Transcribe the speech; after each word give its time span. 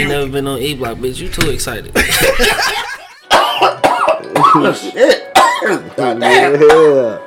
ain't 0.00 0.10
never 0.10 0.28
been 0.28 0.46
on 0.46 0.58
E 0.60 0.74
Block, 0.74 0.98
bitch. 0.98 1.18
You 1.20 1.28
too 1.28 1.50
excited. 1.50 1.92
Shit. 4.74 5.34
God 5.96 6.20
damn. 6.20 6.60
Yeah. 6.60 7.18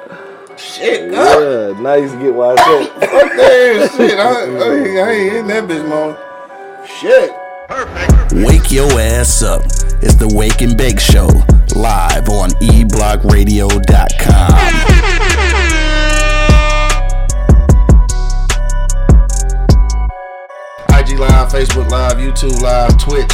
Shit, 0.58 1.12
God. 1.12 1.42
Yeah. 1.42 1.74
Now 1.82 1.94
you 1.96 2.08
get 2.20 2.34
why 2.34 2.54
I 2.54 2.56
said. 2.58 2.88
Fuck 3.10 3.32
that 3.36 3.92
shit. 3.98 4.20
I, 4.20 4.22
I, 4.22 4.24
ain't- 4.44 5.00
I 5.00 5.12
ain't 5.12 5.36
in 5.36 5.48
that 5.48 5.64
bitch, 5.66 5.86
man. 5.88 6.16
Shit. 6.88 7.32
Perfect. 7.68 8.34
Wake 8.48 8.72
your 8.72 8.90
ass 9.00 9.42
up. 9.44 9.62
It's 10.04 10.16
the 10.16 10.28
Wake 10.36 10.62
and 10.62 10.76
Bake 10.78 11.00
Show, 11.00 11.28
live 11.76 12.28
on 12.30 12.50
eblockradio.com. 12.62 15.21
Facebook 21.52 21.90
Live, 21.90 22.18
YouTube 22.18 22.62
Live, 22.62 22.98
Twitch, 22.98 23.32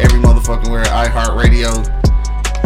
every 0.00 0.18
motherfucking 0.20 0.68
where, 0.70 0.84
iHeartRadio, 0.84 1.86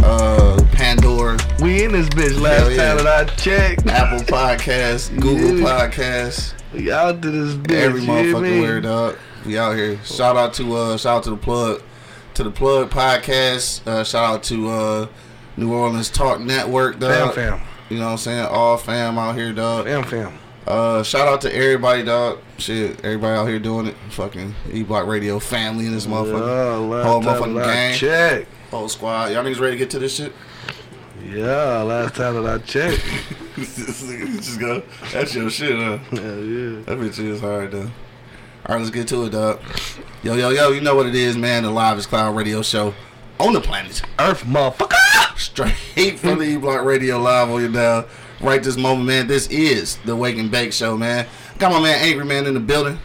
uh, 0.03 0.65
Pandora, 0.73 1.37
We 1.61 1.85
in 1.85 1.93
this 1.93 2.09
bitch 2.09 2.41
last 2.41 2.71
yeah. 2.71 2.95
time 2.95 3.05
that 3.05 3.07
I 3.07 3.25
checked. 3.35 3.87
Apple 3.87 4.21
Podcasts, 4.21 5.11
Google 5.21 5.59
Yeah. 5.59 5.89
Podcasts, 5.89 6.55
We 6.73 6.91
out 6.91 7.21
to 7.23 7.31
this 7.31 7.55
bitch. 7.57 7.75
every 7.75 8.01
motherfucking 8.03 8.61
where, 8.63 8.81
dog. 8.81 9.17
We 9.45 9.59
out 9.59 9.77
here. 9.77 9.99
Shout 10.05 10.37
out 10.37 10.55
to 10.55 10.75
uh, 10.75 10.97
shout 10.97 11.19
out 11.19 11.23
to 11.25 11.31
the 11.31 11.37
plug, 11.37 11.83
to 12.35 12.43
the 12.45 12.51
plug 12.51 12.91
podcast. 12.91 13.87
Uh, 13.87 14.03
shout 14.05 14.25
out 14.35 14.43
to 14.45 14.69
uh, 14.69 15.07
New 15.57 15.73
Orleans 15.73 16.09
Talk 16.11 16.41
Network, 16.41 16.99
Fam 17.01 17.27
dog. 17.27 17.35
fam. 17.35 17.61
You 17.91 17.99
know 17.99 18.05
what 18.07 18.11
I'm 18.13 18.19
saying? 18.19 18.47
All 18.47 18.77
fam 18.77 19.19
out 19.19 19.35
here, 19.37 19.53
dog. 19.53 19.85
Fam 19.87 20.05
fam. 20.05 20.39
Uh, 20.67 21.03
shout 21.03 21.27
out 21.27 21.41
to 21.41 21.55
everybody, 21.55 22.05
dog. 22.05 22.39
Shit, 22.59 23.05
everybody 23.05 23.37
out 23.39 23.47
here 23.47 23.59
doing 23.59 23.87
it. 23.87 23.97
Fucking 24.11 24.55
E 24.73 24.83
Block 24.83 25.07
Radio 25.07 25.39
family 25.39 25.87
in 25.87 25.93
this 25.93 26.07
motherfucker. 26.07 26.47
Yeah, 26.47 27.03
Whole 27.03 27.23
motherfucking 27.23 27.65
gang. 27.65 27.97
checked. 27.97 28.49
Whole 28.71 28.89
squad. 28.89 29.33
Y'all 29.33 29.43
niggas 29.43 29.59
ready 29.61 29.73
to 29.73 29.79
get 29.79 29.91
to 29.91 29.99
this 29.99 30.15
shit? 30.15 30.33
Yeah, 31.27 31.83
last 31.83 32.15
time 32.15 32.43
that 32.43 32.47
I 32.47 32.59
checked. 32.65 33.03
just 33.57 34.61
go. 34.61 34.83
That's 35.13 35.35
your 35.35 35.51
shit, 35.51 35.77
huh? 35.77 35.99
Hell 36.11 36.45
yeah. 36.45 36.83
That 36.83 36.99
bitch 36.99 37.19
is 37.19 37.41
hard, 37.41 37.73
though. 37.73 37.91
All 38.67 38.75
right, 38.77 38.79
let's 38.79 38.91
get 38.91 39.09
to 39.09 39.25
it, 39.25 39.31
dog. 39.31 39.61
Yo, 40.23 40.35
yo, 40.35 40.51
yo, 40.51 40.71
you 40.71 40.81
know 40.83 40.95
what 40.95 41.07
it 41.07 41.15
is, 41.15 41.37
man. 41.37 41.63
The 41.63 41.71
Live 41.71 41.99
is 41.99 42.07
Cloud 42.07 42.37
radio 42.37 42.63
show 42.63 42.95
on 43.39 43.55
the 43.55 43.61
planet. 43.61 44.03
Earth 44.19 44.45
motherfucker. 44.45 45.39
Straight 45.39 45.75
from 46.19 46.39
the 46.39 46.45
E 46.45 46.57
Block 46.57 46.85
Radio 46.85 47.19
Live 47.19 47.51
on 47.51 47.61
your 47.61 47.73
dial. 47.73 48.07
Right 48.41 48.63
this 48.63 48.79
moment, 48.79 49.07
man. 49.07 49.27
This 49.27 49.49
is 49.49 49.99
the 49.99 50.17
Wake 50.17 50.39
and 50.39 50.51
Bake 50.51 50.73
Show, 50.73 50.97
man. 50.97 51.27
Got 51.59 51.73
my 51.73 51.81
man 51.81 51.99
Angry 52.01 52.25
Man 52.25 52.47
in 52.47 52.55
the 52.55 52.61
building. 52.61 52.99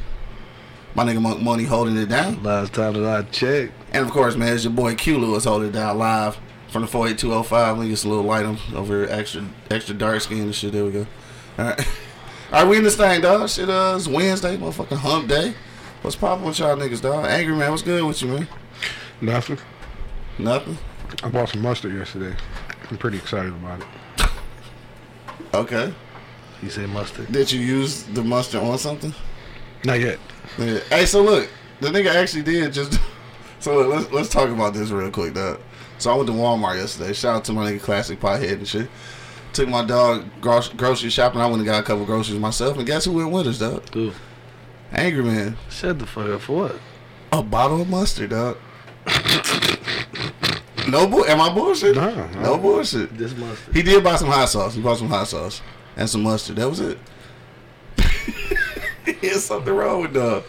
My 0.96 1.04
nigga 1.04 1.22
Monk 1.22 1.42
Money 1.42 1.66
holding 1.66 1.98
it 1.98 2.08
down. 2.08 2.42
Last 2.42 2.74
time 2.74 2.94
that 2.94 3.06
I 3.06 3.30
checked. 3.30 3.74
And 3.92 4.06
of 4.06 4.12
course, 4.12 4.38
man, 4.38 4.54
it's 4.54 4.64
your 4.64 4.72
boy 4.72 4.96
Q 4.96 5.18
Lewis 5.18 5.44
holding 5.44 5.70
it 5.70 5.74
down 5.74 5.98
live 5.98 6.38
from 6.70 6.84
the 6.84 6.88
48205. 6.88 7.78
Let 7.78 7.84
me 7.84 7.90
get 7.90 8.06
a 8.06 8.08
little 8.08 8.24
light 8.24 8.46
on 8.46 8.58
over 8.74 9.06
here, 9.06 9.12
extra 9.12 9.46
extra 9.70 9.94
dark 9.94 10.22
skin 10.22 10.40
and 10.40 10.56
shit. 10.56 10.72
There 10.72 10.86
we 10.86 10.92
go. 10.92 11.08
All 11.58 11.66
right. 11.66 11.80
All 12.54 12.62
right, 12.62 12.70
we 12.70 12.78
in 12.78 12.84
this 12.84 12.96
thing, 12.96 13.20
dog. 13.20 13.50
Shit, 13.50 13.70
uh, 13.70 13.96
it's 13.98 14.08
Wednesday, 14.08 14.56
motherfucking 14.56 14.98
hump 14.98 15.28
day. 15.28 15.54
What's 16.02 16.16
poppin' 16.16 16.46
with 16.46 16.60
y'all 16.60 16.78
niggas, 16.78 17.02
dog? 17.02 17.26
Angry 17.26 17.56
Man, 17.56 17.72
what's 17.72 17.84
good 17.84 18.02
with 18.06 18.22
you, 18.22 18.30
man? 18.30 18.48
Nothing. 19.20 19.58
Nothing? 20.38 20.78
I 21.24 21.28
bought 21.28 21.50
some 21.50 21.62
mustard 21.62 21.94
yesterday. 21.94 22.38
I'm 22.90 22.98
pretty 22.98 23.18
excited 23.18 23.52
about 23.52 23.82
it. 23.82 23.88
Okay. 25.56 25.94
He 26.62 26.70
said 26.70 26.90
mustard. 26.90 27.32
Did 27.32 27.52
you 27.52 27.60
use 27.60 28.04
the 28.04 28.24
mustard 28.24 28.62
on 28.62 28.78
something? 28.78 29.14
Not 29.84 30.00
yet. 30.00 30.20
Yeah. 30.58 30.80
Hey, 30.90 31.06
so 31.06 31.22
look, 31.22 31.50
the 31.80 31.90
nigga 31.90 32.14
actually 32.14 32.44
did 32.44 32.74
just. 32.74 33.00
So 33.58 33.76
look, 33.78 33.88
let's 33.88 34.12
let's 34.12 34.30
talk 34.30 34.50
about 34.50 34.76
this 34.76 34.92
real 34.92 35.10
quick, 35.10 35.34
dog. 35.34 35.60
So 35.98 36.12
I 36.12 36.16
went 36.16 36.28
to 36.28 36.34
Walmart 36.34 36.76
yesterday. 36.76 37.14
Shout 37.14 37.38
out 37.38 37.46
to 37.46 37.54
my 37.54 37.72
nigga 37.72 37.82
Classic 37.82 38.20
Pothead 38.20 38.52
and 38.52 38.68
shit. 38.68 38.88
Took 39.54 39.70
my 39.70 39.84
dog 39.84 40.26
gro- 40.40 40.62
grocery 40.78 41.10
shopping. 41.10 41.42
I 41.42 41.46
went 41.48 41.58
and 41.60 41.66
got 41.66 41.80
a 41.80 41.84
couple 41.84 42.06
groceries 42.06 42.38
myself. 42.38 42.78
And 42.78 42.86
guess 42.86 43.06
who 43.06 43.14
went 43.14 43.32
with 43.32 43.48
us, 43.48 43.58
dog? 43.58 43.90
Dude, 43.90 44.14
Angry 44.92 45.24
Man. 45.24 45.58
shut 45.72 45.98
the 45.98 46.06
fuck 46.06 46.30
up 46.30 46.42
for 46.42 46.56
what? 46.58 46.76
A 47.32 47.42
bottle 47.42 47.82
of 47.82 47.90
mustard, 47.90 48.30
dog. 48.32 48.58
no 50.88 51.08
bull. 51.08 51.26
Am 51.26 51.40
I 51.42 51.54
bullshit? 51.54 51.96
No, 51.96 52.14
no, 52.14 52.28
no. 52.42 52.58
bullshit. 52.58 53.18
This 53.18 53.36
mustard. 53.36 53.76
He 53.76 53.82
did 53.82 54.04
buy 54.04 54.16
some 54.16 54.28
hot 54.28 54.50
sauce. 54.50 54.74
He 54.76 54.82
bought 54.82 54.98
some 54.98 55.08
hot 55.10 55.28
sauce 55.28 55.62
and 55.98 56.10
some 56.10 56.24
mustard. 56.24 56.58
That 56.58 56.70
was 56.70 56.80
it. 56.80 56.98
There's 59.22 59.44
something 59.44 59.74
wrong 59.74 60.02
with 60.02 60.14
dog. 60.14 60.44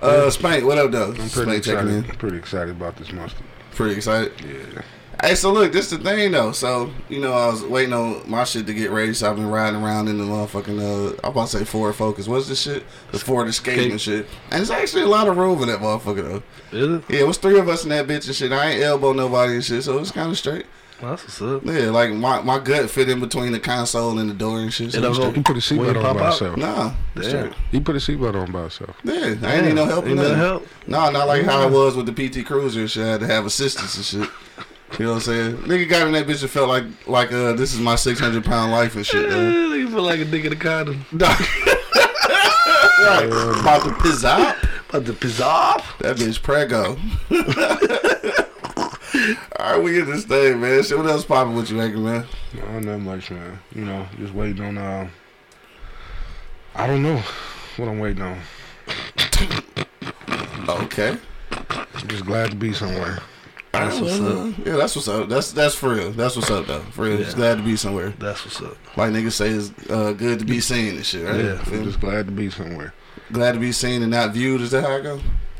Uh, 0.00 0.30
Spank, 0.30 0.64
what 0.64 0.78
up, 0.78 0.90
though? 0.90 1.08
I'm 1.10 1.14
pretty 1.14 1.28
Spank 1.28 1.64
checking 1.64 1.88
excited. 1.88 2.10
in. 2.10 2.16
Pretty 2.16 2.36
excited 2.36 2.70
about 2.70 2.96
this 2.96 3.12
mustard. 3.12 3.44
Pretty 3.74 3.94
excited. 3.96 4.32
Yeah. 4.40 4.82
Hey, 5.22 5.36
so 5.36 5.52
look, 5.52 5.72
this 5.72 5.88
the 5.88 5.98
thing 5.98 6.32
though. 6.32 6.50
So 6.50 6.90
you 7.08 7.20
know, 7.20 7.32
I 7.32 7.46
was 7.46 7.62
waiting 7.62 7.92
on 7.92 8.28
my 8.28 8.42
shit 8.42 8.66
to 8.66 8.74
get 8.74 8.90
ready, 8.90 9.14
so 9.14 9.30
I've 9.30 9.36
been 9.36 9.48
riding 9.48 9.80
around 9.80 10.08
in 10.08 10.18
the 10.18 10.24
motherfucking. 10.24 10.80
Uh, 10.80 11.16
I'm 11.22 11.30
about 11.30 11.48
to 11.48 11.58
say 11.58 11.64
Ford 11.64 11.94
Focus. 11.94 12.26
What's 12.26 12.48
this 12.48 12.60
shit? 12.62 12.82
The 13.12 13.20
Ford 13.20 13.46
Escape 13.46 13.92
and 13.92 14.00
shit. 14.00 14.26
And 14.50 14.60
it's 14.60 14.70
actually 14.70 15.02
a 15.02 15.08
lot 15.08 15.28
of 15.28 15.36
room 15.36 15.62
in 15.62 15.68
that 15.68 15.78
motherfucker 15.78 16.42
though. 16.70 16.76
Is 16.76 16.98
it? 16.98 17.04
Yeah, 17.08 17.20
it 17.20 17.26
was 17.28 17.38
three 17.38 17.58
of 17.60 17.68
us 17.68 17.84
in 17.84 17.90
that 17.90 18.08
bitch 18.08 18.26
and 18.26 18.34
shit. 18.34 18.50
I 18.50 18.70
ain't 18.70 18.82
elbow 18.82 19.12
nobody 19.12 19.54
and 19.54 19.64
shit, 19.64 19.84
so 19.84 19.96
it's 20.00 20.10
kind 20.10 20.28
of 20.30 20.36
straight. 20.36 20.66
That's 21.00 21.22
what's 21.24 21.42
up. 21.42 21.64
Yeah, 21.64 21.90
like 21.90 22.12
my, 22.12 22.42
my 22.42 22.58
gut 22.60 22.88
fit 22.88 23.08
in 23.08 23.18
between 23.18 23.50
the 23.52 23.58
console 23.60 24.18
and 24.20 24.28
the 24.30 24.34
door 24.34 24.58
and 24.60 24.72
shit. 24.72 24.92
So 24.92 24.98
It 24.98 25.04
it's 25.04 25.18
don't 25.18 25.30
straight. 25.32 25.44
Put 25.44 25.56
a 25.56 25.60
seatbelt 25.60 25.96
on 26.04 26.16
by 26.16 26.20
out? 26.20 26.38
himself. 26.38 26.56
Nah, 26.56 26.94
it's 27.16 27.28
Damn. 27.28 27.40
straight. 27.52 27.60
He 27.72 27.80
put 27.80 27.94
a 27.96 27.98
seatbelt 27.98 28.34
on 28.40 28.50
by 28.52 28.60
himself. 28.62 28.96
Yeah, 29.04 29.34
I 29.42 29.54
ain't 29.56 29.66
need 29.66 29.74
no 29.74 29.84
help. 29.84 30.04
or 30.04 30.08
Ain't 30.08 30.16
no 30.16 30.22
nothing. 30.22 30.36
help. 30.38 30.66
No, 30.88 31.10
not 31.10 31.26
like 31.28 31.42
how 31.44 31.66
it 31.66 31.72
was 31.72 31.96
with 31.96 32.06
the 32.06 32.12
PT 32.12 32.44
Cruiser 32.46 32.80
and 32.80 32.90
shit. 32.90 33.04
I 33.04 33.08
had 33.08 33.20
to 33.20 33.26
have 33.28 33.46
assistance 33.46 33.96
and 33.96 34.04
shit. 34.04 34.30
You 34.98 35.06
know 35.06 35.12
what 35.12 35.26
I'm 35.28 35.32
saying? 35.34 35.56
Nigga 35.58 35.88
got 35.88 36.06
in 36.06 36.12
that 36.12 36.26
bitch 36.26 36.42
and 36.42 36.50
felt 36.50 36.68
like 36.68 36.84
like 37.06 37.32
uh 37.32 37.54
this 37.54 37.72
is 37.72 37.80
my 37.80 37.94
600 37.94 38.44
pound 38.44 38.72
life 38.72 38.94
and 38.94 39.06
shit. 39.06 39.30
Though. 39.30 39.72
You 39.74 39.88
feel 39.88 40.02
like 40.02 40.20
a 40.20 40.24
dick 40.24 40.44
in 40.44 40.50
the 40.50 40.56
condom. 40.56 41.04
right, 41.12 41.40
about 43.60 43.84
to 43.84 43.94
piss 44.02 44.24
out. 44.24 44.56
About 44.90 45.06
to 45.06 45.12
piss 45.12 45.40
off. 45.40 45.98
That 45.98 46.16
bitch 46.16 46.42
prego. 46.42 46.98
All 49.58 49.72
right, 49.72 49.82
we 49.82 49.92
get 49.92 50.06
this 50.06 50.24
thing, 50.24 50.60
man. 50.60 50.82
Shit, 50.82 50.98
what 50.98 51.06
else 51.06 51.24
popping 51.24 51.54
with 51.54 51.70
you, 51.70 51.80
Angry 51.80 52.00
man? 52.00 52.26
No, 52.54 52.78
not 52.80 53.00
much, 53.00 53.30
man. 53.30 53.58
You 53.74 53.84
know, 53.84 54.06
just 54.18 54.34
waiting 54.34 54.62
on. 54.62 54.78
Uh, 54.78 55.08
I 56.74 56.86
don't 56.86 57.02
know 57.02 57.22
what 57.76 57.88
I'm 57.88 57.98
waiting 57.98 58.22
on. 58.22 58.38
Okay. 60.68 61.18
I'm 61.50 62.08
just 62.08 62.24
glad 62.24 62.50
to 62.50 62.56
be 62.56 62.72
somewhere. 62.72 63.18
That's 63.72 64.00
what's 64.00 64.20
up. 64.20 64.66
Yeah, 64.66 64.76
that's 64.76 64.94
what's 64.96 65.08
up. 65.08 65.28
That's 65.28 65.52
that's 65.52 65.74
for 65.74 65.94
real. 65.94 66.12
That's 66.12 66.36
what's 66.36 66.50
up 66.50 66.66
though. 66.66 66.80
For 66.90 67.04
real. 67.04 67.18
Just 67.18 67.36
glad 67.36 67.56
to 67.56 67.62
be 67.62 67.76
somewhere. 67.76 68.10
That's 68.18 68.44
what's 68.44 68.60
up. 68.60 68.76
Like 68.96 69.12
niggas 69.12 69.32
say, 69.32 69.48
it's 69.48 69.72
uh, 69.90 70.12
good 70.12 70.38
to 70.40 70.44
be 70.44 70.60
seen 70.60 70.96
and 70.96 71.06
shit, 71.06 71.26
right? 71.26 71.42
Yeah. 71.42 71.62
I'm 71.66 71.84
just 71.84 72.00
glad 72.00 72.26
to 72.26 72.32
be 72.32 72.50
somewhere. 72.50 72.92
Glad 73.32 73.52
to 73.52 73.60
be 73.60 73.72
seen 73.72 74.02
and 74.02 74.10
not 74.10 74.32
viewed. 74.34 74.60
Is 74.60 74.72
that 74.72 74.82
how 74.84 74.96
it 74.96 75.02
go? 75.02 75.16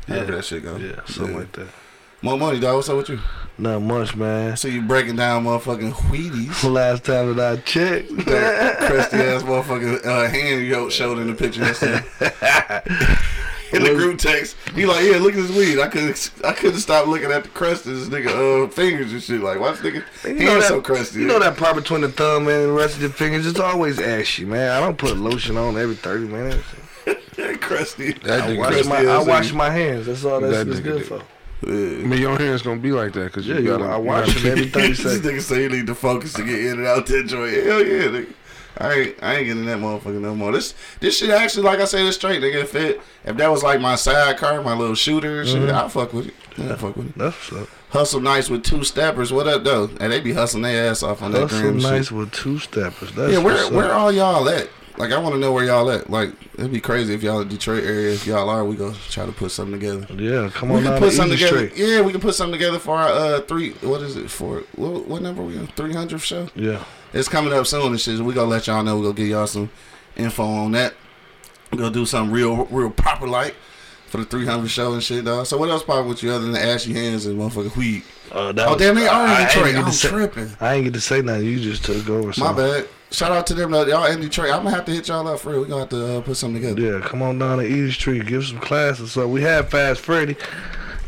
Yeah. 0.07 0.15
However 0.15 0.35
that 0.35 0.45
shit 0.45 0.63
go. 0.63 0.75
Yeah, 0.77 1.03
something 1.05 1.37
like 1.37 1.51
that. 1.53 1.67
More 2.21 2.37
money, 2.37 2.59
dog. 2.59 2.75
What's 2.77 2.87
up 2.89 2.97
with 2.97 3.09
you? 3.09 3.19
Not 3.57 3.81
much, 3.81 4.15
man. 4.15 4.55
So 4.55 4.67
you 4.67 4.81
breaking 4.81 5.17
down 5.17 5.43
motherfucking 5.43 5.91
Wheaties. 5.91 6.63
Last 6.71 7.03
time 7.03 7.35
that 7.35 7.51
I 7.51 7.61
checked. 7.61 8.15
that 8.25 8.77
crusty 8.79 9.17
ass 9.17 9.43
motherfucking 9.43 10.05
uh, 10.05 10.29
hand 10.29 10.65
you 10.65 10.89
showed 10.89 11.17
in 11.17 11.27
the 11.27 11.33
picture 11.33 11.61
yesterday. 11.61 12.03
in 13.73 13.83
the 13.83 13.93
group 13.95 14.19
text, 14.19 14.55
he 14.75 14.85
like, 14.85 15.03
yeah, 15.05 15.17
look 15.17 15.33
at 15.35 15.47
this 15.47 15.55
weed. 15.55 15.79
I 15.79 15.87
couldn't, 15.87 16.31
I 16.45 16.53
couldn't 16.53 16.79
stop 16.79 17.07
looking 17.07 17.31
at 17.31 17.43
the 17.43 17.49
crust 17.49 17.85
of 17.85 17.95
this 17.99 18.07
nigga 18.09 18.65
uh, 18.65 18.69
fingers 18.69 19.11
and 19.13 19.21
shit. 19.21 19.41
Like, 19.41 19.59
why 19.59 19.71
this 19.71 19.79
nigga 19.81 20.03
You 20.23 20.29
hands 20.37 20.41
know, 20.45 20.59
that, 20.59 20.67
so 20.67 20.81
crusty? 20.81 21.19
you 21.19 21.27
know 21.27 21.39
that 21.39 21.57
part 21.57 21.75
between 21.75 22.01
the 22.01 22.09
thumb 22.09 22.47
and 22.47 22.69
the 22.69 22.71
rest 22.71 22.95
of 22.95 23.01
your 23.01 23.11
fingers, 23.11 23.45
it's 23.47 23.59
always 23.59 23.99
ashy, 23.99 24.45
man. 24.45 24.71
I 24.71 24.79
don't 24.79 24.97
put 24.97 25.17
lotion 25.17 25.57
on 25.57 25.77
every 25.77 25.95
30 25.95 26.27
minutes. 26.27 26.63
crusty. 27.61 28.13
That 28.13 28.41
I 28.41 28.57
wash, 28.57 28.67
crusty 28.69 28.89
my, 28.89 29.05
I 29.05 29.23
wash 29.23 29.53
my 29.53 29.69
hands. 29.69 30.05
That's 30.05 30.23
all 30.23 30.39
that's, 30.39 30.57
That 30.57 30.67
that's 30.67 30.79
good 30.79 30.99
did. 30.99 31.07
for. 31.07 31.21
I 31.65 31.69
mean, 31.69 32.19
your 32.19 32.37
hair's 32.37 32.61
gonna 32.61 32.79
be 32.81 32.91
like 32.91 33.13
that 33.13 33.25
because 33.25 33.47
Yeah, 33.47 33.55
you 33.55 33.61
you 33.61 33.67
gotta. 33.69 33.85
know, 33.85 33.89
I 33.91 33.97
you 33.97 34.03
wash 34.03 34.27
gotta 34.33 34.47
it 34.47 34.51
every 34.51 34.69
30 34.69 34.87
this 34.89 34.97
seconds. 34.97 35.21
nigga 35.21 35.41
say 35.41 35.63
you 35.63 35.69
need 35.69 35.87
to 35.87 35.95
focus 35.95 36.33
to 36.33 36.43
get 36.43 36.59
in 36.59 36.79
and 36.79 36.85
out 36.87 37.05
that 37.07 37.25
joint. 37.25 37.53
Hell 37.53 37.83
yeah, 37.85 38.03
nigga. 38.03 38.33
I 38.77 38.93
ain't, 38.93 39.15
I 39.21 39.35
ain't 39.35 39.45
getting 39.47 39.65
that 39.65 39.77
motherfucker 39.79 40.19
no 40.19 40.33
more. 40.35 40.51
This 40.51 40.73
this 40.99 41.17
shit 41.17 41.29
actually, 41.29 41.63
like 41.63 41.79
I 41.79 41.85
said, 41.85 42.05
it's 42.05 42.17
straight. 42.17 42.41
Nigga, 42.41 42.61
if 42.63 42.75
it, 42.75 43.01
if 43.25 43.37
that 43.37 43.47
was 43.51 43.61
like 43.63 43.79
my 43.79 43.95
sidecar, 43.95 44.61
my 44.63 44.73
little 44.75 44.95
shooter 44.95 45.45
shit, 45.45 45.57
Mm-hmm. 45.61 45.75
I'll 45.75 45.89
fuck 45.89 46.13
with 46.13 46.27
it. 46.27 46.33
Yeah, 46.57 46.75
fuck 46.75 46.95
with 46.97 47.09
it. 47.09 47.17
That's 47.17 47.51
up. 47.53 47.67
Hustle 47.89 48.21
nice 48.21 48.49
with 48.49 48.63
two 48.63 48.83
steppers. 48.83 49.31
What 49.31 49.47
up 49.47 49.63
though? 49.63 49.89
And 49.99 50.11
they 50.11 50.19
be 50.19 50.33
hustling 50.33 50.63
their 50.63 50.89
ass 50.89 51.03
off 51.03 51.21
on 51.21 51.31
that 51.33 51.41
Hustle 51.41 51.59
gram. 51.61 51.73
and 51.75 51.83
nice 51.83 52.05
Shit. 52.07 52.17
with 52.17 52.31
two 52.31 52.57
steppers. 52.57 53.11
That's 53.13 53.31
Yeah, 53.33 53.39
where 53.39 53.71
where 53.71 53.93
all 53.93 54.11
y'all 54.11 54.49
at? 54.49 54.67
Like 54.97 55.11
I 55.11 55.17
want 55.17 55.33
to 55.33 55.39
know 55.39 55.51
where 55.51 55.65
y'all 55.65 55.89
at. 55.89 56.09
Like 56.09 56.29
it'd 56.57 56.71
be 56.71 56.79
crazy 56.79 57.13
if 57.15 57.23
y'all 57.23 57.41
in 57.41 57.47
Detroit 57.47 57.83
area. 57.83 58.13
If 58.13 58.27
y'all 58.27 58.47
are, 58.49 58.63
we 58.63 58.75
go 58.75 58.93
try 59.09 59.25
to 59.25 59.31
put 59.31 59.51
something 59.51 59.79
together. 59.79 60.05
Yeah, 60.13 60.49
come 60.53 60.69
We 60.69 60.77
on 60.77 60.83
can 60.83 60.99
put 60.99 61.13
something 61.13 61.37
together. 61.37 61.69
Street. 61.69 61.73
Yeah, 61.77 62.01
we 62.01 62.11
can 62.11 62.21
put 62.21 62.35
something 62.35 62.53
together 62.59 62.77
for 62.79 62.95
our 62.95 63.07
uh 63.09 63.41
three. 63.41 63.71
What 63.81 64.01
is 64.01 64.15
it 64.17 64.29
for? 64.29 64.63
What, 64.75 65.07
what 65.07 65.21
number 65.23 65.41
we 65.43 65.57
on? 65.57 65.67
Three 65.67 65.93
hundredth 65.93 66.23
show. 66.23 66.47
Yeah. 66.55 66.83
It's 67.11 67.27
coming 67.27 67.53
up 67.53 67.65
soon 67.65 67.87
and 67.87 67.99
shit. 67.99 68.19
We 68.19 68.33
gonna 68.33 68.49
let 68.49 68.67
y'all 68.67 68.83
know. 68.83 68.97
We 68.97 69.03
gonna 69.03 69.15
give 69.15 69.27
y'all 69.27 69.47
some 69.47 69.69
info 70.15 70.43
on 70.43 70.71
that. 70.73 70.93
We 71.71 71.79
gonna 71.79 71.91
do 71.91 72.05
something 72.05 72.31
real, 72.33 72.65
real 72.65 72.91
proper 72.91 73.27
like 73.27 73.55
for 74.07 74.17
the 74.19 74.25
300 74.25 74.67
show 74.69 74.93
and 74.93 75.01
shit, 75.01 75.25
dog. 75.25 75.47
So 75.47 75.57
what 75.57 75.69
else 75.71 75.81
popping 75.81 76.07
with 76.07 76.21
you 76.21 76.29
other 76.31 76.43
than 76.43 76.51
the 76.51 76.63
ashy 76.63 76.93
hands 76.93 77.25
and 77.25 77.39
motherfucking 77.39 77.75
weed? 77.75 78.03
Uh, 78.31 78.53
Oh 78.55 78.73
was- 78.73 78.77
damn, 78.79 78.93
they 78.93 79.07
are 79.07 79.41
in 79.41 79.47
Detroit. 79.47 79.73
get 79.73 79.83
I'm 79.85 79.91
say- 79.91 80.09
tripping. 80.09 80.51
I 80.61 80.75
ain't 80.75 80.83
get 80.83 80.93
to 80.93 81.01
say 81.01 81.23
nothing. 81.23 81.47
You 81.47 81.59
just 81.59 81.83
took 81.83 82.07
over. 82.07 82.31
So. 82.31 82.43
My 82.43 82.53
bad. 82.53 82.87
Shout 83.13 83.31
out 83.31 83.45
to 83.47 83.53
them. 83.53 83.69
though. 83.71 83.85
Y'all 83.85 84.05
in 84.07 84.19
Detroit. 84.21 84.49
I'm 84.51 84.63
gonna 84.63 84.71
have 84.75 84.85
to 84.85 84.91
hit 84.91 85.07
y'all 85.07 85.27
up 85.27 85.39
for 85.39 85.51
real. 85.51 85.61
We 85.61 85.67
gonna 85.67 85.81
have 85.81 85.89
to 85.89 86.17
uh, 86.17 86.21
put 86.21 86.35
something 86.35 86.61
together. 86.61 86.81
Yeah, 86.99 87.05
come 87.07 87.21
on 87.21 87.37
down 87.37 87.59
to 87.59 87.63
Easy 87.65 87.91
Street, 87.91 88.25
give 88.25 88.43
some 88.43 88.59
classes. 88.59 89.11
So 89.11 89.27
we 89.27 89.41
had 89.43 89.69
Fast 89.69 90.01
Freddy, 90.01 90.35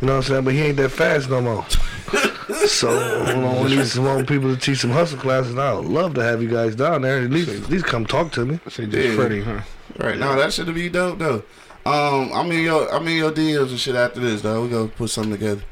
you 0.00 0.06
know 0.06 0.14
what 0.14 0.18
I'm 0.18 0.22
saying, 0.22 0.44
but 0.44 0.54
he 0.54 0.60
ain't 0.62 0.76
that 0.76 0.90
fast 0.90 1.28
no 1.28 1.40
more. 1.40 1.66
so 2.68 2.90
you 3.26 3.36
know, 3.40 3.62
we 3.64 3.74
need 3.76 3.86
some 3.86 4.04
more 4.04 4.22
people 4.22 4.54
to 4.54 4.60
teach 4.60 4.78
some 4.78 4.90
hustle 4.90 5.18
classes. 5.18 5.50
And 5.50 5.60
I 5.60 5.74
would 5.74 5.86
love 5.86 6.14
to 6.14 6.22
have 6.22 6.40
you 6.40 6.48
guys 6.48 6.76
down 6.76 7.02
there. 7.02 7.18
At 7.22 7.30
least, 7.30 7.48
at 7.48 7.68
least 7.68 7.86
come 7.86 8.06
talk 8.06 8.30
to 8.32 8.44
me. 8.46 8.60
Say 8.68 8.86
just 8.86 9.08
Yeah. 9.08 9.14
Freddie, 9.16 9.42
huh? 9.42 9.60
Right 9.98 10.18
now, 10.18 10.36
that 10.36 10.52
should 10.52 10.72
be 10.74 10.88
dope 10.88 11.18
though. 11.18 11.42
Um, 11.84 12.32
I'm 12.32 12.50
in 12.52 12.62
your 12.62 12.92
I'm 12.94 13.06
in 13.08 13.16
your 13.16 13.32
DMs 13.32 13.70
and 13.70 13.78
shit 13.80 13.96
after 13.96 14.20
this, 14.20 14.42
though. 14.42 14.62
We 14.62 14.68
gonna 14.68 14.88
put 14.88 15.10
something 15.10 15.32
together. 15.32 15.62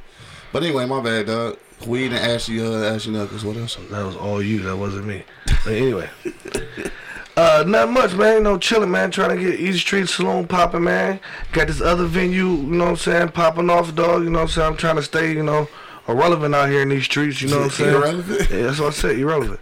But 0.53 0.63
anyway, 0.63 0.87
my 0.87 1.01
bad, 1.01 1.27
dog. 1.27 1.59
Weed 1.87 2.07
and 2.07 2.17
Ashy, 2.17 2.61
uh, 2.61 2.95
Ashy 2.95 3.11
Knuckles. 3.11 3.45
What 3.45 3.57
else? 3.57 3.77
That 3.91 4.05
was 4.05 4.17
all 4.17 4.43
you. 4.43 4.61
That 4.61 4.77
wasn't 4.77 5.07
me. 5.07 5.23
But 5.65 5.75
anyway. 5.75 6.09
Uh, 7.37 7.65
not 7.67 7.91
much, 7.91 8.15
man. 8.15 8.37
You 8.37 8.43
know, 8.43 8.59
chilling, 8.59 8.93
man. 8.93 9.11
Trying 9.11 9.37
to 9.37 9.45
get 9.45 9.59
Easy 9.59 9.79
Street 9.79 10.09
Saloon 10.09 10.47
popping, 10.47 10.85
man. 10.85 11.19
Got 11.53 11.67
this 11.67 11.81
other 11.81 12.05
venue, 12.07 12.51
you 12.51 12.63
know 12.63 12.85
what 12.85 12.91
I'm 12.91 12.97
saying, 12.97 13.29
popping 13.31 13.71
off, 13.71 13.93
dog. 13.95 14.23
You 14.23 14.31
know 14.31 14.39
what 14.39 14.43
I'm 14.43 14.49
saying? 14.51 14.67
I'm 14.69 14.77
trying 14.77 14.97
to 14.97 15.03
stay, 15.03 15.33
you 15.33 15.43
know, 15.43 15.67
irrelevant 16.07 16.55
out 16.55 16.69
here 16.69 16.83
in 16.83 16.91
these 16.91 17.05
streets. 17.05 17.43
You 17.43 17.49
know 17.49 17.57
what 17.59 17.65
I'm 17.65 17.71
saying? 17.71 17.95
Irrelevant? 17.95 18.51
Yeah, 18.51 18.63
that's 18.63 18.79
what 18.79 18.87
I 18.87 18.91
said, 18.91 19.19
irrelevant. 19.19 19.59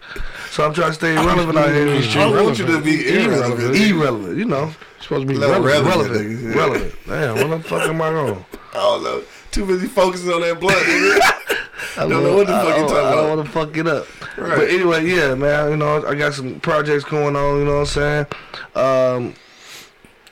So 0.50 0.66
I'm 0.66 0.74
trying 0.74 0.90
to 0.90 0.94
stay 0.94 1.14
irrelevant 1.14 1.56
out 1.56 1.70
here 1.70 1.86
in 1.86 1.94
these 1.94 2.10
streets. 2.10 2.26
I 2.26 2.42
want 2.42 2.58
you 2.58 2.66
to 2.66 2.80
be 2.82 3.08
irrelevant. 3.08 3.74
Irrelevant, 3.74 4.36
you 4.36 4.44
know. 4.44 4.70
Supposed 5.00 5.26
to 5.28 5.34
be 5.34 5.40
relevant. 5.40 5.64
relevant. 5.64 6.54
Relevant. 6.54 6.54
Relevant. 6.54 6.94
Damn, 7.06 7.48
what 7.48 7.62
the 7.62 7.68
fuck 7.68 7.88
am 7.88 8.02
I 8.02 8.08
on? 8.08 8.44
I 8.72 8.74
don't 8.74 9.02
know. 9.02 9.22
Too 9.52 9.66
busy 9.66 9.86
focusing 9.86 10.32
on 10.32 10.40
that 10.40 10.58
blood. 10.58 10.74
nigga. 10.74 11.20
I 11.98 12.08
Don't 12.08 12.22
know 12.24 12.36
what 12.36 12.46
the 12.46 12.54
I 12.54 12.62
fuck 12.64 12.76
you 12.76 12.82
don't- 12.82 12.88
talking 12.88 12.96
I 12.96 13.12
about. 13.12 13.14
don't 13.16 13.36
want 13.36 13.46
to 13.46 13.52
fuck 13.52 13.76
it 13.76 13.86
up. 13.86 14.06
Right. 14.38 14.56
But 14.56 14.68
anyway, 14.70 15.04
yeah, 15.06 15.34
man. 15.34 15.70
You 15.70 15.76
know, 15.76 16.04
I 16.06 16.14
got 16.14 16.32
some 16.34 16.58
projects 16.60 17.04
going 17.04 17.36
on. 17.36 17.58
You 17.58 17.64
know 17.66 17.80
what 17.80 17.96
I'm 17.96 18.26
saying? 18.26 18.26
Um, 18.74 19.34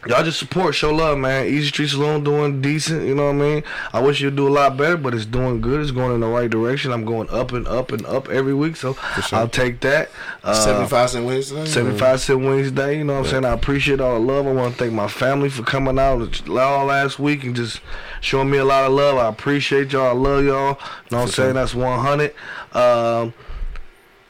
y'all 0.07 0.25
just 0.25 0.39
support, 0.39 0.75
show 0.75 0.93
love, 0.95 1.19
man. 1.19 1.47
Easy 1.47 1.69
Street 1.69 1.89
Saloon 1.89 2.25
doing 2.25 2.63
decent. 2.63 3.07
You 3.07 3.15
know 3.15 3.27
what 3.27 3.35
I 3.35 3.39
mean? 3.39 3.63
I 3.93 4.01
wish 4.01 4.21
you'd 4.21 4.37
do 4.37 4.49
a 4.49 4.51
lot 4.51 4.77
better, 4.77 4.97
but 4.97 5.15
it's 5.15 5.27
doing 5.27 5.61
good. 5.61 5.81
It's 5.81 5.91
going 5.91 6.15
in 6.15 6.21
the 6.21 6.27
right 6.27 6.49
direction. 6.49 6.93
I'm 6.93 7.05
going 7.05 7.29
up 7.31 7.53
and 7.53 7.67
up 7.69 7.93
and 7.93 8.05
up 8.07 8.29
every 8.29 8.55
week, 8.55 8.77
so 8.77 8.95
sure. 8.95 9.39
I'll 9.39 9.49
take 9.49 9.81
that. 9.81 10.11
Uh, 10.43 10.55
75 10.55 11.11
cent 11.11 11.27
wings 11.27 11.49
75 11.49 12.21
cent 12.21 12.41
Wednesday, 12.41 12.99
you 12.99 13.05
know 13.05 13.15
what 13.15 13.27
I'm 13.27 13.31
saying? 13.31 13.45
I 13.45 13.53
appreciate 13.53 14.01
all 14.01 14.15
the 14.15 14.21
love. 14.21 14.47
I 14.47 14.53
want 14.53 14.75
to 14.75 14.79
thank 14.79 14.93
my 14.93 15.09
family 15.09 15.51
for 15.51 15.63
coming 15.63 15.99
out 15.99 16.49
all 16.49 16.87
last 16.87 17.19
week 17.19 17.45
and 17.45 17.55
just 17.55 17.81
showing 18.21 18.51
me 18.51 18.59
a 18.59 18.65
lot 18.65 18.85
of 18.85 18.93
love. 18.93 19.19
I 19.19 19.29
appreciate 19.29 19.93
y'all. 19.93 20.09
I 20.09 20.13
love 20.13 20.45
y'all. 20.45 20.69
You 20.71 21.17
know 21.17 21.19
what 21.19 21.23
I'm 21.23 21.29
saying? 21.29 21.55
That's 21.55 21.75
100. 21.75 22.35
Um, 22.73 23.35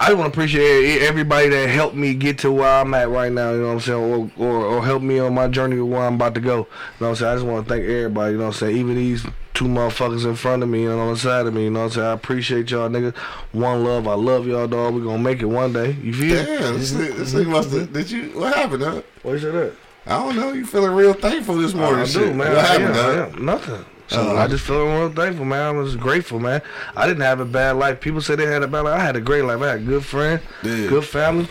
I 0.00 0.06
just 0.06 0.16
want 0.16 0.32
to 0.32 0.40
appreciate 0.40 1.02
everybody 1.02 1.50
that 1.50 1.68
helped 1.68 1.94
me 1.94 2.14
get 2.14 2.38
to 2.38 2.50
where 2.50 2.80
I'm 2.80 2.94
at 2.94 3.10
right 3.10 3.30
now, 3.30 3.52
you 3.52 3.60
know 3.60 3.66
what 3.66 3.72
I'm 3.74 3.80
saying? 3.80 4.32
Or, 4.38 4.46
or, 4.46 4.64
or 4.64 4.84
help 4.84 5.02
me 5.02 5.18
on 5.18 5.34
my 5.34 5.46
journey 5.46 5.76
to 5.76 5.84
where 5.84 6.00
I'm 6.00 6.14
about 6.14 6.34
to 6.36 6.40
go. 6.40 6.56
You 6.56 6.62
know 6.62 6.66
what 7.00 7.08
I'm 7.08 7.16
saying? 7.16 7.32
I 7.32 7.34
just 7.34 7.46
want 7.46 7.68
to 7.68 7.74
thank 7.74 7.84
everybody, 7.84 8.32
you 8.32 8.38
know 8.38 8.46
what 8.46 8.54
I'm 8.54 8.58
saying? 8.60 8.76
Even 8.78 8.96
these 8.96 9.26
two 9.52 9.66
motherfuckers 9.66 10.24
in 10.24 10.36
front 10.36 10.62
of 10.62 10.70
me 10.70 10.86
and 10.86 10.98
on 10.98 11.12
the 11.12 11.18
side 11.20 11.44
of 11.46 11.52
me, 11.52 11.64
you 11.64 11.70
know 11.70 11.80
what 11.80 11.84
I'm 11.84 11.90
saying? 11.92 12.06
I 12.06 12.12
appreciate 12.12 12.70
y'all, 12.70 12.88
nigga. 12.88 13.14
One 13.52 13.84
love. 13.84 14.08
I 14.08 14.14
love 14.14 14.46
y'all, 14.46 14.66
dog. 14.66 14.94
we 14.94 15.02
going 15.02 15.18
to 15.18 15.22
make 15.22 15.42
it 15.42 15.46
one 15.46 15.74
day. 15.74 15.92
You 16.02 16.14
feel? 16.14 16.46
Damn, 16.46 16.78
this 16.78 16.94
nigga, 16.94 17.46
must 17.46 17.70
have. 17.70 17.92
Did 17.92 18.10
you? 18.10 18.30
What 18.30 18.54
happened, 18.54 18.82
huh? 18.82 19.02
What 19.22 19.34
is 19.34 19.42
that? 19.42 19.74
I 20.06 20.18
don't 20.18 20.34
know. 20.34 20.54
You 20.54 20.64
feeling 20.64 20.92
real 20.92 21.12
thankful 21.12 21.56
this 21.56 21.74
morning? 21.74 22.00
I 22.00 22.04
shit. 22.06 22.22
do, 22.22 22.32
man. 22.32 22.56
What 22.56 22.64
happened? 22.64 22.96
I 22.96 23.26
am. 23.26 23.44
Nothing. 23.44 23.84
So 24.10 24.20
Oh. 24.32 24.36
I 24.36 24.46
just 24.48 24.64
feel 24.64 24.84
real 24.86 25.08
thankful, 25.10 25.44
man. 25.44 25.62
I 25.62 25.70
was 25.70 25.94
grateful, 25.96 26.40
man. 26.40 26.62
I 26.96 27.06
didn't 27.06 27.22
have 27.22 27.38
a 27.40 27.44
bad 27.44 27.76
life. 27.76 28.00
People 28.00 28.20
say 28.20 28.34
they 28.34 28.46
had 28.46 28.62
a 28.62 28.68
bad 28.68 28.80
life. 28.82 29.00
I 29.00 29.04
had 29.04 29.14
a 29.16 29.20
great 29.20 29.42
life. 29.44 29.60
I 29.62 29.68
had 29.68 29.76
a 29.80 29.84
good 29.84 30.04
friend, 30.04 30.40
Yeah. 30.62 30.88
good 30.88 31.04
family. 31.04 31.48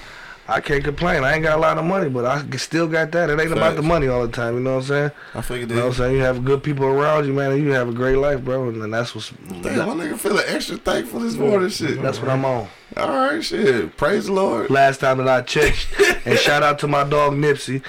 I 0.52 0.62
can't 0.62 0.84
complain. 0.84 1.24
I 1.24 1.34
ain't 1.36 1.44
got 1.44 1.58
a 1.60 1.62
lot 1.62 1.78
of 1.78 1.86
money, 1.86 2.10
but 2.10 2.26
I 2.26 2.44
still 2.58 2.88
got 2.88 3.12
that. 3.12 3.30
It 3.30 3.40
ain't 3.40 3.52
about 3.52 3.76
the 3.76 3.84
money 3.84 4.08
all 4.08 4.24
the 4.26 4.32
time. 4.34 4.56
You 4.56 4.62
know 4.62 4.72
what 4.78 4.82
I'm 4.82 4.88
saying? 4.88 5.12
I 5.36 5.42
figured 5.42 5.70
that. 5.70 5.74
You 5.76 5.80
know 5.80 5.86
what 5.88 5.92
I'm 5.94 5.98
saying? 6.00 6.16
You 6.16 6.22
have 6.24 6.44
good 6.44 6.64
people 6.64 6.86
around 6.88 7.28
you, 7.28 7.34
man, 7.34 7.52
and 7.52 7.64
you 7.64 7.70
have 7.72 7.88
a 7.88 7.92
great 7.94 8.16
life, 8.18 8.42
bro. 8.44 8.68
And 8.68 8.82
then 8.82 8.90
that's 8.90 9.14
what's 9.14 9.30
Damn, 9.62 9.96
my 9.96 10.04
nigga 10.04 10.18
feeling 10.18 10.44
extra 10.48 10.78
thankful 10.78 11.20
this 11.20 11.36
morning. 11.36 11.70
Shit. 11.70 12.02
that's 12.02 12.20
what 12.20 12.30
I'm 12.30 12.44
on. 12.46 12.68
All 12.98 13.10
right, 13.10 13.44
shit. 13.44 13.96
Praise 13.96 14.26
the 14.26 14.34
Lord. 14.34 14.72
Last 14.72 15.02
time 15.02 15.20
that 15.20 15.28
I 15.30 15.42
checked, 15.44 15.88
and 16.26 16.38
shout 16.40 16.64
out 16.64 16.80
to 16.80 16.88
my 16.88 17.04
dog 17.04 17.34
Nipsey. 17.34 17.84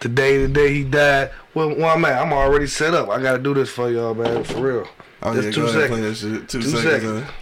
Today, 0.00 0.38
the 0.38 0.48
day 0.48 0.72
he 0.72 0.84
died. 0.84 1.30
Well, 1.54 1.74
well, 1.76 1.98
man, 1.98 2.18
I'm 2.18 2.32
already 2.32 2.66
set 2.66 2.94
up. 2.94 3.08
I 3.10 3.20
gotta 3.20 3.38
do 3.38 3.52
this 3.54 3.68
for 3.70 3.90
y'all, 3.90 4.14
man, 4.14 4.44
for 4.44 4.60
real. 4.60 4.88
Oh 5.22 5.34
Just 5.34 5.46
yeah, 5.48 5.52
two 5.52 5.60
go 5.60 5.66
ahead 5.68 5.88
play 5.90 5.98
seconds. 6.12 6.20
that 6.22 6.38
shit. 6.38 6.48
Two, 6.48 6.62
Two 6.62 6.68
seconds. 6.68 7.02
seconds. 7.02 7.22
huh? 7.24 7.32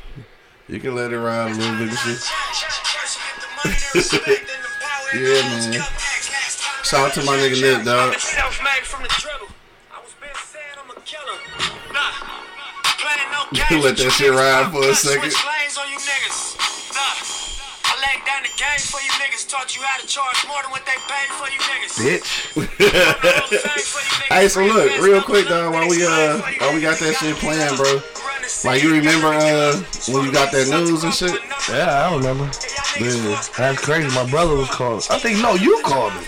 You 0.69 0.81
can 0.81 0.95
let 0.97 1.13
it 1.13 1.19
ride 1.19 1.53
a 1.53 1.55
little 1.55 1.79
bit 1.79 1.89
and 1.89 1.99
shit. 1.99 2.19
yeah, 5.15 5.43
man. 5.49 5.83
Shout 6.83 7.09
out 7.09 7.15
to 7.15 7.23
my 7.25 7.37
nigga 7.37 7.61
Nip, 7.61 7.85
dog. 7.85 8.15
You 13.71 13.81
Let 13.83 13.97
that 13.97 14.13
shit 14.13 14.31
ride 14.33 14.71
for 14.73 14.83
a 14.89 14.95
second. 14.95 15.33
Laid 17.99 18.23
down 18.27 18.43
the 18.43 18.55
game 18.55 18.79
for 18.79 19.01
you 19.03 19.11
niggas, 19.19 19.49
taught 19.49 19.75
you 19.75 19.83
how 19.83 19.99
to 20.01 20.07
charge 20.07 20.47
more 20.47 20.63
than 20.63 20.71
what 20.71 20.87
they 20.87 20.95
paid 21.11 21.31
for 21.35 21.49
you 21.51 21.59
niggas. 21.67 21.99
Bitch. 21.99 22.29
Hey, 24.29 24.47
so 24.47 24.63
look, 24.63 25.01
real 25.01 25.23
quick, 25.23 25.49
dog, 25.49 25.73
while 25.73 25.89
we 25.89 26.05
uh, 26.05 26.39
while 26.59 26.75
we 26.75 26.83
got 26.83 26.99
that 26.99 27.15
shit 27.17 27.35
playing, 27.37 27.75
bro. 27.77 27.99
Like 28.65 28.83
you 28.83 28.93
remember 28.93 29.29
uh 29.29 29.83
when 30.09 30.25
you 30.25 30.33
got 30.33 30.53
that 30.53 30.69
news 30.69 31.05
and 31.05 31.13
shit? 31.15 31.39
Yeah, 31.71 32.09
I 32.09 32.17
remember. 32.17 32.45
Yeah. 32.99 33.41
That's 33.57 33.81
crazy. 33.85 34.09
My 34.15 34.29
brother 34.29 34.55
was 34.55 34.69
calling. 34.71 35.03
I 35.11 35.19
think 35.19 35.41
no, 35.41 35.55
you 35.55 35.81
called 35.85 36.15
me. 36.15 36.23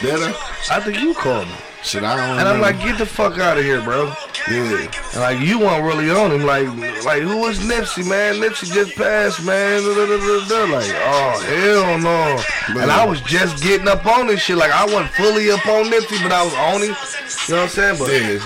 Did 0.00 0.20
I? 0.22 0.30
I 0.70 0.80
think 0.80 1.00
you 1.00 1.14
called 1.14 1.46
me. 1.46 1.54
Shit, 1.82 2.02
I 2.02 2.16
don't. 2.16 2.38
And 2.40 2.48
I'm 2.48 2.60
like, 2.60 2.80
get 2.80 2.98
the 2.98 3.06
fuck 3.06 3.38
out 3.38 3.58
of 3.58 3.64
here, 3.64 3.80
bro. 3.80 4.12
yeah. 4.50 4.88
And 5.12 5.20
like 5.20 5.38
you 5.40 5.60
weren't 5.60 5.84
really 5.84 6.10
on 6.10 6.32
him. 6.32 6.42
Like, 6.44 6.66
like 7.04 7.22
who 7.22 7.38
was 7.38 7.60
Nipsey, 7.60 8.08
man? 8.08 8.36
Nipsey 8.36 8.72
just 8.72 8.96
passed, 8.96 9.44
man. 9.44 9.82
Da, 9.82 9.94
da, 9.94 10.06
da, 10.06 10.16
da, 10.18 10.48
da. 10.48 10.72
Like, 10.74 10.90
oh 10.90 11.44
hell 11.46 11.98
no. 11.98 12.80
And 12.82 12.90
I 12.90 13.04
was 13.04 13.20
just 13.20 13.62
getting 13.62 13.86
up 13.86 14.04
on 14.06 14.26
this 14.26 14.40
shit. 14.40 14.56
Like 14.56 14.72
I 14.72 14.84
wasn't 14.86 15.10
fully 15.12 15.50
up 15.50 15.64
on 15.66 15.84
Nipsey, 15.84 16.20
but 16.22 16.32
I 16.32 16.42
was 16.42 16.54
on 16.54 16.82
him. 16.82 16.96
You 17.48 17.54
know 17.54 17.60
what 17.60 17.62
I'm 17.62 17.68
saying? 17.68 17.98
But 17.98 18.10
Yeah. 18.10 18.38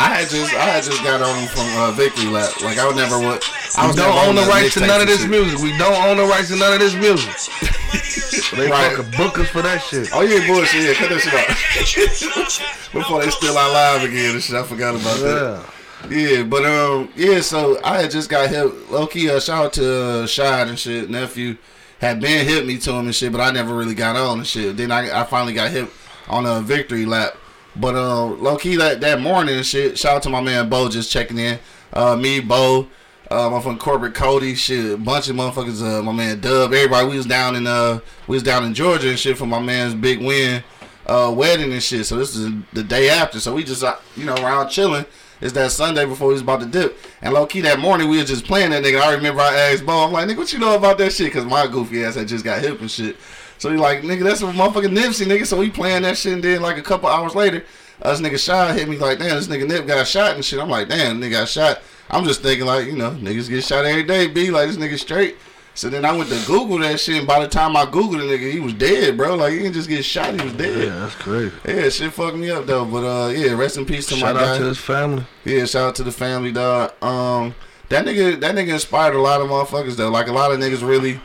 I 0.00 0.08
had 0.16 0.28
just 0.30 0.54
I 0.54 0.64
had 0.64 0.82
just 0.82 1.02
got 1.04 1.20
on 1.20 1.46
from 1.48 1.68
uh, 1.76 1.90
Victory 1.92 2.26
Lap. 2.26 2.48
Like 2.62 2.78
I 2.78 2.86
would 2.86 2.96
never 2.96 3.18
would. 3.18 3.42
I 3.76 3.86
was 3.86 3.96
don't 3.96 4.16
own 4.26 4.34
the 4.34 4.42
the 4.42 4.48
rights 4.48 4.74
to 4.74 4.80
none 4.86 5.00
of 5.00 5.06
this 5.06 5.20
shit. 5.20 5.30
music. 5.30 5.60
We 5.60 5.76
don't 5.76 5.92
own 6.08 6.16
the 6.16 6.24
rights 6.24 6.48
to 6.48 6.56
none 6.56 6.72
of 6.72 6.80
this 6.80 6.94
music. 6.94 7.28
they 8.56 8.68
Right. 8.70 8.96
fucking 8.96 9.10
book 9.16 9.38
us 9.38 9.48
for 9.48 9.62
that 9.62 9.82
shit. 9.82 10.08
Oh 10.12 10.22
yeah, 10.22 10.46
bullshit. 10.46 10.82
Yeah, 10.84 10.94
cut 10.94 11.10
that 11.10 11.20
shit 11.20 11.34
out. 11.36 12.92
Before 12.92 13.22
they 13.22 13.30
still 13.30 13.56
out 13.56 13.72
live 13.72 14.08
again 14.08 14.34
and 14.34 14.42
shit. 14.42 14.56
I 14.56 14.62
forgot 14.64 14.94
about 14.94 15.18
that. 15.20 15.66
Yeah. 16.10 16.16
Yeah, 16.16 16.42
but 16.44 16.64
um, 16.64 17.10
yeah. 17.14 17.40
So 17.40 17.78
I 17.84 18.00
had 18.00 18.10
just 18.10 18.30
got 18.30 18.48
hit. 18.48 18.90
Low 18.90 19.06
key, 19.06 19.28
uh, 19.30 19.38
shout 19.38 19.66
out 19.66 19.72
to 19.74 20.02
uh, 20.22 20.26
Shad 20.26 20.68
and 20.68 20.78
shit. 20.78 21.10
Nephew 21.10 21.56
had 22.00 22.20
been 22.20 22.46
hit 22.46 22.64
me 22.66 22.78
to 22.78 22.92
him 22.92 23.04
and 23.04 23.14
shit, 23.14 23.30
but 23.32 23.40
I 23.42 23.50
never 23.50 23.74
really 23.76 23.94
got 23.94 24.16
on 24.16 24.38
and 24.38 24.46
shit. 24.46 24.76
Then 24.78 24.90
I, 24.90 25.20
I 25.20 25.24
finally 25.24 25.52
got 25.52 25.70
hit 25.70 25.88
on 26.28 26.46
a 26.46 26.62
victory 26.62 27.04
lap. 27.04 27.36
But 27.76 27.94
uh, 27.94 28.24
low 28.26 28.56
key 28.56 28.76
that 28.76 29.00
that 29.00 29.20
morning 29.20 29.62
shit. 29.62 29.98
Shout 29.98 30.16
out 30.16 30.22
to 30.24 30.28
my 30.28 30.40
man 30.40 30.68
Bo 30.68 30.88
just 30.88 31.10
checking 31.10 31.38
in. 31.38 31.58
Uh, 31.92 32.16
me, 32.16 32.40
Bo, 32.40 32.88
uh, 33.30 33.48
my 33.50 33.60
friend 33.60 33.78
corporate 33.78 34.14
Cody, 34.14 34.54
shit, 34.54 34.94
a 34.94 34.96
bunch 34.96 35.28
of 35.28 35.36
motherfuckers. 35.36 35.82
Uh, 35.82 36.02
my 36.02 36.12
man 36.12 36.40
Dub, 36.40 36.72
everybody. 36.72 37.08
We 37.08 37.16
was 37.16 37.26
down 37.26 37.56
in 37.56 37.66
uh, 37.66 38.00
we 38.26 38.36
was 38.36 38.42
down 38.42 38.64
in 38.64 38.74
Georgia 38.74 39.08
and 39.10 39.18
shit 39.18 39.38
for 39.38 39.46
my 39.46 39.60
man's 39.60 39.94
big 39.94 40.20
win, 40.20 40.64
uh, 41.06 41.32
wedding 41.34 41.72
and 41.72 41.82
shit. 41.82 42.06
So 42.06 42.16
this 42.16 42.34
is 42.34 42.50
the 42.72 42.82
day 42.82 43.08
after. 43.08 43.38
So 43.38 43.54
we 43.54 43.62
just 43.62 43.84
uh, 43.84 43.96
you 44.16 44.24
know 44.24 44.34
around 44.34 44.68
chilling. 44.68 45.04
It's 45.40 45.54
that 45.54 45.70
Sunday 45.70 46.04
before 46.04 46.28
we 46.28 46.34
was 46.34 46.42
about 46.42 46.60
to 46.60 46.66
dip. 46.66 46.98
And 47.22 47.32
low 47.32 47.46
key 47.46 47.62
that 47.62 47.78
morning 47.78 48.10
we 48.10 48.18
was 48.18 48.28
just 48.28 48.44
playing 48.44 48.70
that 48.72 48.84
nigga. 48.84 49.00
I 49.00 49.14
remember 49.14 49.40
I 49.40 49.54
asked 49.54 49.86
Bo, 49.86 50.04
I'm 50.04 50.12
like, 50.12 50.28
nigga, 50.28 50.36
what 50.36 50.52
you 50.52 50.58
know 50.58 50.76
about 50.76 50.98
that 50.98 51.12
shit? 51.12 51.32
Cause 51.32 51.46
my 51.46 51.66
goofy 51.66 52.04
ass 52.04 52.14
had 52.14 52.28
just 52.28 52.44
got 52.44 52.60
hip 52.60 52.80
and 52.80 52.90
shit. 52.90 53.16
So 53.60 53.70
he 53.70 53.76
like, 53.76 54.00
nigga, 54.00 54.24
that's 54.24 54.40
a 54.40 54.46
motherfucking 54.46 54.96
Nipsey, 54.96 55.26
nigga. 55.26 55.46
So 55.46 55.58
we 55.58 55.68
playing 55.68 56.02
that 56.02 56.16
shit 56.16 56.32
and 56.32 56.42
then 56.42 56.62
like 56.62 56.78
a 56.78 56.82
couple 56.82 57.10
hours 57.10 57.34
later, 57.34 57.62
uh, 58.00 58.10
this 58.10 58.20
nigga 58.22 58.42
shot 58.42 58.74
hit 58.74 58.88
me 58.88 58.96
like, 58.96 59.18
damn, 59.18 59.36
this 59.36 59.48
nigga 59.48 59.68
Nip 59.68 59.86
got 59.86 60.06
shot 60.08 60.34
and 60.34 60.42
shit. 60.42 60.58
I'm 60.58 60.70
like, 60.70 60.88
damn, 60.88 61.20
nigga 61.20 61.32
got 61.32 61.48
shot. 61.48 61.82
I'm 62.08 62.24
just 62.24 62.40
thinking 62.40 62.66
like, 62.66 62.86
you 62.86 62.96
know, 62.96 63.10
niggas 63.10 63.50
get 63.50 63.62
shot 63.62 63.84
every 63.84 64.02
day, 64.02 64.28
be 64.28 64.50
like 64.50 64.68
this 64.68 64.78
nigga 64.78 64.98
straight. 64.98 65.36
So 65.74 65.90
then 65.90 66.06
I 66.06 66.16
went 66.16 66.30
to 66.30 66.46
Google 66.46 66.78
that 66.78 66.98
shit, 66.98 67.18
and 67.18 67.26
by 67.26 67.38
the 67.40 67.48
time 67.48 67.76
I 67.76 67.84
Googled 67.84 68.18
the 68.18 68.24
nigga, 68.24 68.50
he 68.50 68.60
was 68.60 68.72
dead, 68.72 69.18
bro. 69.18 69.34
Like 69.34 69.52
he 69.52 69.58
didn't 69.58 69.74
just 69.74 69.90
get 69.90 70.06
shot, 70.06 70.34
he 70.34 70.42
was 70.42 70.54
dead. 70.54 70.88
Yeah, 70.88 70.98
that's 70.98 71.14
crazy. 71.16 71.52
Yeah, 71.68 71.88
shit 71.90 72.12
fucked 72.14 72.38
me 72.38 72.50
up 72.50 72.64
though. 72.64 72.86
But 72.86 73.04
uh, 73.04 73.28
yeah, 73.28 73.52
rest 73.52 73.76
in 73.76 73.84
peace 73.84 74.06
to 74.06 74.14
Shout 74.14 74.34
my 74.34 74.40
guy. 74.40 74.46
Shout 74.46 74.54
out 74.54 74.58
to 74.58 74.64
his 74.64 74.78
family. 74.78 75.24
Yeah, 75.44 75.64
shout 75.66 75.88
out 75.88 75.94
to 75.96 76.02
the 76.02 76.12
family, 76.12 76.50
dog. 76.50 76.92
Um, 77.02 77.54
that 77.90 78.06
nigga, 78.06 78.40
that 78.40 78.54
nigga 78.54 78.72
inspired 78.72 79.14
a 79.14 79.20
lot 79.20 79.42
of 79.42 79.48
motherfuckers 79.48 79.96
though. 79.96 80.08
Like 80.08 80.28
a 80.28 80.32
lot 80.32 80.50
of 80.50 80.58
niggas 80.58 80.86
really 80.86 81.20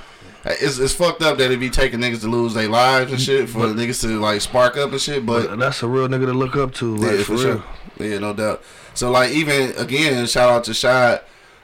it's 0.45 0.77
it's 0.77 0.93
fucked 0.93 1.21
up 1.21 1.37
that 1.39 1.51
it 1.51 1.59
be 1.59 1.69
taking 1.69 1.99
niggas 1.99 2.21
to 2.21 2.27
lose 2.27 2.53
their 2.53 2.69
lives 2.69 3.11
and 3.11 3.19
shit 3.19 3.49
for 3.49 3.59
niggas 3.67 4.01
to 4.01 4.19
like 4.19 4.41
spark 4.41 4.77
up 4.77 4.91
and 4.91 5.01
shit. 5.01 5.25
But 5.25 5.49
But 5.49 5.59
that's 5.59 5.81
a 5.83 5.87
real 5.87 6.07
nigga 6.07 6.27
to 6.27 6.33
look 6.33 6.55
up 6.55 6.73
to. 6.75 6.95
Like, 6.95 7.11
yeah, 7.11 7.17
for, 7.17 7.23
for 7.23 7.33
real. 7.33 7.41
sure. 7.41 7.63
Yeah, 8.07 8.19
no 8.19 8.33
doubt. 8.33 8.61
So 8.93 9.11
like 9.11 9.31
even 9.31 9.75
again, 9.77 10.25
shout 10.27 10.49
out 10.49 10.63
to 10.65 10.73
Shad. 10.73 11.21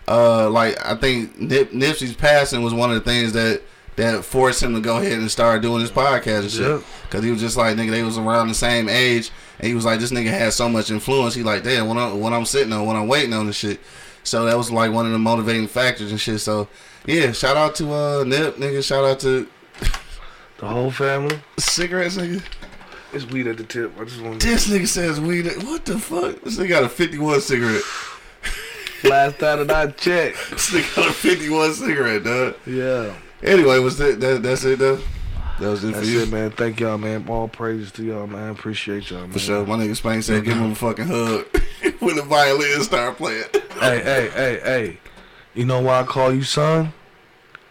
Uh, 0.08 0.50
like 0.50 0.84
I 0.86 0.96
think 0.96 1.40
Nip, 1.40 1.72
Nipsey's 1.72 2.16
passing 2.16 2.64
was 2.64 2.74
one 2.74 2.90
of 2.92 2.96
the 2.96 3.10
things 3.10 3.34
that 3.34 3.62
that 3.98 4.24
forced 4.26 4.64
him 4.64 4.74
to 4.74 4.82
go 4.82 4.98
ahead 4.98 5.20
and 5.20 5.30
start 5.30 5.62
doing 5.62 5.82
his 5.82 5.92
podcast 5.92 6.42
and 6.42 6.52
shit. 6.52 6.68
Yep. 6.68 6.82
Cause 7.10 7.24
he 7.24 7.32
was 7.32 7.40
just 7.40 7.58
like 7.58 7.76
nigga, 7.76 7.92
they 7.92 8.04
was 8.04 8.18
around 8.18 8.48
the 8.48 8.54
same 8.56 8.90
age, 8.90 9.32
and 9.60 9.68
he 9.68 9.76
was 9.76 9.86
like, 9.86 10.00
this 10.00 10.12
nigga 10.12 10.30
had 10.30 10.54
so 10.54 10.68
much 10.70 10.90
influence. 10.90 11.36
He 11.36 11.44
like, 11.44 11.64
damn, 11.64 11.88
when 11.88 11.98
I'm 11.98 12.20
when 12.20 12.34
I'm 12.34 12.46
sitting 12.46 12.74
on, 12.74 12.86
when 12.86 12.96
I'm 12.96 13.08
waiting 13.08 13.34
on 13.34 13.46
the 13.46 13.54
shit. 13.54 13.80
So 14.24 14.46
that 14.46 14.56
was 14.58 14.72
like 14.72 14.92
one 14.92 15.06
of 15.06 15.12
the 15.12 15.20
motivating 15.20 15.68
factors 15.68 16.12
and 16.12 16.20
shit. 16.20 16.40
So 16.42 16.68
yeah, 17.06 17.32
shout 17.32 17.58
out 17.58 17.76
to 17.76 17.92
uh 17.94 18.24
Nip, 18.26 18.58
nigga. 18.58 18.84
Shout 18.84 19.04
out 19.04 19.20
to 19.22 19.48
The 20.60 20.68
whole 20.68 20.92
family. 20.92 21.40
cigarettes, 21.58 22.18
nigga. 22.18 22.44
It's 23.14 23.26
weed 23.26 23.48
at 23.48 23.58
the 23.58 23.64
tip. 23.64 23.92
I 24.00 24.06
just 24.06 24.22
want 24.22 24.42
This 24.42 24.70
nigga 24.70 24.88
says 24.88 25.20
weed. 25.20 25.46
What 25.64 25.84
the 25.86 25.98
fuck? 26.00 26.42
This 26.44 26.58
nigga 26.58 26.70
got 26.70 26.84
a 26.84 26.90
51 26.90 27.42
cigarette. 27.42 27.82
last 29.04 29.40
time 29.40 29.66
that 29.68 29.72
I 29.72 29.92
checked. 29.92 30.38
This 30.52 30.70
nigga 30.72 30.96
got 30.96 31.10
a 31.10 31.14
51 31.14 31.74
cigarette, 31.74 32.24
dog. 32.24 32.56
Yeah. 32.66 33.14
Anyway, 33.44 33.80
was 33.80 33.98
that, 33.98 34.20
that 34.20 34.44
that's 34.44 34.64
it 34.66 34.80
though? 34.80 35.00
That 35.60 35.68
was 35.70 35.84
it 35.84 35.94
That's 35.94 36.06
for 36.08 36.12
you. 36.12 36.22
it, 36.22 36.32
man. 36.32 36.52
Thank 36.52 36.80
y'all, 36.80 36.98
man. 36.98 37.26
All 37.28 37.48
praises 37.48 37.92
to 37.94 38.04
y'all, 38.04 38.26
man. 38.28 38.50
Appreciate 38.52 39.10
y'all, 39.12 39.22
man. 39.22 39.32
For 39.32 39.40
sure. 39.40 39.66
My 39.66 39.76
nigga 39.78 39.96
Spain 39.96 40.22
said 40.22 40.44
give 40.44 40.58
him 40.58 40.72
a 40.72 40.76
fucking 40.76 41.06
hug 41.06 41.46
when 42.00 42.16
the 42.16 42.24
violin 42.24 42.82
start 42.84 43.18
playing. 43.18 43.44
Hey, 43.82 44.00
hey, 44.04 44.30
hey, 44.30 44.60
hey. 44.64 45.00
You 45.56 45.66
know 45.66 45.82
why 45.82 46.02
I 46.02 46.04
call 46.04 46.32
you 46.32 46.44
son? 46.44 46.94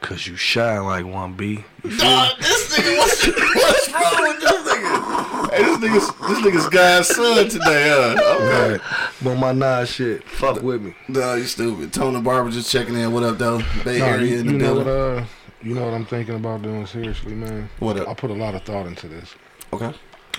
Cause 0.00 0.26
you 0.26 0.35
shine 0.35 0.83
like 0.85 1.05
one 1.07 1.35
B. 1.35 1.64
You? 1.85 1.97
Dog, 1.99 2.37
this 2.40 2.76
nigga, 2.76 2.97
what's, 2.99 3.26
what's 3.26 3.93
wrong 3.93 4.23
with 4.23 4.40
this 4.40 4.73
nigga? 4.73 5.50
Hey, 5.52 5.62
this 5.62 5.79
nigga's 5.79 6.29
this 6.29 6.38
nigga's 6.40 6.69
guy's 6.71 7.07
son 7.07 7.49
today, 7.49 7.88
huh? 7.90 8.35
Okay. 8.37 8.73
Right. 8.73 8.81
But 9.23 9.37
my 9.37 9.52
nah 9.52 9.85
shit. 9.85 10.25
Fuck 10.26 10.62
with 10.62 10.83
me. 10.83 10.95
Dog, 11.12 11.38
you 11.38 11.45
stupid. 11.45 11.93
Tony 11.93 12.21
Barber 12.21 12.50
just 12.50 12.73
checking 12.73 12.97
in. 12.97 13.12
What 13.12 13.23
up, 13.23 13.38
though? 13.38 13.59
Bay 13.85 13.99
No, 14.00 14.07
Area 14.07 14.26
you, 14.33 14.38
in 14.40 14.47
the 14.47 14.52
you 14.55 14.59
know 14.59 14.75
what? 14.75 14.85
building. 14.87 15.19
Uh, 15.23 15.26
you 15.62 15.75
know 15.75 15.85
what 15.85 15.95
I'm 15.95 16.07
thinking 16.07 16.35
about 16.35 16.62
doing 16.62 16.87
seriously, 16.87 17.35
man. 17.35 17.69
What 17.79 17.99
up? 17.99 18.09
I 18.09 18.14
put 18.14 18.31
a 18.31 18.35
lot 18.35 18.55
of 18.57 18.62
thought 18.62 18.87
into 18.87 19.07
this. 19.07 19.35
Okay. 19.73 19.93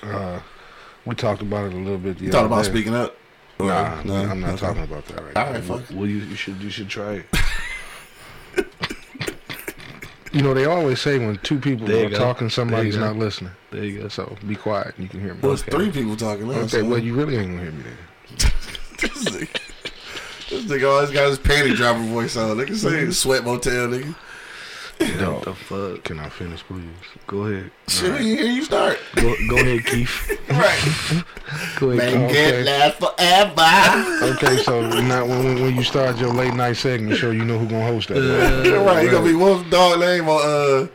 Uh, 0.03 0.39
we 1.05 1.15
talked 1.15 1.41
about 1.43 1.67
it 1.67 1.73
a 1.73 1.77
little 1.77 1.97
bit. 1.99 2.17
The 2.17 2.25
You 2.25 2.31
thought 2.31 2.45
about 2.45 2.65
day. 2.65 2.71
speaking 2.71 2.95
up? 2.95 3.15
Or- 3.61 3.67
Nah, 3.67 4.03
no, 4.03 4.15
I'm 4.15 4.39
not 4.41 4.51
okay. 4.51 4.65
talking 4.67 4.83
about 4.83 5.05
that 5.07 5.23
right 5.23 5.37
All 5.37 5.45
now. 5.45 5.51
right, 5.51 5.63
fuck. 5.63 5.81
Well, 5.91 6.07
you, 6.07 6.17
you 6.17 6.35
should 6.35 6.61
you 6.61 6.69
should 6.69 6.89
try 6.89 7.23
it. 7.23 7.25
You 10.33 10.41
know, 10.41 10.53
they 10.53 10.63
always 10.63 11.01
say 11.01 11.19
when 11.19 11.37
two 11.39 11.59
people 11.59 11.87
There 11.87 11.99
you 11.99 12.07
are 12.07 12.09
go. 12.09 12.17
talking, 12.17 12.47
There 12.47 12.51
somebody's 12.51 12.95
you 12.95 13.01
go. 13.01 13.07
not 13.07 13.17
listening. 13.17 13.51
There 13.69 13.83
you 13.83 13.99
go. 14.03 14.07
So 14.07 14.37
be 14.47 14.55
quiet. 14.55 14.95
You 14.97 15.09
can 15.09 15.19
hear 15.19 15.33
me. 15.33 15.41
Well, 15.43 15.51
it's 15.51 15.61
okay. 15.63 15.71
three 15.71 15.91
people 15.91 16.15
talking. 16.15 16.47
last 16.47 16.73
Okay, 16.73 16.79
time. 16.83 16.89
well, 16.89 16.99
you 16.99 17.13
really 17.15 17.35
ain't 17.35 17.49
gonna 17.49 17.63
hear 17.63 17.71
me 17.73 17.83
then. 17.83 17.97
this 19.01 19.25
nigga, 19.25 19.59
this 20.49 20.63
nigga 20.67 20.89
always 20.89 21.11
got 21.11 21.27
his 21.27 21.37
panty 21.37 21.75
dropper 21.75 21.99
voice 22.03 22.37
on. 22.37 22.55
Nigga 22.55 22.75
say 22.77 23.09
sweat 23.11 23.43
motel, 23.43 23.89
nigga. 23.89 24.15
What 25.01 25.43
the 25.43 25.53
fuck? 25.55 26.03
Can 26.03 26.19
I 26.19 26.29
finish, 26.29 26.61
please? 26.63 26.83
Go 27.27 27.45
ahead. 27.45 27.71
Shit, 27.87 28.11
we 28.11 28.17
ain't 28.31 28.39
hear 28.39 28.51
you 28.51 28.63
start. 28.63 28.99
Go, 29.15 29.33
go 29.49 29.55
ahead, 29.57 29.85
Keith. 29.85 30.39
right. 30.49 31.23
Go 31.79 31.91
ahead. 31.91 32.19
Make 32.19 32.29
Keith. 32.29 32.37
Okay. 32.37 32.61
it 32.61 32.65
last 32.65 32.97
forever. 32.99 34.33
Okay, 34.35 34.57
so 34.63 34.81
now 35.01 35.25
when, 35.25 35.43
when- 35.45 35.61
when 35.63 35.75
you 35.75 35.83
start 35.83 36.17
your 36.17 36.33
late 36.33 36.53
night 36.53 36.73
segment 36.77 37.17
show, 37.17 37.31
you 37.31 37.43
know 37.45 37.57
who 37.57 37.65
gonna 37.67 37.85
host 37.85 38.09
that. 38.09 38.17
Uh, 38.17 38.83
right, 38.85 39.03
you 39.05 39.11
gonna 39.11 39.25
be 39.25 39.33
what's 39.35 39.63
the 39.63 39.69
dog 39.69 39.99
name 39.99 40.29
on 40.29 40.41
uh 40.41 40.87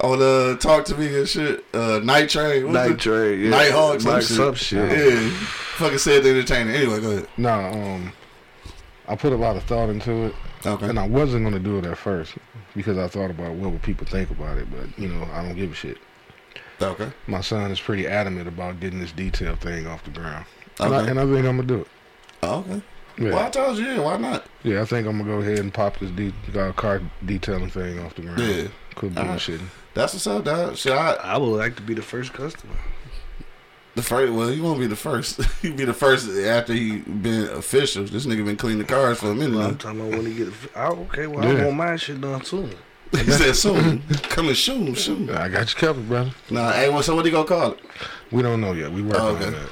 on 0.00 0.20
uh 0.22 0.56
talk 0.58 0.84
to 0.86 0.96
me 0.96 1.14
and 1.18 1.28
shit. 1.28 1.64
Uh 1.74 2.00
Night 2.02 2.28
Train. 2.30 2.64
What's 2.64 2.74
Night 2.74 2.90
it? 2.92 2.98
Train. 2.98 3.40
Yeah. 3.40 3.50
Nighthawk, 3.50 4.00
some 4.00 4.12
Night 4.12 4.24
shit. 4.24 4.36
some 4.36 4.54
shit. 4.54 4.90
Yeah. 5.14 5.30
Fucking 5.76 5.98
said 5.98 6.22
the 6.24 6.30
entertainer. 6.30 6.70
Anyway, 6.72 7.00
go 7.00 7.10
ahead. 7.12 7.28
Nah, 7.36 7.68
um, 7.70 8.12
I 9.08 9.16
put 9.16 9.32
a 9.32 9.36
lot 9.36 9.56
of 9.56 9.64
thought 9.64 9.88
into 9.90 10.26
it, 10.26 10.34
Okay. 10.64 10.88
and 10.88 10.98
I 10.98 11.06
wasn't 11.06 11.44
gonna 11.44 11.58
do 11.58 11.78
it 11.78 11.84
at 11.86 11.98
first 11.98 12.34
because 12.74 12.96
I 12.98 13.08
thought 13.08 13.30
about 13.30 13.52
what 13.54 13.72
would 13.72 13.82
people 13.82 14.06
think 14.06 14.30
about 14.30 14.58
it, 14.58 14.68
but 14.70 14.96
you 14.98 15.08
know, 15.08 15.26
I 15.32 15.42
don't 15.42 15.56
give 15.56 15.72
a 15.72 15.74
shit. 15.74 15.98
Okay. 16.80 17.12
My 17.26 17.40
son 17.40 17.70
is 17.70 17.80
pretty 17.80 18.06
adamant 18.06 18.48
about 18.48 18.80
getting 18.80 19.00
this 19.00 19.12
detail 19.12 19.56
thing 19.56 19.86
off 19.86 20.04
the 20.04 20.10
ground, 20.10 20.46
and, 20.80 20.94
I, 20.94 21.00
Okay. 21.00 21.10
and 21.10 21.20
I 21.20 21.24
think 21.24 21.46
I'm 21.46 21.56
gonna 21.56 21.62
do 21.64 21.80
it. 21.80 21.86
Okay. 22.42 22.82
Yeah, 23.18 23.28
Well, 23.34 23.38
I 23.46 23.50
told 23.50 23.76
you, 23.78 23.84
yeah, 23.86 24.00
why 24.00 24.16
not? 24.16 24.46
yeah, 24.62 24.80
I 24.80 24.84
think 24.86 25.06
I'm 25.06 25.18
gonna 25.18 25.30
go 25.30 25.38
ahead 25.40 25.58
and 25.58 25.72
pop 25.74 25.98
this 25.98 26.10
de- 26.12 26.32
uh, 26.58 26.72
car 26.72 27.00
detailing 27.26 27.68
thing 27.70 27.98
off 28.00 28.14
the 28.14 28.22
ground. 28.22 28.38
Yeah. 28.40 28.64
Quit 28.94 29.16
Alright. 29.16 29.38
bullshitting. 29.38 29.66
That's 29.94 30.14
what's 30.14 30.26
up, 30.26 30.44
dog. 30.44 30.76
Shit, 30.76 30.92
I, 30.92 31.12
I 31.14 31.36
would 31.38 31.46
like 31.58 31.76
to 31.76 31.82
be 31.82 31.92
the 31.94 32.02
first 32.02 32.32
customer. 32.32 32.72
The 33.94 34.02
first. 34.02 34.32
Well, 34.32 34.50
you 34.52 34.62
won't 34.62 34.80
be 34.80 34.86
the 34.86 34.96
first. 34.96 35.40
you 35.62 35.72
be 35.74 35.84
the 35.84 35.92
first 35.94 36.28
after 36.28 36.72
he 36.72 36.98
been 36.98 37.48
official. 37.50 38.04
This 38.04 38.26
nigga 38.26 38.44
been 38.44 38.56
cleaning 38.56 38.78
the 38.78 38.84
cars 38.84 39.18
for 39.20 39.30
a 39.30 39.34
minute 39.34 39.50
Well, 39.56 39.60
now. 39.62 39.68
I'm 39.68 39.78
talking 39.78 40.00
about 40.00 40.12
when 40.18 40.26
he 40.26 40.34
get. 40.34 40.52
Oh, 40.76 41.06
okay. 41.10 41.26
Well, 41.26 41.44
Yeah. 41.44 41.62
I 41.62 41.64
want 41.66 41.76
my 41.76 41.96
shit 41.96 42.20
done 42.20 42.44
soon. 42.44 42.70
he 43.12 43.30
said 43.30 43.54
soon. 43.56 44.02
Coming 44.22 44.54
soon, 44.54 44.96
soon. 44.96 45.28
I 45.30 45.48
got 45.48 45.72
you 45.74 45.78
covered, 45.78 46.08
brother. 46.08 46.30
Nah, 46.50 46.72
hey, 46.72 46.88
well, 46.88 47.02
so 47.02 47.14
what 47.14 47.24
he 47.26 47.30
gonna 47.30 47.46
call 47.46 47.72
it? 47.72 47.80
We 48.30 48.42
don't 48.42 48.60
know 48.60 48.72
yet. 48.72 48.90
We 48.90 49.02
working 49.02 49.20
Oh, 49.20 49.28
okay. 49.36 49.46
on 49.46 49.52
that. 49.52 49.68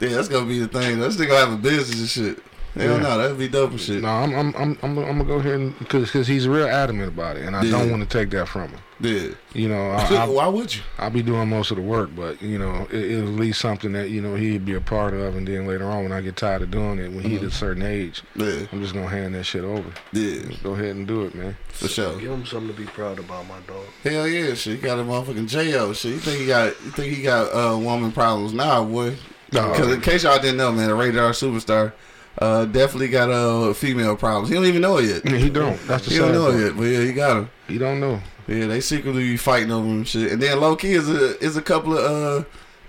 Yeah, 0.00 0.08
that's 0.10 0.28
gonna 0.28 0.46
be 0.46 0.58
the 0.60 0.68
thing. 0.68 0.98
This 1.00 1.16
nigga 1.16 1.28
gonna 1.28 1.40
have 1.40 1.52
a 1.52 1.56
business 1.62 2.16
and 2.16 2.36
shit. 2.36 2.44
Hell 2.74 2.96
Yeah. 2.96 3.02
no, 3.02 3.18
that'd 3.18 3.38
be 3.38 3.48
dope 3.48 3.70
and 3.70 3.80
shit. 3.80 4.02
No, 4.02 4.08
I'm 4.08 4.34
I'm 4.34 4.54
I'm 4.56 4.78
I'm, 4.82 4.98
I'm 4.98 5.04
gonna 5.18 5.24
go 5.24 5.34
ahead 5.34 5.54
and 5.60 5.78
because 5.78 6.04
because 6.08 6.26
he's 6.26 6.48
real 6.48 6.66
adamant 6.66 7.08
about 7.08 7.36
it, 7.36 7.44
and 7.46 7.54
I 7.54 7.62
Yeah. 7.62 7.70
don't 7.78 7.90
want 7.90 8.08
to 8.08 8.18
take 8.18 8.30
that 8.30 8.48
from 8.48 8.68
him. 8.70 8.80
Yeah. 9.00 9.28
You 9.52 9.68
know, 9.68 9.90
I, 9.90 10.02
I, 10.14 10.26
Why 10.28 10.46
would 10.48 10.74
you? 10.74 10.80
I'll 10.98 11.10
be 11.10 11.22
doing 11.22 11.48
most 11.48 11.70
of 11.70 11.76
the 11.76 11.82
work, 11.82 12.10
but 12.16 12.40
you 12.42 12.58
know, 12.58 12.86
it, 12.90 12.96
it's 12.96 13.22
at 13.22 13.28
least 13.34 13.60
something 13.60 13.92
that 13.92 14.10
you 14.10 14.20
know 14.20 14.34
he'd 14.34 14.64
be 14.64 14.74
a 14.74 14.80
part 14.80 15.14
of, 15.14 15.36
and 15.36 15.46
then 15.46 15.66
later 15.66 15.84
on, 15.84 16.02
when 16.04 16.12
I 16.12 16.20
get 16.20 16.36
tired 16.36 16.62
of 16.62 16.70
doing 16.70 16.98
it, 16.98 17.12
when 17.12 17.22
he 17.22 17.30
hit 17.36 17.42
a 17.44 17.50
certain 17.50 17.82
age, 17.82 18.22
Yeah, 18.34 18.66
I'm 18.72 18.80
just 18.82 18.94
gonna 18.94 19.08
hand 19.08 19.34
that 19.36 19.44
shit 19.44 19.62
over. 19.64 19.88
yeah, 20.12 20.42
Go 20.64 20.72
ahead 20.74 20.96
and 20.96 21.06
do 21.06 21.22
it, 21.24 21.34
man. 21.34 21.56
for 21.68 21.86
sure. 21.88 22.18
Give 22.18 22.30
him 22.32 22.44
something 22.46 22.74
to 22.74 22.80
be 22.80 22.86
proud 22.86 23.18
about, 23.20 23.46
my 23.46 23.58
dog. 23.68 23.84
Hell 24.02 24.26
yeah, 24.26 24.54
shit. 24.54 24.76
He 24.76 24.82
got 24.82 24.98
a 24.98 25.02
motherfucking 25.02 25.46
Jo 25.48 25.92
shit. 25.92 26.12
You 26.12 26.18
think 26.18 26.40
he 26.40 26.46
got? 26.46 26.66
You 26.84 26.90
think 26.92 27.14
he 27.14 27.22
got 27.22 27.46
uh, 27.52 27.76
woman 27.78 28.10
problems 28.10 28.52
now, 28.52 28.84
boy? 28.84 29.14
No. 29.52 29.70
Because 29.70 29.92
in 29.92 30.00
case 30.00 30.24
y'all 30.24 30.40
didn't 30.40 30.56
know, 30.56 30.72
man, 30.72 30.90
a 30.90 30.94
radar 30.96 31.30
superstar 31.30 31.92
uh, 32.38 32.64
definitely 32.66 33.08
got 33.08 33.30
uh, 33.30 33.72
female 33.74 34.16
problems. 34.16 34.48
He 34.48 34.54
don't 34.54 34.64
even 34.66 34.82
know 34.82 34.98
it 34.98 35.24
yet. 35.24 35.28
He 35.40 35.50
don't. 35.50 35.78
That's 35.86 36.04
the 36.06 36.12
He 36.14 36.18
don't 36.18 36.32
know 36.32 36.46
part. 36.50 36.54
it 36.56 36.64
yet, 36.66 36.76
but 36.76 36.82
yeah, 36.84 37.00
he 37.00 37.12
got 37.12 37.36
him. 37.38 37.50
He 37.68 37.78
don't 37.78 38.00
know. 38.00 38.20
Yeah, 38.46 38.66
they 38.66 38.80
secretly 38.80 39.22
be 39.22 39.36
fighting 39.36 39.70
over 39.70 39.86
him 39.86 39.92
and 39.98 40.08
shit. 40.08 40.32
And 40.32 40.42
then 40.42 40.60
low 40.60 40.76
key 40.76 40.92
is 40.92 41.08
a 41.08 41.38
is 41.38 41.56
a 41.56 41.62
couple 41.62 41.96
of 41.96 42.04
uh 42.04 42.44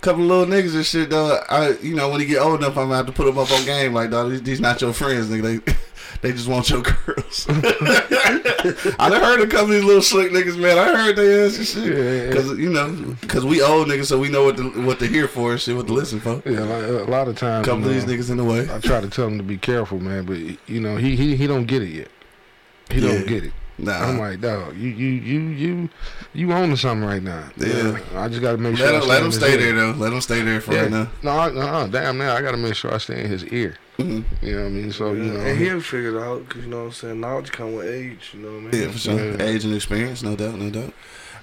couple 0.05 0.21
of 0.23 0.29
little 0.29 0.45
niggas 0.45 0.75
and 0.75 0.85
shit 0.85 1.09
though. 1.09 1.41
I 1.49 1.71
you 1.79 1.95
know 1.95 2.09
when 2.09 2.19
he 2.21 2.27
get 2.27 2.41
old 2.41 2.59
enough, 2.59 2.77
I'm 2.77 2.85
gonna 2.85 2.97
have 2.97 3.07
to 3.07 3.11
put 3.11 3.27
him 3.27 3.37
up 3.37 3.51
on 3.51 3.65
game 3.65 3.93
like 3.93 4.11
dog. 4.11 4.29
These, 4.29 4.43
these 4.43 4.61
not 4.61 4.79
your 4.79 4.93
friends, 4.93 5.29
nigga. 5.29 5.65
They 5.65 5.73
they 6.21 6.31
just 6.31 6.47
want 6.47 6.69
your 6.69 6.83
girls. 6.83 7.45
I 7.49 9.09
done 9.09 9.21
heard 9.21 9.41
a 9.41 9.47
couple 9.47 9.65
of 9.65 9.71
these 9.71 9.83
little 9.83 10.03
slick 10.03 10.31
niggas, 10.31 10.57
man. 10.57 10.77
I 10.77 10.95
heard 10.95 11.15
they 11.15 11.43
ass 11.43 11.57
and 11.57 11.67
shit. 11.67 12.33
Cause 12.33 12.57
you 12.57 12.69
know, 12.69 13.15
cause 13.27 13.43
we 13.43 13.61
old 13.61 13.87
niggas, 13.87 14.05
so 14.05 14.19
we 14.19 14.29
know 14.29 14.43
what 14.45 14.57
to 14.57 14.69
what 14.85 14.99
to 14.99 15.07
hear 15.07 15.27
for 15.27 15.53
and 15.53 15.59
shit, 15.61 15.75
what 15.75 15.87
to 15.87 15.93
listen 15.93 16.19
for. 16.19 16.41
Yeah, 16.45 16.61
like, 16.61 17.07
a 17.07 17.11
lot 17.11 17.27
of 17.27 17.35
times. 17.35 17.65
couple 17.65 17.81
you 17.81 17.87
of 17.87 17.93
these 17.93 18.05
niggas 18.05 18.29
in 18.29 18.37
the 18.37 18.43
way. 18.43 18.69
I 18.71 18.79
try 18.79 19.01
to 19.01 19.09
tell 19.09 19.27
him 19.27 19.37
to 19.39 19.43
be 19.43 19.57
careful, 19.57 19.99
man, 19.99 20.25
but 20.25 20.37
you 20.69 20.79
know, 20.79 20.97
he 20.97 21.15
he 21.15 21.35
he 21.35 21.47
don't 21.47 21.65
get 21.65 21.81
it 21.81 21.89
yet. 21.89 22.09
He 22.91 23.01
don't 23.01 23.25
get 23.27 23.45
it. 23.45 23.53
Nah, 23.77 23.91
I'm 24.05 24.17
like, 24.17 24.39
dog, 24.39 24.77
you 24.77 24.89
you 24.89 25.07
you 25.09 25.39
you 25.49 25.89
you 26.33 26.53
own 26.53 26.69
to 26.69 26.77
something 26.77 27.05
right 27.07 27.21
now. 27.21 27.49
Yeah. 27.57 27.99
I 28.15 28.29
just 28.29 28.41
got 28.41 28.53
to 28.53 28.57
make 28.57 28.77
sure. 28.77 28.85
let 28.85 28.95
I 28.95 28.99
him 29.01 29.07
let 29.09 29.19
him 29.19 29.25
in 29.27 29.31
stay 29.33 29.51
his 29.51 29.59
there 29.59 29.73
though. 29.73 29.91
Let 29.91 30.13
him 30.13 30.21
stay 30.21 30.41
there 30.41 30.61
for 30.61 30.73
Yeah. 30.73 30.81
right 30.83 30.91
now. 30.91 31.09
No, 31.23 31.49
no, 31.49 31.87
damn. 31.89 32.17
Now 32.17 32.35
I 32.35 32.41
got 32.41 32.51
to 32.51 32.57
make 32.57 32.75
sure 32.75 32.93
I 32.93 32.99
stay 32.99 33.23
in 33.23 33.29
his 33.29 33.43
ear. 33.45 33.75
Mhm. 33.99 34.23
You 34.41 34.55
know 34.55 34.61
what 34.63 34.67
I 34.67 34.69
mean? 34.69 34.91
So 34.93 35.11
you 35.13 35.23
know, 35.23 35.39
and 35.41 35.57
he'll 35.59 35.81
figure 35.81 36.17
it 36.17 36.21
out 36.23 36.47
because 36.47 36.63
you 36.63 36.69
know 36.69 36.79
what 36.79 36.85
I'm 36.85 36.91
saying. 36.93 37.19
Knowledge 37.19 37.51
come 37.51 37.75
with 37.75 37.87
age. 37.87 38.31
You 38.33 38.39
know 38.41 38.51
what 38.53 38.57
I 38.57 38.61
mean? 38.77 38.81
Yeah, 38.83 38.91
for 38.91 38.97
sure. 38.97 39.13
Yeah. 39.35 39.43
Age 39.43 39.65
and 39.65 39.75
experience, 39.75 40.23
no 40.23 40.35
doubt, 40.35 40.55
no 40.55 40.69
doubt. 40.69 40.93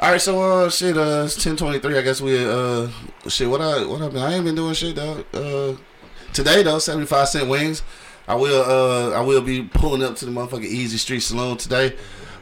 All 0.00 0.10
right, 0.10 0.20
so 0.20 0.40
uh, 0.64 0.68
shit, 0.70 0.96
uh, 0.96 1.22
it's 1.26 1.42
ten 1.42 1.56
twenty 1.56 1.78
three. 1.78 1.96
I 1.98 2.02
guess 2.02 2.20
we 2.20 2.44
uh, 2.44 2.88
shit. 3.28 3.48
What 3.48 3.60
I 3.60 3.84
what 3.84 4.00
I 4.02 4.08
been? 4.08 4.22
I 4.22 4.34
ain't 4.34 4.44
been 4.44 4.54
doing 4.54 4.74
shit 4.74 4.96
though. 4.96 5.24
Uh, 5.34 5.76
today 6.32 6.62
though, 6.62 6.78
seventy 6.78 7.06
five 7.06 7.28
cent 7.28 7.48
wings. 7.48 7.82
I 8.26 8.34
will 8.36 8.62
uh, 8.62 9.10
I 9.16 9.20
will 9.20 9.42
be 9.42 9.62
pulling 9.62 10.02
up 10.02 10.16
to 10.16 10.24
the 10.24 10.30
motherfucking 10.30 10.64
Easy 10.64 10.96
Street 10.96 11.20
Saloon 11.20 11.56
today. 11.56 11.94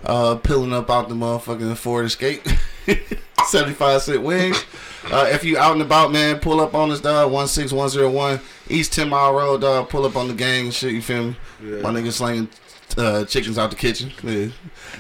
Uh, 0.04 0.36
pulling 0.36 0.72
up 0.72 0.90
out 0.90 1.08
the 1.08 1.14
motherfucking 1.14 1.76
Ford 1.76 2.06
Escape. 2.06 2.42
seventy 3.46 3.74
five 3.74 4.02
cent 4.02 4.22
wings. 4.22 4.64
Uh, 5.10 5.28
if 5.30 5.44
you 5.44 5.58
out 5.58 5.72
and 5.72 5.82
about, 5.82 6.12
man, 6.12 6.38
pull 6.38 6.60
up 6.60 6.74
on 6.74 6.90
us, 6.90 7.00
dog. 7.00 7.32
One 7.32 7.48
six 7.48 7.72
one 7.72 7.88
zero 7.88 8.10
one 8.10 8.40
East 8.68 8.92
Ten 8.92 9.08
Mile 9.08 9.32
Road, 9.32 9.60
dog. 9.62 9.88
Pull 9.88 10.04
up 10.04 10.16
on 10.16 10.28
the 10.28 10.34
gang 10.34 10.66
and 10.66 10.74
shit. 10.74 10.92
You 10.92 11.02
feel 11.02 11.24
me? 11.28 11.36
Yeah. 11.62 11.80
My 11.82 11.90
nigga 11.90 12.12
slinging 12.12 12.48
uh, 12.96 13.24
chickens 13.24 13.58
out 13.58 13.70
the 13.70 13.76
kitchen. 13.76 14.12
Yeah. 14.22 14.48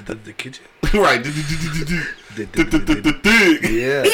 The, 0.06 0.14
the 0.14 0.32
kitchen. 0.32 0.64
right. 0.94 1.24
yeah. 3.70 4.04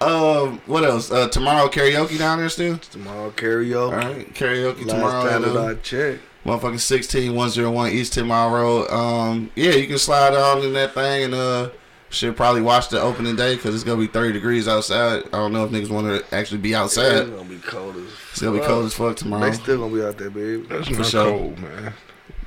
um, 0.00 0.60
what 0.66 0.84
else? 0.84 1.10
Uh, 1.10 1.28
tomorrow 1.28 1.68
karaoke 1.68 2.18
down 2.18 2.38
there 2.38 2.48
still. 2.48 2.78
Tomorrow 2.78 3.30
karaoke. 3.30 3.92
All 3.92 3.92
right, 3.92 4.34
karaoke 4.34 4.84
Last 4.86 4.88
tomorrow. 4.88 5.28
time 5.28 5.44
At, 5.44 5.56
uh, 5.56 5.64
I 5.66 5.74
checked. 5.74 6.22
Motherfucking 6.48 6.80
16 6.80 7.34
101 7.34 7.90
East 7.92 8.12
10 8.14 8.26
Mile 8.26 8.50
Road. 8.50 8.90
Um, 8.90 9.50
yeah, 9.54 9.72
you 9.72 9.86
can 9.86 9.98
slide 9.98 10.34
on 10.34 10.62
in 10.64 10.72
that 10.72 10.94
thing 10.94 11.24
and 11.24 11.34
uh, 11.34 11.70
should 12.10 12.36
probably 12.36 12.62
watch 12.62 12.88
the 12.88 13.00
opening 13.00 13.36
day 13.36 13.54
because 13.56 13.74
it's 13.74 13.84
gonna 13.84 14.00
be 14.00 14.06
30 14.06 14.32
degrees 14.32 14.66
outside. 14.66 15.24
I 15.26 15.30
don't 15.36 15.52
know 15.52 15.64
if 15.64 15.70
niggas 15.70 15.90
want 15.90 16.06
to 16.06 16.34
actually 16.34 16.58
be 16.58 16.74
outside. 16.74 17.02
It's 17.06 17.20
outside. 17.30 17.36
gonna 17.36 17.48
be 17.48 17.58
cold 17.58 17.96
as. 17.96 18.02
It's 18.32 18.40
gonna 18.42 18.58
be 18.58 18.64
cold 18.66 18.86
as 18.86 18.94
fuck 18.94 19.16
tomorrow. 19.16 19.44
They 19.50 19.52
still 19.56 19.78
gonna 19.78 19.94
be 19.94 20.02
out 20.02 20.16
there, 20.16 20.30
baby. 20.30 20.62
That's 20.68 20.88
For 20.88 20.94
not 20.94 21.06
sure. 21.06 21.24
cold, 21.30 21.58
man. 21.58 21.92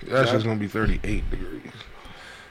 That's 0.07 0.31
just 0.31 0.45
gonna 0.45 0.59
be 0.59 0.67
38 0.67 1.29
degrees. 1.29 1.61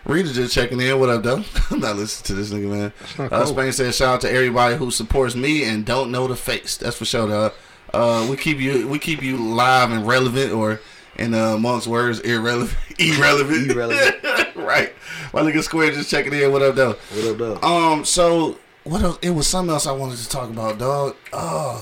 Rita 0.07 0.33
just 0.33 0.55
checking 0.55 0.81
in. 0.81 0.99
What 0.99 1.11
up, 1.11 1.23
though? 1.23 1.45
I'm 1.71 1.81
not 1.81 1.97
listening 1.97 2.27
to 2.27 2.35
this 2.35 2.51
nigga, 2.53 2.71
man. 2.71 2.93
It's 3.01 3.19
not 3.19 3.33
Uh, 3.33 3.45
cold. 3.45 3.49
Spain 3.57 3.73
said, 3.73 3.95
"Shout 3.95 4.15
out 4.15 4.21
to 4.23 4.31
everybody 4.33 4.77
who 4.77 4.91
supports 4.91 5.35
me 5.35 5.65
and 5.65 5.85
don't 5.85 6.11
know 6.13 6.27
the 6.27 6.37
face." 6.37 6.77
That's 6.77 6.97
for 6.97 7.05
sure, 7.05 7.29
dog. 7.29 7.53
Uh, 7.93 8.27
we 8.31 8.37
keep 8.37 8.59
you, 8.61 8.87
we 8.87 8.99
keep 9.01 9.21
you 9.21 9.37
live 9.37 9.91
and 9.91 10.07
relevant, 10.07 10.53
or 10.53 10.81
in 11.21 11.35
uh, 11.35 11.55
amongst 11.55 11.87
words, 11.87 12.21
irrelevant, 12.21 12.77
irrelevant, 12.99 13.71
Irrelevant. 13.71 14.17
right? 14.57 14.93
My 15.33 15.43
nigga 15.43 15.63
Square 15.63 15.93
just 15.93 16.11
checking 16.11 16.33
in. 16.33 16.51
What 16.51 16.63
up, 16.63 16.75
though? 16.75 16.97
What 17.13 17.25
up, 17.27 17.39
though? 17.39 17.67
Um, 17.67 18.05
so 18.05 18.59
what 18.85 19.03
else? 19.03 19.19
It 19.23 19.31
was 19.31 19.47
something 19.47 19.73
else 19.73 19.87
I 19.87 19.93
wanted 19.93 20.19
to 20.19 20.29
talk 20.29 20.51
about, 20.51 20.79
dog. 20.79 21.17
Uh, 21.33 21.81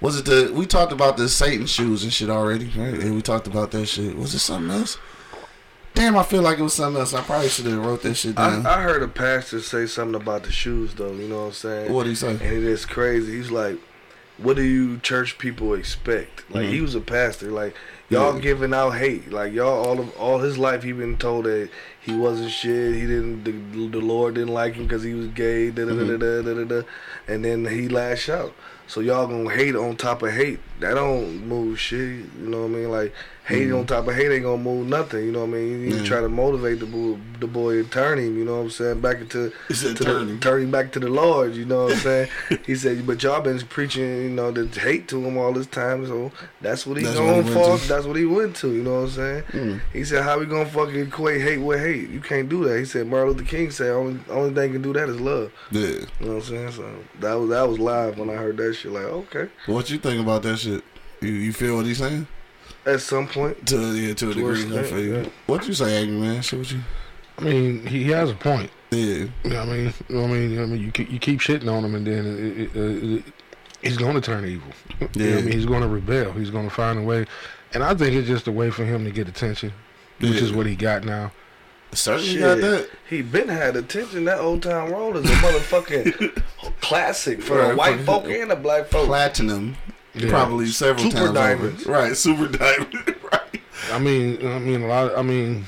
was 0.00 0.18
it 0.18 0.26
the 0.26 0.52
we 0.52 0.66
talked 0.66 0.92
about 0.92 1.16
the 1.16 1.28
Satan 1.28 1.66
shoes 1.66 2.02
and 2.02 2.12
shit 2.12 2.28
already, 2.28 2.66
right? 2.76 2.94
And 2.94 3.14
we 3.14 3.22
talked 3.22 3.46
about 3.46 3.70
that 3.70 3.86
shit. 3.86 4.16
Was 4.16 4.34
it 4.34 4.40
something 4.40 4.70
else? 4.70 4.98
Damn, 5.94 6.18
I 6.18 6.24
feel 6.24 6.42
like 6.42 6.58
it 6.58 6.62
was 6.62 6.74
something 6.74 7.00
else. 7.00 7.14
I 7.14 7.22
probably 7.22 7.48
should 7.48 7.64
have 7.64 7.82
wrote 7.82 8.02
that 8.02 8.16
shit 8.16 8.38
I, 8.38 8.50
down. 8.50 8.66
I 8.66 8.82
heard 8.82 9.02
a 9.02 9.08
pastor 9.08 9.60
say 9.60 9.86
something 9.86 10.20
about 10.20 10.42
the 10.42 10.52
shoes, 10.52 10.92
though. 10.92 11.12
You 11.12 11.26
know 11.26 11.38
what 11.38 11.46
I'm 11.46 11.52
saying? 11.52 11.92
what 11.92 12.02
did 12.02 12.10
he 12.10 12.16
say? 12.16 12.32
And 12.32 12.42
it 12.42 12.64
is 12.64 12.84
crazy. 12.84 13.36
He's 13.36 13.50
like, 13.50 13.78
"What 14.36 14.56
do 14.56 14.62
you 14.62 14.98
church 14.98 15.38
people 15.38 15.72
expect?" 15.72 16.50
Like 16.50 16.66
he 16.66 16.82
was 16.82 16.94
a 16.94 17.00
pastor. 17.00 17.50
Like 17.50 17.74
y'all 18.08 18.34
Yeah. 18.34 18.40
giving 18.40 18.72
out 18.74 18.90
hate. 18.90 19.30
Like 19.32 19.52
y'all 19.52 19.84
all 19.86 20.00
of 20.00 20.16
all 20.16 20.38
his 20.38 20.58
life 20.58 20.82
he 20.82 20.92
been 20.92 21.16
told 21.16 21.44
that 21.46 21.68
he 22.00 22.14
wasn't 22.14 22.50
shit. 22.50 22.94
He 22.94 23.00
didn't. 23.02 23.44
The, 23.44 23.52
the 23.98 24.04
Lord 24.04 24.34
didn't 24.34 24.54
like 24.54 24.74
him 24.74 24.84
because 24.84 25.02
he 25.02 25.14
was 25.14 25.26
gay. 25.28 25.70
Da, 25.70 25.84
da, 25.84 25.92
da, 25.94 26.04
da, 26.04 26.16
da, 26.16 26.42
da, 26.42 26.54
da, 26.54 26.64
da. 26.64 26.82
And 27.26 27.44
then 27.44 27.64
he 27.64 27.88
lash 27.88 28.28
out. 28.28 28.54
So 28.86 29.00
y'all 29.00 29.26
gonna 29.26 29.50
hate 29.50 29.74
on 29.74 29.96
top 29.96 30.22
of 30.22 30.32
hate. 30.32 30.60
That 30.80 30.94
don't 30.94 31.46
move 31.46 31.80
shit. 31.80 32.00
You 32.00 32.48
know 32.48 32.60
what 32.62 32.66
I 32.66 32.74
mean? 32.74 32.90
Like 32.90 33.12
hate 33.46 33.70
on 33.72 33.86
top 33.86 34.08
of 34.08 34.14
hate 34.14 34.30
ain't 34.32 34.42
gonna 34.42 34.62
move 34.62 34.86
nothing. 34.88 35.24
You 35.24 35.32
know 35.32 35.40
what 35.40 35.50
I 35.50 35.52
mean? 35.52 35.68
You 35.70 35.78
need 35.78 35.92
Yeah. 35.94 35.98
to 36.02 36.04
try 36.04 36.20
to 36.20 36.28
motivate 36.28 36.80
the 36.80 36.86
boy, 36.86 37.16
the 37.40 37.46
boy 37.46 37.78
and 37.78 37.90
turn 37.92 38.18
him. 38.18 38.36
You 38.38 38.44
know 38.44 38.56
what 38.56 38.62
I'm 38.64 38.70
saying? 38.70 39.00
Back 39.00 39.20
into 39.20 39.52
to 39.68 39.94
turn 39.94 40.26
the, 40.26 40.32
him. 40.32 40.40
turn 40.40 40.62
him 40.62 40.70
back 40.70 40.92
to 40.92 41.00
the 41.00 41.08
Lord. 41.08 41.54
You 41.54 41.64
know 41.64 41.84
what 41.84 41.92
I'm 41.92 41.98
saying? 42.00 42.28
he 42.66 42.74
said, 42.74 43.06
but 43.06 43.22
y'all 43.22 43.40
been 43.40 43.58
preaching, 43.60 44.04
you 44.22 44.30
know, 44.30 44.50
the 44.50 44.66
hate 44.80 45.06
to 45.08 45.24
him 45.24 45.38
all 45.38 45.52
this 45.52 45.66
time. 45.66 46.06
So 46.06 46.32
that's 46.60 46.86
what 46.86 46.96
he 46.98 47.04
That's 47.04 47.16
going 47.18 47.44
for. 47.46 47.78
That's 47.78 48.04
what 48.06 48.16
he 48.16 48.24
went 48.24 48.56
to. 48.56 48.72
You 48.72 48.82
know 48.82 49.02
what 49.02 49.10
I'm 49.10 49.10
saying? 49.10 49.42
Mm. 49.52 49.80
He 49.92 50.04
said, 50.04 50.22
how 50.24 50.38
we 50.40 50.46
gonna 50.46 50.66
fucking 50.66 50.96
equate 51.06 51.40
hate 51.40 51.58
with 51.58 51.80
hate? 51.80 52.10
You 52.10 52.20
can't 52.20 52.48
do 52.48 52.64
that. 52.64 52.78
He 52.78 52.84
said, 52.84 53.06
Martin 53.06 53.28
Luther 53.34 53.44
King 53.44 53.70
said, 53.70 53.90
only 53.90 54.18
only 54.30 54.52
thing 54.54 54.72
can 54.72 54.82
do 54.82 54.92
that 54.94 55.08
is 55.08 55.20
love. 55.20 55.52
Yeah. 55.70 55.82
You 55.82 56.06
know 56.20 56.26
what 56.26 56.34
I'm 56.36 56.42
saying? 56.42 56.72
So 56.72 56.84
that 57.20 57.34
was 57.34 57.50
that 57.50 57.68
was 57.68 57.78
live 57.78 58.18
when 58.18 58.28
I 58.30 58.34
heard 58.34 58.56
that 58.56 58.74
shit. 58.74 58.90
Like, 58.92 59.04
okay, 59.04 59.48
What 59.66 59.88
you 59.90 59.98
think 59.98 60.20
about 60.20 60.42
that 60.42 60.56
shit? 60.58 60.82
You 61.20 61.30
you 61.30 61.52
feel 61.52 61.76
what 61.76 61.86
he's 61.86 61.98
saying? 61.98 62.26
At 62.86 63.00
some 63.00 63.26
point. 63.26 63.66
To 63.68 63.94
yeah, 63.94 64.14
to 64.14 64.30
a 64.30 64.34
degree. 64.34 64.60
I 64.60 64.62
extent, 64.62 64.86
feel 64.86 65.00
you. 65.00 65.16
yeah. 65.16 65.28
What 65.46 65.66
you 65.66 65.74
say, 65.74 66.02
Amy 66.02 66.20
man? 66.20 66.42
Shit, 66.42 66.58
what 66.60 66.70
you? 66.70 66.80
I 67.38 67.42
mean, 67.42 67.86
he, 67.86 68.04
he 68.04 68.10
has 68.12 68.30
a 68.30 68.34
point. 68.34 68.70
Yeah. 68.92 69.24
You 69.44 69.50
know 69.50 69.60
I 69.62 69.64
mean, 69.66 69.92
I 70.08 70.12
mean, 70.12 70.58
I 70.60 70.66
mean, 70.66 70.80
you 70.80 70.92
keep, 70.92 71.10
you 71.10 71.18
keep 71.18 71.40
shitting 71.40 71.70
on 71.70 71.84
him, 71.84 71.94
and 71.94 72.06
then 72.06 72.24
it, 72.24 72.58
it, 72.60 72.76
it, 72.76 73.02
it, 73.18 73.24
he's 73.82 73.96
going 73.98 74.14
to 74.14 74.20
turn 74.20 74.44
evil. 74.46 74.70
You 75.00 75.08
know 75.16 75.30
Yeah. 75.30 75.36
I 75.38 75.40
mean, 75.42 75.52
he's 75.52 75.66
going 75.66 75.82
to 75.82 75.88
rebel. 75.88 76.32
He's 76.32 76.50
going 76.50 76.68
to 76.68 76.74
find 76.74 76.98
a 76.98 77.02
way, 77.02 77.26
and 77.74 77.82
I 77.82 77.92
think 77.94 78.14
it's 78.14 78.28
just 78.28 78.46
a 78.46 78.52
way 78.52 78.70
for 78.70 78.84
him 78.84 79.04
to 79.04 79.10
get 79.10 79.28
attention, 79.28 79.72
which 80.20 80.30
Yeah. 80.30 80.40
is 80.42 80.52
what 80.52 80.66
he 80.66 80.76
got 80.76 81.04
now. 81.04 81.32
Certainly 81.92 82.28
Shit. 82.32 82.40
got 82.40 82.60
that. 82.60 82.90
He 83.08 83.22
been 83.22 83.48
had 83.48 83.76
attention. 83.76 84.24
That 84.24 84.38
Old 84.40 84.62
Town 84.62 84.90
Road 84.90 85.16
is 85.16 85.24
a 85.24 85.34
motherfucking 85.34 86.42
classic 86.80 87.40
for 87.42 87.58
Right, 87.58 87.68
the 87.70 87.76
white 87.76 88.00
folk 88.00 88.24
and 88.26 88.50
a 88.52 88.56
black 88.56 88.86
folk. 88.86 89.06
Platinum. 89.06 89.76
Yeah. 90.16 90.30
Probably 90.30 90.66
several 90.66 91.10
Super 91.10 91.24
times. 91.26 91.34
diamonds. 91.34 91.82
Over. 91.86 91.92
Right. 91.92 92.16
Super 92.16 92.48
diamond. 92.48 93.16
right. 93.32 93.60
I 93.92 93.98
mean, 93.98 94.46
I 94.46 94.58
mean, 94.58 94.82
a 94.82 94.86
lot. 94.86 95.16
I 95.16 95.22
mean, 95.22 95.66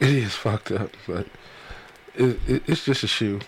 it 0.00 0.08
is 0.10 0.34
fucked 0.34 0.70
up, 0.70 0.90
but 1.06 1.26
it, 2.14 2.38
it, 2.46 2.62
it's 2.66 2.84
just 2.84 3.02
a 3.02 3.08
shoe. 3.08 3.40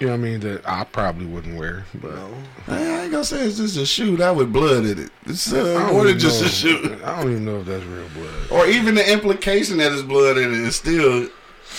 You 0.00 0.08
know 0.08 0.14
what 0.14 0.18
I 0.18 0.22
mean? 0.22 0.40
That 0.40 0.68
I 0.68 0.82
probably 0.82 1.26
wouldn't 1.26 1.56
wear, 1.56 1.84
but 1.94 2.12
No. 2.12 2.34
I 2.66 3.02
ain't 3.02 3.12
gonna 3.12 3.24
say 3.24 3.46
it's 3.46 3.58
just 3.58 3.76
a 3.76 3.86
shoe 3.86 4.16
that 4.16 4.34
with 4.34 4.52
blood 4.52 4.84
in 4.84 4.98
it. 4.98 5.10
It's 5.26 5.52
I 5.52 5.60
uh, 5.60 5.92
more 5.92 6.04
than 6.04 6.18
just 6.18 6.42
a 6.42 6.48
shoe. 6.48 6.98
I 7.04 7.22
don't 7.22 7.30
even 7.30 7.44
know 7.44 7.60
if 7.60 7.66
that's 7.66 7.84
real 7.84 8.08
blood. 8.08 8.50
Or 8.50 8.66
even 8.66 8.96
the 8.96 9.12
implication 9.12 9.76
that 9.78 9.92
it's 9.92 10.02
blood 10.02 10.38
in 10.38 10.52
it 10.52 10.58
is 10.60 10.74
still 10.74 11.28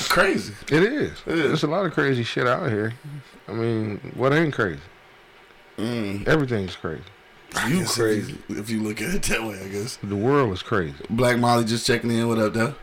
crazy. 0.07 0.53
It 0.71 0.83
is. 0.83 1.11
It 1.25 1.33
is. 1.37 1.43
There's 1.47 1.63
a 1.63 1.67
lot 1.67 1.85
of 1.85 1.91
crazy 1.93 2.23
shit 2.23 2.47
out 2.47 2.69
here. 2.71 2.93
I 3.49 3.51
mean, 3.51 3.99
what 4.15 4.31
ain't 4.31 4.53
crazy? 4.53 4.79
Mm. 5.77 6.25
Everything's 6.25 6.77
crazy. 6.77 7.03
You 7.67 7.85
crazy 7.85 8.37
if 8.49 8.69
you 8.69 8.81
look 8.81 9.01
at 9.01 9.13
it 9.13 9.23
that 9.23 9.43
way, 9.43 9.59
I 9.63 9.67
guess. 9.69 9.97
The 10.03 10.15
world 10.15 10.51
is 10.53 10.61
crazy. 10.63 10.95
Black 11.09 11.37
Molly 11.37 11.65
just 11.65 11.85
checking 11.87 12.11
in. 12.11 12.27
What 12.27 12.39
up, 12.39 12.53
though? 12.53 12.75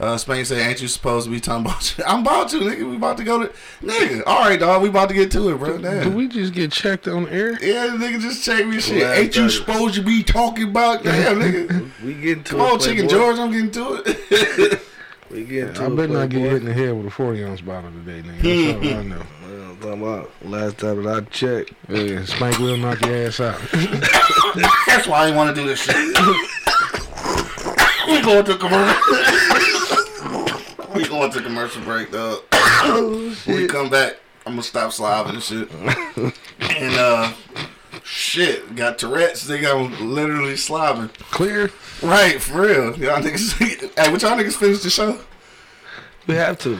Uh, 0.00 0.16
Spain 0.16 0.44
say, 0.44 0.64
ain't 0.64 0.80
you 0.80 0.86
supposed 0.86 1.24
to 1.26 1.30
be 1.32 1.40
talking 1.40 1.66
about 1.66 1.98
you? 1.98 2.04
I'm 2.06 2.20
about 2.20 2.48
to, 2.50 2.58
nigga. 2.60 2.88
We 2.88 2.94
about 2.96 3.16
to 3.16 3.24
go 3.24 3.44
to... 3.46 3.52
Nigga, 3.82 4.22
all 4.26 4.42
right, 4.44 4.58
dog. 4.60 4.82
We 4.82 4.90
about 4.90 5.08
to 5.08 5.14
get 5.14 5.32
to 5.32 5.50
it, 5.50 5.58
bro. 5.58 5.76
Do 5.78 5.82
Damn. 5.82 6.14
we 6.14 6.28
just 6.28 6.52
get 6.54 6.70
checked 6.70 7.08
on 7.08 7.28
air? 7.28 7.52
yeah, 7.64 7.88
nigga, 7.96 8.20
just 8.20 8.44
check 8.44 8.64
me 8.64 8.78
shit. 8.80 9.00
Glad 9.00 9.18
ain't 9.18 9.34
you 9.36 9.42
that- 9.44 9.50
supposed 9.50 9.94
to 9.96 10.02
be 10.02 10.22
talking 10.22 10.68
about... 10.68 11.02
Damn, 11.02 11.40
nigga. 11.40 11.90
We 12.04 12.14
getting 12.14 12.44
to 12.44 12.50
Come 12.52 12.60
it, 12.60 12.72
on, 12.74 12.78
Chicken 12.78 13.08
Playboy. 13.08 13.10
George. 13.10 13.38
I'm 13.40 13.50
getting 13.50 13.70
to 13.72 14.02
it. 14.06 14.82
We 15.30 15.44
getting 15.44 15.74
to 15.74 15.82
I 15.82 15.86
it, 15.86 15.96
better 15.96 16.12
not 16.12 16.28
get 16.30 16.38
Playboy. 16.40 16.48
hit 16.50 16.62
in 16.62 16.64
the 16.66 16.72
head 16.74 16.96
with 16.96 17.06
a 17.06 17.10
40 17.10 17.44
ounce 17.44 17.60
bottle 17.60 17.90
today, 17.90 18.22
nigga. 18.26 18.80
That's 18.80 18.86
all 18.86 18.98
I 18.98 19.02
know. 19.02 19.22
Well, 19.48 19.62
I'm 19.70 19.76
talking 19.78 20.02
about 20.02 20.30
last 20.44 20.78
time 20.78 21.02
that 21.04 21.16
I 21.16 21.20
checked. 21.30 21.72
Yeah, 21.88 22.24
Spank 22.24 22.58
will 22.58 22.76
knock 22.76 23.00
your 23.00 23.16
ass 23.28 23.40
out. 23.40 23.58
That's 24.86 25.06
why 25.06 25.20
I 25.20 25.24
didn't 25.26 25.36
want 25.36 25.54
to 25.56 25.62
do 25.62 25.66
this 25.68 25.80
shit. 25.80 25.94
we 28.08 28.20
going 28.20 28.44
to 28.44 28.56
commercial. 28.58 29.14
we 30.94 31.08
going 31.08 31.30
to 31.30 31.40
commercial 31.40 31.82
break, 31.82 32.10
dog. 32.12 32.42
when 33.46 33.56
we 33.56 33.66
come 33.68 33.88
back, 33.88 34.16
I'm 34.44 34.52
gonna 34.52 34.62
stop 34.62 34.90
slobbing 34.90 35.34
and 35.34 35.42
shit. 35.42 35.70
and 36.60 36.94
uh, 36.98 37.32
shit, 38.04 38.74
got 38.76 38.98
Tourette's. 38.98 39.46
They 39.46 39.60
got 39.60 39.90
literally 40.00 40.54
slobbing. 40.54 41.12
Clear? 41.30 41.70
Right, 42.02 42.40
for 42.40 42.62
real. 42.62 42.98
Y'all 42.98 43.20
niggas. 43.20 43.52
hey, 43.98 44.10
what 44.12 44.22
y'all 44.22 44.36
niggas 44.36 44.54
finish 44.56 44.82
the 44.82 44.90
show? 44.90 45.18
We 46.26 46.34
have 46.34 46.58
to. 46.58 46.78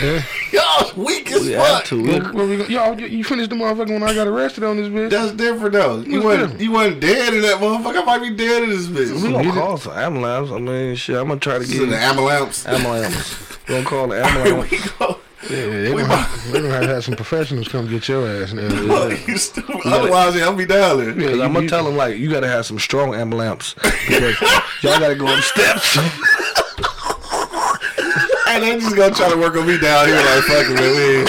Y'all 0.52 0.92
weak 0.96 1.30
as 1.30 1.42
We 1.46 1.52
have 1.52 1.84
to. 1.84 2.02
Where, 2.02 2.22
where 2.32 2.46
we 2.46 2.56
go? 2.56 2.64
Y'all, 2.66 3.00
you- 3.00 3.06
you 3.06 3.22
finished 3.24 3.48
the 3.50 3.56
motherfucker 3.56 3.90
when 3.92 4.02
I 4.02 4.12
got 4.12 4.26
arrested 4.26 4.64
on 4.64 4.76
this 4.76 4.88
bitch? 4.88 5.10
That's 5.10 5.32
different 5.32 5.72
though. 5.72 6.00
You 6.00 6.14
What's 6.20 6.40
wasn't 6.42 6.60
you 6.60 6.72
wasn't 6.72 7.00
dead 7.00 7.32
in 7.32 7.42
that 7.42 7.58
motherfucker. 7.60 8.02
I 8.02 8.04
might 8.04 8.18
be 8.22 8.30
dead 8.34 8.64
in 8.64 8.70
this 8.70 8.86
bitch. 8.86 9.12
We 9.22 9.28
bitch. 9.28 9.32
gonna 9.32 9.52
call 9.52 9.76
some 9.76 9.92
ambulance. 9.92 10.50
I 10.50 10.58
mean, 10.58 10.96
shit. 10.96 11.16
I'm 11.16 11.28
gonna 11.28 11.38
try 11.40 11.54
to 11.54 11.58
This 11.60 11.70
get 11.72 11.82
is 11.82 11.88
the 11.90 11.96
ambulance. 11.96 12.66
ambulance. 12.66 13.58
We 13.68 13.74
gonna 13.74 13.84
call 13.86 14.08
the 14.08 14.16
Here 14.16 14.24
ambulance. 14.24 14.70
we 14.72 14.78
go. 14.98 15.18
Yeah, 15.44 15.48
they 15.66 15.94
We 15.94 16.02
gonna, 16.02 16.16
have, 16.16 16.52
they 16.52 16.60
gonna 16.60 16.74
have 16.74 16.84
have 16.84 17.04
some 17.04 17.14
professionals 17.14 17.68
come 17.68 17.88
get 17.88 18.08
your 18.08 18.26
ass 18.28 18.52
now. 18.52 18.68
Fuck, 18.68 19.28
you 19.28 19.38
stupid. 19.38 19.80
Otherwise, 19.86 20.34
yeah, 20.34 20.44
I'll 20.44 20.54
be 20.56 20.66
down 20.66 20.98
there. 20.98 21.10
Yeah, 21.18 21.30
you- 21.36 21.42
I'm 21.42 21.52
gonna 21.52 21.62
you- 21.64 21.68
tell 21.68 21.84
them 21.84 21.96
like 21.96 22.16
you 22.18 22.28
gotta 22.30 22.48
have 22.48 22.66
some 22.66 22.78
strong 22.78 23.14
ambulance 23.14 23.74
because 24.08 24.40
y'all 24.82 24.98
gotta 24.98 25.14
go 25.14 25.26
up 25.28 25.42
steps. 25.44 25.96
And 28.50 28.62
they 28.64 28.78
just 28.80 28.96
gonna 28.96 29.14
try 29.14 29.28
to 29.28 29.36
work 29.36 29.54
on 29.56 29.66
me 29.66 29.78
down 29.78 30.06
here 30.08 30.16
like 30.16 30.42
fucking 30.44 30.74
man. 30.74 31.26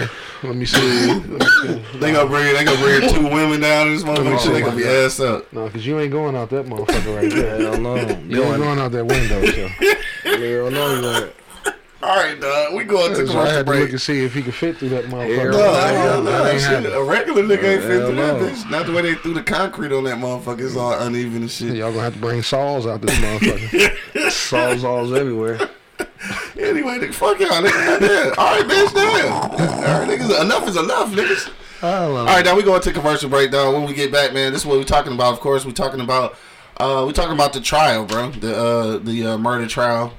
Yeah, 0.00 0.08
let 0.42 0.56
me 0.56 0.64
see. 0.64 1.06
Let 1.12 1.28
me 1.28 1.38
see. 1.38 1.98
They 1.98 2.12
gonna 2.12 2.28
bring 2.30 2.52
they 2.54 2.64
gonna 2.64 2.78
bring 2.80 3.10
two 3.12 3.22
women 3.24 3.60
down 3.60 3.88
in 3.88 3.94
this 3.94 4.02
motherfucker. 4.04 4.40
shit. 4.42 4.52
They 4.54 4.60
gonna 4.62 4.76
be 4.76 4.84
ass 4.86 5.20
up. 5.20 5.52
No, 5.52 5.66
because 5.66 5.86
you 5.86 6.00
ain't 6.00 6.10
going 6.10 6.34
out 6.34 6.48
that 6.50 6.64
motherfucker 6.66 7.14
right 7.16 7.30
there. 7.30 7.60
Hell 7.60 7.78
no. 7.80 7.96
You 8.26 8.42
ain't 8.44 8.56
going 8.56 8.78
out 8.78 8.90
that 8.92 9.04
window, 9.04 9.44
so. 9.44 9.68
Hell 10.24 10.70
no, 10.70 10.94
you 11.00 11.08
ain't. 11.24 11.32
All 12.02 12.16
right, 12.16 12.40
dog. 12.40 12.74
We 12.74 12.82
going 12.84 13.10
to 13.14 13.16
So 13.16 13.22
I 13.22 13.26
commercial 13.26 13.44
had 13.44 13.50
to 13.52 13.56
look 13.58 13.66
break. 13.66 13.90
and 13.90 14.00
see 14.00 14.24
if 14.24 14.34
he 14.34 14.42
could 14.42 14.54
fit 14.54 14.76
through 14.78 14.88
that 14.90 15.04
motherfucker. 15.04 15.36
Hell 15.36 15.50
No, 15.52 15.58
no. 15.58 15.72
hell 15.74 16.22
no, 16.22 16.30
That 16.44 16.58
that 16.60 16.82
shit, 16.82 16.92
a 16.92 17.02
regular 17.04 17.42
nigga 17.44 17.62
ain't 17.64 17.82
fit 17.82 17.90
Hell 18.00 18.06
through 18.08 18.16
that 18.16 18.40
bitch. 18.42 18.70
Not 18.70 18.86
the 18.86 18.92
way 18.92 19.02
they 19.02 19.14
threw 19.14 19.34
the 19.34 19.42
concrete 19.42 19.92
on 19.92 20.04
that 20.04 20.16
motherfucker. 20.18 20.66
It's 20.66 20.76
all 20.76 20.92
uneven 20.98 21.42
and 21.42 21.50
shit. 21.50 21.76
Y'all 21.76 21.90
gonna 21.92 22.02
have 22.02 22.14
to 22.14 22.18
bring 22.18 22.42
saws 22.42 22.86
out 22.86 23.02
this 23.02 23.14
motherfucker. 23.18 23.96
Sawzalls 24.32 25.16
everywhere. 25.16 25.58
Anyway, 26.58 26.98
nigga, 26.98 27.14
fuck 27.14 27.38
y'all, 27.38 27.62
nigga. 27.62 28.36
All 28.38 28.56
right, 28.56 28.64
bitch, 28.64 28.94
damn. 28.94 29.32
All 29.32 29.48
right, 29.50 30.08
niggas. 30.08 30.42
Enough 30.42 30.68
is 30.68 30.76
enough, 30.76 31.12
niggas. 31.12 31.50
All 31.82 32.24
right, 32.26 32.44
now 32.44 32.56
we 32.56 32.62
going 32.62 32.80
to 32.82 32.92
commercial 32.92 33.28
break, 33.30 33.50
dog. 33.50 33.74
When 33.74 33.84
we 33.86 33.94
get 33.94 34.10
back, 34.12 34.32
man, 34.32 34.52
this 34.52 34.62
is 34.62 34.66
what 34.66 34.78
we're 34.78 34.84
talking 34.84 35.12
about. 35.12 35.32
Of 35.34 35.40
course, 35.40 35.64
we're 35.64 35.72
talking 35.72 36.00
about 36.00 36.32
uh, 36.78 37.04
we're 37.06 37.12
talking 37.12 37.32
about 37.34 37.52
the 37.52 37.60
trial, 37.60 38.04
bro. 38.04 38.30
The 38.30 38.56
uh, 38.56 38.98
the 38.98 39.26
uh, 39.26 39.38
murder 39.38 39.66
trial. 39.66 40.14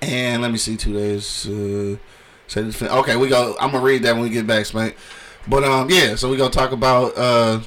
And 0.00 0.42
let 0.42 0.50
me 0.50 0.58
see, 0.58 0.76
two 0.76 0.92
days. 0.92 1.46
Uh, 1.46 1.96
say 2.46 2.62
this. 2.62 2.80
Okay, 2.82 3.16
we 3.16 3.28
go. 3.28 3.56
I'm 3.60 3.70
gonna 3.70 3.84
read 3.84 4.02
that 4.02 4.14
when 4.14 4.22
we 4.22 4.30
get 4.30 4.46
back, 4.46 4.66
Spank. 4.66 4.96
But 5.46 5.64
um, 5.64 5.90
yeah. 5.90 6.14
So 6.14 6.30
we 6.30 6.36
gonna 6.36 6.50
talk 6.50 6.72
about 6.72 7.16
uh, 7.16 7.60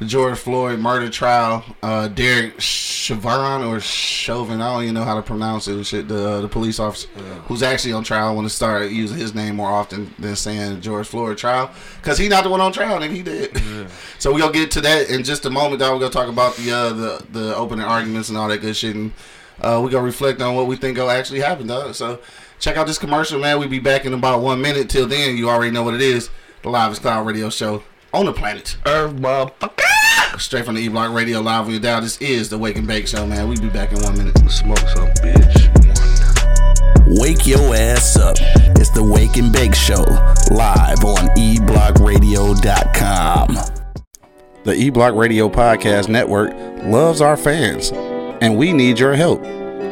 the 0.00 0.06
George 0.06 0.38
Floyd 0.38 0.80
murder 0.80 1.08
trial. 1.08 1.64
Uh, 1.82 2.08
Derek 2.08 2.60
Chauvin 2.60 3.62
or 3.62 3.80
Chauvin, 3.80 4.60
I 4.60 4.72
don't 4.72 4.82
even 4.82 4.94
know 4.94 5.04
how 5.04 5.14
to 5.14 5.22
pronounce 5.22 5.68
it. 5.68 5.74
And 5.74 5.86
shit, 5.86 6.08
the 6.08 6.28
uh, 6.28 6.40
the 6.40 6.48
police 6.48 6.80
officer 6.80 7.08
who's 7.46 7.62
actually 7.62 7.92
on 7.92 8.02
trial. 8.02 8.28
I 8.28 8.32
want 8.32 8.48
to 8.48 8.54
start 8.54 8.90
using 8.90 9.18
his 9.18 9.34
name 9.34 9.56
more 9.56 9.70
often 9.70 10.12
than 10.18 10.34
saying 10.36 10.80
George 10.80 11.06
Floyd 11.06 11.38
trial 11.38 11.70
because 11.96 12.18
he 12.18 12.28
not 12.28 12.44
the 12.44 12.50
one 12.50 12.60
on 12.60 12.72
trial, 12.72 13.02
and 13.02 13.14
he 13.14 13.22
did. 13.22 13.60
so 14.18 14.32
we 14.32 14.40
gonna 14.40 14.52
get 14.52 14.70
to 14.72 14.80
that 14.80 15.10
in 15.10 15.22
just 15.22 15.44
a 15.44 15.50
moment. 15.50 15.80
Dog, 15.80 15.92
we're 15.92 16.00
gonna 16.00 16.12
talk 16.12 16.28
about 16.28 16.56
the 16.56 16.72
uh, 16.72 16.92
the 16.92 17.26
the 17.30 17.56
opening 17.56 17.84
arguments 17.84 18.30
and 18.30 18.38
all 18.38 18.48
that 18.48 18.62
good 18.62 18.76
shit, 18.76 18.96
and 18.96 19.12
uh, 19.60 19.80
we 19.82 19.90
gonna 19.90 20.04
reflect 20.04 20.40
on 20.40 20.54
what 20.54 20.66
we 20.66 20.76
think 20.76 20.98
will 20.98 21.10
actually 21.10 21.40
happen, 21.40 21.66
dog. 21.66 21.94
So 21.94 22.20
check 22.58 22.76
out 22.76 22.86
this 22.86 22.98
commercial, 22.98 23.40
man. 23.40 23.58
We 23.58 23.66
be 23.66 23.78
back 23.78 24.04
in 24.04 24.14
about 24.14 24.42
one 24.42 24.60
minute. 24.60 24.88
Till 24.88 25.06
then, 25.06 25.36
you 25.36 25.48
already 25.48 25.70
know 25.70 25.82
what 25.82 25.94
it 25.94 26.02
is. 26.02 26.30
The 26.62 26.70
Live 26.70 26.92
is 26.92 26.98
Cloud 26.98 27.26
Radio 27.26 27.50
Show 27.50 27.82
on 28.12 28.26
the 28.26 28.32
planet. 28.32 28.76
Earth, 28.86 29.12
motherfucker. 29.14 29.80
Straight 30.38 30.64
from 30.64 30.74
the 30.76 30.82
E 30.82 30.88
Block 30.88 31.12
Radio 31.14 31.40
Live 31.40 31.66
on 31.66 31.70
your 31.70 31.80
dial. 31.80 32.00
This 32.00 32.20
is 32.20 32.48
the 32.48 32.58
Wake 32.58 32.76
and 32.76 32.86
Bake 32.86 33.06
Show, 33.06 33.26
man. 33.26 33.48
We 33.48 33.58
be 33.58 33.68
back 33.68 33.92
in 33.92 34.00
one 34.02 34.16
minute. 34.16 34.36
Smoke 34.50 34.78
some, 34.78 35.08
bitch. 35.22 35.68
Wake 37.18 37.46
your 37.46 37.74
ass 37.74 38.16
up. 38.16 38.36
It's 38.76 38.90
the 38.90 39.02
Wake 39.02 39.36
and 39.36 39.52
Bake 39.52 39.74
Show, 39.74 40.02
live 40.52 41.04
on 41.04 41.28
eblockradio.com. 41.36 43.56
The 44.62 44.74
E 44.74 44.90
Block 44.90 45.14
Radio 45.14 45.48
Podcast 45.48 46.08
Network 46.08 46.52
loves 46.84 47.20
our 47.20 47.36
fans, 47.36 47.90
and 48.40 48.56
we 48.56 48.72
need 48.72 48.98
your 48.98 49.14
help. 49.14 49.42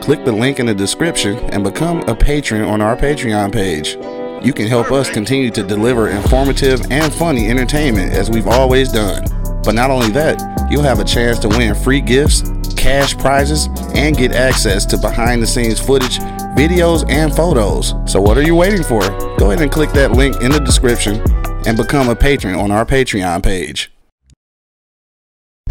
Click 0.03 0.25
the 0.25 0.33
link 0.33 0.61
in 0.61 0.67
the 0.67 0.75
description 0.75 1.39
and 1.53 1.65
become 1.65 2.01
a 2.09 2.15
patron 2.15 2.63
on 2.63 2.81
our 2.81 2.97
Patreon 2.97 3.53
page. 3.53 3.97
You 4.45 4.53
can 4.53 4.67
help 4.67 4.93
us 4.93 5.11
continue 5.11 5.51
to 5.51 5.63
deliver 5.63 6.09
informative 6.09 6.81
and 6.91 7.13
funny 7.13 7.49
entertainment 7.49 8.13
as 8.13 8.31
we've 8.31 8.47
always 8.47 8.93
done. 8.93 9.25
But 9.65 9.75
not 9.75 9.91
only 9.91 10.11
that, 10.11 10.41
you'll 10.71 10.83
have 10.83 11.01
a 11.01 11.05
chance 11.05 11.39
to 11.41 11.49
win 11.49 11.75
free 11.75 12.01
gifts, 12.01 12.43
cash 12.77 13.19
prizes, 13.19 13.69
and 13.95 14.17
get 14.17 14.33
access 14.33 14.87
to 14.87 14.99
behind 14.99 15.43
the 15.43 15.47
scenes 15.47 15.81
footage, 15.81 16.19
videos, 16.57 17.05
and 17.11 17.35
photos. 17.35 17.95
So, 18.07 18.21
what 18.21 18.39
are 18.39 18.43
you 18.43 18.55
waiting 18.55 18.85
for? 18.85 19.01
Go 19.39 19.51
ahead 19.51 19.61
and 19.61 19.73
click 19.73 19.91
that 19.93 20.13
link 20.13 20.41
in 20.41 20.53
the 20.53 20.61
description 20.61 21.21
and 21.67 21.77
become 21.77 22.09
a 22.09 22.17
patron 22.17 22.55
on 22.55 22.71
our 22.71 22.87
Patreon 22.87 23.43
page 23.43 23.91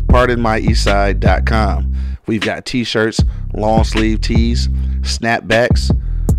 pardonmyeastside.com. 0.07 2.16
We've 2.27 2.41
got 2.41 2.65
t-shirts, 2.65 3.21
long 3.53 3.85
sleeve 3.85 4.21
tees, 4.21 4.67
snapbacks, 5.01 5.91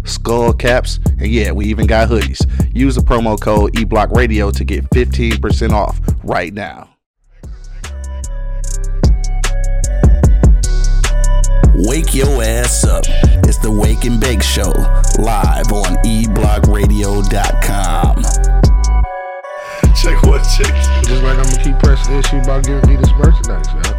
skull 0.05 0.53
caps, 0.53 0.99
and 1.19 1.29
yeah, 1.29 1.53
we 1.53 1.67
even 1.67 1.87
got 1.87 2.09
hoodies. 2.09 2.45
Use 2.75 2.97
the 2.97 3.01
promo 3.01 3.41
code 3.41 3.73
eblockradio 3.75 4.53
to 4.53 4.65
get 4.65 4.85
15% 4.91 5.71
off 5.73 6.01
right 6.23 6.53
now. 6.53 6.91
Wake 11.75 12.15
your 12.15 12.43
ass 12.43 12.85
up. 12.85 13.05
It's 13.45 13.59
the 13.59 13.71
Wake 13.71 14.05
and 14.05 14.19
Bake 14.21 14.43
Show, 14.43 14.73
live 15.19 15.73
on 15.73 15.97
eblockradio.com. 16.05 18.25
Check 19.95 20.23
what 20.25 20.43
check. 20.57 20.75
Just 21.05 21.23
like 21.23 21.39
I'm 21.39 21.45
gonna 21.45 21.63
keep 21.63 21.79
pressing 21.79 22.13
the 22.13 22.19
issue 22.21 22.39
about 22.39 22.65
giving 22.65 22.89
me 22.89 22.97
this 22.97 23.13
merchandise. 23.13 23.67
Yeah. 23.75 23.98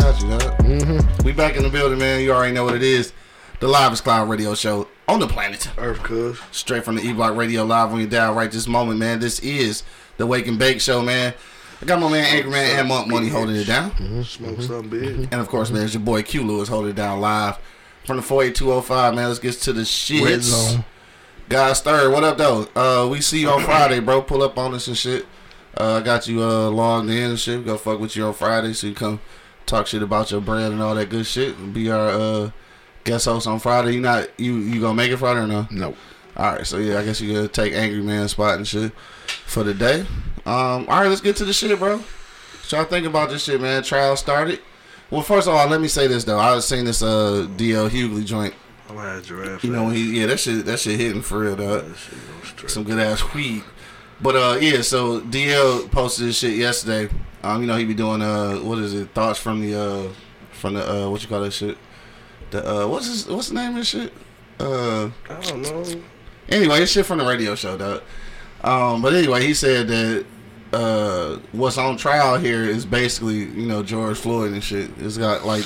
All 0.00 0.10
right, 0.10 0.22
I 0.22 0.28
got 0.28 0.44
you. 0.60 0.64
Mm-hmm. 0.64 1.24
We 1.24 1.32
back 1.32 1.56
in 1.56 1.62
the 1.62 1.68
building, 1.68 1.98
man. 1.98 2.20
You 2.20 2.32
already 2.32 2.52
know 2.52 2.64
what 2.64 2.74
it 2.74 2.82
is. 2.82 3.12
The 3.60 3.68
Live 3.68 3.92
is 3.92 4.00
Cloud 4.00 4.28
Radio 4.28 4.54
Show 4.54 4.88
on 5.06 5.20
the 5.20 5.26
planet. 5.26 5.70
Earth, 5.78 6.02
cuz. 6.02 6.40
Straight 6.50 6.84
from 6.84 6.96
the 6.96 7.02
E 7.02 7.12
Block 7.12 7.36
Radio 7.36 7.64
Live 7.64 7.92
on 7.92 8.00
your 8.00 8.08
dial 8.08 8.34
right 8.34 8.50
this 8.50 8.66
moment, 8.66 8.98
man. 8.98 9.20
This 9.20 9.38
is 9.40 9.84
the 10.16 10.26
Wake 10.26 10.48
and 10.48 10.58
Bake 10.58 10.80
Show, 10.80 11.02
man. 11.02 11.34
I 11.80 11.84
got 11.86 12.00
my 12.00 12.10
man 12.10 12.24
Angry 12.24 12.50
Man 12.50 12.78
and 12.80 12.88
Monk 12.88 13.08
Money 13.08 13.28
holding 13.28 13.56
it 13.56 13.66
down. 13.66 14.24
Smoke 14.24 14.62
some, 14.62 14.90
bitch. 14.90 15.28
And 15.30 15.34
of 15.34 15.48
course, 15.48 15.70
man, 15.70 15.84
it's 15.84 15.94
your 15.94 16.02
boy 16.02 16.22
Q 16.22 16.42
Lewis 16.42 16.68
holding 16.68 16.90
it 16.90 16.96
down 16.96 17.20
live 17.20 17.58
from 18.04 18.16
the 18.16 18.22
48205, 18.22 19.14
man. 19.14 19.28
Let's 19.28 19.38
get 19.38 19.52
to 19.54 19.72
the 19.72 19.84
zone. 19.84 20.84
Guys, 21.48 21.80
third, 21.82 22.12
what 22.12 22.24
up, 22.24 22.38
though? 22.38 22.68
Uh, 22.74 23.08
we 23.08 23.20
see 23.20 23.40
you 23.40 23.50
on 23.50 23.62
Friday, 23.62 24.00
bro. 24.00 24.22
Pull 24.22 24.42
up 24.42 24.58
on 24.58 24.74
us 24.74 24.88
and 24.88 24.96
shit. 24.96 25.26
Uh, 25.78 26.00
I 26.00 26.00
got 26.00 26.26
you 26.26 26.42
uh, 26.42 26.70
logged 26.70 27.10
in 27.10 27.30
and 27.30 27.38
shit. 27.38 27.64
Go 27.64 27.76
fuck 27.76 28.00
with 28.00 28.16
you 28.16 28.24
on 28.24 28.34
Friday 28.34 28.72
so 28.72 28.86
you 28.86 28.94
come 28.94 29.20
talk 29.66 29.86
shit 29.86 30.02
about 30.02 30.30
your 30.30 30.40
brand 30.40 30.72
and 30.72 30.82
all 30.82 30.94
that 30.94 31.10
good 31.10 31.26
shit. 31.26 31.72
Be 31.72 31.90
our 31.90 32.08
uh, 32.08 32.50
guest 33.04 33.26
host 33.26 33.46
on 33.46 33.58
Friday. 33.58 33.92
You 33.94 34.00
not 34.00 34.28
you 34.38 34.56
you 34.56 34.80
gonna 34.80 34.94
make 34.94 35.10
it 35.10 35.16
Friday 35.18 35.40
or 35.40 35.46
no? 35.46 35.66
No. 35.70 35.94
All 36.36 36.52
right, 36.52 36.66
so 36.66 36.78
yeah, 36.78 36.98
I 36.98 37.04
guess 37.04 37.20
you 37.20 37.32
gonna 37.32 37.48
take 37.48 37.72
Angry 37.74 38.02
Man 38.02 38.28
spot 38.28 38.56
and 38.56 38.66
shit 38.66 38.92
for 39.46 39.62
the 39.62 39.72
day. 39.72 40.00
Um, 40.46 40.86
all 40.88 41.00
right, 41.00 41.08
let's 41.08 41.20
get 41.20 41.36
to 41.36 41.44
the 41.44 41.52
shit, 41.52 41.78
bro. 41.78 41.98
What 41.98 42.72
y'all 42.72 42.84
think 42.84 43.06
about 43.06 43.28
this 43.28 43.44
shit, 43.44 43.60
man? 43.60 43.82
Trial 43.82 44.16
started. 44.16 44.60
Well, 45.10 45.22
first 45.22 45.46
of 45.46 45.54
all, 45.54 45.68
let 45.68 45.80
me 45.80 45.88
say 45.88 46.06
this 46.06 46.24
though. 46.24 46.38
I 46.38 46.54
was 46.54 46.66
seeing 46.66 46.84
this 46.84 47.02
uh 47.02 47.46
DL 47.56 47.88
Hughley 47.88 48.24
joint. 48.24 48.54
I'm 48.88 48.96
gonna 48.96 49.10
have 49.10 49.24
giraffe. 49.24 49.64
You 49.64 49.70
know, 49.70 49.84
when 49.84 49.94
he 49.94 50.20
yeah, 50.20 50.26
that 50.26 50.40
shit 50.40 50.64
that 50.66 50.80
shit 50.80 50.98
hitting 50.98 51.22
for 51.22 51.40
real, 51.40 51.56
dog. 51.56 51.86
That 51.86 51.96
shit 51.96 52.12
go 52.12 52.46
straight. 52.46 52.70
Some 52.70 52.84
good 52.84 52.98
ass 52.98 53.32
weed. 53.32 53.62
But 54.20 54.36
uh, 54.36 54.58
yeah. 54.60 54.82
So 54.82 55.20
DL 55.20 55.90
posted 55.90 56.28
this 56.28 56.38
shit 56.38 56.56
yesterday. 56.56 57.12
Um, 57.42 57.60
you 57.60 57.66
know 57.66 57.76
he 57.76 57.84
be 57.84 57.94
doing 57.94 58.22
uh, 58.22 58.56
what 58.56 58.78
is 58.78 58.94
it? 58.94 59.10
Thoughts 59.10 59.38
from 59.38 59.60
the 59.60 59.78
uh, 59.78 60.08
from 60.52 60.74
the 60.74 61.04
uh, 61.04 61.10
what 61.10 61.22
you 61.22 61.28
call 61.28 61.40
that 61.40 61.52
shit? 61.52 61.76
The 62.50 62.84
uh, 62.84 62.86
what's 62.86 63.06
his, 63.06 63.26
what's 63.28 63.48
the 63.48 63.54
name 63.54 63.70
of 63.70 63.76
this 63.76 63.88
shit? 63.88 64.12
Uh, 64.58 65.10
I 65.28 65.40
don't 65.42 65.62
know. 65.62 65.84
anyway, 66.48 66.82
it's 66.82 66.92
shit 66.92 67.06
from 67.06 67.18
the 67.18 67.26
radio 67.26 67.54
show, 67.54 67.76
dog. 67.76 68.02
Um, 68.62 69.02
but 69.02 69.12
anyway, 69.12 69.44
he 69.44 69.52
said 69.52 69.88
that 69.88 70.26
uh, 70.72 71.38
what's 71.52 71.78
on 71.78 71.96
trial 71.96 72.38
here 72.38 72.64
is 72.64 72.84
basically 72.86 73.40
you 73.40 73.66
know 73.66 73.82
George 73.82 74.18
Floyd 74.18 74.52
and 74.52 74.62
shit. 74.62 74.90
It's 74.98 75.18
got 75.18 75.44
like 75.44 75.64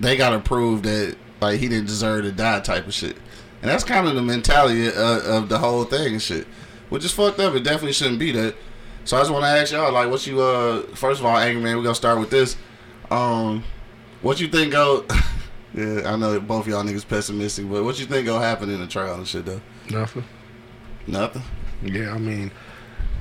they 0.00 0.16
got 0.16 0.30
to 0.30 0.40
prove 0.40 0.82
that 0.84 1.16
like 1.40 1.60
he 1.60 1.68
didn't 1.68 1.86
deserve 1.86 2.24
to 2.24 2.32
die 2.32 2.60
type 2.60 2.86
of 2.86 2.94
shit, 2.94 3.16
and 3.62 3.70
that's 3.70 3.84
kind 3.84 4.08
of 4.08 4.14
the 4.14 4.22
mentality 4.22 4.88
uh, 4.88 5.20
of 5.20 5.48
the 5.48 5.58
whole 5.58 5.84
thing 5.84 6.14
and 6.14 6.22
shit, 6.22 6.46
which 6.88 7.04
is 7.04 7.12
fucked 7.12 7.40
up. 7.40 7.54
It 7.54 7.64
definitely 7.64 7.92
shouldn't 7.92 8.18
be 8.18 8.32
that. 8.32 8.54
So 9.04 9.16
I 9.16 9.20
just 9.20 9.30
want 9.30 9.44
to 9.44 9.48
ask 9.48 9.72
y'all, 9.72 9.92
like, 9.92 10.10
what 10.10 10.26
you 10.26 10.40
uh, 10.40 10.82
first 10.94 11.20
of 11.20 11.26
all, 11.26 11.36
angry 11.36 11.62
man, 11.62 11.76
we 11.76 11.82
gonna 11.82 11.94
start 11.94 12.18
with 12.18 12.30
this. 12.30 12.56
Um, 13.10 13.62
what 14.22 14.40
you 14.40 14.48
think 14.48 14.72
go? 14.72 15.04
yeah, 15.74 16.02
I 16.12 16.16
know 16.16 16.40
both 16.40 16.66
y'all 16.66 16.82
niggas 16.82 17.06
pessimistic, 17.06 17.70
but 17.70 17.84
what 17.84 17.98
you 18.00 18.06
think 18.06 18.26
gonna 18.26 18.44
happen 18.44 18.70
in 18.70 18.80
the 18.80 18.86
trial 18.86 19.14
and 19.14 19.26
shit 19.26 19.46
though? 19.46 19.60
Nothing. 19.90 20.24
Nothing. 21.06 21.42
Yeah, 21.82 22.12
I 22.12 22.18
mean, 22.18 22.50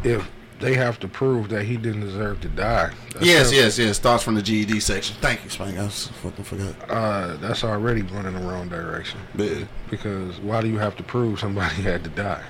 if 0.04 0.28
they 0.60 0.74
have 0.74 1.00
to 1.02 1.08
prove 1.08 1.50
that 1.50 1.66
he 1.66 1.78
didn't 1.78 2.02
deserve 2.02 2.40
to 2.42 2.48
die. 2.48 2.92
that's 3.14 3.26
Yes, 3.26 3.52
yes, 3.52 3.78
yes. 3.78 4.00
Thoughts 4.00 4.24
from 4.24 4.36
the 4.36 4.42
GED 4.42 4.80
section. 4.80 5.16
Thank 5.20 5.44
you, 5.44 5.50
Spank. 5.50 5.78
I 5.78 5.84
was 5.84 6.08
fucking 6.08 6.46
forgot. 6.46 6.90
Uh, 6.90 7.36
that's 7.38 7.64
already 7.64 8.02
going 8.02 8.26
in 8.26 8.34
the 8.34 8.40
wrong 8.40 8.70
direction. 8.70 9.20
Yeah. 9.36 9.66
Because 9.90 10.40
why 10.40 10.62
do 10.62 10.68
you 10.70 10.78
have 10.78 10.96
to 10.98 11.04
prove 11.04 11.40
somebody 11.40 11.76
had 11.82 12.04
to 12.06 12.10
die? 12.10 12.44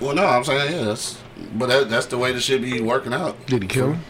Well, 0.00 0.14
no, 0.14 0.24
I'm 0.26 0.44
saying 0.44 0.72
yeah. 0.72 0.84
That's 0.84 1.18
but 1.54 1.66
that, 1.68 1.90
that's 1.90 2.06
the 2.06 2.18
way 2.18 2.32
the 2.32 2.40
should 2.40 2.62
be 2.62 2.80
working 2.80 3.12
out. 3.12 3.46
Did 3.46 3.62
he 3.62 3.68
kill 3.68 3.92
him? 3.92 4.00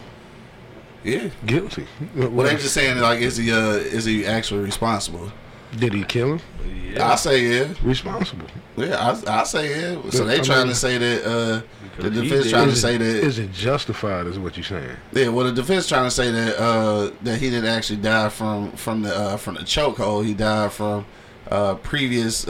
Yeah. 1.03 1.29
Guilty. 1.45 1.85
What- 2.15 2.31
Well, 2.31 2.47
they're 2.47 2.57
just 2.57 2.73
saying 2.73 2.97
like, 2.99 3.19
is 3.19 3.37
he 3.37 3.51
uh, 3.51 3.57
is 3.73 4.05
he 4.05 4.25
actually 4.25 4.61
responsible? 4.61 5.31
Did 5.77 5.93
he 5.93 6.03
kill 6.03 6.35
him? 6.37 6.39
Yeah. 6.93 7.11
I 7.11 7.15
say 7.15 7.43
yeah. 7.59 7.73
Responsible. 7.83 8.47
Yeah, 8.77 8.95
I, 9.27 9.41
I 9.41 9.43
say 9.43 9.69
yeah. 9.93 10.09
So 10.09 10.23
they 10.25 10.39
I 10.39 10.43
trying 10.43 10.59
mean- 10.59 10.67
to 10.69 10.75
say 10.75 10.97
that 10.97 11.25
uh, 11.25 11.61
the 12.01 12.09
defense 12.09 12.49
trying 12.49 12.65
to 12.67 12.71
Is 12.71 12.81
say 12.81 12.95
it, 12.95 12.99
that 12.99 13.05
is 13.05 13.39
it 13.39 13.51
justified? 13.51 14.27
Is 14.27 14.39
what 14.39 14.55
you're 14.57 14.63
saying? 14.63 14.95
yeah. 15.13 15.27
Well, 15.29 15.45
the 15.45 15.51
defense 15.51 15.87
trying 15.87 16.05
to 16.05 16.11
say 16.11 16.31
that 16.31 16.57
uh, 16.61 17.11
that 17.23 17.39
he 17.39 17.49
didn't 17.49 17.69
actually 17.69 17.97
die 18.01 18.29
from 18.29 18.71
from 18.73 19.01
the 19.01 19.13
uh, 19.15 19.37
from 19.37 19.55
the 19.55 19.61
chokehold. 19.61 20.25
He 20.25 20.33
died 20.33 20.71
from 20.71 21.05
uh, 21.51 21.75
previous 21.75 22.47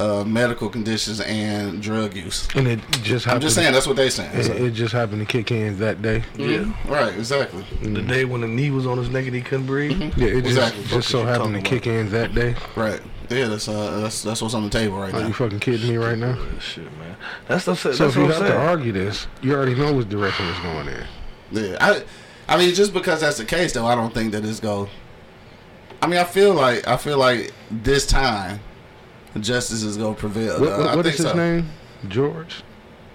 uh, 0.00 0.22
medical 0.24 0.68
conditions 0.68 1.20
and 1.20 1.82
drug 1.82 2.14
use. 2.14 2.48
And 2.54 2.68
it 2.68 2.80
just 3.02 3.26
I'm 3.26 3.40
just 3.40 3.54
saying 3.54 3.72
that's 3.72 3.86
what 3.86 3.96
they 3.96 4.10
saying. 4.10 4.30
It, 4.34 4.46
it 4.50 4.70
just 4.72 4.92
happened 4.92 5.20
to 5.20 5.26
kick 5.26 5.50
in 5.50 5.78
that 5.78 6.02
day. 6.02 6.22
Yeah. 6.36 6.72
Right, 6.86 7.14
exactly. 7.16 7.64
The 7.82 8.02
day 8.02 8.24
when 8.24 8.42
the 8.42 8.48
knee 8.48 8.70
was 8.70 8.86
on 8.86 8.96
his 8.98 9.08
neck 9.10 9.26
and 9.26 9.34
he 9.34 9.42
couldn't 9.42 9.66
breathe. 9.66 10.00
Yeah, 10.16 10.28
it 10.28 10.46
Exactly. 10.46 10.82
just, 10.82 10.94
just 10.94 11.08
so 11.08 11.18
What 11.18 11.24
you 11.24 11.28
happened 11.32 11.54
to 11.56 11.60
kick 11.62 11.86
in 11.86 12.10
that 12.10 12.34
day. 12.34 12.54
Right. 12.76 13.00
Yeah, 13.30 13.48
that's 13.48 13.68
uh, 13.68 14.00
that's 14.00 14.22
that's 14.22 14.40
what's 14.40 14.54
on 14.54 14.64
the 14.64 14.70
table 14.70 14.98
right 14.98 15.12
now. 15.12 15.18
Are 15.20 15.26
you 15.26 15.34
fucking 15.34 15.60
kidding 15.60 15.88
me 15.90 15.96
right 15.98 16.16
now? 16.16 16.38
Shit, 16.60 16.84
man. 16.98 17.14
That's 17.46 17.66
what 17.66 17.72
I'm. 17.72 17.76
So 17.76 17.88
That's 17.90 18.00
if 18.00 18.16
you 18.16 18.22
what 18.22 18.32
have 18.34 18.42
I'm 18.42 18.48
to 18.48 18.54
saying. 18.54 18.68
argue 18.68 18.92
this, 18.92 19.26
you 19.42 19.52
already 19.54 19.74
know 19.74 19.92
which 19.92 20.08
direction 20.08 20.46
it's 20.48 20.60
going 20.60 20.88
in. 20.88 21.04
Yeah, 21.50 21.76
I, 21.78 22.02
I 22.48 22.56
mean, 22.56 22.74
just 22.74 22.94
because 22.94 23.20
that's 23.20 23.36
the 23.36 23.44
case, 23.44 23.74
though, 23.74 23.84
I 23.84 23.94
don't 23.94 24.14
think 24.14 24.32
that 24.32 24.46
it's 24.46 24.60
go. 24.60 24.88
I 26.00 26.06
mean, 26.06 26.18
I 26.18 26.24
feel 26.24 26.54
like 26.54 26.86
I 26.88 26.96
feel 26.96 27.18
like 27.18 27.52
this 27.70 28.06
time, 28.06 28.60
justice 29.42 29.82
is 29.82 29.96
gonna 29.96 30.14
prevail. 30.14 30.60
What, 30.60 30.70
what, 30.78 30.88
I 30.88 30.96
what 30.96 31.04
think 31.04 31.14
is 31.14 31.22
his 31.22 31.30
so. 31.30 31.36
name? 31.36 31.68
George. 32.08 32.62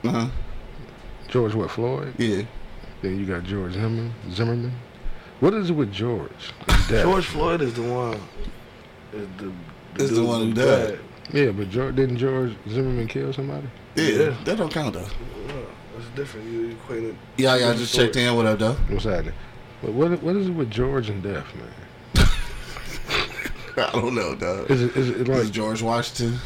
Uh-huh. 0.03 0.27
George 1.29 1.53
what? 1.55 1.71
Floyd. 1.71 2.13
Yeah. 2.17 2.43
Then 3.01 3.19
you 3.19 3.25
got 3.25 3.43
George 3.43 3.73
Zimmerman. 3.73 4.13
Zimmerman. 4.31 4.73
What 5.39 5.53
is 5.53 5.69
it 5.69 5.73
with 5.73 5.91
George? 5.91 6.29
George 6.88 7.25
Floyd 7.25 7.62
is 7.62 7.73
the 7.73 7.81
one. 7.83 8.19
Is 9.13 9.27
the, 9.38 9.51
Is 10.03 10.12
the 10.15 10.23
one 10.23 10.41
who 10.47 10.53
died. 10.53 10.88
died. 10.89 10.99
Yeah, 11.33 11.51
but 11.51 11.69
George, 11.69 11.95
didn't 11.95 12.17
George 12.17 12.55
Zimmerman 12.69 13.07
kill 13.07 13.31
somebody? 13.33 13.67
yeah, 13.95 14.03
Yeah. 14.09 14.36
that 14.43 14.57
don't 14.57 14.71
count 14.71 14.93
though. 14.93 15.01
Yeah, 15.47 15.53
that's 15.95 16.09
different. 16.15 16.49
You 16.49 16.69
equated. 16.71 17.15
Yeah, 17.38 17.55
yeah. 17.57 17.69
I 17.69 17.73
just 17.75 17.93
checked 17.95 18.15
in. 18.15 18.36
What 18.36 18.45
up, 18.45 18.59
though? 18.59 18.73
What's 18.89 19.05
happening? 19.05 19.33
But 19.81 19.93
what 19.93 20.21
what 20.23 20.36
is 20.36 20.47
it 20.47 20.51
with 20.53 20.69
George 20.71 21.09
and 21.09 21.21
Death, 21.23 21.53
man? 21.55 21.67
I 23.77 23.91
don't 23.91 24.13
know, 24.13 24.36
dog. 24.36 24.69
Is 24.69 24.81
it 24.81 24.95
is 24.95 25.09
it 25.09 25.27
Is 25.29 25.45
like 25.45 25.51
George 25.51 25.81
Washington? 25.81 26.39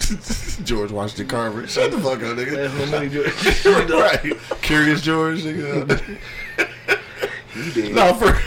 George 0.64 0.90
Washington 0.90 1.28
Carver. 1.28 1.66
Shut 1.66 1.90
the 1.90 1.98
fuck 1.98 2.22
up, 2.22 2.36
nigga. 2.36 2.56
That's 2.56 2.74
how 2.74 2.90
many 2.90 3.08
George. 3.08 3.90
right. 3.90 4.60
Curious 4.62 5.02
George, 5.02 5.42
nigga. 5.42 6.18
He 7.54 7.70
did. 7.72 7.94
no, 7.94 8.14
for 8.14 8.40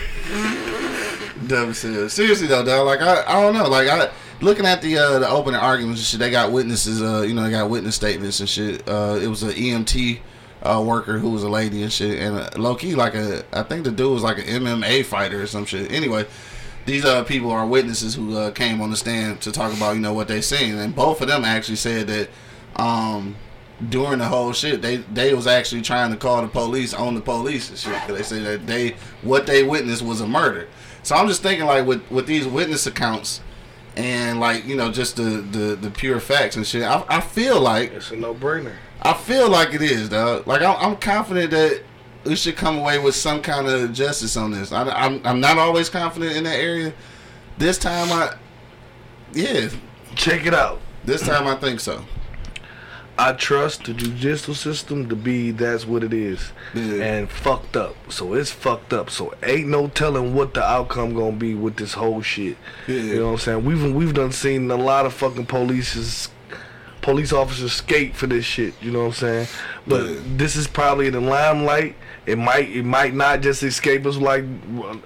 dumb 1.48 1.74
serious. 1.74 2.14
Seriously 2.14 2.48
though, 2.48 2.66
dog. 2.66 2.88
Like 2.88 3.02
I, 3.02 3.24
I 3.28 3.42
don't 3.42 3.54
know. 3.54 3.68
Like 3.68 3.88
I, 3.88 4.10
looking 4.42 4.66
at 4.66 4.82
the 4.82 4.98
uh, 4.98 5.20
the 5.20 5.30
opening 5.30 5.60
arguments 5.60 6.02
and 6.02 6.08
shit, 6.08 6.20
they 6.20 6.32
got 6.32 6.52
witnesses. 6.52 7.02
Uh, 7.02 7.22
you 7.22 7.34
know, 7.34 7.44
they 7.44 7.52
got 7.52 7.70
witness 7.70 7.96
statements 7.96 8.40
and 8.40 8.50
shit. 8.50 8.88
Uh, 8.88 9.20
it 9.22 9.28
was 9.28 9.44
an 9.44 9.52
EMT 9.52 10.20
uh, 10.64 10.84
worker 10.86 11.20
who 11.20 11.30
was 11.30 11.44
a 11.44 11.50
lady 11.50 11.84
and 11.84 11.94
shit, 11.94 12.20
and 12.20 12.38
uh, 12.38 12.50
low 12.58 12.76
key 12.76 12.96
like 12.96 13.14
a, 13.14 13.46
I 13.54 13.62
think 13.64 13.84
the 13.84 13.92
dude 13.92 14.12
was 14.12 14.24
like 14.24 14.40
an 14.40 14.46
MMA 14.46 15.06
fighter 15.06 15.42
or 15.42 15.48
some 15.48 15.66
shit. 15.66 15.92
Anyway. 15.92 16.26
These 16.86 17.06
uh, 17.06 17.24
people 17.24 17.52
are 17.52 17.66
witnesses 17.66 18.16
who 18.16 18.38
uh, 18.38 18.52
came 18.52 18.80
on 18.82 18.92
the 18.92 18.98
stand 18.98 19.42
to 19.42 19.52
talk 19.52 19.74
about 19.76 19.96
you 19.96 20.02
know 20.02 20.14
what 20.14 20.28
they 20.28 20.42
seen, 20.42 20.76
and 20.76 20.96
both 20.96 21.22
of 21.22 21.28
them 21.28 21.44
actually 21.44 21.78
said 21.78 22.08
that 22.08 22.30
um, 22.76 23.36
during 23.90 24.20
the 24.20 24.26
whole 24.26 24.54
shit, 24.54 24.82
they 24.82 24.98
they 24.98 25.34
was 25.34 25.48
actually 25.48 25.82
trying 25.82 26.12
to 26.12 26.18
call 26.18 26.42
the 26.42 26.48
police 26.48 26.94
on 26.94 27.16
the 27.16 27.22
police 27.22 27.70
and 27.70 27.78
shit. 27.78 27.94
Cause 28.02 28.18
they 28.18 28.24
say 28.24 28.40
that 28.44 28.68
they 28.68 28.96
what 29.22 29.48
they 29.48 29.64
witnessed 29.64 30.02
was 30.02 30.22
a 30.22 30.28
murder. 30.28 30.68
So 31.04 31.16
I'm 31.16 31.28
just 31.28 31.42
thinking 31.42 31.66
like 31.66 31.86
with 31.86 32.10
with 32.12 32.28
these 32.28 32.48
witness 32.48 32.88
accounts 32.88 33.42
and 33.98 34.40
like 34.40 34.66
you 34.66 34.76
know 34.76 34.92
just 34.92 35.16
the 35.16 35.24
the, 35.24 35.76
the 35.76 35.90
pure 35.90 36.20
facts 36.20 36.56
and 36.56 36.66
shit. 36.66 36.84
I, 36.84 37.04
I 37.08 37.22
feel 37.22 37.60
like 37.60 37.92
It's 37.94 38.12
a 38.12 38.16
no-brainer. 38.16 38.74
I 39.02 39.14
feel 39.14 39.50
like 39.50 39.74
it 39.74 39.82
is, 39.82 40.10
dog. 40.10 40.48
Like 40.48 40.62
I'm, 40.62 40.76
I'm 40.78 40.98
confident 40.98 41.52
that 41.52 41.84
we 42.26 42.36
should 42.36 42.56
come 42.56 42.78
away 42.78 42.98
with 43.00 43.16
some 43.16 43.42
kind 43.42 43.68
of 43.68 43.94
justice 43.94 44.36
on 44.38 44.52
this. 44.52 44.72
I, 44.72 44.84
I'm 44.90 45.22
I'm 45.26 45.40
not 45.40 45.58
always 45.58 45.90
confident 45.90 46.36
in 46.36 46.44
that 46.46 46.60
area. 46.60 46.94
This 47.58 47.78
time 47.78 48.12
I, 48.12 48.36
yeah, 49.34 49.70
Check 50.16 50.46
it 50.46 50.54
out. 50.54 50.82
this 51.06 51.22
time 51.22 51.48
I 51.48 51.56
think 51.56 51.80
so. 51.80 52.04
I 53.18 53.32
trust 53.32 53.86
the 53.86 53.94
judicial 53.94 54.54
system 54.54 55.08
to 55.08 55.16
be 55.16 55.52
that's 55.52 55.86
what 55.86 56.04
it 56.04 56.14
is. 56.14 56.52
Yeah. 56.74 57.02
And 57.02 57.30
fucked 57.30 57.78
up. 57.78 57.96
So 58.12 58.34
it's 58.34 58.52
fucked 58.52 58.92
up. 58.92 59.10
So 59.10 59.34
ain't 59.42 59.70
no 59.70 59.88
telling 59.88 60.34
what 60.36 60.54
the 60.54 60.62
outcome 60.62 61.14
gonna 61.14 61.38
be 61.38 61.56
with 61.56 61.78
this 61.78 61.94
whole 61.94 62.22
shit. 62.22 62.58
Yeah. 62.88 62.96
You 62.98 63.20
know 63.20 63.26
what 63.28 63.32
I'm 63.34 63.38
saying? 63.38 63.66
We've 63.66 63.94
we've 63.94 64.14
done 64.14 64.34
seen 64.34 64.70
a 64.70 64.76
lot 64.76 65.06
of 65.06 65.14
fucking 65.14 65.46
police 65.46 66.28
police 67.02 67.32
officers 67.32 67.72
skate 67.72 68.16
for 68.16 68.26
this 68.28 68.44
shit, 68.44 68.74
you 68.82 68.92
know 68.92 69.02
what 69.02 69.06
I'm 69.06 69.12
saying? 69.14 69.48
But 69.88 70.06
Yeah. 70.10 70.20
this 70.38 70.56
is 70.56 70.68
probably 70.68 71.08
in 71.08 71.14
the 71.14 71.22
limelight. 71.22 71.96
It 72.26 72.38
might 72.38 72.70
it 72.70 72.84
might 72.84 73.14
not 73.14 73.42
just 73.42 73.62
escape 73.62 74.06
us 74.06 74.18
like 74.18 74.44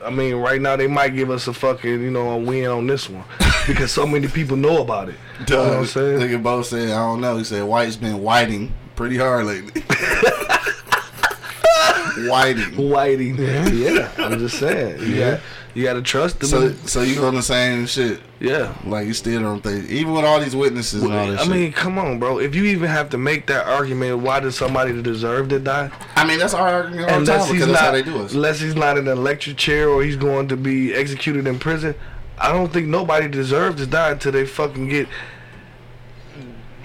I 0.03 0.09
mean 0.09 0.35
right 0.35 0.61
now 0.61 0.75
they 0.77 0.87
might 0.87 1.15
give 1.15 1.29
us 1.29 1.47
a 1.47 1.53
fucking, 1.53 2.01
you 2.01 2.11
know, 2.11 2.29
a 2.31 2.37
win 2.37 2.67
on 2.67 2.87
this 2.87 3.09
one. 3.09 3.25
because 3.67 3.91
so 3.91 4.07
many 4.07 4.27
people 4.27 4.55
know 4.55 4.81
about 4.81 5.09
it. 5.09 5.15
Duh, 5.45 5.55
You 5.55 5.61
know 5.63 5.69
what 5.69 5.77
I'm 5.79 5.85
saying? 5.85 6.19
Nigga 6.19 6.41
Bo 6.41 6.61
said, 6.61 6.89
I 6.89 6.95
don't 6.95 7.21
know. 7.21 7.37
He 7.37 7.43
said 7.43 7.63
White's 7.63 7.97
been 7.97 8.21
whiting 8.21 8.73
pretty 8.95 9.17
hard 9.17 9.45
lately. 9.45 9.81
whiting. 12.29 12.89
Whiting. 12.89 13.35
Yeah, 13.37 14.11
I'm 14.17 14.39
just 14.39 14.59
saying. 14.59 14.99
You 14.99 15.15
Yeah. 15.15 15.39
Got 15.69 15.75
you 15.77 15.83
got 15.83 15.93
to 15.93 16.01
trust 16.01 16.39
them. 16.39 16.49
So, 16.49 16.71
so 16.85 17.01
you 17.01 17.23
on 17.23 17.35
the 17.35 17.43
same 17.43 17.85
shit? 17.85 18.19
yeah. 18.39 18.75
Like 18.85 19.07
you 19.07 19.13
still 19.13 19.41
don't 19.41 19.61
think, 19.61 19.89
even 19.89 20.13
with 20.13 20.25
all 20.25 20.39
these 20.39 20.55
witnesses 20.55 21.03
and 21.03 21.13
all 21.13 21.27
this 21.27 21.41
I 21.41 21.43
shit. 21.43 21.51
mean, 21.51 21.71
come 21.71 21.97
on, 21.97 22.19
bro. 22.19 22.39
If 22.39 22.55
you 22.55 22.65
even 22.65 22.89
have 22.89 23.09
to 23.11 23.17
make 23.17 23.47
that 23.47 23.65
argument, 23.67 24.19
why 24.19 24.39
does 24.39 24.55
somebody 24.57 25.01
deserve 25.01 25.49
to 25.49 25.59
die? 25.59 25.91
I 26.15 26.25
mean, 26.25 26.39
that's 26.39 26.53
our 26.53 26.67
argument 26.67 27.09
all 27.11 27.19
the 27.19 27.31
Unless 27.31 27.45
time 27.47 27.55
he's 27.55 27.65
because 27.65 27.67
that's 27.67 27.79
how 27.79 27.85
not, 27.87 27.91
they 27.91 28.03
do 28.03 28.23
us. 28.23 28.33
unless 28.33 28.59
he's 28.59 28.75
not 28.75 28.97
in 28.97 29.07
an 29.07 29.17
electric 29.17 29.57
chair 29.57 29.89
or 29.89 30.03
he's 30.03 30.15
going 30.15 30.47
to 30.49 30.57
be 30.57 30.93
executed 30.93 31.47
in 31.47 31.59
prison. 31.59 31.95
I 32.37 32.51
don't 32.51 32.71
think 32.71 32.87
nobody 32.87 33.27
deserves 33.27 33.77
to 33.81 33.87
die 33.87 34.11
until 34.11 34.31
they 34.31 34.45
fucking 34.45 34.87
get 34.87 35.07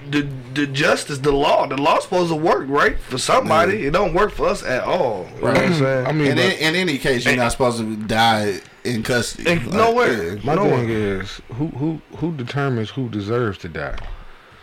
the 0.09 0.27
the 0.53 0.67
justice, 0.67 1.17
the 1.19 1.31
law. 1.31 1.65
The 1.67 1.77
law's 1.77 2.03
supposed 2.03 2.29
to 2.29 2.35
work, 2.35 2.65
right? 2.69 2.99
For 2.99 3.17
somebody, 3.17 3.85
it 3.87 3.91
don't 3.91 4.13
work 4.13 4.31
for 4.31 4.47
us 4.47 4.63
at 4.63 4.83
all. 4.83 5.27
You 5.35 5.41
know 5.41 5.47
what 5.47 5.57
I'm 5.57 5.73
saying? 5.73 6.07
I 6.07 6.11
mean, 6.11 6.27
in, 6.27 6.35
but 6.35 6.59
in 6.59 6.75
any 6.75 6.97
case, 6.97 7.25
you're 7.25 7.35
not 7.35 7.51
supposed 7.51 7.79
to 7.79 7.95
die 7.95 8.61
in 8.85 9.03
custody. 9.03 9.49
And 9.49 9.71
nowhere. 9.73 10.35
yeah. 10.35 10.41
my 10.43 10.55
no 10.55 10.63
thing 10.63 10.71
one- 10.71 10.89
is 10.89 11.41
who 11.53 11.67
who 11.67 12.01
who 12.17 12.31
determines 12.35 12.89
who 12.89 13.09
deserves 13.09 13.57
to 13.59 13.69
die? 13.69 13.97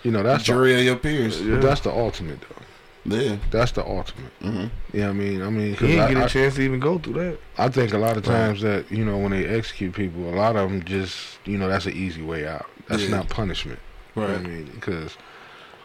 You 0.03 0.11
know, 0.11 0.23
that's 0.23 0.43
the, 0.47 0.53
jury 0.53 0.75
of 0.79 0.85
your 0.85 0.97
peers. 0.97 1.41
but 1.41 1.61
that's 1.63 1.81
the 1.83 1.91
ultimate 1.93 2.41
though. 2.41 2.57
Yeah. 3.05 3.37
That's 3.51 3.73
the 3.73 3.85
ultimate. 3.85 4.31
Mhm. 4.41 4.71
Yeah, 4.93 5.09
I 5.09 5.13
mean, 5.13 5.43
I 5.43 5.51
mean, 5.51 5.75
'cause 5.75 5.89
he 5.89 5.95
didn't 5.97 6.05
I, 6.05 6.09
get 6.15 6.23
a 6.23 6.25
I- 6.25 6.29
chance 6.29 6.55
to 6.55 6.63
even 6.63 6.79
go 6.81 6.99
through 6.99 7.15
that. 7.15 7.39
I 7.59 7.69
think 7.69 7.93
a 7.93 7.99
lot 7.99 8.17
of 8.17 8.23
times 8.25 8.61
that 8.63 8.91
you 8.91 9.05
know 9.05 9.19
when 9.19 9.33
they 9.33 9.47
execute 9.47 9.93
people, 9.95 10.29
a 10.33 10.37
lot 10.37 10.57
of 10.57 10.71
them 10.71 10.83
just 10.85 11.39
you 11.45 11.59
know 11.59 11.69
that's 11.69 11.87
an 11.87 11.93
easy 11.95 12.23
way 12.23 12.47
out. 12.47 12.67
That's 12.89 13.03
Yeah. 13.03 13.11
not 13.17 13.29
punishment. 13.29 13.79
You 14.17 14.23
know 14.23 14.29
Right. 14.29 14.39
I 14.39 14.43
mean, 14.43 14.71
because 14.75 15.17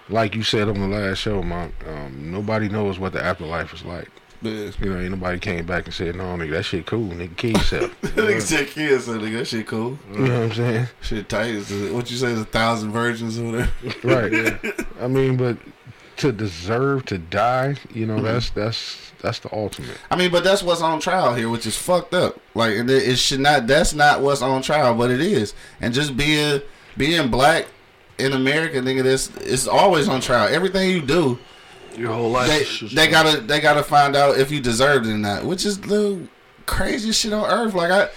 like 0.10 0.36
you 0.36 0.44
said 0.44 0.68
on 0.70 0.80
the 0.80 0.88
last 0.88 1.18
show, 1.20 1.42
Monk, 1.44 1.74
um, 1.88 2.32
nobody 2.32 2.70
knows 2.70 2.98
what 3.00 3.14
the 3.14 3.24
afterlife 3.24 3.74
is 3.74 3.84
like. 3.84 4.10
You 4.42 4.72
know, 4.82 5.00
ain't 5.00 5.12
nobody 5.12 5.40
came 5.40 5.66
back 5.66 5.86
and 5.86 5.94
said, 5.94 6.16
"No, 6.16 6.24
nigga, 6.24 6.52
that 6.52 6.64
shit 6.64 6.86
cool. 6.86 7.10
Nigga, 7.10 7.36
kill 7.36 7.52
yourself." 7.52 8.02
Nigga 8.02 8.42
said 8.42 8.68
kids, 8.68 9.06
so 9.06 9.18
nigga, 9.18 9.40
that 9.40 9.48
shit 9.48 9.66
cool. 9.66 9.98
you 10.12 10.20
know 10.20 10.42
what 10.42 10.44
I'm 10.44 10.54
saying? 10.54 10.88
Shit 11.02 11.30
tight. 11.30 11.50
Is 11.50 11.92
what 11.92 12.12
you 12.12 12.18
say? 12.18 12.32
is 12.32 12.42
A 12.42 12.46
thousand 12.46 12.92
virgins 12.92 13.40
or 13.40 13.46
whatever. 13.46 13.72
Right. 14.04 14.32
Yeah. 14.32 14.72
I 15.02 15.08
mean, 15.08 15.38
but 15.38 15.58
to 16.18 16.32
deserve 16.32 17.06
to 17.06 17.18
die, 17.18 17.78
you 17.94 18.06
know, 18.06 18.16
mm-hmm. 18.16 18.26
that's 18.26 18.50
that's 18.52 19.12
that's 19.22 19.40
the 19.40 19.54
ultimate. 19.54 19.98
I 20.12 20.16
mean, 20.16 20.32
but 20.32 20.44
that's 20.44 20.62
what's 20.62 20.82
on 20.82 21.00
trial 21.00 21.34
here, 21.34 21.50
which 21.50 21.66
is 21.66 21.78
fucked 21.78 22.14
up. 22.14 22.40
Like, 22.54 22.76
and 22.76 22.90
it, 22.90 23.08
it 23.08 23.18
should 23.18 23.40
not. 23.40 23.68
That's 23.68 23.94
not 23.94 24.22
what's 24.22 24.42
on 24.42 24.62
trial, 24.62 24.96
but 24.96 25.10
it 25.10 25.22
is. 25.22 25.54
And 25.82 25.94
just 25.94 26.18
being 26.18 26.62
being 26.96 27.30
black 27.30 27.68
in 28.18 28.34
America, 28.34 28.80
nigga, 28.80 29.04
this 29.04 29.32
it's 29.38 29.68
always 29.68 30.08
on 30.08 30.22
trial. 30.22 30.48
Everything 30.54 30.90
you 30.90 31.02
do, 31.02 31.40
Your 31.98 32.14
whole 32.14 32.30
life. 32.32 32.48
they 32.50 32.88
they 32.88 33.08
gotta 33.10 33.42
they 33.42 33.60
gotta 33.60 33.84
find 33.84 34.16
out 34.16 34.38
if 34.40 34.52
you 34.52 34.60
deserved 34.62 35.06
it 35.08 35.12
or 35.14 35.18
not, 35.18 35.44
which 35.46 35.66
is 35.66 35.80
the 35.82 36.28
craziest 36.66 37.20
shit 37.22 37.34
on 37.34 37.50
earth. 37.50 37.74
Like 37.74 37.92
I. 37.92 38.10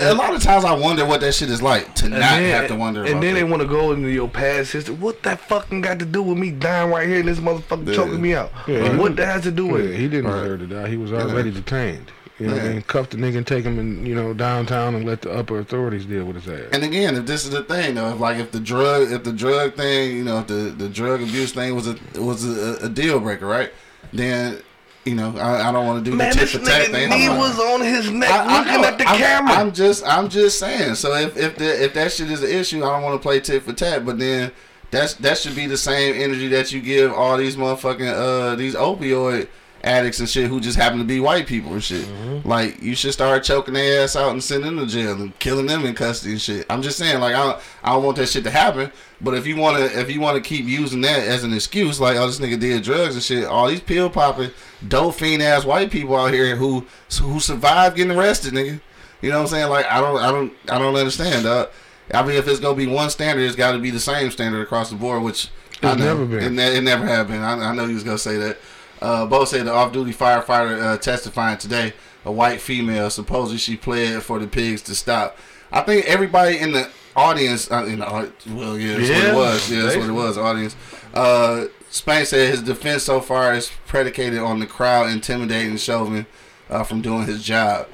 A 0.00 0.14
lot 0.14 0.32
of 0.32 0.40
times 0.40 0.64
I 0.64 0.72
wonder 0.74 1.04
what 1.04 1.20
that 1.22 1.34
shit 1.34 1.50
is 1.50 1.60
like 1.60 1.92
to 1.96 2.04
And 2.04 2.14
not 2.14 2.20
then- 2.20 2.50
have 2.60 2.68
to 2.68 2.76
wonder. 2.76 3.00
And 3.00 3.08
about 3.10 3.20
then 3.20 3.34
that. 3.34 3.40
they 3.40 3.44
want 3.44 3.62
to 3.62 3.68
go 3.68 3.90
into 3.92 4.08
your 4.08 4.28
past 4.28 4.72
history. 4.72 4.94
What 4.94 5.22
that 5.24 5.40
fucking 5.40 5.80
got 5.80 5.98
to 5.98 6.04
do 6.04 6.22
with 6.22 6.38
me 6.38 6.50
dying 6.52 6.90
right 6.90 7.08
here 7.08 7.18
and 7.18 7.28
this 7.28 7.40
motherfucker 7.40 7.88
Yeah. 7.88 7.94
choking 7.94 8.22
me 8.22 8.32
out? 8.34 8.52
Yeah. 8.68 8.84
And 8.84 8.98
what 9.00 9.16
that 9.16 9.26
has 9.26 9.42
to 9.42 9.50
do 9.50 9.66
with 9.66 9.84
Yeah, 9.84 9.90
it? 9.90 9.96
he 9.98 10.08
didn't 10.08 10.30
Right. 10.30 10.40
deserve 10.42 10.60
to 10.60 10.66
die. 10.68 10.88
He 10.88 10.96
was 10.96 11.12
already 11.12 11.50
detained. 11.50 12.12
You 12.42 12.48
know 12.48 12.54
what 12.54 12.62
Yeah. 12.64 12.70
I 12.70 12.72
mean? 12.74 12.82
Cuff 12.82 13.10
the 13.10 13.16
nigga 13.16 13.36
and 13.36 13.46
take 13.46 13.64
him 13.64 13.78
in, 13.78 14.04
you 14.04 14.14
know, 14.14 14.34
downtown 14.34 14.94
and 14.96 15.04
let 15.04 15.22
the 15.22 15.30
upper 15.32 15.58
authorities 15.60 16.04
deal 16.06 16.24
with 16.24 16.42
his 16.42 16.48
ass. 16.48 16.68
And 16.72 16.82
again, 16.82 17.14
if 17.16 17.24
this 17.26 17.44
is 17.44 17.50
the 17.50 17.62
thing 17.62 17.94
though, 17.94 18.10
if 18.12 18.18
like 18.20 18.38
if 18.38 18.50
the 18.50 18.58
drug, 18.60 19.12
if 19.12 19.22
the 19.22 19.32
drug 19.32 19.74
thing, 19.74 20.16
you 20.16 20.24
know, 20.24 20.40
if 20.40 20.48
the 20.48 20.74
the 20.76 20.88
drug 20.88 21.22
abuse 21.22 21.52
thing 21.52 21.74
was 21.76 21.86
a 21.86 21.96
was 22.20 22.44
a, 22.44 22.86
a 22.86 22.88
deal 22.88 23.20
breaker, 23.20 23.46
right? 23.46 23.70
Then, 24.12 24.58
you 25.04 25.14
know, 25.14 25.34
I, 25.38 25.68
I 25.68 25.72
don't 25.72 25.86
want 25.86 26.04
to 26.04 26.10
do 26.10 26.16
Man, 26.16 26.30
the 26.30 26.34
tit 26.34 26.40
this 26.40 26.52
for 26.52 26.58
tat 26.66 26.88
nigga 26.88 26.90
thing. 26.90 27.10
knee 27.10 27.28
I'm- 27.28 27.38
was 27.38 27.58
on 27.60 27.80
his 27.80 28.10
neck 28.10 28.28
I- 28.30 28.44
I 28.44 28.58
looking 28.58 28.82
know. 28.82 28.88
at 28.88 28.98
the 28.98 29.08
I'm, 29.08 29.16
camera. 29.18 29.52
I'm 29.54 29.72
just, 29.72 30.04
I'm 30.06 30.28
just 30.28 30.58
saying. 30.58 30.96
So 30.96 31.14
if 31.14 31.36
if 31.36 31.56
the 31.56 31.84
if 31.84 31.94
that 31.94 32.10
shit 32.12 32.30
is 32.30 32.42
an 32.42 32.50
issue, 32.50 32.78
I 32.84 32.90
don't 32.94 33.02
want 33.02 33.14
to 33.20 33.22
play 33.22 33.38
tit 33.40 33.62
for 33.62 33.72
tat. 33.72 34.04
But 34.04 34.18
then 34.18 34.50
that's 34.90 35.14
that 35.14 35.38
should 35.38 35.54
be 35.54 35.66
the 35.66 35.76
same 35.78 36.14
energy 36.20 36.48
that 36.48 36.72
you 36.72 36.80
give 36.80 37.12
all 37.12 37.36
these 37.36 37.56
motherfucking 37.56 38.12
uh 38.12 38.56
these 38.56 38.74
opioid 38.74 39.46
addicts 39.84 40.20
and 40.20 40.28
shit 40.28 40.48
who 40.48 40.60
just 40.60 40.76
happen 40.76 40.98
to 40.98 41.04
be 41.04 41.18
white 41.20 41.46
people 41.46 41.72
and 41.72 41.82
shit. 41.82 42.04
Mm-hmm. 42.04 42.48
Like 42.48 42.80
you 42.82 42.94
should 42.94 43.12
start 43.12 43.42
choking 43.44 43.74
their 43.74 44.04
ass 44.04 44.16
out 44.16 44.30
and 44.30 44.42
sending 44.42 44.76
them 44.76 44.86
to 44.86 44.92
jail 44.92 45.20
and 45.20 45.36
killing 45.38 45.66
them 45.66 45.84
in 45.84 45.94
custody 45.94 46.32
and 46.32 46.40
shit. 46.40 46.66
I'm 46.70 46.82
just 46.82 46.98
saying, 46.98 47.20
like 47.20 47.34
I 47.34 47.44
don't, 47.44 47.62
I 47.82 47.92
don't 47.92 48.04
want 48.04 48.16
that 48.18 48.28
shit 48.28 48.44
to 48.44 48.50
happen. 48.50 48.92
But 49.20 49.34
if 49.34 49.46
you 49.46 49.56
wanna 49.56 49.80
if 49.80 50.10
you 50.10 50.20
wanna 50.20 50.40
keep 50.40 50.66
using 50.66 51.00
that 51.02 51.20
as 51.26 51.44
an 51.44 51.52
excuse, 51.52 52.00
like 52.00 52.16
oh 52.16 52.26
this 52.26 52.38
nigga 52.40 52.58
did 52.58 52.82
drugs 52.82 53.14
and 53.14 53.22
shit, 53.22 53.44
all 53.44 53.68
these 53.68 53.80
pill 53.80 54.10
popping, 54.10 54.50
dope 54.86 55.14
fiend 55.14 55.42
ass 55.42 55.64
white 55.64 55.90
people 55.90 56.16
out 56.16 56.32
here 56.32 56.56
who 56.56 56.86
who 57.20 57.38
survived 57.40 57.96
getting 57.96 58.16
arrested, 58.16 58.52
nigga. 58.54 58.80
You 59.20 59.30
know 59.30 59.36
what 59.36 59.42
I'm 59.42 59.48
saying? 59.48 59.70
Like 59.70 59.86
I 59.86 60.00
don't 60.00 60.18
I 60.18 60.30
don't 60.32 60.52
I 60.68 60.78
don't 60.78 60.96
understand, 60.96 61.44
dog. 61.44 61.70
I 62.12 62.22
mean, 62.26 62.36
if 62.36 62.48
it's 62.48 62.60
gonna 62.60 62.76
be 62.76 62.86
one 62.86 63.10
standard, 63.10 63.42
it's 63.42 63.56
got 63.56 63.72
to 63.72 63.78
be 63.78 63.90
the 63.90 64.00
same 64.00 64.30
standard 64.30 64.60
across 64.60 64.90
the 64.90 64.96
board, 64.96 65.22
which 65.22 65.48
I 65.82 65.92
It's 65.92 66.00
know, 66.00 66.04
never 66.06 66.26
been. 66.26 66.42
It, 66.44 66.50
ne- 66.50 66.76
it 66.76 66.80
never 66.82 67.06
have 67.06 67.28
been. 67.28 67.40
I, 67.40 67.70
I 67.70 67.74
know 67.74 67.86
you 67.86 67.94
was 67.94 68.04
gonna 68.04 68.18
say 68.18 68.36
that. 68.38 68.58
Uh, 69.02 69.26
Bo 69.26 69.44
said 69.44 69.66
the 69.66 69.72
off-duty 69.72 70.12
firefighter 70.12 70.80
uh, 70.80 70.96
testifying 70.96 71.58
today, 71.58 71.92
a 72.24 72.30
white 72.30 72.60
female, 72.60 73.10
supposedly 73.10 73.58
she 73.58 73.76
pled 73.76 74.22
for 74.22 74.38
the 74.38 74.46
pigs 74.46 74.80
to 74.82 74.94
stop. 74.94 75.36
I 75.72 75.80
think 75.82 76.06
everybody 76.06 76.58
in 76.58 76.72
the 76.72 76.88
audience, 77.16 77.70
uh, 77.70 77.84
in 77.84 77.98
the, 77.98 78.32
well, 78.48 78.78
yeah, 78.78 78.96
that's 78.96 79.08
what 79.08 79.18
Yeah, 79.18 79.32
it 79.32 79.34
was. 79.34 79.70
Yeah, 79.70 79.82
that's 79.82 79.96
what 79.96 80.08
it 80.08 80.12
was. 80.12 80.38
Audience. 80.38 80.76
Uh, 81.12 81.64
Spain 81.90 82.24
said 82.24 82.50
his 82.50 82.62
defense 82.62 83.02
so 83.02 83.20
far 83.20 83.54
is 83.54 83.70
predicated 83.86 84.38
on 84.38 84.60
the 84.60 84.66
crowd 84.66 85.10
intimidating 85.10 85.76
Chauvin 85.76 86.26
uh, 86.70 86.84
from 86.84 87.02
doing 87.02 87.26
his 87.26 87.42
job. 87.42 87.88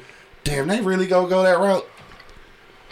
Damn, 0.44 0.68
they 0.68 0.80
really 0.80 1.06
go 1.06 1.26
go 1.26 1.42
that 1.42 1.58
route. 1.58 1.88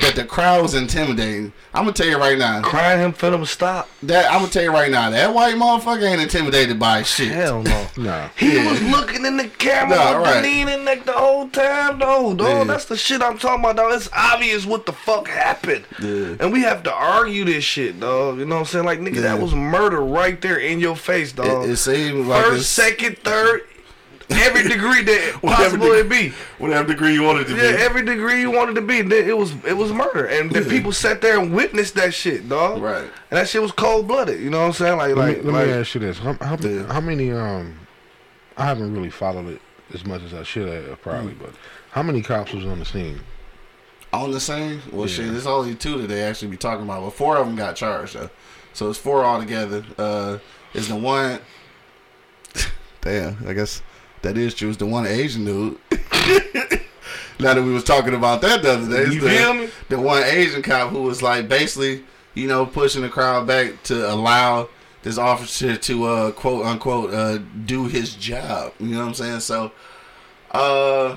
That 0.00 0.14
the 0.14 0.24
crowd 0.24 0.62
was 0.62 0.74
intimidating. 0.74 1.52
I'm 1.72 1.84
gonna 1.84 1.92
tell 1.92 2.06
you 2.06 2.18
right 2.18 2.36
now. 2.38 2.60
Crying 2.62 3.00
him 3.00 3.12
for 3.12 3.30
them 3.30 3.40
to 3.40 3.46
stop. 3.46 3.88
That 4.02 4.30
I'm 4.30 4.40
gonna 4.40 4.50
tell 4.52 4.62
you 4.62 4.70
right 4.72 4.90
now. 4.90 5.10
That 5.10 5.32
white 5.34 5.54
motherfucker 5.54 6.02
ain't 6.10 6.20
intimidated 6.20 6.78
by 6.78 7.02
shit. 7.02 7.32
Hell 7.32 7.62
no. 7.62 7.86
No. 7.96 8.28
He 8.36 8.56
Yeah. 8.56 8.70
was 8.70 8.82
looking 8.82 9.24
in 9.24 9.36
the 9.38 9.48
camera 9.48 9.96
Nah, 9.96 10.18
with 10.20 10.28
right. 10.28 10.42
the 10.42 10.48
leaning 10.48 10.84
like 10.84 11.06
the 11.06 11.12
whole 11.12 11.48
time, 11.48 11.98
though. 11.98 12.34
Dog, 12.34 12.46
Yeah. 12.48 12.64
that's 12.64 12.84
the 12.84 12.96
shit 12.96 13.22
I'm 13.22 13.38
talking 13.38 13.60
about, 13.64 13.76
dog. 13.76 13.94
It's 13.94 14.08
obvious 14.14 14.66
what 14.66 14.84
the 14.86 14.92
fuck 14.92 15.28
happened. 15.28 15.84
Yeah. 16.00 16.34
And 16.40 16.52
we 16.52 16.60
have 16.62 16.82
to 16.84 16.92
argue 16.92 17.44
this 17.46 17.64
shit, 17.64 17.98
dog. 17.98 18.38
You 18.38 18.44
know 18.44 18.56
what 18.56 18.60
I'm 18.60 18.66
saying? 18.66 18.84
Like, 18.84 19.00
nigga, 19.00 19.22
that 19.22 19.38
was 19.40 19.54
murder 19.54 20.02
right 20.02 20.40
there 20.42 20.58
in 20.58 20.78
your 20.78 20.94
face, 20.96 21.32
dog. 21.32 21.64
It, 21.64 21.70
it 21.70 21.76
seemed 21.78 22.26
like 22.26 22.44
First, 22.44 22.72
second, 22.72 23.18
third, 23.24 23.62
every 24.30 24.62
degree 24.68 25.02
that 25.02 25.38
Whatever 25.42 25.62
possible 25.64 25.86
de- 25.88 26.00
it 26.00 26.08
be. 26.08 26.32
whatever 26.58 26.88
degree 26.88 27.12
you 27.14 27.22
wanted 27.22 27.46
to 27.48 27.54
be. 27.54 27.60
Yeah, 27.60 27.76
every 27.78 28.04
degree 28.04 28.40
you 28.40 28.50
wanted 28.50 28.74
to 28.74 28.80
be. 28.82 29.02
Then 29.02 29.28
It 29.28 29.36
was 29.36 29.52
it 29.64 29.76
was 29.76 29.92
murder, 29.92 30.26
and 30.26 30.50
the 30.50 30.62
Yeah. 30.62 30.68
people 30.68 30.92
sat 30.92 31.20
there 31.20 31.38
and 31.38 31.52
witnessed 31.54 31.94
that 31.94 32.12
shit, 32.14 32.48
dog. 32.48 32.82
Right. 32.82 33.02
And 33.30 33.38
that 33.38 33.48
shit 33.48 33.62
was 33.62 33.72
cold 33.72 34.08
blooded. 34.08 34.40
You 34.40 34.50
know 34.50 34.60
what 34.60 34.66
I'm 34.66 34.72
saying? 34.72 34.96
Like, 34.98 35.08
Let, 35.14 35.16
like, 35.16 35.36
me, 35.38 35.42
let 35.44 35.52
like 35.54 35.66
me 35.68 35.72
ask 35.74 35.94
you 35.94 36.00
this: 36.00 36.18
how, 36.18 36.32
how, 36.40 36.56
Yeah. 36.58 36.92
how 36.92 37.00
many? 37.00 37.30
Um, 37.32 37.78
I 38.56 38.64
haven't 38.64 38.92
really 38.94 39.10
followed 39.10 39.48
it 39.48 39.60
as 39.94 40.04
much 40.04 40.22
as 40.22 40.34
I 40.34 40.42
should 40.42 40.68
have, 40.68 41.00
probably. 41.02 41.32
Mm. 41.34 41.38
But 41.40 41.50
how 41.92 42.02
many 42.02 42.22
cops 42.22 42.52
was 42.52 42.64
on 42.66 42.78
the 42.78 42.84
scene? 42.84 43.20
On 44.12 44.30
the 44.30 44.40
same? 44.40 44.80
Well, 44.92 45.06
Yeah. 45.06 45.14
shit, 45.14 45.32
there's 45.32 45.46
only 45.46 45.74
two 45.74 45.98
that 46.00 46.06
they 46.08 46.22
actually 46.22 46.48
be 46.48 46.56
talking 46.56 46.84
about. 46.84 47.02
But 47.02 47.10
four 47.10 47.36
of 47.36 47.46
them 47.46 47.54
got 47.54 47.76
charged, 47.76 48.14
though. 48.14 48.30
So 48.72 48.88
it's 48.90 48.98
four 48.98 49.24
altogether. 49.24 49.84
Uh, 49.98 50.38
is 50.74 50.88
the 50.88 50.96
one. 50.96 51.38
Damn, 53.02 53.36
I 53.46 53.52
guess 53.52 53.82
that 54.26 54.36
is 54.38 54.54
true. 54.54 54.68
It's 54.68 54.78
the 54.78 54.86
one 54.86 55.06
Asian 55.06 55.44
dude. 55.44 55.78
now 57.38 57.54
that 57.54 57.62
we 57.62 57.72
was 57.72 57.84
talking 57.84 58.14
about 58.14 58.40
that 58.42 58.62
the 58.62 58.72
other 58.72 58.88
day, 58.88 59.02
it's 59.04 59.14
You 59.14 59.20
the, 59.20 59.30
feel 59.30 59.54
me? 59.54 59.68
the 59.88 60.00
one 60.00 60.22
Asian 60.24 60.62
cop 60.62 60.90
who 60.90 61.02
was 61.02 61.22
like 61.22 61.48
basically, 61.48 62.04
you 62.34 62.48
know, 62.48 62.66
pushing 62.66 63.02
the 63.02 63.08
crowd 63.08 63.46
back 63.46 63.82
to 63.84 64.12
allow 64.12 64.68
this 65.02 65.18
officer 65.18 65.76
to 65.76 66.04
uh, 66.04 66.30
quote 66.32 66.66
unquote 66.66 67.14
uh, 67.14 67.38
do 67.64 67.86
his 67.86 68.14
job. 68.14 68.72
You 68.80 68.88
know 68.94 69.00
what 69.00 69.08
I'm 69.08 69.14
saying? 69.14 69.40
So, 69.40 69.72
uh. 70.50 71.16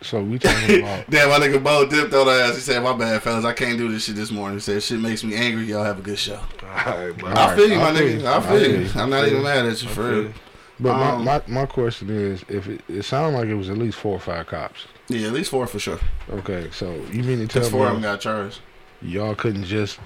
So 0.00 0.22
we 0.22 0.38
talking 0.38 0.78
about 0.82 1.10
Damn, 1.10 1.28
my 1.28 1.38
nigga 1.44 1.60
Bo 1.62 1.84
dipped 1.88 2.14
on 2.14 2.26
the 2.26 2.32
ass. 2.32 2.54
He 2.54 2.60
said, 2.60 2.80
"My 2.84 2.92
bad, 2.96 3.20
fellas. 3.20 3.44
I 3.44 3.52
can't 3.52 3.76
do 3.78 3.90
this 3.90 4.04
shit 4.04 4.14
this 4.14 4.30
morning." 4.30 4.58
He 4.58 4.60
said, 4.60 4.80
"Shit 4.82 5.00
makes 5.00 5.24
me 5.24 5.34
angry. 5.34 5.64
Y'all 5.64 5.82
have 5.82 5.98
a 5.98 6.02
good 6.02 6.18
show." 6.18 6.38
Alright, 6.62 7.16
bro. 7.18 7.30
I 7.30 7.32
Alright, 7.32 7.56
feel 7.58 7.68
you, 7.70 7.78
my 7.78 7.88
I 7.88 7.92
nigga. 7.94 8.20
you. 8.20 8.26
I 8.26 8.36
I 8.36 8.40
feel 8.40 8.50
feel 8.60 8.70
you. 8.70 8.78
you. 8.86 8.90
I'm 8.94 9.10
not 9.10 9.26
even 9.26 9.42
mad 9.42 9.66
at 9.66 9.82
you 9.82 9.88
for 9.88 10.02
real. 10.22 10.32
But 10.80 10.90
Um, 10.90 11.24
my, 11.24 11.38
my, 11.48 11.60
my 11.62 11.66
question 11.66 12.10
is, 12.10 12.44
if 12.48 12.68
it, 12.68 12.82
it 12.88 13.02
sounded 13.02 13.36
like 13.38 13.48
it 13.48 13.54
was 13.54 13.68
at 13.70 13.76
least 13.78 13.98
four 13.98 14.14
or 14.16 14.20
five 14.20 14.46
cops. 14.46 14.86
Yeah, 15.08 15.26
at 15.28 15.32
least 15.32 15.50
four 15.50 15.66
for 15.66 15.78
sure. 15.78 15.98
Okay, 16.30 16.68
so 16.72 16.92
you 17.10 17.22
mean 17.24 17.38
to 17.40 17.46
Because 17.46 17.68
tell 17.68 17.78
four 17.78 17.86
of 17.88 17.94
them 17.94 18.02
got 18.02 18.20
charged. 18.20 18.60
y'all 19.02 19.34
couldn't 19.34 19.64
just 19.64 19.98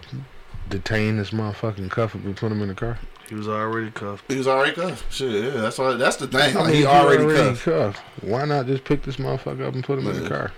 detain 0.68 1.16
this 1.18 1.30
motherfucking 1.30 1.90
cuff 1.90 2.14
and 2.14 2.36
put 2.36 2.50
him 2.52 2.62
in 2.62 2.68
the 2.68 2.74
car? 2.74 2.98
He 3.28 3.34
was 3.34 3.48
already 3.48 3.90
cuffed. 3.90 4.30
He 4.30 4.36
was 4.38 4.46
already 4.46 4.72
cuffed. 4.74 5.12
Shit, 5.12 5.44
yeah, 5.44 5.50
that's 5.60 5.78
why. 5.78 5.94
That's 5.94 6.16
the 6.16 6.26
thing. 6.26 6.40
I 6.56 6.60
Like, 6.60 6.66
mean, 6.66 6.66
he 6.68 6.72
if 6.72 6.80
you 6.82 6.86
already 6.88 7.56
cuffed. 7.56 7.98
Why 8.22 8.44
not 8.44 8.66
just 8.66 8.84
pick 8.84 9.02
this 9.02 9.16
motherfucker 9.16 9.66
up 9.66 9.74
and 9.74 9.82
put 9.84 9.98
him 9.98 10.06
in 10.06 10.22
the 10.22 10.28
car? 10.28 10.52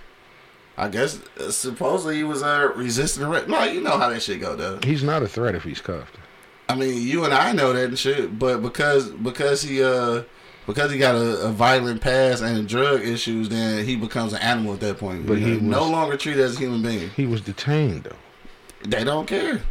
I 0.77 0.89
guess 0.89 1.21
uh, 1.39 1.51
supposedly 1.51 2.17
he 2.17 2.23
was 2.25 2.43
uh, 2.43 2.71
resisting 2.75 3.23
arrest. 3.23 3.47
No, 3.47 3.63
you 3.63 3.79
know 3.81 3.97
how 3.97 4.09
that 4.09 4.21
shit 4.21 4.41
go, 4.41 4.55
though. 4.57 4.79
He's 4.83 5.03
not 5.03 5.23
a 5.23 5.27
threat 5.27 5.55
if 5.55 5.63
he's 5.63 5.79
cuffed. 5.79 6.17
I 6.67 6.75
mean, 6.75 7.01
you 7.01 7.23
and 7.25 7.33
I 7.33 7.51
know 7.53 7.73
that 7.73 7.85
and 7.89 7.99
shit, 7.99 8.37
but 8.39 8.61
because 8.61 9.09
because 9.11 9.61
he 9.61 9.83
uh 9.83 10.23
because 10.65 10.91
he 10.91 10.97
got 10.97 11.13
a, 11.15 11.47
a 11.47 11.51
violent 11.51 12.01
past 12.01 12.41
and 12.41 12.67
drug 12.67 13.01
issues, 13.01 13.49
then 13.49 13.85
he 13.85 13.95
becomes 13.95 14.33
an 14.33 14.41
animal 14.41 14.73
at 14.73 14.79
that 14.79 14.97
point. 14.97 15.27
But 15.27 15.37
he 15.37 15.53
He's 15.53 15.61
no 15.61 15.87
longer 15.89 16.17
treated 16.17 16.41
as 16.43 16.55
a 16.55 16.59
human 16.59 16.81
being. 16.81 17.09
He 17.11 17.25
was 17.27 17.41
detained 17.41 18.03
though. 18.05 18.15
They 18.87 19.03
don't 19.03 19.27
care. 19.27 19.61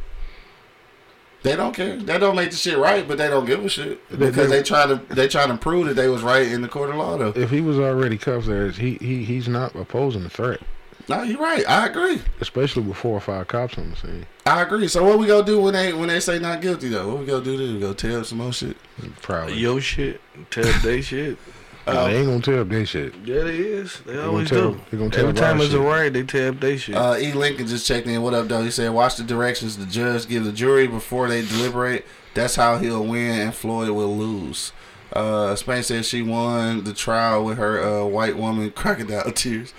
They 1.42 1.56
don't 1.56 1.74
care. 1.74 1.96
They 1.98 2.18
don't 2.18 2.36
make 2.36 2.50
the 2.52 2.56
shit 2.56 2.78
right, 2.78 3.06
but 3.06 3.18
they 3.18 3.28
don't 3.28 3.44
give 3.44 3.62
a 3.64 3.68
shit 3.68 4.08
because 4.10 4.34
they- 4.48 4.56
they 4.58 4.62
try 4.62 4.86
to 4.86 5.00
they 5.10 5.28
try 5.28 5.46
to 5.46 5.56
prove 5.56 5.86
that 5.88 5.94
they 5.94 6.08
was 6.08 6.22
right 6.22 6.46
in 6.46 6.62
the 6.62 6.68
court 6.68 6.90
of 6.90 6.96
law. 6.96 7.18
Though. 7.18 7.32
If 7.38 7.50
he 7.50 7.60
was 7.60 7.78
already 7.78 8.16
cuffed 8.16 8.46
there, 8.46 8.70
he, 8.70 8.94
he 8.94 9.24
he's 9.24 9.46
not 9.48 9.74
opposing 9.74 10.24
a 10.24 10.30
threat, 10.30 10.60
No, 11.08 11.22
you're 11.22 11.40
right. 11.40 11.68
I 11.68 11.86
agree. 11.86 12.20
especially 12.40 12.82
with 12.82 12.96
four 12.96 13.12
or 13.16 13.20
five 13.20 13.46
cops 13.48 13.76
on 13.76 13.90
the 13.90 13.96
scene. 13.96 14.26
I 14.46 14.62
agree. 14.62 14.88
So 14.88 15.04
what 15.04 15.18
we 15.18 15.26
gonna 15.26 15.44
do 15.44 15.60
when 15.60 15.74
they 15.74 15.92
when 15.92 16.08
they 16.08 16.20
say 16.20 16.38
not 16.38 16.60
guilty 16.62 16.88
though? 16.88 17.08
What 17.08 17.18
we 17.20 17.26
gonna 17.26 17.44
do? 17.44 17.56
Then 17.56 17.74
we 17.74 17.80
go 17.80 17.92
tell 17.92 18.12
them 18.12 18.24
some 18.24 18.38
more 18.38 18.52
shit. 18.52 18.76
Probably. 19.22 19.54
Yo 19.54 19.78
shit. 19.80 20.20
Tell 20.50 20.64
they 20.82 21.00
shit. 21.00 21.36
Nah, 21.86 22.06
they 22.06 22.16
ain't 22.16 22.26
gonna 22.26 22.40
tell 22.40 22.60
up 22.60 22.70
their 22.70 22.86
shit. 22.86 23.14
Yeah, 23.26 23.42
they 23.42 23.58
is. 23.58 24.00
They 24.06 24.14
gonna 24.14 24.26
always 24.28 24.48
tell- 24.48 24.72
do. 24.72 24.80
they 24.90 24.96
gonna 24.96 25.10
tell 25.10 25.26
Every 25.28 25.34
time 25.38 25.56
it's 25.60 25.68
a 25.68 25.72
shit. 25.72 25.80
riot, 25.82 26.12
they 26.14 26.22
tell 26.22 26.52
they 26.54 26.78
shit. 26.78 26.94
Uh, 26.94 27.14
E. 27.18 27.30
Lincoln 27.34 27.66
just 27.66 27.86
checked 27.86 28.06
in. 28.06 28.22
What 28.22 28.32
up, 28.32 28.48
though? 28.48 28.62
He 28.62 28.70
said, 28.70 28.90
"Watch 28.94 29.16
the 29.16 29.22
directions 29.22 29.76
the 29.76 29.84
judge 29.84 30.26
give 30.26 30.46
the 30.46 30.52
jury 30.52 30.86
before 30.86 31.28
they 31.28 31.42
deliberate. 31.42 32.06
That's 32.32 32.56
how 32.56 32.78
he'll 32.78 33.04
win, 33.04 33.38
and 33.38 33.54
Floyd 33.54 33.90
will 33.90 34.16
lose." 34.16 34.72
Uh, 35.12 35.54
Spain 35.56 35.82
said 35.82 36.06
she 36.06 36.22
won 36.22 36.84
the 36.84 36.94
trial 36.94 37.44
with 37.44 37.58
her 37.58 37.82
uh, 37.84 38.06
white 38.06 38.38
woman 38.38 38.70
crocodile 38.74 39.30
tears. 39.32 39.74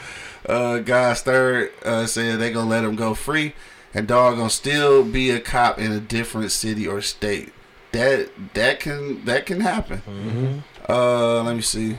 Uh, 0.48 0.80
Guys 0.80 1.22
third 1.22 1.72
uh, 1.84 2.06
said 2.06 2.40
they 2.40 2.52
gonna 2.52 2.70
let 2.70 2.84
him 2.84 2.96
go 2.96 3.14
free, 3.14 3.54
and 3.94 4.08
dog 4.08 4.38
gonna 4.38 4.50
still 4.50 5.04
be 5.04 5.32
a 5.32 5.40
cop 5.40 5.80
in 5.80 5.92
a 5.92 6.00
different 6.00 6.52
city 6.52 6.88
or 6.88 7.02
state. 7.02 7.52
That 7.92 8.30
that 8.54 8.80
can 8.80 9.26
that 9.26 9.46
can 9.46 9.62
happen. 9.62 10.64
Uh, 10.88 11.42
let 11.44 11.56
me 11.56 11.62
see. 11.62 11.98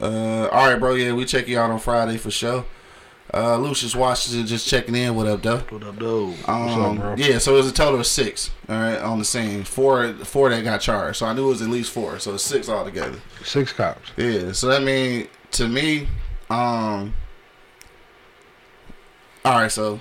Uh, 0.00 0.48
all 0.48 0.68
right, 0.68 0.78
bro. 0.78 0.94
Yeah, 0.94 1.12
we 1.12 1.24
check 1.24 1.46
you 1.48 1.58
out 1.58 1.70
on 1.70 1.78
Friday 1.78 2.16
for 2.18 2.30
sure. 2.30 2.64
Uh, 3.32 3.56
Lucius 3.56 3.96
Washington 3.96 4.46
just 4.46 4.68
checking 4.68 4.94
in. 4.94 5.14
What 5.14 5.26
up, 5.26 5.42
though? 5.42 5.58
What 5.70 5.84
up, 5.84 5.98
though? 5.98 6.34
Um, 6.46 6.98
bro? 6.98 7.14
Yeah, 7.16 7.38
so 7.38 7.54
it 7.54 7.58
was 7.58 7.70
a 7.70 7.72
total 7.72 8.00
of 8.00 8.06
six. 8.06 8.50
All 8.68 8.76
right, 8.76 8.98
on 8.98 9.18
the 9.18 9.24
scene. 9.24 9.64
Four, 9.64 10.12
four 10.12 10.50
that 10.50 10.62
got 10.64 10.82
charged. 10.82 11.18
So 11.18 11.26
I 11.26 11.32
knew 11.32 11.46
it 11.46 11.50
was 11.50 11.62
at 11.62 11.68
least 11.68 11.92
four. 11.92 12.18
So 12.18 12.34
it's 12.34 12.42
six 12.42 12.68
altogether. 12.68 13.18
Six 13.42 13.72
cops. 13.72 14.10
Yeah. 14.18 14.52
So 14.52 14.66
that 14.66 14.82
mean 14.82 15.28
to 15.52 15.66
me, 15.68 16.08
um. 16.52 17.14
All 19.44 19.54
right, 19.54 19.72
so 19.72 19.98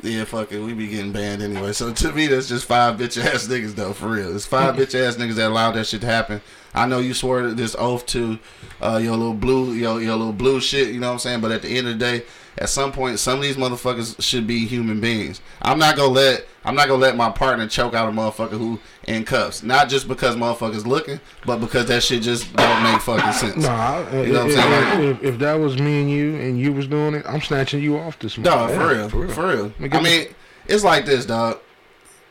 yeah, 0.00 0.24
fuck 0.24 0.52
it, 0.52 0.60
we 0.60 0.74
be 0.74 0.86
getting 0.86 1.12
banned 1.12 1.42
anyway. 1.42 1.72
So 1.72 1.92
to 1.92 2.12
me, 2.12 2.28
that's 2.28 2.48
just 2.48 2.66
five 2.66 2.96
bitch 2.96 3.22
ass 3.34 3.48
niggas 3.48 3.74
though, 3.74 3.92
for 3.92 4.08
real. 4.08 4.34
It's 4.34 4.46
five 4.46 4.76
bitch 4.76 4.94
ass 4.94 5.16
niggas 5.16 5.34
that 5.34 5.48
allowed 5.48 5.72
that 5.72 5.86
shit 5.86 6.00
to 6.02 6.06
happen. 6.06 6.40
I 6.72 6.86
know 6.86 6.98
you 6.98 7.14
swore 7.14 7.48
this 7.48 7.74
oath 7.78 8.06
to 8.06 8.38
uh, 8.80 9.00
your 9.02 9.16
little 9.16 9.34
blue, 9.34 9.72
your 9.72 10.00
your 10.00 10.16
little 10.16 10.32
blue 10.32 10.60
shit. 10.60 10.94
You 10.94 11.00
know 11.00 11.08
what 11.08 11.14
I'm 11.14 11.18
saying? 11.18 11.40
But 11.40 11.50
at 11.50 11.62
the 11.62 11.76
end 11.76 11.88
of 11.88 11.98
the 11.98 12.04
day, 12.04 12.24
at 12.58 12.68
some 12.68 12.92
point, 12.92 13.18
some 13.18 13.36
of 13.38 13.42
these 13.42 13.56
motherfuckers 13.56 14.20
should 14.20 14.46
be 14.46 14.66
human 14.66 15.00
beings. 15.00 15.40
I'm 15.62 15.78
not 15.78 15.96
gonna 15.96 16.08
let 16.12 16.46
I'm 16.64 16.74
not 16.74 16.88
gonna 16.88 17.00
let 17.00 17.16
my 17.16 17.30
partner 17.30 17.66
choke 17.66 17.94
out 17.94 18.08
a 18.08 18.12
motherfucker 18.12 18.58
who 18.58 18.80
in 19.06 19.24
cuffs. 19.24 19.62
Not 19.62 19.88
just 19.88 20.08
because 20.08 20.34
motherfuckers 20.36 20.84
looking, 20.86 21.20
but 21.46 21.58
because 21.58 21.86
that 21.86 22.02
shit 22.02 22.22
just 22.22 22.52
don't 22.54 22.82
make 22.82 23.00
fucking 23.00 23.32
sense. 23.32 23.56
Nah, 23.64 24.00
You 24.10 24.32
know 24.32 24.32
what 24.32 24.42
I'm 24.42 24.48
if, 24.48 24.54
saying? 24.54 25.02
if, 25.10 25.16
if, 25.18 25.24
if 25.34 25.38
that 25.38 25.54
was 25.54 25.78
me 25.78 26.00
and 26.02 26.10
you 26.10 26.34
and 26.36 26.58
you 26.60 26.72
was 26.72 26.86
doing 26.88 27.14
it, 27.14 27.24
I'm 27.28 27.40
snatching 27.40 27.80
you 27.82 27.96
off 27.98 28.18
this 28.18 28.36
No, 28.36 28.66
morning. 28.68 29.08
for 29.08 29.18
real, 29.20 29.28
for 29.30 29.46
real. 29.48 29.70
Nigga, 29.70 29.94
I 29.94 30.00
mean, 30.02 30.26
it's 30.66 30.84
like 30.84 31.06
this, 31.06 31.24
dog. 31.26 31.58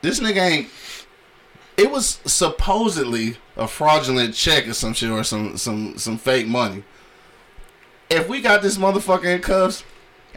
This 0.01 0.19
nigga 0.19 0.37
ain't. 0.49 0.69
It 1.77 1.89
was 1.91 2.19
supposedly 2.25 3.37
a 3.55 3.67
fraudulent 3.67 4.33
check 4.33 4.67
or 4.67 4.73
some 4.73 4.93
shit 4.93 5.09
or 5.09 5.23
some 5.23 5.57
some 5.57 5.97
some 5.97 6.17
fake 6.17 6.47
money. 6.47 6.83
If 8.09 8.27
we 8.29 8.41
got 8.41 8.61
this 8.61 8.77
motherfucker 8.77 9.25
in 9.25 9.41
cuffs, 9.41 9.83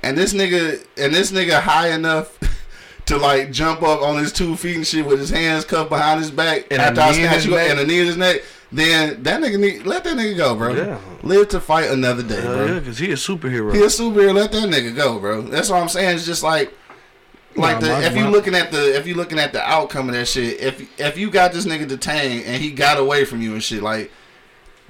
and 0.03 0.17
this 0.17 0.33
nigga 0.35 0.85
and 0.97 1.15
this 1.15 1.33
nigga 1.33 1.61
high 1.61 1.89
enough 1.93 2.39
to 3.07 3.17
like 3.17 3.51
jump 3.53 3.83
up 3.83 4.03
on 4.03 4.19
his 4.19 4.33
two 4.33 4.57
feet 4.57 4.77
and 4.77 4.87
shit 4.87 5.05
with 5.07 5.19
his 5.19 5.31
hands 5.31 5.65
cuffed 5.65 5.91
behind 5.91 6.21
his 6.21 6.31
back 6.31 6.67
And 6.71 6.81
a 6.81 6.85
after 6.87 7.01
I 7.01 7.11
knee 7.13 7.17
in 7.23 7.23
snatch 7.25 7.35
his 7.37 7.47
you 7.47 7.55
neck? 7.57 7.71
and 7.71 7.81
a 7.81 7.87
knee 7.87 8.01
in 8.01 8.07
his 8.07 8.17
neck, 8.17 8.43
then 8.73 9.23
that 9.25 9.41
nigga 9.41 9.59
need 9.59 9.87
let 9.87 10.05
that 10.05 10.17
nigga 10.17 10.37
go, 10.37 10.55
bro. 10.55 10.75
Yeah. 10.75 10.99
Live 11.23 11.49
to 11.49 11.61
fight 11.61 11.91
another 11.91 12.23
day, 12.23 12.41
Hell 12.41 12.55
bro. 12.57 12.67
yeah, 12.67 12.79
because 12.79 12.99
he 12.99 13.11
a 13.11 13.15
superhero. 13.15 13.75
He 13.75 13.81
a 13.83 13.87
superhero. 13.87 14.35
Let 14.35 14.53
that 14.53 14.69
nigga 14.69 14.95
go, 14.95 15.19
bro. 15.19 15.43
That's 15.43 15.69
what 15.71 15.83
I'm 15.83 15.89
saying. 15.89 16.15
It's 16.17 16.25
just 16.27 16.43
like, 16.45 16.73
like 17.57 17.81
the, 17.81 17.89
my- 17.89 18.05
if 18.05 18.17
you 18.17 18.29
looking 18.29 18.55
at 18.55 18.71
the 18.71 18.97
if 18.97 19.07
you 19.09 19.15
looking 19.15 19.39
at 19.41 19.53
the 19.53 19.61
outcome 19.69 20.09
of 20.09 20.15
that 20.15 20.27
shit. 20.29 20.61
If 20.61 21.01
if 21.01 21.19
you 21.19 21.31
got 21.31 21.53
this 21.53 21.67
nigga 21.67 21.89
detained 21.89 22.45
and 22.47 22.63
he 22.63 22.71
got 22.71 22.97
away 22.99 23.25
from 23.25 23.43
you 23.43 23.55
and 23.55 23.63
shit, 23.63 23.83
like, 23.83 24.13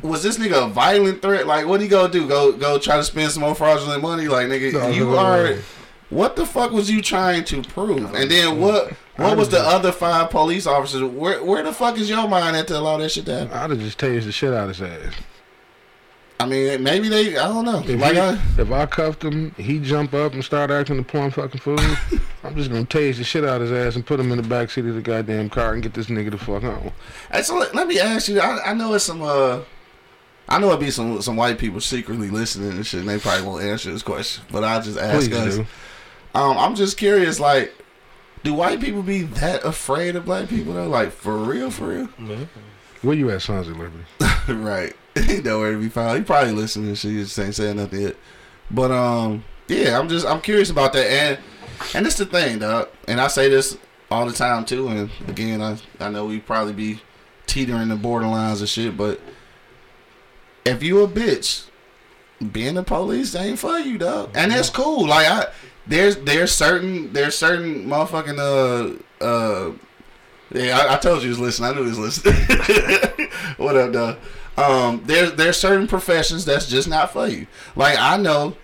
was 0.03 0.23
this 0.23 0.39
nigga 0.39 0.67
a 0.67 0.69
violent 0.69 1.23
threat? 1.23 1.47
Like, 1.47 1.67
what 1.67 1.81
he 1.81 1.89
go 1.89 2.09
do? 2.09 2.27
Go 2.29 2.53
go 2.53 2.79
try 2.79 2.97
to 2.97 3.05
spend 3.05 3.31
some 3.33 3.43
more 3.43 3.55
fraudulent 3.55 4.03
money? 4.03 4.29
Like, 4.29 4.47
nigga, 4.49 4.73
No, 4.73 4.89
you 4.89 5.07
no, 5.07 5.19
are. 5.19 5.45
no. 5.51 5.59
What 6.11 6.35
the 6.35 6.45
fuck 6.45 6.73
was 6.73 6.91
you 6.91 7.03
trying 7.03 7.45
to 7.45 7.63
prove? 7.63 8.13
And 8.15 8.31
then 8.31 8.61
what? 8.61 8.93
What 9.17 9.37
was 9.37 9.49
the 9.51 9.61
other 9.61 9.93
five 9.93 10.31
police 10.31 10.67
officers? 10.67 11.03
Where 11.03 11.45
where 11.45 11.63
the 11.63 11.73
fuck 11.73 11.99
is 11.99 12.09
your 12.11 12.27
mind 12.27 12.57
at 12.57 12.67
to 12.69 12.79
allow 12.79 12.97
that 12.97 13.11
shit 13.11 13.27
to 13.27 13.39
happen? 13.41 13.53
I'd 13.57 13.71
have 13.71 13.79
just 13.79 13.99
tased 13.99 14.25
the 14.25 14.33
shit 14.33 14.53
out 14.53 14.71
of 14.71 14.77
his 14.77 14.83
ass. 14.83 15.15
I 16.41 16.47
mean, 16.47 16.83
maybe 16.83 17.09
they. 17.11 17.37
I 17.37 17.47
don't 17.49 17.67
know. 17.67 17.81
If, 17.87 18.01
Like, 18.01 18.15
he- 18.15 18.19
I, 18.19 18.33
if 18.59 18.73
I 18.73 18.87
cuffed 18.87 19.23
him, 19.23 19.55
he 19.59 19.79
jump 19.79 20.15
up 20.15 20.33
and 20.33 20.43
start 20.43 20.71
acting 20.71 20.99
a 20.99 21.03
plum 21.03 21.31
fucking 21.31 21.61
fool. 21.61 21.79
I'm 22.43 22.57
just 22.57 22.71
gonna 22.71 22.87
tase 22.87 23.19
the 23.19 23.25
shit 23.25 23.45
out 23.45 23.61
of 23.61 23.69
his 23.69 23.73
ass 23.73 23.95
and 23.97 24.07
put 24.07 24.19
him 24.19 24.33
in 24.33 24.41
the 24.41 24.49
back 24.49 24.71
seat 24.71 24.87
of 24.87 24.95
the 24.95 25.03
goddamn 25.03 25.51
car 25.51 25.75
and 25.75 25.83
get 25.83 25.93
this 25.93 26.07
nigga 26.07 26.31
the 26.31 26.39
fuck 26.39 26.63
home. 26.63 26.93
Hey, 27.31 27.43
so 27.43 27.57
let, 27.59 27.75
let 27.75 27.87
me 27.87 28.01
ask 28.01 28.27
you. 28.29 28.41
I, 28.41 28.71
I 28.71 28.75
know 28.75 28.95
it's 28.95 29.05
some. 29.05 29.21
Uh, 29.21 29.61
I 30.51 30.59
know 30.59 30.69
it'd 30.69 30.81
be 30.81 30.91
some 30.91 31.23
some 31.23 31.37
white 31.37 31.59
people 31.59 31.81
secretly 31.81 32.29
listening 32.29 32.71
and 32.73 32.87
shit. 32.87 33.01
and 33.01 33.09
They 33.09 33.19
probably 33.19 33.47
won't 33.47 33.63
answer 33.65 33.93
this 33.93 34.03
question, 34.03 34.45
but 34.51 34.65
I'll 34.65 34.83
just 34.83 34.99
ask 34.99 35.31
Please 35.31 35.33
us. 35.37 35.57
do. 35.57 35.67
Um, 36.35 36.59
I'm 36.59 36.75
just 36.75 36.97
curious, 36.97 37.39
like, 37.41 37.73
do 38.43 38.55
white 38.55 38.81
people 38.81 39.03
be 39.03 39.23
that 39.23 39.65
afraid 39.65 40.17
of 40.17 40.25
black 40.25 40.49
people 40.49 40.73
though? 40.75 40.89
Like 40.89 41.13
for 41.13 41.37
real, 41.37 41.71
for 41.71 41.89
real? 41.89 42.09
Where 43.03 43.17
you 43.17 43.31
at, 43.31 43.43
Sons 43.43 43.69
of 43.69 43.77
Liberty? 43.79 44.05
right. 44.49 44.95
he 45.27 45.41
know 45.41 45.61
where 45.61 45.73
to 45.73 45.79
be 45.79 45.89
found. 45.89 46.19
He 46.19 46.25
probably 46.25 46.53
listening 46.53 46.89
and 46.89 46.99
shit. 46.99 47.13
Just 47.13 47.39
ain't 47.39 47.55
saying 47.55 47.77
nothing 47.77 48.01
yet. 48.03 48.17
But 48.71 48.91
um, 48.91 49.45
yeah, 49.69 49.99
I'm 49.99 50.09
just 50.09 50.27
I'm 50.27 50.41
curious 50.41 50.71
about 50.71 50.93
that, 50.95 51.07
and 51.07 51.39
and 51.95 52.07
it's 52.07 52.17
the 52.17 52.27
thing, 52.27 52.59
dog. 52.59 52.89
And 53.09 53.21
I 53.21 53.27
say 53.29 53.49
this 53.49 53.77
all 54.11 54.27
the 54.27 54.33
time 54.33 54.65
too. 54.65 54.89
And 54.89 55.11
again, 55.29 55.61
I 55.63 55.79
I 55.99 56.09
know 56.11 56.27
we 56.27 56.41
probably 56.41 56.73
be 56.73 57.01
teetering 57.47 57.89
the 57.89 57.97
borderlines 57.97 58.63
of 58.63 58.69
shit, 58.69 58.97
but 58.97 59.21
if 60.65 60.83
you 60.83 61.03
a 61.03 61.09
bitch, 61.09 61.67
being 62.53 62.75
the 62.75 62.83
police 62.83 63.35
ain't 63.35 63.59
for 63.59 63.79
you, 63.79 63.99
dog. 63.99 64.31
And 64.35 64.51
that's 64.51 64.71
cool. 64.71 65.07
Like 65.07 65.27
I, 65.27 65.47
there's 65.87 66.17
there's 66.17 66.53
certain 66.53 67.13
there's 67.13 67.37
certain 67.37 67.87
motherfucking 67.87 68.99
uh 69.21 69.25
uh. 69.25 69.73
Yeah, 70.53 70.79
I, 70.79 70.95
I 70.95 70.99
told 70.99 71.19
you 71.19 71.25
he 71.25 71.29
was 71.29 71.39
listening. 71.39 71.71
I 71.71 71.75
knew 71.75 71.83
he 71.85 71.91
was 71.91 71.99
listening. 71.99 73.29
what 73.57 73.77
up, 73.77 73.93
dog? 73.93 74.19
Um, 74.57 75.03
there's 75.05 75.33
there's 75.35 75.57
certain 75.57 75.87
professions 75.87 76.45
that's 76.45 76.67
just 76.67 76.89
not 76.89 77.13
for 77.13 77.29
you. 77.29 77.47
Like 77.77 77.97
I 77.99 78.17
know 78.17 78.57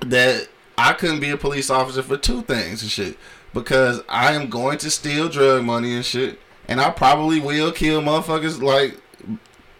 that 0.00 0.48
I 0.78 0.94
couldn't 0.94 1.20
be 1.20 1.30
a 1.30 1.36
police 1.36 1.70
officer 1.70 2.02
for 2.02 2.16
two 2.16 2.42
things 2.42 2.82
and 2.82 2.90
shit 2.90 3.18
because 3.52 4.02
I 4.08 4.32
am 4.32 4.48
going 4.48 4.78
to 4.78 4.90
steal 4.90 5.28
drug 5.28 5.64
money 5.64 5.94
and 5.94 6.04
shit, 6.04 6.38
and 6.66 6.80
I 6.80 6.90
probably 6.90 7.40
will 7.40 7.72
kill 7.72 8.00
motherfuckers 8.00 8.62
like 8.62 8.98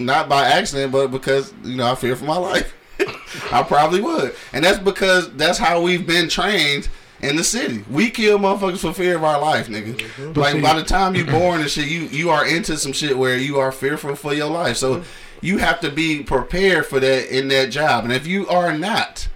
not 0.05 0.29
by 0.29 0.45
accident, 0.45 0.93
but 0.93 1.09
because 1.09 1.53
you 1.65 1.77
know 1.77 1.91
I 1.91 1.95
fear 1.95 2.17
for 2.17 2.25
my 2.25 2.37
life. 2.37 2.75
I 3.53 3.63
probably 3.63 4.01
would, 4.01 4.35
and 4.53 4.65
that's 4.65 4.79
because 4.79 5.33
that's 5.35 5.59
how 5.59 5.81
we've 5.81 6.07
been 6.07 6.29
trained 6.29 6.89
in 7.21 7.37
the 7.37 7.45
city. 7.45 7.85
We 7.91 8.11
kill 8.11 8.39
motherfuckers 8.39 8.79
for 8.81 8.93
fear 8.93 9.17
of 9.17 9.25
our 9.25 9.41
life, 9.41 9.69
nigga. 9.69 9.97
Mm-hmm. 9.97 10.39
Like 10.39 10.63
by 10.63 10.75
the 10.75 10.85
time 10.85 11.15
you 11.15 11.25
born 11.25 11.61
and 11.61 11.71
shit, 11.71 11.89
you 11.89 12.03
you 12.03 12.31
are 12.31 12.47
into 12.47 12.77
some 12.77 12.93
shit 12.93 13.17
where 13.17 13.37
you 13.39 13.59
are 13.59 13.73
fearful 13.73 14.15
for 14.17 14.35
your 14.35 14.51
life. 14.51 14.77
So 14.77 14.97
mm-hmm. 14.97 15.07
you 15.41 15.59
have 15.59 15.81
to 15.81 15.91
be 15.91 16.23
prepared 16.23 16.87
for 16.87 17.01
that 17.01 17.37
in 17.37 17.49
that 17.49 17.71
job, 17.71 18.05
and 18.05 18.13
if 18.13 18.27
you 18.27 18.47
are 18.49 18.77
not, 18.77 19.29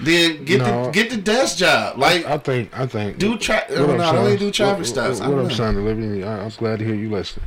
then 0.00 0.44
get 0.44 0.58
No. 0.60 0.84
the 0.86 0.90
get 0.90 1.10
the 1.10 1.16
desk 1.16 1.58
job. 1.58 1.98
Like 1.98 2.24
I 2.26 2.38
think 2.38 2.76
I 2.78 2.86
think 2.86 3.18
do 3.18 3.36
tra- 3.38 3.64
What 3.68 3.76
no, 3.78 3.84
up, 3.84 3.96
no, 3.96 4.04
son? 4.04 4.14
don't 4.14 4.38
do 4.38 4.50
traffic 4.50 4.78
What- 4.78 4.86
stops. 4.86 5.20
I 5.20 5.28
What, 5.28 5.34
don't 5.34 5.36
what 5.36 5.44
up, 5.44 5.50
know. 5.50 5.56
son? 5.56 5.76
of 5.76 5.84
Liberty? 5.84 6.24
I, 6.24 6.42
I'm 6.44 6.50
glad 6.50 6.78
to 6.78 6.84
hear 6.84 6.94
you 6.94 7.10
listen. 7.10 7.42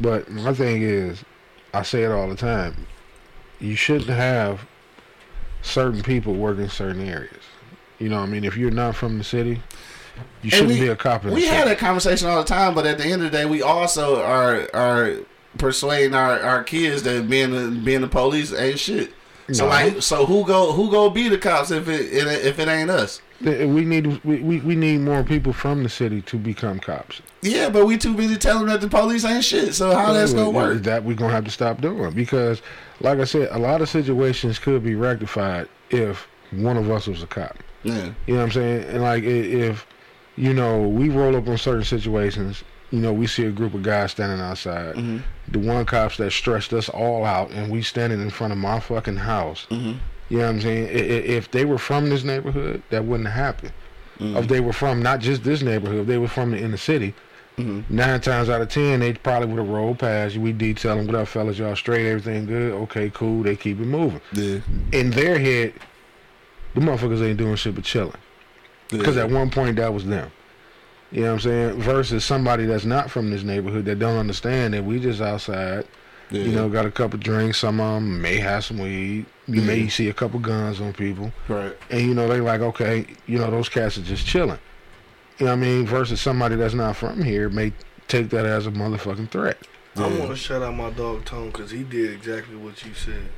But 0.00 0.30
my 0.30 0.52
thing 0.52 0.82
is, 0.82 1.24
I 1.74 1.82
say 1.82 2.02
it 2.04 2.10
all 2.10 2.28
the 2.28 2.36
time. 2.36 2.86
You 3.60 3.74
shouldn't 3.76 4.10
have 4.10 4.66
certain 5.62 6.02
people 6.02 6.34
work 6.34 6.58
in 6.58 6.68
certain 6.68 7.06
areas. 7.06 7.42
You 7.98 8.08
know, 8.08 8.16
what 8.20 8.28
I 8.28 8.32
mean, 8.32 8.44
if 8.44 8.56
you're 8.56 8.70
not 8.70 8.94
from 8.94 9.18
the 9.18 9.24
city, 9.24 9.62
you 10.42 10.50
shouldn't 10.50 10.70
we- 10.70 10.80
be 10.80 10.88
a 10.88 10.96
cop 10.96 11.24
in 11.24 11.32
We 11.32 11.46
had 11.46 11.66
that 11.68 11.78
conversation 11.78 12.28
all 12.28 12.38
the 12.38 12.48
time, 12.48 12.74
but 12.74 12.86
at 12.86 12.98
the 12.98 13.04
end 13.04 13.22
of 13.22 13.30
the 13.30 13.36
day, 13.36 13.44
we 13.46 13.62
also 13.62 14.22
are 14.22 14.68
are 14.74 15.16
persuading 15.58 16.14
our, 16.14 16.38
our 16.40 16.62
kids 16.62 17.02
that 17.04 17.28
being 17.30 17.50
the, 17.50 17.80
being 17.80 18.02
the 18.02 18.08
police 18.08 18.52
ain't 18.52 18.78
shit. 18.78 19.12
So 19.52 19.64
No. 19.64 19.70
like, 19.70 20.02
so 20.02 20.26
who 20.26 20.44
go 20.44 20.72
who 20.72 20.90
go 20.90 21.08
be 21.08 21.28
the 21.28 21.38
cops 21.38 21.70
if 21.70 21.88
it 21.88 22.12
if 22.12 22.58
it 22.58 22.68
ain't 22.68 22.90
us? 22.90 23.20
We 23.40 23.84
need 23.84 24.22
we, 24.24 24.40
we, 24.40 24.60
we 24.60 24.74
need 24.74 25.00
more 25.00 25.22
people 25.22 25.52
from 25.52 25.82
the 25.82 25.88
city 25.88 26.22
to 26.22 26.38
become 26.38 26.78
cops. 26.80 27.20
Yeah, 27.42 27.68
but 27.68 27.86
we 27.86 27.98
too 27.98 28.14
busy 28.14 28.36
telling 28.36 28.66
that 28.66 28.80
the 28.80 28.88
police 28.88 29.24
ain't 29.24 29.44
shit. 29.44 29.74
So 29.74 29.94
how 29.94 30.12
that's 30.12 30.32
gonna 30.32 30.50
work? 30.50 30.82
That 30.82 31.04
we're 31.04 31.16
gonna 31.16 31.32
have 31.32 31.44
to 31.44 31.50
stop 31.50 31.80
doing 31.80 32.12
because, 32.12 32.62
like 33.00 33.18
I 33.18 33.24
said, 33.24 33.48
a 33.52 33.58
lot 33.58 33.82
of 33.82 33.88
situations 33.88 34.58
could 34.58 34.82
be 34.82 34.94
rectified 34.94 35.68
if 35.90 36.28
one 36.50 36.76
of 36.76 36.90
us 36.90 37.06
was 37.06 37.22
a 37.22 37.26
cop. 37.26 37.56
Yeah, 37.82 38.12
You 38.26 38.34
know 38.34 38.40
what 38.40 38.46
I'm 38.46 38.52
saying? 38.52 38.84
And 38.88 39.02
like 39.02 39.22
if 39.24 39.86
you 40.36 40.52
know 40.52 40.88
we 40.88 41.08
roll 41.08 41.36
up 41.36 41.46
on 41.48 41.58
certain 41.58 41.84
situations, 41.84 42.64
you 42.90 43.00
know 43.00 43.12
we 43.12 43.26
see 43.26 43.44
a 43.44 43.52
group 43.52 43.74
of 43.74 43.82
guys 43.82 44.12
standing 44.12 44.40
outside. 44.40 44.96
Mm-hmm. 44.96 45.18
The 45.52 45.58
one 45.58 45.84
cops 45.84 46.16
that 46.16 46.32
stressed 46.32 46.72
us 46.72 46.88
all 46.88 47.24
out, 47.24 47.50
and 47.50 47.70
we 47.70 47.82
standing 47.82 48.20
in 48.20 48.30
front 48.30 48.52
of 48.52 48.58
my 48.58 48.80
fucking 48.80 49.16
house. 49.16 49.66
Mm-hmm. 49.70 49.98
You 50.28 50.38
know 50.38 50.44
what 50.44 50.50
I'm 50.50 50.60
saying? 50.60 50.88
If 50.92 51.50
they 51.50 51.64
were 51.64 51.78
from 51.78 52.08
this 52.10 52.24
neighborhood, 52.24 52.82
that 52.90 53.04
wouldn't 53.04 53.28
happen. 53.28 53.70
Mm-hmm. 54.18 54.36
If 54.38 54.48
they 54.48 54.60
were 54.60 54.72
from 54.72 55.02
not 55.02 55.20
just 55.20 55.44
this 55.44 55.62
neighborhood, 55.62 56.00
if 56.00 56.06
they 56.06 56.18
were 56.18 56.28
from 56.28 56.50
the 56.52 56.58
inner 56.58 56.76
city, 56.76 57.14
Mm-hmm. 57.58 57.96
nine 57.96 58.20
times 58.20 58.50
out 58.50 58.60
of 58.60 58.68
ten, 58.68 59.00
they 59.00 59.14
probably 59.14 59.48
would 59.48 59.56
have 59.56 59.68
rolled 59.70 59.98
past 59.98 60.34
you. 60.34 60.42
We 60.42 60.52
detail 60.52 60.94
them, 60.96 61.06
what 61.06 61.14
up, 61.16 61.26
fellas? 61.26 61.56
Y'all 61.56 61.74
straight? 61.74 62.06
Everything 62.06 62.44
good? 62.44 62.72
Okay, 62.82 63.08
cool. 63.08 63.42
They 63.44 63.56
keep 63.56 63.80
it 63.80 63.86
moving. 63.86 64.20
yeah, 64.34 64.58
In 64.92 65.08
their 65.12 65.38
head, 65.38 65.72
the 66.74 66.82
motherfuckers 66.82 67.26
ain't 67.26 67.38
doing 67.38 67.56
shit 67.56 67.74
but 67.74 67.84
chilling. 67.84 68.12
Because 68.90 69.16
yeah. 69.16 69.22
at 69.22 69.30
one 69.30 69.48
point 69.50 69.76
that 69.76 69.94
was 69.94 70.04
them. 70.04 70.30
You 71.10 71.22
know 71.22 71.28
what 71.28 71.32
I'm 71.32 71.40
saying? 71.40 71.80
Versus 71.80 72.26
somebody 72.26 72.66
that's 72.66 72.84
not 72.84 73.10
from 73.10 73.30
this 73.30 73.42
neighborhood 73.42 73.86
that 73.86 73.98
don't 73.98 74.18
understand 74.18 74.74
that 74.74 74.84
we 74.84 75.00
just 75.00 75.22
outside. 75.22 75.86
yeah. 76.30 76.42
You 76.42 76.52
know, 76.52 76.68
got 76.68 76.84
a 76.84 76.90
couple 76.90 77.18
drinks. 77.18 77.60
Some 77.60 77.80
of 77.80 77.94
them 77.94 78.20
may 78.20 78.36
have 78.36 78.66
some 78.66 78.76
weed. 78.76 79.24
You 79.48 79.62
may 79.62 79.88
see 79.88 80.08
a 80.08 80.12
couple 80.12 80.40
guns 80.40 80.80
on 80.80 80.92
people, 80.92 81.32
right. 81.48 81.76
and 81.90 82.00
you 82.00 82.14
know 82.14 82.26
they 82.28 82.40
like, 82.40 82.60
okay, 82.60 83.06
you 83.26 83.38
know 83.38 83.50
those 83.50 83.68
cats 83.68 83.96
are 83.96 84.02
just 84.02 84.26
chilling. 84.26 84.58
You 85.38 85.46
know 85.46 85.52
what 85.52 85.58
I 85.58 85.60
mean? 85.60 85.86
Versus 85.86 86.20
somebody 86.20 86.56
that's 86.56 86.74
not 86.74 86.96
from 86.96 87.22
here 87.22 87.48
may 87.48 87.72
take 88.08 88.30
that 88.30 88.44
as 88.44 88.66
a 88.66 88.70
motherfucking 88.72 89.30
threat. 89.30 89.58
I 89.94 90.00
want 90.08 90.28
to 90.30 90.36
shout 90.36 90.62
out 90.62 90.74
my 90.74 90.90
dog 90.90 91.24
Tone 91.24 91.50
because 91.50 91.70
he 91.70 91.82
did 91.84 92.10
exactly 92.12 92.56
what 92.56 92.84
you 92.84 92.92
said. 92.94 93.28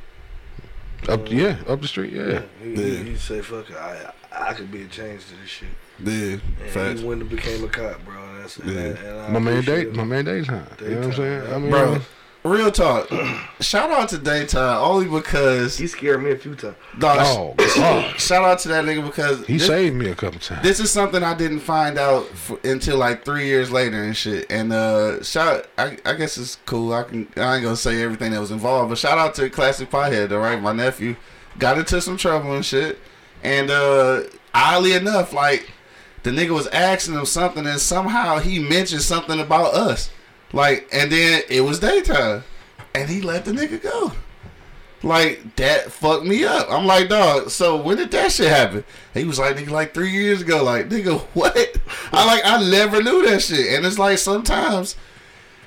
Up, 1.08 1.20
uh, 1.28 1.30
yeah, 1.30 1.58
up 1.68 1.80
the 1.80 1.86
street, 1.88 2.12
yeah. 2.12 2.42
He, 2.62 2.70
Yeah. 2.72 2.76
he, 3.04 3.10
he 3.10 3.16
said, 3.16 3.44
"Fuck 3.44 3.70
it, 3.70 3.76
I 3.76 4.12
I 4.32 4.52
could 4.54 4.72
be 4.72 4.82
a 4.82 4.86
change 4.88 5.26
to 5.26 5.34
this 5.40 5.48
shit." 5.50 5.68
Yeah, 6.02 6.38
And 6.62 6.70
facts. 6.70 7.00
he 7.00 7.06
went 7.06 7.20
and 7.20 7.30
became 7.30 7.62
a 7.64 7.68
cop, 7.68 8.04
bro. 8.04 8.14
That's 8.40 8.56
and 8.56 8.72
Yeah. 8.72 8.80
I, 8.80 8.84
and 8.86 9.20
I 9.20 9.28
My 9.30 9.38
man, 9.38 9.58
appreciate 9.58 9.94
my 9.94 10.04
man, 10.04 10.24
Daytime. 10.24 10.66
You 10.80 10.88
know 10.88 10.96
what 10.96 11.04
I'm 11.06 11.12
saying? 11.12 11.52
I 11.54 11.58
mean, 11.58 11.70
Bro, 11.70 11.98
real 12.44 12.70
talk. 12.70 13.08
Shout 13.60 13.90
out 13.90 14.08
to 14.10 14.18
Daytime 14.18 14.82
only 14.82 15.06
because 15.08 15.76
He 15.76 15.86
scared 15.86 16.22
me 16.22 16.30
a 16.30 16.36
few 16.36 16.54
times. 16.54 16.76
dog. 16.98 17.18
Oh, 17.20 17.54
God. 17.76 18.16
Shout 18.20 18.44
out 18.44 18.58
to 18.60 18.68
that 18.68 18.84
nigga 18.84 19.04
because 19.04 19.46
he 19.46 19.58
this- 19.58 19.66
saved 19.66 19.96
me 19.96 20.08
a 20.10 20.14
couple 20.14 20.40
times. 20.40 20.62
This 20.62 20.80
is 20.80 20.90
something 20.90 21.22
I 21.22 21.34
didn't 21.34 21.60
find 21.60 21.98
out 21.98 22.26
f- 22.32 22.64
until 22.64 22.96
like 22.98 23.24
three 23.24 23.46
years 23.46 23.70
later 23.70 24.02
and 24.02 24.16
shit. 24.16 24.46
And 24.50 24.72
uh, 24.72 25.22
shout, 25.22 25.66
I, 25.76 25.98
I 26.04 26.14
guess 26.14 26.38
it's 26.38 26.56
cool. 26.66 26.92
I 26.94 27.02
can, 27.02 27.28
I 27.36 27.56
ain't 27.56 27.64
gonna 27.64 27.76
say 27.76 28.02
everything 28.02 28.32
that 28.32 28.40
was 28.40 28.50
involved, 28.50 28.88
but 28.90 28.98
shout 28.98 29.18
out 29.18 29.34
to 29.36 29.50
Classic 29.50 29.90
Pothead, 29.90 30.30
all 30.32 30.38
right. 30.38 30.60
My 30.60 30.72
nephew 30.72 31.16
got 31.58 31.76
into 31.78 32.00
some 32.00 32.16
trouble 32.16 32.54
and 32.54 32.64
shit. 32.64 32.98
And 33.42 33.70
uh, 33.70 34.22
oddly 34.54 34.92
enough, 34.94 35.32
like 35.32 35.70
the 36.22 36.30
nigga 36.30 36.50
was 36.50 36.66
asking 36.68 37.14
him 37.14 37.26
something, 37.26 37.66
and 37.66 37.80
somehow 37.80 38.38
he 38.38 38.58
mentioned 38.58 39.02
something 39.02 39.38
about 39.40 39.74
us. 39.74 40.10
Like, 40.52 40.88
and 40.92 41.12
then 41.12 41.42
it 41.48 41.60
was 41.62 41.78
daytime, 41.78 42.44
and 42.94 43.08
he 43.08 43.20
let 43.20 43.44
the 43.44 43.52
nigga 43.52 43.82
go. 43.82 44.12
Like 45.02 45.54
that 45.56 45.92
fucked 45.92 46.24
me 46.24 46.44
up. 46.44 46.66
I'm 46.70 46.84
like, 46.86 47.08
dog. 47.08 47.50
So 47.50 47.76
when 47.76 47.98
did 47.98 48.10
that 48.10 48.32
shit 48.32 48.48
happen? 48.48 48.84
He 49.14 49.24
was 49.24 49.38
like, 49.38 49.56
nigga, 49.56 49.70
like 49.70 49.94
three 49.94 50.10
years 50.10 50.42
ago. 50.42 50.64
Like, 50.64 50.88
nigga, 50.88 51.20
what? 51.34 51.76
I 52.12 52.26
like, 52.26 52.42
I 52.44 52.68
never 52.68 53.02
knew 53.02 53.24
that 53.26 53.42
shit. 53.42 53.74
And 53.74 53.86
it's 53.86 53.98
like 53.98 54.18
sometimes, 54.18 54.96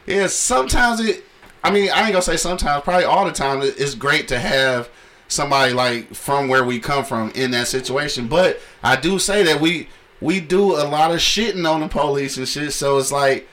yeah, 0.05 0.27
sometimes 0.27 0.99
it. 0.99 1.23
I 1.63 1.71
mean, 1.71 1.91
I 1.91 2.03
ain't 2.03 2.11
gonna 2.11 2.21
say 2.21 2.37
sometimes. 2.37 2.83
Probably 2.83 3.05
all 3.05 3.25
the 3.25 3.31
time, 3.31 3.61
it's 3.61 3.95
great 3.95 4.27
to 4.29 4.39
have 4.39 4.89
somebody 5.27 5.71
like 5.71 6.13
from 6.13 6.49
where 6.49 6.65
we 6.65 6.79
come 6.79 7.05
from 7.05 7.31
in 7.31 7.51
that 7.51 7.67
situation. 7.67 8.27
But 8.27 8.59
I 8.83 8.97
do 8.97 9.17
say 9.17 9.43
that 9.43 9.61
we 9.61 9.87
we 10.19 10.41
do 10.41 10.73
a 10.73 10.83
lot 10.83 11.11
of 11.11 11.17
shitting 11.17 11.69
on 11.69 11.79
the 11.79 11.87
police 11.87 12.35
and 12.35 12.47
shit. 12.47 12.73
So 12.73 12.97
it's 12.97 13.11
like 13.13 13.47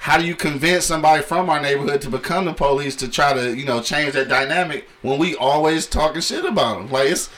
how 0.00 0.16
do 0.18 0.24
you 0.26 0.34
convince 0.34 0.84
somebody 0.86 1.22
from 1.22 1.48
our 1.50 1.60
neighborhood 1.60 2.00
to 2.02 2.10
become 2.10 2.46
the 2.46 2.52
police 2.54 2.96
to 2.96 3.08
try 3.08 3.32
to 3.34 3.54
you 3.56 3.64
know 3.64 3.80
change 3.82 4.14
that 4.14 4.28
dynamic 4.28 4.88
when 5.02 5.18
we 5.18 5.36
always 5.36 5.86
talking 5.86 6.20
shit 6.22 6.44
about 6.44 6.78
them? 6.78 6.90
Like 6.90 7.10
it's, 7.10 7.28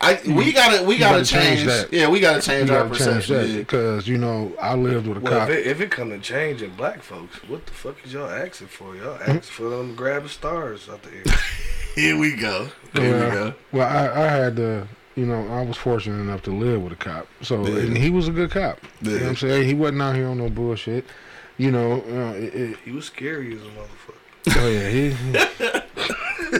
I 0.00 0.20
we 0.26 0.52
gotta 0.52 0.84
we 0.84 0.98
gotta, 0.98 1.18
gotta 1.18 1.24
change 1.24 1.60
change, 1.60 1.66
that. 1.66 1.92
Yeah, 1.92 2.08
we 2.08 2.20
gotta 2.20 2.40
change 2.42 2.70
our 2.70 2.84
gotta 2.86 2.98
change 2.98 3.14
perception. 3.14 3.36
that 3.36 3.48
yeah. 3.48 3.58
because 3.58 4.06
you 4.08 4.18
know 4.18 4.52
I 4.60 4.74
lived 4.74 5.06
with 5.06 5.18
a 5.18 5.20
Well, 5.20 5.32
cop. 5.40 5.48
if 5.50 5.56
it, 5.58 5.66
if 5.66 5.80
it 5.80 5.90
come 5.90 6.10
to 6.10 6.18
changing 6.18 6.70
black 6.70 7.02
folks, 7.02 7.36
what 7.48 7.66
the 7.66 7.72
fuck 7.72 7.96
is 8.04 8.12
y'all 8.12 8.28
asking 8.30 8.68
for? 8.68 8.94
Y'all 8.96 9.16
Hmm? 9.16 9.22
asking 9.30 9.40
for 9.42 9.70
them 9.70 9.94
grabbing 9.96 10.28
stars 10.28 10.88
out 10.88 11.02
the 11.02 11.10
air. 11.14 11.24
Here 11.94 12.16
we 12.16 12.36
go. 12.36 12.68
Here 12.94 13.12
we 13.14 13.30
go. 13.32 13.54
Well, 13.72 13.88
I, 13.88 14.22
I 14.24 14.28
had 14.28 14.54
the, 14.54 14.86
you 15.16 15.26
know, 15.26 15.48
I 15.52 15.64
was 15.64 15.76
fortunate 15.76 16.20
enough 16.20 16.42
to 16.42 16.52
live 16.52 16.80
with 16.80 16.92
a 16.92 16.96
cop. 16.96 17.26
So, 17.42 17.66
Yeah. 17.66 17.80
and 17.80 17.98
he 17.98 18.10
was 18.10 18.28
a 18.28 18.30
good 18.30 18.52
cop. 18.52 18.78
You 19.02 19.10
know 19.10 19.16
what 19.18 19.26
I'm 19.30 19.36
saying? 19.36 19.66
He 19.66 19.74
wasn't 19.74 20.02
out 20.02 20.14
here 20.14 20.28
on 20.28 20.38
no 20.38 20.48
bullshit. 20.48 21.04
You 21.58 21.70
know, 21.72 21.92
uh, 22.08 22.32
it, 22.36 22.54
it, 22.54 22.76
he 22.84 22.92
was 22.92 23.04
scary 23.04 23.54
as 23.54 23.60
a 23.62 23.66
motherfucker. 23.66 24.56
oh 24.56 24.68
yeah, 24.68 24.88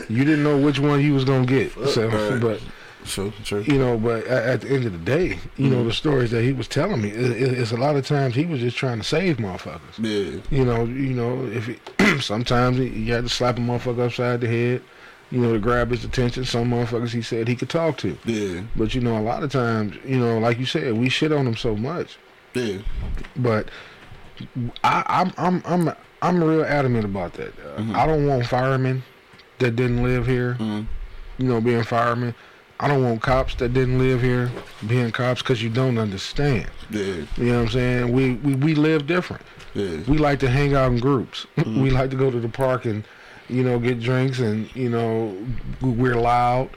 he, 0.07 0.13
you 0.13 0.23
didn't 0.25 0.43
know 0.43 0.57
which 0.57 0.79
one 0.79 1.01
you 1.01 1.13
was 1.13 1.23
gonna 1.25 1.45
get. 1.45 1.71
So, 1.89 2.07
Right. 2.09 2.41
but 2.41 2.61
True, 3.05 3.31
true. 3.43 3.61
you 3.61 3.79
know, 3.79 3.97
but 3.97 4.25
at, 4.27 4.43
at 4.45 4.61
the 4.61 4.69
end 4.69 4.85
of 4.85 4.91
the 4.91 4.97
day, 4.99 5.39
you 5.57 5.69
know, 5.69 5.83
the 5.85 5.93
stories 5.93 6.31
that 6.31 6.43
he 6.43 6.51
was 6.51 6.67
telling 6.67 7.01
me, 7.01 7.09
it, 7.09 7.31
it, 7.31 7.57
it's 7.57 7.71
a 7.71 7.77
lot 7.77 7.95
of 7.95 8.05
times 8.05 8.35
he 8.35 8.45
was 8.45 8.59
just 8.59 8.77
trying 8.77 8.99
to 8.99 9.03
save 9.03 9.37
motherfuckers. 9.37 9.79
Yeah, 9.97 10.41
You 10.55 10.65
know, 10.65 10.83
you 10.83 11.13
know, 11.13 11.45
if 11.47 11.65
he, 11.67 12.19
sometimes 12.19 12.77
he, 12.77 12.87
you 12.89 13.13
had 13.13 13.23
to 13.23 13.29
slap 13.29 13.57
a 13.57 13.61
motherfucker 13.61 14.05
upside 14.07 14.41
the 14.41 14.47
head. 14.47 14.81
you 15.31 15.39
know, 15.39 15.53
to 15.53 15.59
grab 15.59 15.89
his 15.91 16.03
attention. 16.03 16.43
Some 16.43 16.71
motherfuckers 16.71 17.11
he 17.11 17.21
said 17.21 17.47
he 17.47 17.55
could 17.55 17.69
talk 17.69 17.97
to. 17.99 18.17
Yeah, 18.25 18.61
But 18.75 18.93
you 18.93 19.01
know, 19.01 19.17
a 19.17 19.21
lot 19.23 19.43
of 19.43 19.51
times, 19.51 19.95
you 20.05 20.19
know, 20.19 20.37
like 20.37 20.59
you 20.59 20.65
said, 20.65 20.93
we 20.93 21.09
shit 21.09 21.31
on 21.31 21.47
him 21.47 21.55
so 21.55 21.75
much. 21.77 22.17
yeah, 22.53 22.79
But 23.37 23.69
I, 24.83 25.03
I'm 25.07 25.33
I'm 25.37 25.61
I'm 25.65 25.95
I'm 26.21 26.43
real 26.43 26.63
adamant 26.63 27.05
about 27.05 27.33
that. 27.33 27.53
Uh, 27.59 27.93
I 27.93 28.05
don't 28.05 28.27
want 28.27 28.45
firemen 28.45 29.03
that 29.59 29.75
didn't 29.75 30.03
live 30.03 30.25
here, 30.27 30.55
Mhm. 30.59 30.85
you 31.37 31.47
know, 31.47 31.61
being 31.61 31.83
firemen. 31.83 32.33
I 32.81 32.87
don't 32.87 33.03
want 33.03 33.21
cops 33.21 33.55
that 33.55 33.73
didn't 33.73 33.99
live 33.99 34.21
here 34.21 34.49
being 34.87 35.11
cops 35.11 35.41
because 35.41 35.61
you 35.61 35.69
don't 35.69 35.97
understand. 35.97 36.67
yeah, 36.89 37.03
You 37.35 37.45
know 37.51 37.55
what 37.57 37.61
I'm 37.63 37.69
saying? 37.69 38.11
We 38.13 38.33
we, 38.35 38.55
we 38.55 38.75
live 38.75 39.05
different. 39.05 39.43
yeah. 39.73 39.97
We 40.07 40.17
like 40.17 40.39
to 40.39 40.49
hang 40.49 40.75
out 40.75 40.91
in 40.91 40.99
groups. 40.99 41.45
we 41.65 41.89
like 41.89 42.09
to 42.11 42.15
go 42.15 42.31
to 42.31 42.39
the 42.39 42.47
park 42.49 42.85
and, 42.85 43.03
you 43.49 43.63
know, 43.63 43.79
get 43.79 43.99
drinks 43.99 44.39
and 44.39 44.73
you 44.75 44.89
know 44.89 45.35
we're 45.81 46.15
loud 46.15 46.69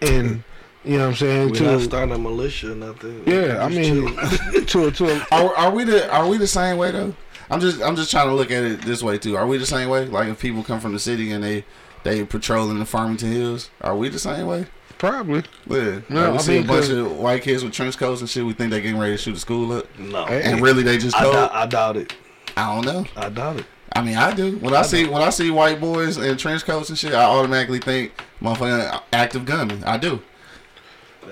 and 0.00 0.44
you 0.84 0.96
know 0.96 1.04
what 1.04 1.08
I'm 1.10 1.14
saying. 1.16 1.48
We're 1.50 1.54
to 1.56 1.62
not 1.64 1.80
starting 1.82 2.14
a 2.14 2.18
militia 2.18 2.72
or 2.72 2.74
nothing. 2.74 3.22
yeah, 3.26 3.64
I 3.64 3.68
mean, 3.68 4.16
chill. 4.66 4.90
to 4.90 4.90
to 4.90 5.26
Are, 5.34 5.54
are 5.56 5.70
we 5.70 5.84
the 5.84 6.10
Are 6.12 6.26
we 6.28 6.38
the 6.38 6.46
same 6.46 6.76
way 6.78 6.90
though? 6.90 7.14
I'm 7.50 7.60
just 7.60 7.80
I'm 7.82 7.96
just 7.96 8.10
trying 8.10 8.28
to 8.28 8.34
look 8.34 8.50
at 8.50 8.62
it 8.62 8.82
this 8.82 9.02
way 9.02 9.18
too. 9.18 9.36
Are 9.36 9.46
we 9.46 9.58
the 9.58 9.66
same 9.66 9.88
way? 9.88 10.06
Like 10.06 10.28
if 10.28 10.40
people 10.40 10.62
come 10.62 10.80
from 10.80 10.92
the 10.92 10.98
city 10.98 11.30
and 11.32 11.42
they 11.42 11.64
they 12.04 12.24
patrolling 12.24 12.72
in 12.72 12.78
the 12.78 12.86
Farmington 12.86 13.32
Hills, 13.32 13.70
are 13.80 13.96
we 13.96 14.08
the 14.08 14.18
same 14.18 14.46
way? 14.46 14.66
probably. 14.98 15.44
Yeah. 15.68 16.00
No, 16.08 16.22
Like, 16.22 16.32
we 16.32 16.38
I 16.38 16.40
see 16.40 16.52
mean, 16.54 16.64
a 16.64 16.66
bunch 16.66 16.88
of 16.90 17.12
white 17.18 17.42
kids 17.42 17.62
with 17.62 17.72
trench 17.72 17.96
coats 17.96 18.20
and 18.20 18.28
shit. 18.28 18.44
We 18.44 18.52
think 18.52 18.72
they 18.72 18.80
getting 18.80 18.98
ready 18.98 19.12
to 19.12 19.18
shoot 19.18 19.34
the 19.34 19.38
school 19.38 19.72
up, 19.72 19.86
no. 19.96 20.24
Hey. 20.24 20.42
and 20.42 20.60
really 20.60 20.82
they 20.82 20.98
just 20.98 21.14
I, 21.16 21.20
told. 21.22 21.34
doubt, 21.34 21.52
I 21.54 21.66
doubt 21.66 21.96
it. 21.98 22.14
I 22.56 22.74
don't 22.74 22.84
know. 22.84 23.06
I 23.16 23.28
doubt 23.28 23.60
it. 23.60 23.66
I 23.94 24.02
mean, 24.02 24.16
I 24.16 24.34
do. 24.34 24.56
When 24.58 24.74
I, 24.74 24.82
see 24.82 25.06
when 25.06 25.22
I 25.22 25.30
see 25.30 25.50
white 25.52 25.80
boys 25.80 26.16
in 26.18 26.36
trench 26.36 26.64
coats 26.64 26.88
and 26.88 26.98
shit, 26.98 27.14
I 27.14 27.22
automatically 27.24 27.78
think 27.78 28.12
motherfucking 28.42 29.02
active 29.12 29.44
gunman. 29.44 29.84
I 29.84 29.98
do. 29.98 30.20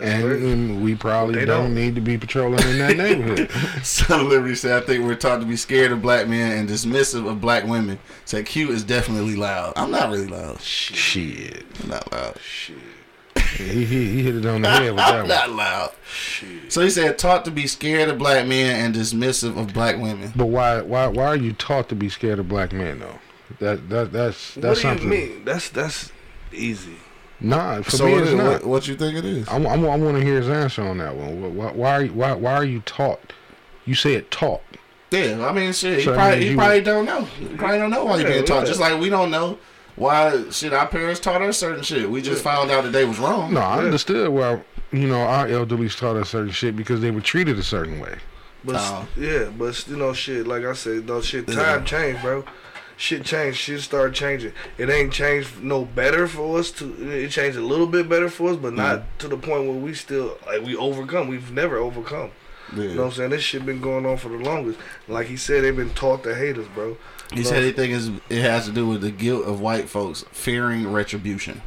And, 0.00 0.24
and 0.24 0.84
we 0.84 0.94
probably 0.94 1.46
don't, 1.46 1.46
don't. 1.46 1.74
need 1.74 1.94
to 1.94 2.00
be 2.00 2.18
patrolling 2.18 2.60
in 2.68 2.78
that 2.78 2.96
neighborhood. 2.96 3.50
Son 3.82 4.20
of 4.20 4.26
Liberty 4.26 4.54
said, 4.54 4.82
I 4.82 4.84
think 4.84 5.04
we're 5.04 5.14
taught 5.14 5.40
to 5.40 5.46
be 5.46 5.56
scared 5.56 5.90
of 5.92 6.02
black 6.02 6.28
men 6.28 6.58
and 6.58 6.68
dismissive 6.68 7.26
of 7.28 7.40
black 7.40 7.64
women. 7.64 7.98
Said 8.26 8.44
Q 8.46 8.70
is 8.72 8.84
definitely 8.84 9.36
loud. 9.36 9.72
I'm 9.76 9.90
not 9.90 10.10
really 10.10 10.26
loud. 10.26 10.60
Shit. 10.60 11.64
I'm 11.82 11.88
not 11.88 12.12
loud. 12.12 12.38
Shit. 12.40 12.76
he, 13.56 13.84
he, 13.86 14.08
he 14.12 14.22
hit 14.22 14.36
it 14.36 14.46
on 14.46 14.62
the 14.62 14.68
head 14.70 14.90
with 14.90 14.96
that 14.96 15.08
I'm 15.14 15.18
one. 15.20 15.28
not 15.28 15.50
loud. 15.50 15.92
So 16.68 16.82
he 16.82 16.90
said, 16.90 17.18
taught 17.18 17.44
to 17.46 17.50
be 17.50 17.66
scared 17.66 18.10
of 18.10 18.18
black 18.18 18.46
men 18.46 18.84
and 18.84 18.94
dismissive 18.94 19.56
of 19.58 19.72
black 19.72 19.96
women. 19.96 20.32
But 20.36 20.46
why 20.46 20.82
why 20.82 21.06
why 21.06 21.26
are 21.26 21.36
you 21.36 21.52
taught 21.54 21.88
to 21.88 21.94
be 21.94 22.08
scared 22.10 22.38
of 22.38 22.48
black 22.48 22.72
men 22.72 22.98
though? 22.98 23.18
That 23.60 23.88
that 23.88 24.12
that's 24.12 24.54
that's 24.56 24.56
what 24.56 24.74
do 24.74 24.80
something. 24.80 25.04
you 25.04 25.28
mean? 25.28 25.44
That's 25.44 25.70
that's 25.70 26.12
easy. 26.52 26.96
Nah, 27.40 27.82
for 27.82 27.90
so 27.90 28.06
me 28.06 28.12
what, 28.12 28.22
it's 28.22 28.30
is- 28.30 28.36
not. 28.36 28.46
what, 28.52 28.66
what 28.66 28.88
you 28.88 28.96
think 28.96 29.16
it 29.18 29.24
is? 29.24 29.48
I, 29.48 29.56
I, 29.56 29.76
want 29.76 30.16
to 30.18 30.24
hear 30.24 30.36
his 30.36 30.48
answer 30.48 30.82
on 30.82 30.98
that 30.98 31.14
one. 31.14 31.54
Why 31.56 31.70
why 31.72 31.90
are 31.92 32.02
you, 32.04 32.12
why 32.12 32.32
why 32.32 32.52
are 32.54 32.64
you 32.64 32.80
taught? 32.80 33.32
You 33.84 33.94
said 33.94 34.30
taught. 34.30 34.62
Yeah, 35.10 35.46
I 35.46 35.52
mean, 35.52 35.72
shit. 35.72 35.98
He 35.98 36.04
So 36.04 36.10
that 36.12 36.16
probably, 36.18 36.44
he 36.44 36.50
you- 36.50 36.56
probably 36.56 36.80
don't 36.80 37.04
know. 37.04 37.22
He 37.22 37.46
probably 37.56 37.78
don't 37.78 37.90
know 37.90 38.04
why 38.04 38.16
he 38.18 38.22
Yeah, 38.24 38.28
being 38.30 38.44
taught. 38.44 38.60
yeah. 38.62 38.66
Just 38.68 38.80
like 38.80 38.98
we 39.00 39.08
don't 39.10 39.30
know 39.30 39.58
why 39.96 40.50
shit 40.50 40.72
our 40.72 40.86
parents 40.88 41.20
taught 41.20 41.42
us 41.42 41.58
certain 41.58 41.82
shit. 41.84 42.10
We 42.10 42.22
just 42.22 42.42
found 42.42 42.70
out 42.70 42.84
that 42.84 42.92
they 42.92 43.04
was 43.04 43.18
wrong. 43.18 43.52
No, 43.54 43.60
I 43.60 43.78
understood 43.84 44.28
why 44.30 44.62
you 44.92 45.06
know 45.06 45.20
our 45.20 45.46
elderly 45.46 45.88
taught 45.90 46.16
us 46.16 46.30
certain 46.30 46.50
shit 46.52 46.74
because 46.74 47.00
they 47.02 47.10
were 47.10 47.20
treated 47.20 47.58
a 47.58 47.62
certain 47.62 48.00
way. 48.00 48.16
But 48.64 48.76
s- 48.76 48.82
Oh. 48.92 49.06
yeah, 49.16 49.50
but 49.56 49.86
you 49.88 49.96
know, 49.96 50.12
shit. 50.12 50.46
Like 50.46 50.64
I 50.64 50.72
said, 50.72 51.06
though, 51.06 51.20
shit. 51.20 51.48
Yeah. 51.48 51.54
Time 51.54 51.84
changed, 51.84 52.22
bro. 52.22 52.44
Shit 52.96 53.24
changed. 53.24 53.58
Shit 53.58 53.80
started 53.80 54.14
changing. 54.14 54.52
It 54.78 54.88
ain't 54.88 55.12
changed 55.12 55.62
no 55.62 55.84
better 55.84 56.26
for 56.26 56.58
us. 56.58 56.70
To 56.72 57.10
it 57.10 57.30
changed 57.30 57.58
a 57.58 57.62
little 57.62 57.86
bit 57.86 58.08
better 58.08 58.30
for 58.30 58.50
us, 58.50 58.56
but 58.56 58.72
not 58.72 59.04
to 59.18 59.28
the 59.28 59.36
point 59.36 59.64
where 59.64 59.74
we 59.74 59.92
still 59.94 60.38
like 60.46 60.62
we 60.62 60.74
overcome. 60.74 61.28
We've 61.28 61.52
never 61.52 61.76
overcome. 61.76 62.30
Yeah. 62.74 62.82
You 62.82 62.94
know 62.94 63.02
what 63.02 63.08
I'm 63.08 63.12
saying? 63.12 63.30
This 63.30 63.42
shit 63.42 63.66
been 63.66 63.80
going 63.80 64.06
on 64.06 64.16
for 64.16 64.28
the 64.28 64.38
longest. 64.38 64.78
Like 65.08 65.26
he 65.26 65.36
said, 65.36 65.62
they've 65.62 65.76
been 65.76 65.94
taught 65.94 66.24
to 66.24 66.34
hate 66.34 66.58
us, 66.58 66.66
bro. 66.74 66.96
He 67.32 67.44
said 67.44 67.62
he 67.62 67.72
think 67.72 67.92
it's, 67.92 68.10
it 68.30 68.42
has 68.42 68.66
to 68.66 68.72
do 68.72 68.86
with 68.86 69.00
the 69.00 69.10
guilt 69.10 69.46
of 69.46 69.60
white 69.60 69.88
folks 69.88 70.24
fearing 70.30 70.90
retribution. 70.90 71.60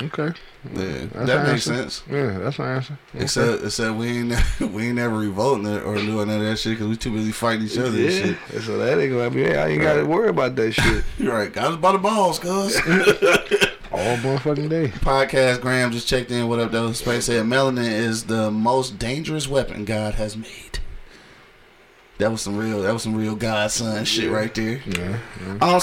Okay, 0.00 0.32
Yeah, 0.74 1.06
that 1.24 1.46
makes 1.46 1.68
answer. 1.68 1.74
sense. 1.74 2.02
yeah, 2.10 2.38
that's 2.38 2.58
an 2.58 2.64
answer. 2.66 2.98
Said, 3.26 3.64
it 3.64 3.70
said 3.70 3.96
we 3.96 4.08
ain't 4.18 4.60
we 4.72 4.86
ain't 4.86 4.96
never 4.96 5.16
revolting 5.18 5.66
or 5.66 5.80
or 5.82 5.94
doing 5.96 6.28
none 6.28 6.40
of 6.40 6.46
that 6.46 6.58
shit 6.58 6.72
because 6.72 6.86
we 6.88 6.96
too 6.96 7.12
busy 7.12 7.32
fighting 7.32 7.66
each 7.66 7.78
other 7.78 7.88
and 7.88 7.98
Yeah. 7.98 8.10
shit. 8.50 8.62
So 8.62 8.78
that 8.78 8.98
ain't 9.00 9.12
gonna 9.12 9.30
be. 9.30 9.46
I 9.56 9.68
ain't 9.68 9.82
got 9.82 9.94
to 9.94 10.04
worry 10.04 10.28
about 10.28 10.56
that 10.56 10.72
shit. 10.72 11.04
You're 11.18 11.34
right. 11.34 11.52
Got 11.52 11.72
us 11.72 11.76
by 11.78 11.92
the 11.92 11.98
balls, 11.98 12.38
cuz. 12.38 12.76
All 13.90 14.16
motherfucking 14.18 14.68
day. 14.68 14.88
Podcast 14.88 15.62
Graham 15.62 15.90
just 15.90 16.06
checked 16.06 16.30
in. 16.30 16.46
What 16.48 16.58
up, 16.58 16.70
though? 16.72 16.92
Space 16.92 17.24
said 17.24 17.46
melanin 17.46 17.90
is 17.90 18.24
the 18.24 18.50
most 18.50 18.98
dangerous 18.98 19.48
weapon 19.48 19.84
God 19.86 20.14
has 20.14 20.36
made. 20.36 20.78
That 22.18 22.30
was 22.30 22.42
some 22.42 22.56
real. 22.56 22.82
That 22.82 22.92
was 22.92 23.02
some 23.02 23.14
real 23.14 23.34
godson 23.36 24.04
shit 24.04 24.30
right 24.30 24.54
there. 24.54 24.80
Yeah, 24.86 25.18
yeah. 25.46 25.58
Um. 25.62 25.80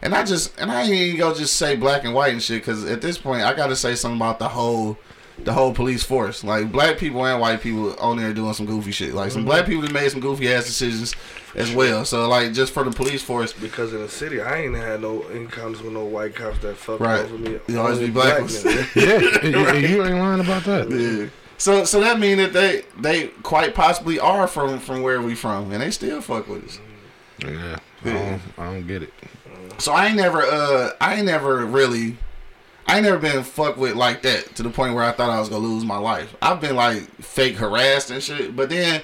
And 0.02 0.16
I 0.16 0.24
just 0.24 0.60
and 0.60 0.72
I 0.72 0.84
ain't 0.84 0.92
even 0.92 1.18
go 1.20 1.32
just 1.36 1.58
say 1.58 1.76
black 1.76 2.06
and 2.06 2.16
white 2.16 2.34
and 2.34 2.42
shit 2.42 2.62
because 2.62 2.84
at 2.86 3.02
this 3.02 3.20
point 3.20 3.44
I 3.44 3.54
gotta 3.54 3.76
say 3.76 3.94
something 3.94 4.18
about 4.18 4.40
the 4.40 4.48
whole 4.48 4.98
the 5.44 5.54
whole 5.54 5.72
police 5.72 6.04
force. 6.04 6.44
Like 6.44 6.72
black 6.72 6.98
people 6.98 7.24
and 7.28 7.40
white 7.40 7.62
people 7.62 7.96
on 8.00 8.18
there 8.18 8.34
doing 8.34 8.54
some 8.54 8.66
goofy 8.66 8.92
shit. 8.92 9.14
Like 9.14 9.30
some 9.30 9.46
black 9.46 9.68
people 9.68 9.84
that 9.84 9.92
made 9.92 10.10
some 10.10 10.20
goofy 10.20 10.52
ass 10.52 10.66
decisions 10.66 11.14
as 11.56 11.72
well. 11.74 12.06
So 12.06 12.28
like 12.28 12.54
just 12.54 12.74
for 12.74 12.84
the 12.84 12.92
police 12.92 13.22
force, 13.24 13.54
Because 13.54 13.94
in 13.94 14.02
the 14.02 14.10
city, 14.10 14.42
I 14.42 14.58
ain't 14.62 14.76
had 14.76 15.02
no 15.02 15.24
encounters 15.30 15.82
with 15.82 15.94
no 15.94 16.06
white 16.06 16.36
cops 16.36 16.60
that 16.60 16.78
fucked 16.78 17.02
Right. 17.02 17.22
over 17.22 17.38
me. 17.38 17.60
You 17.68 17.80
always 17.80 18.00
be 18.00 18.10
black 18.10 18.40
ones. 18.40 18.64
yeah. 18.96 19.20
and- 19.44 19.56
and 19.56 19.82
you 19.90 20.04
ain't 20.06 20.18
lying 20.20 20.40
about 20.42 20.64
that. 20.66 20.90
yeah. 20.90 21.30
So 21.58 21.84
so 21.84 22.00
that 22.00 22.20
mean 22.20 22.38
that 22.38 22.54
they 22.54 22.84
they 22.98 23.28
quite 23.44 23.76
possibly 23.76 24.18
are 24.20 24.48
from 24.48 24.80
from 24.80 25.02
where 25.02 25.22
we 25.22 25.36
from 25.36 25.72
and 25.72 25.82
they 25.82 25.92
still 25.92 26.22
fuck 26.22 26.48
with 26.48 26.64
us. 26.66 26.80
Yeah, 27.40 27.78
I 28.06 28.10
don't, 28.14 28.42
I 28.58 28.66
don't 28.66 28.88
get 28.88 29.04
it. 29.04 29.14
So 29.78 29.92
I 29.92 30.08
ain't 30.08 30.16
never 30.16 30.42
uh 30.42 30.92
I 31.02 31.16
ain't 31.16 31.26
never 31.26 31.66
really 31.66 32.18
I 32.88 32.96
ain't 32.96 33.04
never 33.04 33.18
been 33.20 33.44
fucked 33.44 33.78
with 33.78 33.96
like 33.96 34.22
that 34.22 34.56
to 34.56 34.64
the 34.64 34.70
point 34.70 34.94
where 34.96 35.04
I 35.04 35.12
thought 35.12 35.30
I 35.30 35.40
was 35.40 35.50
gonna 35.50 35.66
lose 35.66 35.84
my 35.84 35.98
life. 35.98 36.34
I've 36.42 36.62
been 36.62 36.76
like 36.78 37.04
fake 37.22 37.56
harassed 37.58 38.10
and 38.10 38.24
shit, 38.24 38.56
but 38.56 38.70
then 38.70 39.02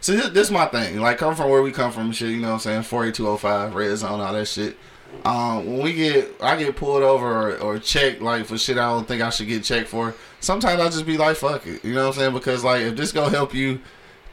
so 0.00 0.12
this, 0.12 0.28
this 0.30 0.46
is 0.48 0.50
my 0.50 0.66
thing. 0.66 1.00
Like 1.00 1.18
come 1.18 1.34
from 1.34 1.50
where 1.50 1.62
we 1.62 1.72
come 1.72 1.92
from 1.92 2.12
shit, 2.12 2.30
you 2.30 2.38
know 2.38 2.48
what 2.48 2.54
I'm 2.54 2.60
saying? 2.60 2.82
48205, 2.82 3.74
red 3.74 3.96
zone, 3.96 4.20
all 4.20 4.32
that 4.32 4.46
shit. 4.46 4.76
Um, 5.24 5.66
when 5.66 5.82
we 5.82 5.94
get 5.94 6.34
I 6.40 6.56
get 6.56 6.76
pulled 6.76 7.02
over 7.02 7.26
or, 7.26 7.58
or 7.58 7.78
checked 7.78 8.20
like 8.20 8.44
for 8.44 8.58
shit 8.58 8.76
I 8.76 8.90
don't 8.90 9.08
think 9.08 9.22
I 9.22 9.30
should 9.30 9.48
get 9.48 9.64
checked 9.64 9.88
for, 9.88 10.14
sometimes 10.40 10.80
I 10.80 10.84
just 10.86 11.06
be 11.06 11.16
like 11.16 11.36
fuck 11.36 11.66
it. 11.66 11.84
You 11.84 11.94
know 11.94 12.08
what 12.08 12.16
I'm 12.16 12.20
saying? 12.20 12.34
Because 12.34 12.62
like 12.64 12.82
if 12.82 12.96
this 12.96 13.12
gonna 13.12 13.30
help 13.30 13.54
you 13.54 13.80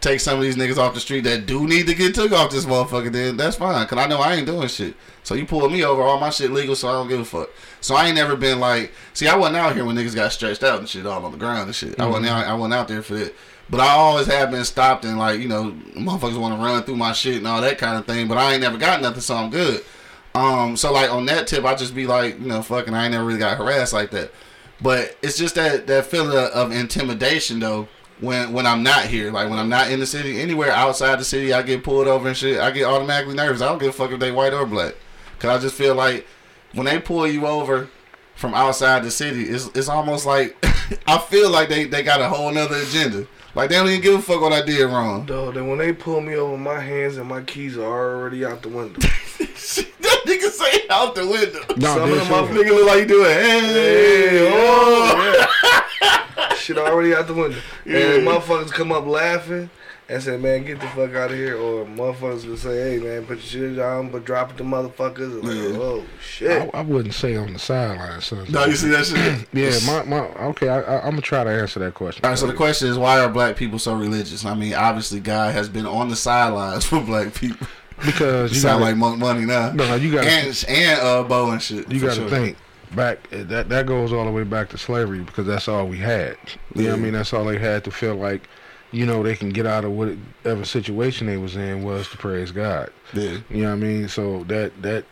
take 0.06 0.20
some 0.20 0.38
of 0.38 0.44
these 0.44 0.56
niggas 0.56 0.78
off 0.78 0.94
the 0.94 1.00
street 1.00 1.22
that 1.22 1.48
do 1.48 1.66
need 1.66 1.88
to 1.88 1.96
get 1.96 2.14
took 2.14 2.32
off 2.32 2.52
this 2.52 2.66
motherfucker, 2.66 3.12
then 3.12 3.38
that's 3.38 3.56
fine. 3.56 3.86
Cause 3.88 3.98
I 3.98 4.08
know 4.08 4.20
I 4.20 4.36
ain't 4.36 4.46
doing 4.46 4.68
shit. 4.68 4.96
So 5.24 5.34
you 5.34 5.46
pull 5.46 5.68
me 5.70 5.84
over, 5.84 6.04
all 6.04 6.20
my 6.20 6.30
shit 6.30 6.52
legal, 6.52 6.76
so 6.76 6.88
I 6.88 6.92
don't 6.92 7.08
give 7.08 7.20
a 7.20 7.26
fuck. 7.26 7.50
So 7.82 7.96
I 7.96 8.06
ain't 8.06 8.16
never 8.16 8.36
been 8.36 8.60
like, 8.60 8.92
see, 9.14 9.28
I 9.28 9.36
wasn't 9.36 9.58
out 9.58 9.74
here 9.74 9.84
when 9.84 9.96
niggas 9.96 10.14
got 10.14 10.32
stretched 10.32 10.64
out 10.64 10.80
and 10.80 10.88
shit 10.88 11.08
all 11.08 11.26
on 11.26 11.32
the 11.32 11.38
ground 11.38 11.66
and 11.66 11.76
shit. 11.76 12.00
I 12.00 12.06
wasn't 12.06 12.28
out, 12.28 12.46
I 12.46 12.54
wasn't 12.54 12.76
out 12.76 12.88
there 12.88 13.02
for 13.02 13.16
that. 13.16 13.34
But 13.70 13.80
I 13.80 13.90
always 13.90 14.28
have 14.28 14.52
been 14.52 14.66
stopped 14.66 15.06
and 15.06 15.18
like, 15.18 15.40
you 15.40 15.48
know, 15.48 15.72
motherfuckers 15.96 16.40
want 16.40 16.54
to 16.56 16.64
run 16.64 16.84
through 16.84 16.98
my 16.98 17.14
shit 17.14 17.38
and 17.38 17.48
all 17.48 17.62
that 17.62 17.78
kind 17.78 17.98
of 17.98 18.06
thing. 18.06 18.28
But 18.28 18.38
I 18.38 18.54
ain't 18.54 18.62
never 18.62 18.78
got 18.78 19.02
nothing, 19.02 19.22
so 19.22 19.36
I'm 19.36 19.50
good. 19.50 19.84
Um, 20.36 20.78
so 20.78 20.92
like 20.92 21.12
on 21.12 21.26
that 21.28 21.48
tip, 21.48 21.66
I 21.66 21.76
just 21.76 21.96
be 21.96 22.06
like, 22.06 22.40
you 22.40 22.46
know, 22.46 22.62
fucking, 22.62 22.94
I 22.94 23.06
ain't 23.06 23.14
never 23.14 23.26
really 23.26 23.40
got 23.40 23.58
harassed 23.58 23.94
like 23.94 24.12
that. 24.12 24.32
But 24.82 25.18
it's 25.22 25.38
just 25.38 25.56
that 25.56 25.88
that 25.88 26.06
feeling 26.06 26.38
of, 26.38 26.72
intimidation 26.72 27.60
though 27.60 27.88
when 28.20 28.52
when 28.52 28.68
I'm 28.68 28.84
not 28.84 29.06
here, 29.06 29.32
like 29.32 29.50
when 29.50 29.58
I'm 29.58 29.70
not 29.70 29.90
in 29.90 30.00
the 30.00 30.06
city, 30.06 30.40
anywhere 30.40 30.72
outside 30.72 31.18
the 31.20 31.24
city, 31.24 31.54
I 31.54 31.62
get 31.62 31.84
pulled 31.84 32.08
over 32.08 32.28
and 32.28 32.38
shit. 32.38 32.60
I 32.60 32.72
get 32.72 32.84
automatically 32.84 33.36
nervous. 33.36 33.62
I 33.62 33.68
don't 33.68 33.80
give 33.80 33.90
a 33.90 33.94
fuck 33.94 34.12
if 34.12 34.20
they 34.20 34.32
white 34.32 34.54
or 34.54 34.66
black, 34.66 34.96
cause 35.40 35.50
I 35.50 35.62
just 35.62 35.76
feel 35.76 35.96
like 35.96 36.28
when 36.74 36.86
they 36.86 37.00
pull 37.00 37.26
you 37.26 37.48
over, 37.48 37.90
from 38.36 38.54
outside 38.54 39.04
the 39.04 39.12
city, 39.12 39.44
it's 39.44 39.68
it's 39.68 39.90
almost 39.90 40.26
like 40.26 40.56
I 41.08 41.18
feel 41.18 41.50
like 41.50 41.70
they, 41.70 41.86
they 41.86 42.04
got 42.04 42.22
a 42.22 42.30
whole 42.30 42.52
nother 42.52 42.76
agenda. 42.76 43.28
Like 43.56 43.70
they 43.70 43.76
don't 43.76 43.88
even 43.88 44.02
give 44.02 44.14
a 44.16 44.22
fuck 44.22 44.42
what 44.42 44.52
I 44.52 44.62
did 44.66 44.84
wrong. 44.86 45.26
Dog, 45.26 45.54
then 45.56 45.68
when 45.68 45.78
they 45.78 45.94
pull 45.94 46.20
me 46.22 46.36
over, 46.36 46.58
my 46.58 46.80
hands 46.80 47.16
and 47.18 47.28
my 47.28 47.42
keys 47.42 47.78
are 47.78 47.84
already 48.18 48.44
out 48.46 48.62
the 48.62 48.68
window. 48.70 49.00
that 49.00 50.22
nigga 50.26 50.50
say 50.50 50.84
out 50.90 51.16
the 51.16 51.26
window. 51.26 51.62
No, 51.78 51.94
Some 51.94 52.04
of 52.04 52.10
this 52.10 52.28
them 52.28 52.46
is- 52.46 52.50
Nigga 52.66 52.70
look 52.72 52.88
like 52.88 53.00
you 53.00 53.06
doing 53.06 53.30
hey, 53.32 53.60
Hey, 53.62 54.52
oh. 54.54 55.48
yeah. 56.02 56.54
Shit 56.56 56.78
already 56.78 57.16
out 57.16 57.28
the 57.28 57.34
window. 57.34 57.58
Yeah. 57.86 57.98
And 58.16 58.28
motherfuckers 58.28 58.72
come 58.72 58.92
up 58.92 59.06
laughing 59.06 59.70
and 60.08 60.22
say, 60.22 60.38
man, 60.38 60.64
get 60.64 60.80
the 60.80 60.88
fuck 60.88 61.14
out 61.16 61.32
of 61.32 61.38
here. 61.38 61.58
Or 61.58 61.84
motherfuckers 61.86 62.46
will 62.48 62.58
say, 62.58 62.98
hey, 62.98 63.04
man, 63.04 63.26
put 63.26 63.38
your 63.54 63.70
shit 63.70 63.76
down, 63.78 64.10
but 64.12 64.24
drop 64.24 64.52
it 64.52 64.58
to 64.58 64.64
motherfuckers. 64.64 65.40
And 65.40 65.44
like, 65.44 65.56
Yeah. 65.56 65.80
oh, 65.82 66.04
shit. 66.22 66.70
I, 66.74 66.80
I 66.80 66.82
wouldn't 66.82 67.14
say 67.16 67.36
on 67.36 67.54
the 67.54 67.60
sideline, 67.60 68.22
son. 68.22 68.46
No, 68.50 68.66
you 68.66 68.76
see 68.76 68.90
that 68.90 69.06
shit? 69.06 69.48
Yeah, 69.54 69.72
my, 69.88 70.04
my 70.04 70.20
okay. 70.50 70.70
I, 70.70 70.82
I, 70.82 70.98
I'm 71.04 71.12
gonna 71.12 71.22
try 71.22 71.44
to 71.44 71.50
answer 71.50 71.80
that 71.80 71.94
question. 71.94 72.24
All 72.24 72.32
right, 72.32 72.38
so 72.38 72.46
the 72.48 72.54
question 72.54 72.88
is, 72.90 72.98
why 72.98 73.20
are 73.20 73.30
black 73.30 73.56
people 73.56 73.80
so 73.80 73.96
religious? 73.96 74.46
I 74.46 74.54
mean, 74.54 74.74
obviously, 74.74 75.20
God 75.22 75.54
has 75.54 75.70
been 75.70 75.86
on 75.86 76.10
the 76.10 76.16
sidelines 76.16 76.86
for 76.90 77.00
black 77.02 77.34
people. 77.34 77.66
because 78.06 78.52
You 78.52 78.56
you 78.56 78.62
sound 78.62 78.82
gotta, 78.82 78.92
like 78.92 78.98
Monk 78.98 79.20
Money 79.20 79.46
now. 79.46 79.72
no, 79.72 79.96
you 79.96 80.12
got 80.12 80.26
and 80.26 80.66
and 80.68 81.00
uh, 81.02 81.24
Bo 81.24 81.52
and 81.52 81.62
shit. 81.62 81.90
you 81.92 82.00
got 82.02 82.10
to 82.10 82.16
sure. 82.16 82.30
think 82.30 82.58
back. 82.94 83.28
That 83.32 83.70
that 83.70 83.86
goes 83.86 84.12
all 84.12 84.26
the 84.26 84.32
way 84.32 84.44
back 84.44 84.70
to 84.70 84.78
slavery 84.78 85.20
because 85.22 85.48
that's 85.48 85.68
all 85.70 85.88
we 85.88 85.98
had. 85.98 86.38
You 86.76 86.84
know 86.84 86.90
what 86.92 87.00
I 87.00 87.02
mean? 87.02 87.14
That's 87.14 87.32
all 87.34 87.46
they 87.46 87.58
had 87.58 87.84
to 87.86 87.92
feel 87.92 88.16
like. 88.16 88.44
You 88.92 89.06
know, 89.06 89.24
they 89.24 89.36
can 89.36 89.50
get 89.50 89.66
out 89.66 89.84
of 89.84 89.92
whatever 89.92 90.64
situation 90.64 91.28
they 91.28 91.38
was 91.38 91.56
in 91.56 91.84
was 91.84 92.08
to 92.10 92.18
praise 92.18 92.52
God. 92.52 92.92
Yeah, 93.14 93.38
You 93.50 93.64
know 93.64 93.70
what 93.70 93.74
I 93.74 93.76
mean? 93.76 94.08
So 94.08 94.44
that 94.46 94.82
that, 94.84 95.06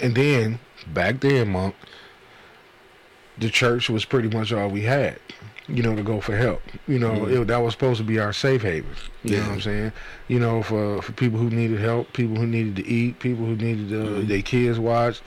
and 0.00 0.14
then 0.14 0.58
back 0.92 1.20
then, 1.20 1.48
monk, 1.48 1.74
the 3.38 3.48
church 3.50 3.88
was 3.88 4.04
pretty 4.04 4.28
much 4.28 4.52
all 4.52 4.68
we 4.68 4.82
had. 4.82 5.18
You 5.70 5.82
know, 5.82 5.94
to 5.94 6.02
go 6.02 6.22
for 6.22 6.34
help. 6.34 6.62
You 6.86 6.98
know, 6.98 7.26
Mhm. 7.26 7.42
it, 7.42 7.46
that 7.48 7.58
was 7.58 7.74
supposed 7.74 7.98
to 7.98 8.04
be 8.04 8.18
our 8.18 8.32
safe 8.32 8.62
haven. 8.62 8.90
You 9.22 9.32
know 9.32 9.36
Yeah. 9.36 9.46
what 9.48 9.52
I'm 9.56 9.60
saying? 9.60 9.92
You 10.28 10.40
know, 10.40 10.62
for 10.62 11.02
for 11.02 11.12
people 11.12 11.38
who 11.38 11.50
needed 11.50 11.78
help, 11.78 12.12
people 12.14 12.36
who 12.36 12.46
needed 12.46 12.76
to 12.76 12.86
eat, 12.88 13.18
people 13.18 13.44
who 13.44 13.54
needed 13.54 13.92
uh, 13.92 14.06
Mhm. 14.06 14.28
their 14.28 14.42
kids 14.42 14.78
watched. 14.78 15.22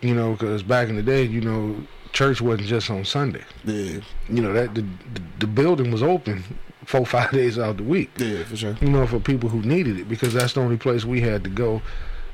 You 0.00 0.14
know, 0.14 0.32
because 0.32 0.62
back 0.62 0.88
in 0.88 0.94
the 0.96 1.02
day, 1.02 1.24
you 1.24 1.40
know, 1.40 1.74
church 2.12 2.40
wasn't 2.40 2.68
just 2.68 2.88
on 2.88 3.04
Sunday. 3.04 3.42
yeah, 3.64 4.00
You 4.30 4.40
know 4.42 4.52
that 4.52 4.76
the 4.76 4.82
the, 4.82 5.20
the 5.40 5.46
building 5.48 5.90
was 5.90 6.02
open 6.04 6.44
four 6.90 7.06
five 7.06 7.30
days 7.30 7.58
out 7.58 7.70
of 7.70 7.76
the 7.78 7.84
week 7.84 8.10
yeah, 8.16 8.42
for 8.44 8.56
sure. 8.56 8.76
you 8.80 8.88
know, 8.88 9.06
for 9.06 9.20
people 9.20 9.48
who 9.48 9.62
needed 9.62 9.98
it 9.98 10.08
because 10.08 10.34
that's 10.34 10.54
the 10.54 10.60
only 10.60 10.76
place 10.76 11.04
we 11.04 11.20
had 11.20 11.44
to 11.44 11.50
go, 11.50 11.80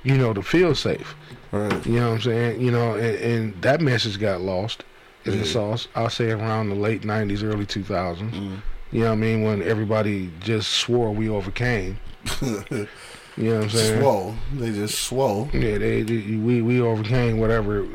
you 0.02 0.16
know, 0.16 0.32
to 0.32 0.42
feel 0.42 0.74
safe. 0.74 1.14
Right. 1.52 1.86
You 1.86 2.00
know 2.00 2.08
what 2.08 2.14
I'm 2.16 2.20
saying? 2.22 2.60
You 2.60 2.70
know, 2.70 2.94
and, 2.94 3.16
and 3.16 3.62
that 3.62 3.80
message 3.80 4.18
got 4.18 4.40
lost 4.40 4.84
in 5.24 5.38
the 5.38 5.44
sauce. 5.44 5.88
I'll 5.94 6.10
say 6.10 6.30
around 6.30 6.70
the 6.70 6.74
late 6.74 7.02
90s, 7.02 7.42
early 7.42 7.66
2000s. 7.66 8.30
Mm. 8.30 8.62
You 8.92 9.00
know 9.00 9.06
what 9.06 9.12
I 9.12 9.16
mean? 9.16 9.42
When 9.42 9.62
everybody 9.62 10.30
just 10.40 10.72
swore 10.72 11.10
we 11.10 11.28
overcame. 11.28 11.98
You 13.38 13.50
know 13.50 13.56
what 13.56 13.64
I'm 13.64 13.70
saying? 13.70 14.00
swole. 14.00 14.34
They 14.54 14.72
just 14.72 14.98
swole. 14.98 15.50
Yeah, 15.52 15.76
they, 15.76 16.00
they 16.00 16.36
we 16.36 16.62
we 16.62 16.80
overcame 16.80 17.38
whatever 17.38 17.86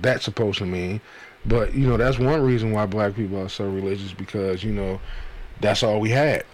that's 0.00 0.24
supposed 0.24 0.56
to 0.60 0.64
mean. 0.64 1.02
But 1.44 1.74
you 1.74 1.86
know, 1.86 1.98
that's 1.98 2.18
one 2.18 2.40
reason 2.40 2.72
why 2.72 2.86
black 2.86 3.14
people 3.14 3.38
are 3.38 3.50
so 3.50 3.68
religious 3.68 4.14
because 4.14 4.64
you 4.64 4.72
know 4.72 4.98
that's 5.60 5.82
all 5.82 6.00
we 6.00 6.10
had. 6.10 6.44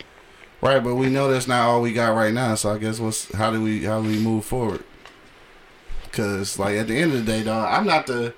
Right, 0.60 0.82
but 0.82 0.94
we 0.94 1.08
know 1.08 1.28
that's 1.28 1.48
not 1.48 1.66
all 1.66 1.82
we 1.82 1.92
got 1.92 2.14
right 2.14 2.32
now. 2.32 2.54
So 2.54 2.70
I 2.70 2.78
guess 2.78 3.00
what's 3.00 3.32
how 3.34 3.50
do 3.50 3.60
we 3.60 3.84
how 3.84 4.00
do 4.00 4.08
we 4.08 4.18
move 4.18 4.44
forward? 4.44 4.84
Cause 6.12 6.58
like 6.58 6.76
at 6.76 6.86
the 6.86 6.96
end 6.96 7.12
of 7.12 7.24
the 7.24 7.32
day, 7.32 7.42
dog, 7.42 7.68
I'm 7.70 7.86
not 7.86 8.06
the. 8.06 8.34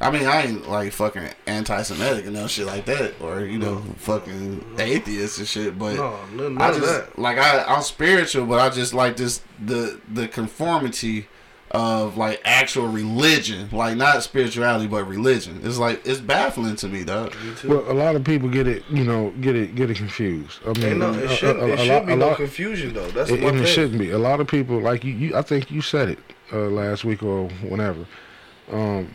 I 0.00 0.10
mean, 0.10 0.26
I 0.26 0.42
ain't 0.42 0.68
like 0.68 0.92
fucking 0.92 1.30
anti-Semitic 1.46 2.24
and 2.24 2.34
no 2.34 2.48
shit 2.48 2.66
like 2.66 2.84
that, 2.86 3.14
or 3.20 3.42
you 3.42 3.56
know, 3.58 3.78
fucking 3.98 4.74
atheist 4.78 5.38
and 5.38 5.46
shit. 5.46 5.78
But 5.78 5.94
no, 5.94 6.56
I 6.58 6.72
just 6.72 6.82
that. 6.82 7.18
like 7.18 7.38
I 7.38 7.62
I'm 7.62 7.82
spiritual, 7.82 8.46
but 8.46 8.60
I 8.60 8.68
just 8.68 8.92
like 8.92 9.16
this 9.16 9.40
the 9.64 10.00
the 10.12 10.26
conformity 10.26 11.28
of 11.72 12.16
like 12.18 12.40
actual 12.44 12.86
religion, 12.88 13.68
like 13.72 13.96
not 13.96 14.22
spirituality 14.22 14.86
but 14.86 15.04
religion. 15.08 15.60
It's 15.64 15.78
like 15.78 16.06
it's 16.06 16.20
baffling 16.20 16.76
to 16.76 16.88
me, 16.88 17.02
dog. 17.04 17.34
Me 17.44 17.54
too. 17.54 17.68
Well, 17.70 17.90
a 17.90 17.94
lot 17.94 18.14
of 18.14 18.24
people 18.24 18.48
get 18.48 18.66
it, 18.66 18.84
you 18.90 19.04
know, 19.04 19.30
get 19.40 19.56
it 19.56 19.74
get 19.74 19.90
it 19.90 19.96
confused. 19.96 20.60
I 20.66 20.78
mean, 20.78 20.98
no, 20.98 21.12
it 21.14 21.30
shouldn't, 21.30 21.60
a- 21.60 21.68
it 21.68 21.74
a 21.74 21.76
should 21.78 21.88
lot- 21.92 22.06
be 22.06 22.12
a 22.12 22.16
no 22.16 22.26
lot- 22.28 22.36
confusion, 22.36 22.92
though. 22.94 23.10
That's 23.10 23.30
it- 23.30 23.40
my 23.40 23.48
and 23.48 23.58
it 23.60 23.66
shouldn't 23.66 23.98
be. 23.98 24.10
A 24.10 24.18
lot 24.18 24.40
of 24.40 24.46
people, 24.46 24.80
like 24.80 25.02
you, 25.04 25.12
you 25.14 25.36
I 25.36 25.42
think 25.42 25.70
you 25.70 25.80
said 25.80 26.08
it 26.10 26.18
uh, 26.52 26.58
last 26.68 27.04
week 27.04 27.22
or 27.22 27.48
whenever. 27.68 28.06
Um, 28.70 29.08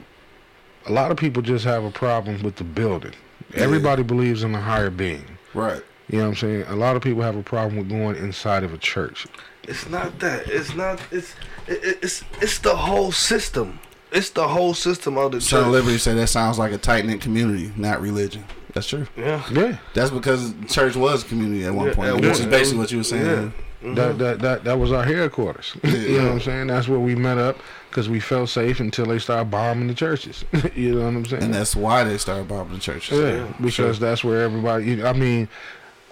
a 0.87 0.91
lot 0.91 1.11
of 1.11 1.17
people 1.17 1.41
just 1.43 1.65
have 1.65 1.83
a 1.83 1.91
problem 1.91 2.41
with 2.43 2.55
the 2.55 2.63
building. 2.63 3.13
Yeah. 3.53 3.61
Everybody 3.61 4.03
believes 4.03 4.43
in 4.43 4.55
a 4.55 4.61
higher 4.61 4.89
being. 4.89 5.25
Right. 5.53 5.81
You 6.09 6.19
know 6.19 6.23
what 6.25 6.29
I'm 6.29 6.35
saying? 6.35 6.63
A 6.67 6.75
lot 6.75 6.95
of 6.95 7.01
people 7.01 7.21
have 7.21 7.35
a 7.35 7.43
problem 7.43 7.75
with 7.77 7.89
going 7.89 8.15
inside 8.15 8.63
of 8.63 8.73
a 8.73 8.77
church. 8.77 9.27
It's 9.63 9.89
not 9.89 10.19
that. 10.19 10.47
It's 10.47 10.73
not. 10.75 11.01
It's 11.11 11.33
it, 11.67 11.83
it- 11.83 11.99
it's 12.01 12.23
it's 12.41 12.59
the 12.59 12.75
whole 12.75 13.11
system. 13.11 13.79
It's 14.11 14.29
the 14.29 14.47
whole 14.47 14.73
system 14.73 15.17
of 15.17 15.33
the 15.33 15.41
Son 15.41 15.59
of 15.59 15.65
church. 15.65 15.71
Liberty 15.73 15.97
said 15.97 16.15
that 16.17 16.27
sounds 16.27 16.57
like 16.57 16.71
a 16.71 16.77
tight 16.77 17.05
knit 17.05 17.19
community, 17.19 17.73
not 17.75 17.99
religion. 18.01 18.45
That's 18.73 18.87
true. 18.87 19.05
Yeah. 19.17 19.43
Yeah, 19.51 19.77
That's 19.93 20.11
because 20.11 20.53
church 20.69 20.95
was 20.95 21.23
community 21.25 21.65
at 21.65 21.73
one 21.73 21.87
Yeah, 21.87 21.93
point, 21.95 22.07
at 22.09 22.15
which 22.15 22.23
one- 22.23 22.31
is 22.31 22.45
basically 22.45 22.79
what 22.79 22.91
you 22.91 22.99
were 22.99 23.03
saying. 23.03 23.25
Yeah. 23.25 23.49
Mhm. 23.83 23.95
that, 23.95 24.17
that 24.17 24.39
that 24.39 24.63
that 24.63 24.79
was 24.79 24.91
our 24.91 25.03
headquarters. 25.03 25.75
you 25.83 26.17
know 26.17 26.23
what 26.23 26.31
I'm 26.33 26.39
saying? 26.39 26.67
That's 26.67 26.87
where 26.87 26.99
we 26.99 27.13
met 27.15 27.37
up 27.37 27.57
because 27.89 28.07
we 28.09 28.19
felt 28.19 28.49
safe 28.49 28.79
until 28.79 29.05
they 29.05 29.19
started 29.19 29.51
bombing 29.51 29.87
the 29.87 29.93
churches. 29.93 30.43
you 30.75 30.95
know 30.95 31.01
what 31.05 31.07
I'm 31.13 31.25
saying? 31.25 31.43
And 31.43 31.53
that's 31.53 31.75
why 31.75 32.03
they 32.03 32.17
started 32.17 32.47
bombing 32.47 32.73
the 32.75 32.79
churches. 32.79 33.19
Yeah, 33.19 33.45
because 33.57 33.73
sure. 33.73 33.93
that's 33.93 34.23
where 34.23 34.41
everybody. 34.41 35.03
I 35.03 35.13
mean, 35.13 35.47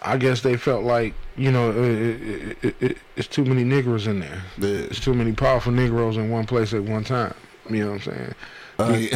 I 0.05 0.17
guess 0.17 0.41
they 0.41 0.55
felt 0.57 0.83
like 0.83 1.13
you 1.35 1.51
know 1.51 1.71
it, 1.71 1.77
it, 1.77 2.57
it, 2.63 2.75
it, 2.81 2.97
it's 3.15 3.27
too 3.27 3.43
many 3.45 3.63
niggers 3.63 4.07
in 4.07 4.19
there. 4.19 4.41
Yeah. 4.57 4.85
It's 4.85 4.99
too 4.99 5.13
many 5.13 5.33
powerful 5.33 5.71
Negroes 5.71 6.17
in 6.17 6.29
one 6.29 6.45
place 6.45 6.73
at 6.73 6.83
one 6.83 7.03
time. 7.03 7.33
You 7.69 7.83
know 7.85 7.91
what 7.93 8.07
I'm 8.07 8.13
saying? 8.13 8.35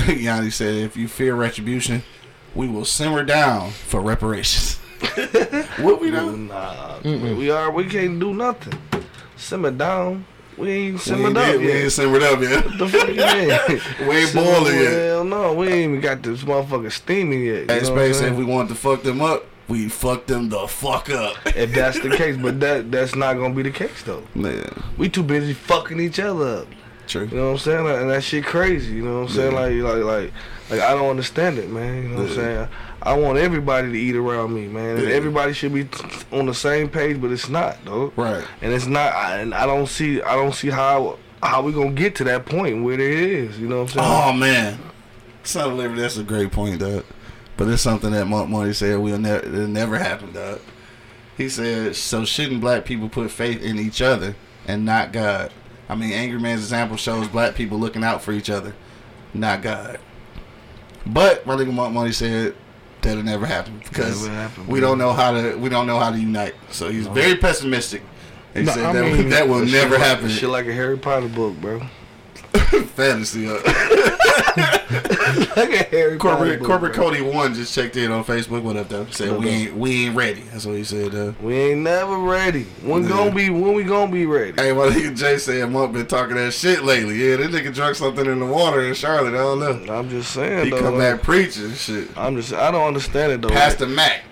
Uh, 0.07 0.11
Yanni 0.13 0.49
said, 0.49 0.73
if 0.75 0.97
you 0.97 1.07
fear 1.07 1.35
retribution, 1.35 2.01
we 2.55 2.67
will 2.67 2.85
simmer 2.85 3.23
down 3.23 3.71
for 3.71 4.01
reparations. 4.01 4.77
what 5.79 6.01
we 6.01 6.11
do? 6.11 6.35
Nah, 6.37 6.99
we 7.03 7.49
are. 7.51 7.71
We 7.71 7.85
can't 7.85 8.19
do 8.19 8.33
nothing. 8.33 8.73
Simmer 9.37 9.71
down. 9.71 10.25
We 10.57 10.69
ain't 10.71 10.93
We 10.95 10.99
simmered 10.99 11.27
ain't, 11.29 11.37
up 11.37 11.45
did- 11.53 11.61
we 11.61 11.67
yet. 11.67 11.75
ain't 11.83 11.91
simmered 11.91 12.23
up 12.23 12.41
yet. 12.41 12.77
the 12.77 12.87
fuck 12.89 13.07
you 13.07 13.15
mean? 13.15 14.07
We 14.09 14.15
ain't 14.17 14.29
Simmer- 14.29 14.43
boiling 14.45 14.75
yet. 14.75 14.91
Hell 14.91 15.23
no, 15.23 15.53
we 15.53 15.67
ain't 15.67 15.89
even 15.91 16.01
got 16.01 16.21
this 16.21 16.43
motherfucker 16.43 16.91
steaming 16.91 17.43
yet. 17.45 17.53
You 17.53 17.59
Hey, 17.59 17.65
know 17.65 17.73
what 17.93 18.01
I'm 18.03 18.13
Space, 18.13 18.21
if 18.21 18.35
we 18.35 18.43
wanted 18.43 18.69
to 18.69 18.75
fuck 18.75 19.03
them 19.03 19.21
up, 19.21 19.45
we 19.69 19.87
fuck 19.87 20.25
them 20.25 20.49
the 20.49 20.67
fuck 20.67 21.09
up. 21.09 21.35
if 21.55 21.73
that's 21.73 21.99
the 21.99 22.09
case, 22.09 22.35
but 22.37 22.59
that 22.59 22.91
that's 22.91 23.15
not 23.15 23.35
gonna 23.35 23.53
be 23.53 23.61
the 23.63 23.71
case 23.71 24.01
though. 24.03 24.23
Yeah, 24.35 24.69
We 24.97 25.07
too 25.09 25.23
busy 25.23 25.53
fucking 25.53 25.99
each 25.99 26.19
other 26.19 26.61
up. 26.61 26.67
true. 27.07 27.25
You 27.31 27.37
know 27.37 27.45
what 27.45 27.51
I'm 27.51 27.57
saying? 27.59 27.83
Like, 27.85 27.97
and 28.01 28.09
that 28.09 28.23
shit 28.23 28.43
crazy. 28.45 28.95
You 28.95 29.03
know 29.03 29.21
what 29.21 29.29
I'm 29.29 29.35
saying? 29.35 29.51
Yeah. 29.53 29.83
Like, 29.83 29.95
like, 29.95 30.03
like, 30.03 30.33
like 30.71 30.81
I 30.81 30.93
don't 30.93 31.09
understand 31.09 31.57
it, 31.57 31.69
man. 31.69 32.03
You 32.03 32.09
know 32.09 32.15
what 32.23 32.29
I'm 32.29 32.35
saying? 32.35 32.67
I 33.01 33.13
want 33.13 33.37
everybody 33.37 33.91
to 33.91 33.97
eat 33.97 34.15
around 34.15 34.53
me, 34.53 34.67
man. 34.67 34.97
And 34.97 35.07
Yeah. 35.07 35.13
everybody 35.15 35.53
should 35.53 35.73
be 35.73 35.85
t- 35.85 36.03
on 36.33 36.47
the 36.47 36.53
same 36.53 36.89
page, 36.89 37.21
but 37.21 37.31
it's 37.31 37.47
not, 37.47 37.77
though. 37.85 38.11
Right. 38.17 38.43
And 38.61 38.73
it's 38.73 38.87
not. 38.87 39.13
I, 39.13 39.37
and 39.37 39.53
I 39.53 39.65
don't 39.65 39.87
see. 39.87 40.21
I 40.21 40.35
don't 40.35 40.53
see 40.53 40.69
how 40.69 41.17
how 41.41 41.61
we 41.61 41.71
gonna 41.71 41.91
get 41.91 42.15
to 42.15 42.23
that 42.25 42.45
point 42.45 42.83
where 42.83 42.95
it 42.95 42.99
is. 42.99 43.57
You 43.57 43.67
know 43.69 43.83
what 43.83 43.95
I'm 43.95 43.99
saying? 44.01 44.07
Oh 44.09 44.33
man, 44.33 44.79
Son 45.43 45.71
of 45.71 45.77
Liberty, 45.77 46.01
that's 46.01 46.17
a 46.17 46.23
great 46.23 46.51
point, 46.51 46.79
dog. 46.81 47.05
But 47.59 47.67
it's 47.67 47.81
something 47.81 48.11
that 48.11 48.25
Monk 48.25 48.49
Money 48.49 48.71
said 48.71 48.97
will 48.99 49.17
never 49.19 49.45
it'll 49.45 49.67
never 49.67 49.97
happen, 49.99 50.31
dog. 50.31 50.61
He 51.37 51.49
said, 51.49 51.93
so 51.97 52.23
shouldn't 52.23 52.61
black 52.61 52.85
people 52.85 53.09
put 53.09 53.29
faith 53.31 53.61
in 53.61 53.77
each 53.77 54.01
other 54.01 54.35
and 54.65 54.85
not 54.85 55.11
God? 55.11 55.51
I 55.89 55.95
mean, 55.95 56.13
Angry 56.13 56.39
Man's 56.39 56.61
example 56.61 56.95
shows 56.95 57.27
black 57.27 57.55
people 57.55 57.77
looking 57.77 58.01
out 58.01 58.21
for 58.23 58.31
each 58.31 58.49
other, 58.49 58.75
not 59.33 59.61
God. 59.61 59.99
But 61.05 61.45
my 61.45 61.57
nigga 61.57 61.73
Monk 61.73 61.93
Money 61.93 62.13
said 62.13 62.55
that'll 63.01 63.23
never 63.23 63.45
happen 63.45 63.79
because 63.83 64.23
Never 64.25 64.35
happen, 64.39 64.67
we 64.67 64.79
bro. 64.79 64.89
don't 64.91 64.97
know 64.97 65.11
how 65.11 65.31
to 65.33 65.55
we 65.57 65.67
don't 65.67 65.85
know 65.85 65.99
how 65.99 66.11
to 66.11 66.17
unite. 66.17 66.55
So 66.71 66.89
he's 66.89 67.07
very 67.07 67.35
pessimistic. 67.35 68.03
He 68.53 68.63
No, 68.63 68.71
said 68.71 68.85
I 68.85 68.93
that, 68.93 69.03
mean, 69.03 69.29
that 69.31 69.47
will 69.49 69.59
That 69.59 69.65
shit 69.67 69.73
never 69.73 69.95
like- 69.97 70.07
happen. 70.07 70.29
Shit 70.29 70.47
like 70.49 70.65
a 70.67 70.73
Harry 70.73 70.97
Potter 70.97 71.27
book, 71.27 71.59
bro. 71.59 71.81
Fantasy. 72.95 73.47
Uh, 73.47 73.53
like 75.55 75.89
Harry 75.89 76.17
Potter 76.17 76.17
Corporate 76.17 76.59
book. 76.59 76.67
Corporate. 76.67 76.93
Cody 76.93 77.21
one 77.21 77.53
just 77.53 77.73
checked 77.73 77.95
in 77.97 78.11
on 78.11 78.23
Facebook. 78.23 78.61
What 78.63 78.75
up, 78.77 78.89
though? 78.89 79.05
Said 79.07 79.37
we 79.37 79.47
ain't 79.49 79.75
we 79.75 80.05
ain't 80.07 80.15
ready. 80.15 80.41
That's 80.51 80.65
what 80.65 80.75
he 80.75 80.83
said. 80.83 81.13
Uh, 81.15 81.33
We 81.41 81.55
ain't 81.55 81.81
never 81.81 82.17
ready. 82.17 82.63
When 82.83 83.03
Yeah. 83.03 83.09
gonna 83.09 83.31
be? 83.31 83.49
When 83.49 83.73
we 83.73 83.83
gonna 83.83 84.11
be 84.11 84.25
ready? 84.25 84.53
hey, 84.61 84.71
my 84.73 84.87
nigga 84.87 85.15
Jay 85.15 85.37
said 85.37 85.69
Monk 85.71 85.93
been 85.93 86.07
talking 86.07 86.35
that 86.35 86.51
shit 86.53 86.83
lately. 86.83 87.15
Yeah, 87.15 87.37
this 87.37 87.49
nigga 87.49 87.73
drunk 87.73 87.95
something 87.95 88.25
in 88.25 88.39
the 88.39 88.45
water 88.45 88.81
in 88.85 88.93
Charlotte. 88.93 89.33
I 89.33 89.37
don't 89.37 89.59
know. 89.85 89.93
I'm 89.93 90.09
just 90.09 90.31
saying 90.31 90.65
He 90.65 90.71
though. 90.71 90.79
come 90.81 90.97
like, 90.97 91.15
back 91.17 91.21
preaching 91.23 91.73
shit. 91.73 92.09
I'm 92.17 92.35
just. 92.35 92.53
I 92.53 92.71
don't 92.71 92.87
understand 92.87 93.31
it 93.33 93.41
though. 93.41 93.49
Pastor 93.49 93.87
Mac. 93.87 94.23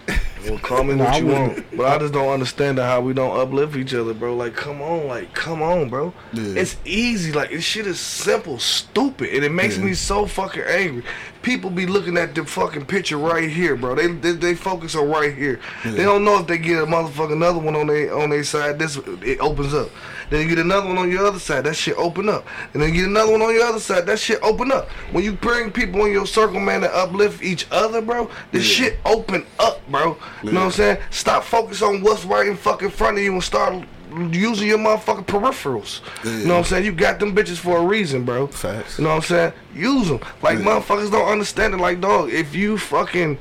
Well, 0.50 0.60
call 0.60 0.84
me 0.84 0.96
what 0.96 1.20
you 1.20 1.28
want, 1.28 1.66
but 1.76 1.86
I 1.88 1.98
just 1.98 2.14
don't 2.14 2.30
understand 2.30 2.78
how 2.80 3.02
we 3.02 3.14
don't 3.14 3.38
uplift 3.38 3.76
each 3.76 3.94
other, 3.94 4.14
bro. 4.14 4.36
Like, 4.36 4.56
come 4.56 4.82
on, 4.82 5.08
like, 5.08 5.34
come 5.34 5.62
on, 5.62 5.90
bro. 5.90 6.14
Yeah. 6.34 6.62
It's 6.62 6.78
easy. 6.86 7.32
Like, 7.32 7.50
this 7.50 7.64
shit 7.64 7.86
is 7.88 8.00
simple, 8.00 8.58
stupid, 8.60 9.34
and 9.34 9.44
it 9.44 9.52
makes 9.52 9.78
Yeah. 9.78 9.86
me 9.86 9.94
so 9.94 10.26
fucking 10.26 10.64
angry. 10.64 11.04
People 11.42 11.70
be 11.70 11.86
looking 11.86 12.18
at 12.18 12.36
the 12.36 12.46
fucking 12.46 12.86
picture 12.86 13.18
right 13.18 13.50
here, 13.50 13.76
bro. 13.76 13.96
They 13.96 14.08
they, 14.08 14.32
they 14.34 14.56
focus 14.56 14.96
on 14.96 15.10
right 15.10 15.34
here. 15.34 15.60
They 15.84 16.04
don't 16.04 16.24
know 16.26 16.40
if 16.40 16.48
they 16.48 16.58
get 16.58 16.82
a 16.82 16.86
motherfucking 16.86 17.34
another 17.34 17.60
one 17.60 17.76
on 17.76 17.88
their 17.88 18.16
on 18.18 18.30
their 18.30 18.44
side. 18.44 18.80
This 18.80 18.98
it 19.22 19.40
opens 19.40 19.74
up. 19.74 19.90
Then 20.30 20.42
you 20.42 20.50
get 20.50 20.60
another 20.60 20.88
one 20.88 20.98
on 20.98 21.10
your 21.10 21.26
other 21.26 21.40
side. 21.40 21.64
That 21.64 21.76
shit 21.78 21.96
open 21.98 22.28
up. 22.28 22.46
And 22.74 22.82
then 22.82 22.90
you 22.94 23.02
get 23.02 23.10
another 23.10 23.32
one 23.32 23.42
on 23.42 23.54
your 23.54 23.64
other 23.64 23.80
side. 23.80 24.06
That 24.08 24.20
shit 24.20 24.40
open 24.42 24.72
up. 24.74 24.90
When 25.14 25.24
you 25.24 25.32
bring 25.32 25.72
people 25.72 26.04
in 26.06 26.12
your 26.12 26.28
circle, 26.28 26.60
man, 26.60 26.82
to 26.82 26.94
uplift 26.94 27.42
each 27.42 27.66
other, 27.72 28.02
bro, 28.02 28.30
this 28.52 28.68
Yeah. 28.78 28.86
shit 28.90 29.00
open 29.06 29.46
up, 29.58 29.88
bro. 29.90 30.18
You 30.44 30.52
know 30.52 30.60
what 30.62 30.66
I'm 30.66 30.72
saying? 30.72 30.98
Stop 31.12 31.46
focus 31.46 31.82
on 31.82 32.02
what's 32.02 32.26
right 32.26 32.48
in 32.48 32.58
fucking 32.58 32.90
front 32.90 33.18
of 33.18 33.24
you 33.24 33.32
and 33.34 33.44
start 33.44 33.86
using 34.32 34.68
your 34.68 34.78
motherfucking 34.78 35.26
peripherals. 35.26 36.02
You 36.24 36.46
know 36.48 36.54
what 36.56 36.60
I'm 36.60 36.64
saying? 36.66 36.86
You 36.86 36.92
got 36.92 37.20
them 37.20 37.36
bitches 37.36 37.58
for 37.58 37.78
a 37.78 37.84
reason, 37.84 38.24
bro. 38.26 38.48
Facts. 38.48 38.98
You 38.98 39.04
know 39.04 39.12
what 39.12 39.16
I'm 39.18 39.22
saying? 39.24 39.54
Use 39.76 40.08
them. 40.10 40.20
Like 40.42 40.60
Yeah. 40.60 40.66
motherfuckers 40.66 41.12
don't 41.12 41.28
understand 41.30 41.74
it. 41.74 41.78
Like 41.78 42.02
dog, 42.02 42.32
if 42.32 42.56
you 42.56 42.78
fucking 42.78 43.38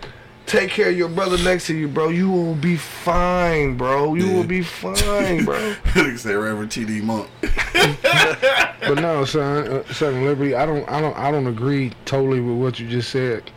take 0.47 0.71
care 0.71 0.91
of 0.91 0.97
your 0.97 1.09
brother 1.09 1.37
next 1.39 1.67
to 1.67 1.75
you, 1.77 1.89
bro, 1.89 2.09
you 2.11 2.31
will 2.31 2.55
be 2.55 2.77
fine, 2.77 3.77
bro. 3.77 4.15
You 4.15 4.27
Yeah. 4.29 4.35
will 4.37 4.45
be 4.45 4.63
fine, 4.63 5.45
bro. 5.45 5.57
Nigga 5.95 6.19
said 6.19 6.35
Reverend 6.37 6.71
T.D. 6.71 7.01
Monk. 7.01 7.29
But 8.87 9.01
no, 9.01 9.25
son, 9.25 9.67
uh, 9.67 9.93
Southern 9.93 10.25
Liberty, 10.25 10.55
I 10.55 10.65
don't, 10.65 10.89
I 10.89 11.01
don't, 11.01 11.17
I 11.19 11.31
don't 11.33 11.49
agree 11.49 11.93
totally 12.05 12.41
with 12.41 12.57
what 12.57 12.79
you 12.79 12.89
just 12.89 13.11
said, 13.11 13.51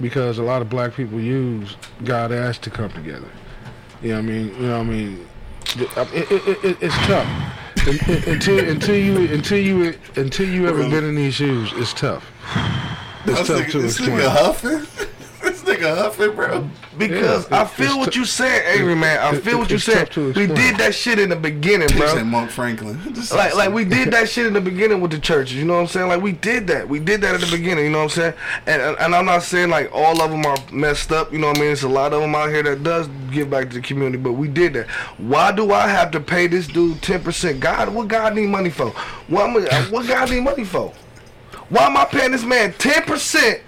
because 0.00 0.38
a 0.38 0.44
lot 0.44 0.62
of 0.62 0.68
black 0.70 0.94
people 0.94 1.18
use 1.20 1.76
God 2.04 2.30
asked 2.30 2.62
to 2.62 2.70
come 2.70 2.90
together. 2.92 3.28
You 4.00 4.10
know 4.10 4.14
what 4.16 4.18
I 4.18 4.26
mean? 4.28 4.46
You 4.54 4.60
know 4.68 4.78
what 4.78 4.86
I 4.86 4.90
mean? 4.90 5.26
It, 5.74 6.30
it, 6.30 6.64
it, 6.64 6.76
it's 6.80 6.94
tough. 7.06 7.26
Un- 7.86 7.98
un- 8.08 8.22
Until 8.34 8.68
until 8.68 8.96
you 8.96 9.32
until 9.32 9.58
you 9.58 9.94
until 10.16 10.48
you 10.48 10.66
ever 10.68 10.88
been 10.88 11.04
in 11.04 11.14
these 11.14 11.34
shoes, 11.34 11.70
it's 11.76 11.92
tough. 11.92 12.24
It's 13.26 13.38
This 13.40 13.46
tough 13.48 13.56
nigga, 13.66 13.70
to 13.72 13.78
this 13.82 13.98
explain. 13.98 14.18
nigga 14.20 14.30
huffing. 14.30 14.86
Nigga 15.76 15.96
huffing, 15.96 16.34
bro. 16.34 16.68
Because 16.98 17.50
Yeah, 17.50 17.60
I 17.62 17.64
feel 17.66 17.98
what 17.98 18.12
tou- 18.12 18.20
you 18.20 18.24
saying, 18.24 18.62
angry 18.78 18.94
man. 18.94 19.18
I 19.18 19.38
feel 19.38 19.54
it- 19.54 19.58
what 19.58 19.70
you 19.70 19.78
said. 19.78 20.14
We 20.16 20.46
did 20.46 20.76
that 20.78 20.94
shit 20.94 21.18
in 21.18 21.28
the 21.28 21.36
beginning, 21.36 21.88
bro. 21.96 22.14
said 22.14 22.26
Monk 22.26 22.50
Franklin. 22.50 22.98
Like 23.32 23.54
like 23.54 23.72
we 23.72 23.84
did 23.84 24.12
that 24.12 24.28
shit 24.28 24.46
in 24.46 24.52
the 24.54 24.60
beginning 24.60 25.00
with 25.00 25.10
the 25.10 25.18
churches. 25.18 25.56
You 25.56 25.64
know 25.64 25.74
what 25.74 25.80
I'm 25.80 25.86
saying? 25.88 26.08
Like 26.08 26.22
we 26.22 26.32
did 26.32 26.66
that. 26.68 26.88
We 26.88 26.98
did 26.98 27.20
that 27.22 27.34
at 27.34 27.40
the 27.40 27.50
beginning. 27.54 27.84
You 27.84 27.90
know 27.90 27.98
what 28.04 28.04
I'm 28.04 28.10
saying? 28.10 28.34
And 28.66 28.80
and, 28.82 28.96
and 28.98 29.14
I'm 29.14 29.24
not 29.26 29.42
saying 29.42 29.68
like 29.70 29.90
all 29.92 30.22
of 30.22 30.30
them 30.30 30.44
are 30.46 30.56
messed 30.72 31.12
up. 31.12 31.32
You 31.32 31.38
know 31.38 31.48
what 31.48 31.58
I 31.58 31.60
mean? 31.60 31.72
It's 31.72 31.82
a 31.82 31.88
lot 31.88 32.12
of 32.12 32.20
them 32.22 32.34
out 32.34 32.48
here 32.50 32.62
that 32.62 32.82
does 32.82 33.08
give 33.30 33.50
back 33.50 33.68
to 33.70 33.76
the 33.76 33.82
community. 33.82 34.16
But 34.22 34.32
we 34.32 34.48
did 34.48 34.72
that. 34.74 34.88
Why 35.18 35.52
do 35.52 35.72
I 35.72 35.88
have 35.88 36.10
to 36.12 36.20
pay 36.20 36.46
this 36.46 36.66
dude 36.66 37.02
ten 37.02 37.22
percent? 37.22 37.60
God, 37.60 37.88
what 37.90 38.08
God 38.08 38.34
need 38.34 38.48
money 38.48 38.70
for? 38.70 38.90
What 39.28 39.52
what 39.90 40.06
God 40.08 40.30
need 40.30 40.40
money 40.40 40.64
for? 40.64 40.92
Why 41.68 41.86
am 41.86 41.96
I 41.96 42.04
paying 42.04 42.30
this 42.32 42.44
man 42.44 42.72
ten 42.78 43.02
percent? 43.02 43.60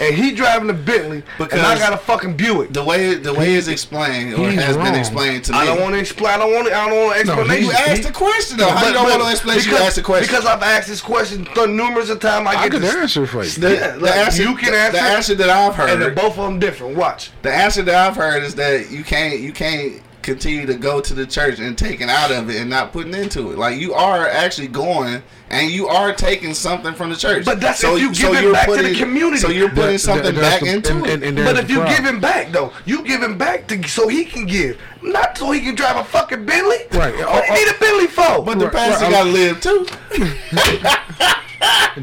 And 0.00 0.14
he 0.14 0.32
driving 0.32 0.68
a 0.68 0.74
Bentley, 0.74 1.22
and 1.38 1.52
I 1.60 1.78
got 1.78 1.92
a 1.92 1.96
fucking 1.96 2.36
Buick. 2.36 2.72
The 2.72 2.84
way 2.84 3.14
the 3.14 3.32
way 3.32 3.54
it's 3.54 3.68
explained 3.68 4.34
or 4.34 4.50
He's 4.50 4.60
has 4.60 4.76
been 4.76 4.94
explained 4.94 5.44
to 5.44 5.52
me. 5.52 5.58
I 5.58 5.64
don't 5.64 5.80
want 5.80 5.94
to 5.94 6.00
explain. 6.00 6.34
I 6.34 6.38
don't 6.38 6.52
want. 6.52 6.68
I 6.68 6.88
don't 6.88 7.06
want 7.06 7.18
to 7.20 7.24
No, 7.26 7.32
explanation. 7.40 7.64
You 7.64 7.72
asked 7.72 8.02
the 8.02 8.12
question 8.12 8.58
though. 8.58 8.68
How 8.68 8.86
you 8.86 8.92
don't 8.92 9.04
but 9.06 9.18
want 9.18 9.22
to 9.24 9.30
explain? 9.30 9.58
You 9.58 9.64
because- 9.64 9.80
asked 9.80 9.96
the 9.96 10.02
question. 10.02 10.26
Because 10.26 10.44
I've 10.46 10.62
asked 10.62 10.88
this 10.88 11.00
question 11.00 11.44
th- 11.46 11.68
numerous 11.68 12.10
of 12.10 12.20
times. 12.20 12.46
I 12.46 12.50
I 12.50 12.62
get 12.64 12.72
could 12.72 12.82
this. 12.82 12.94
answer 12.94 13.26
for 13.26 13.44
you. 13.44 13.50
the, 13.50 13.74
yeah, 13.74 13.90
the 13.92 14.00
like, 14.00 14.16
answer, 14.16 14.42
you 14.42 14.54
can 14.56 14.74
answer 14.74 14.98
the 14.98 15.06
it, 15.06 15.10
answer 15.10 15.34
that 15.36 15.48
I've 15.50 15.74
heard, 15.74 15.90
and 15.90 16.02
they're 16.02 16.10
both 16.10 16.36
of 16.38 16.44
them 16.44 16.58
different. 16.58 16.96
Watch. 16.96 17.30
The 17.42 17.52
answer 17.54 17.82
that 17.82 17.94
I've 17.94 18.16
heard 18.16 18.42
is 18.42 18.54
that 18.56 18.90
you 18.90 19.04
can't 19.04 19.40
you 19.40 19.52
can't 19.52 20.02
continue 20.26 20.66
to 20.66 20.74
go 20.74 21.00
to 21.00 21.14
the 21.14 21.24
church 21.24 21.60
and 21.60 21.78
taking 21.78 22.10
out 22.10 22.32
of 22.32 22.50
it 22.50 22.56
and 22.56 22.68
not 22.68 22.92
putting 22.92 23.14
into 23.14 23.52
it. 23.52 23.58
Like 23.58 23.78
you 23.78 23.94
are 23.94 24.28
actually 24.28 24.66
going 24.66 25.22
and 25.48 25.70
you 25.70 25.86
are 25.86 26.12
taking 26.12 26.52
something 26.52 26.92
from 26.94 27.10
the 27.10 27.16
church. 27.16 27.44
But 27.44 27.60
that's 27.60 27.82
if 27.84 28.00
you 28.00 28.12
give 28.12 28.34
it 28.34 28.42
you're 28.42 28.52
back 28.52 28.66
to 28.68 28.82
the 28.82 28.94
community. 28.96 29.38
So 29.38 29.48
you're 29.48 29.68
putting 29.70 29.92
That- 29.92 29.98
something 30.00 30.34
that- 30.34 30.40
back 30.40 30.60
the- 30.60 30.66
into 30.74 30.92
and- 30.96 31.06
it. 31.06 31.12
and- 31.12 31.22
and 31.22 31.38
there's 31.38 31.48
But 31.52 31.62
if 31.64 31.70
you 31.70 31.76
problem. 31.76 31.96
give 31.96 32.04
him 32.04 32.20
back 32.20 32.50
though, 32.52 32.72
you 32.84 33.02
give 33.02 33.22
him 33.22 33.38
back 33.38 33.68
to 33.68 33.88
so 33.88 34.08
he 34.08 34.24
can 34.24 34.46
give, 34.46 34.76
not 35.00 35.38
so 35.38 35.52
he 35.52 35.60
can 35.60 35.76
drive 35.76 35.96
a 35.96 36.04
fucking 36.04 36.44
Bentley. 36.44 36.78
Right. 36.92 36.92
What 36.92 37.12
do 37.12 37.18
you 37.18 37.24
uh, 37.26 37.42
uh, 37.48 37.54
need 37.54 37.68
a 37.68 37.74
Bentley 37.78 38.06
for? 38.08 38.42
but 38.42 38.58
the 38.58 38.68
pastor 38.68 39.04
right, 39.04 39.12
gotta 39.12 39.30
live 39.30 39.60
too. 39.60 39.86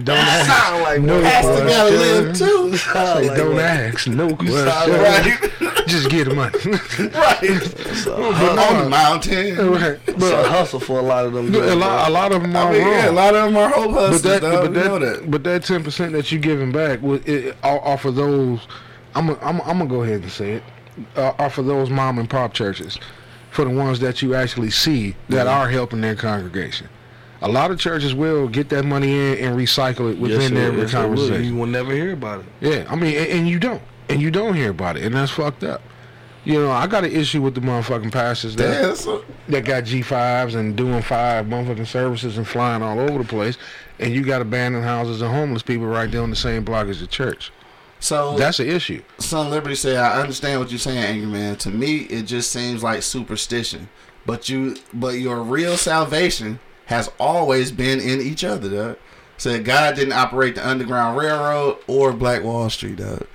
Don't 0.04 0.10
ask. 0.18 0.50
sound 0.50 0.82
like 0.84 1.02
no 1.02 1.14
one. 1.16 1.24
Pastor 1.24 1.52
question. 1.52 1.68
gotta 1.68 1.96
live 1.96 2.38
too. 2.38 2.78
Sound 2.78 3.28
like 3.28 3.38
don't 3.38 3.50
one. 3.56 3.60
ask. 3.64 4.08
No 4.08 4.36
question. 4.36 4.56
right, 4.66 5.88
Just 5.88 6.10
get 6.10 6.28
the 6.30 6.34
money. 6.34 6.58
right. 7.14 8.70
On 8.74 8.84
the 8.84 8.90
mountain. 8.90 9.56
right. 9.72 10.00
It's 10.08 10.10
a 10.10 10.14
But 10.20 10.48
hustle 10.50 10.80
for 10.80 11.00
a 11.00 11.02
lot 11.04 11.26
of 11.26 11.34
them. 11.34 11.54
a 11.54 11.76
lot, 11.76 12.10
a 12.10 12.12
lot 12.12 12.32
of 12.32 12.42
them 12.42 12.56
are 12.56 12.70
I 12.70 12.72
mean, 12.72 12.82
wrong. 12.82 12.92
yeah, 12.92 13.10
a 13.10 13.12
lot 13.12 13.36
of 13.36 13.46
them 13.46 13.58
are 13.58 13.70
hope 13.70 13.92
but 13.92 14.12
hustlers. 14.12 14.22
that, 14.24 14.42
dog. 14.42 14.52
but 14.64 14.72
We 14.72 14.78
know 14.90 15.00
that, 15.00 15.22
that. 15.22 15.32
but 15.32 15.44
that 15.44 15.64
ten 15.64 15.84
percent 15.84 16.14
that 16.14 16.32
you're 16.32 16.42
giving 16.42 16.72
back, 16.72 17.02
with 17.02 17.28
it, 17.28 17.56
are, 17.64 17.80
are 17.80 17.98
for 17.98 18.12
those. 18.12 18.68
I'm, 19.16 19.30
i 19.30 19.34
I'm, 19.42 19.62
i 19.62 19.66
I'm 19.66 19.78
gonna 19.78 19.86
go 19.88 20.02
ahead 20.04 20.22
and 20.24 20.32
say 20.32 20.54
it. 20.54 20.64
Uh, 21.16 21.34
are 21.40 21.50
for 21.50 21.62
those 21.64 21.90
mom 21.90 22.20
and 22.20 22.30
pop 22.30 22.54
churches, 22.54 23.00
for 23.52 23.64
the 23.66 23.72
ones 23.72 24.00
that 24.00 24.22
you 24.22 24.36
actually 24.36 24.70
see 24.72 25.16
that 25.30 25.48
are 25.48 25.68
helping 25.70 26.02
their 26.02 26.16
congregation. 26.16 26.88
A 27.44 27.50
lot 27.50 27.72
of 27.72 27.80
churches 27.80 28.16
will 28.16 28.48
get 28.48 28.70
that 28.70 28.86
money 28.86 29.12
in 29.12 29.38
and 29.46 29.58
recycle 29.58 30.10
it 30.12 30.18
within 30.18 30.42
Yes, 30.42 30.50
their 30.52 30.72
sir. 30.72 30.78
Yes, 30.78 30.92
they 30.92 30.98
conversation. 30.98 31.44
You 31.44 31.56
will 31.56 31.68
never 31.68 31.92
hear 31.94 32.14
about 32.14 32.40
it. 32.40 32.46
Yeah, 32.62 32.86
I 32.90 32.96
mean, 32.96 33.18
and, 33.18 33.28
and 33.28 33.50
you 33.50 33.60
don't, 33.60 33.82
and 34.08 34.22
you 34.22 34.32
don't 34.32 34.56
hear 34.56 34.70
about 34.72 34.96
it, 34.96 35.04
and 35.04 35.14
that's 35.14 35.32
fucked 35.32 35.64
up. 35.64 35.82
You 36.46 36.54
know, 36.56 36.72
I 36.72 36.88
got 36.88 37.04
an 37.04 37.12
issue 37.12 37.42
with 37.42 37.56
the 37.56 37.62
motherfucking 37.62 38.12
pastors 38.14 38.56
that 38.56 38.82
Yeah, 38.84 38.94
so, 38.94 39.24
that 39.50 39.66
got 39.66 39.84
G5s 39.84 40.56
and 40.56 40.76
doing 40.76 41.02
five 41.02 41.46
motherfucking 41.46 41.88
services 41.88 42.38
and 42.38 42.48
flying 42.48 42.82
all 42.82 43.00
over 43.00 43.20
the 43.20 43.28
place, 43.28 43.58
and 44.00 44.14
you 44.14 44.24
got 44.24 44.42
abandoned 44.42 44.86
houses 44.86 45.22
and 45.22 45.30
homeless 45.30 45.64
people 45.64 45.86
right 45.86 46.10
there 46.10 46.22
on 46.22 46.30
the 46.30 46.36
same 46.38 46.64
block 46.64 46.88
as 46.88 47.02
the 47.02 47.08
church. 47.08 47.52
so 48.00 48.38
That's 48.38 48.60
an 48.62 48.70
issue. 48.70 49.02
Son 49.20 49.50
Liberty 49.50 49.76
said, 49.76 49.98
I 49.98 50.22
understand 50.22 50.62
what 50.62 50.70
you're 50.70 50.80
saying, 50.80 50.98
Angry 50.98 51.28
Man. 51.28 51.58
To 51.58 51.70
me, 51.70 51.98
it 52.04 52.24
just 52.24 52.52
seems 52.52 52.84
like 52.84 53.04
superstition. 53.04 53.90
But 54.26 54.48
you, 54.48 54.78
but 54.94 55.16
your 55.16 55.42
real 55.44 55.76
salvation 55.76 56.60
has 56.86 57.10
always 57.20 57.72
been 57.72 58.00
in 58.00 58.22
each 58.22 58.44
other, 58.44 58.70
dog. 58.70 58.98
Said 59.38 59.66
God 59.66 59.96
didn't 59.96 60.14
operate 60.14 60.56
the 60.56 60.68
Underground 60.68 61.18
Railroad 61.18 61.78
or 61.88 62.14
Black 62.14 62.44
Wall 62.44 62.70
Street, 62.70 62.98
dog. 62.98 63.26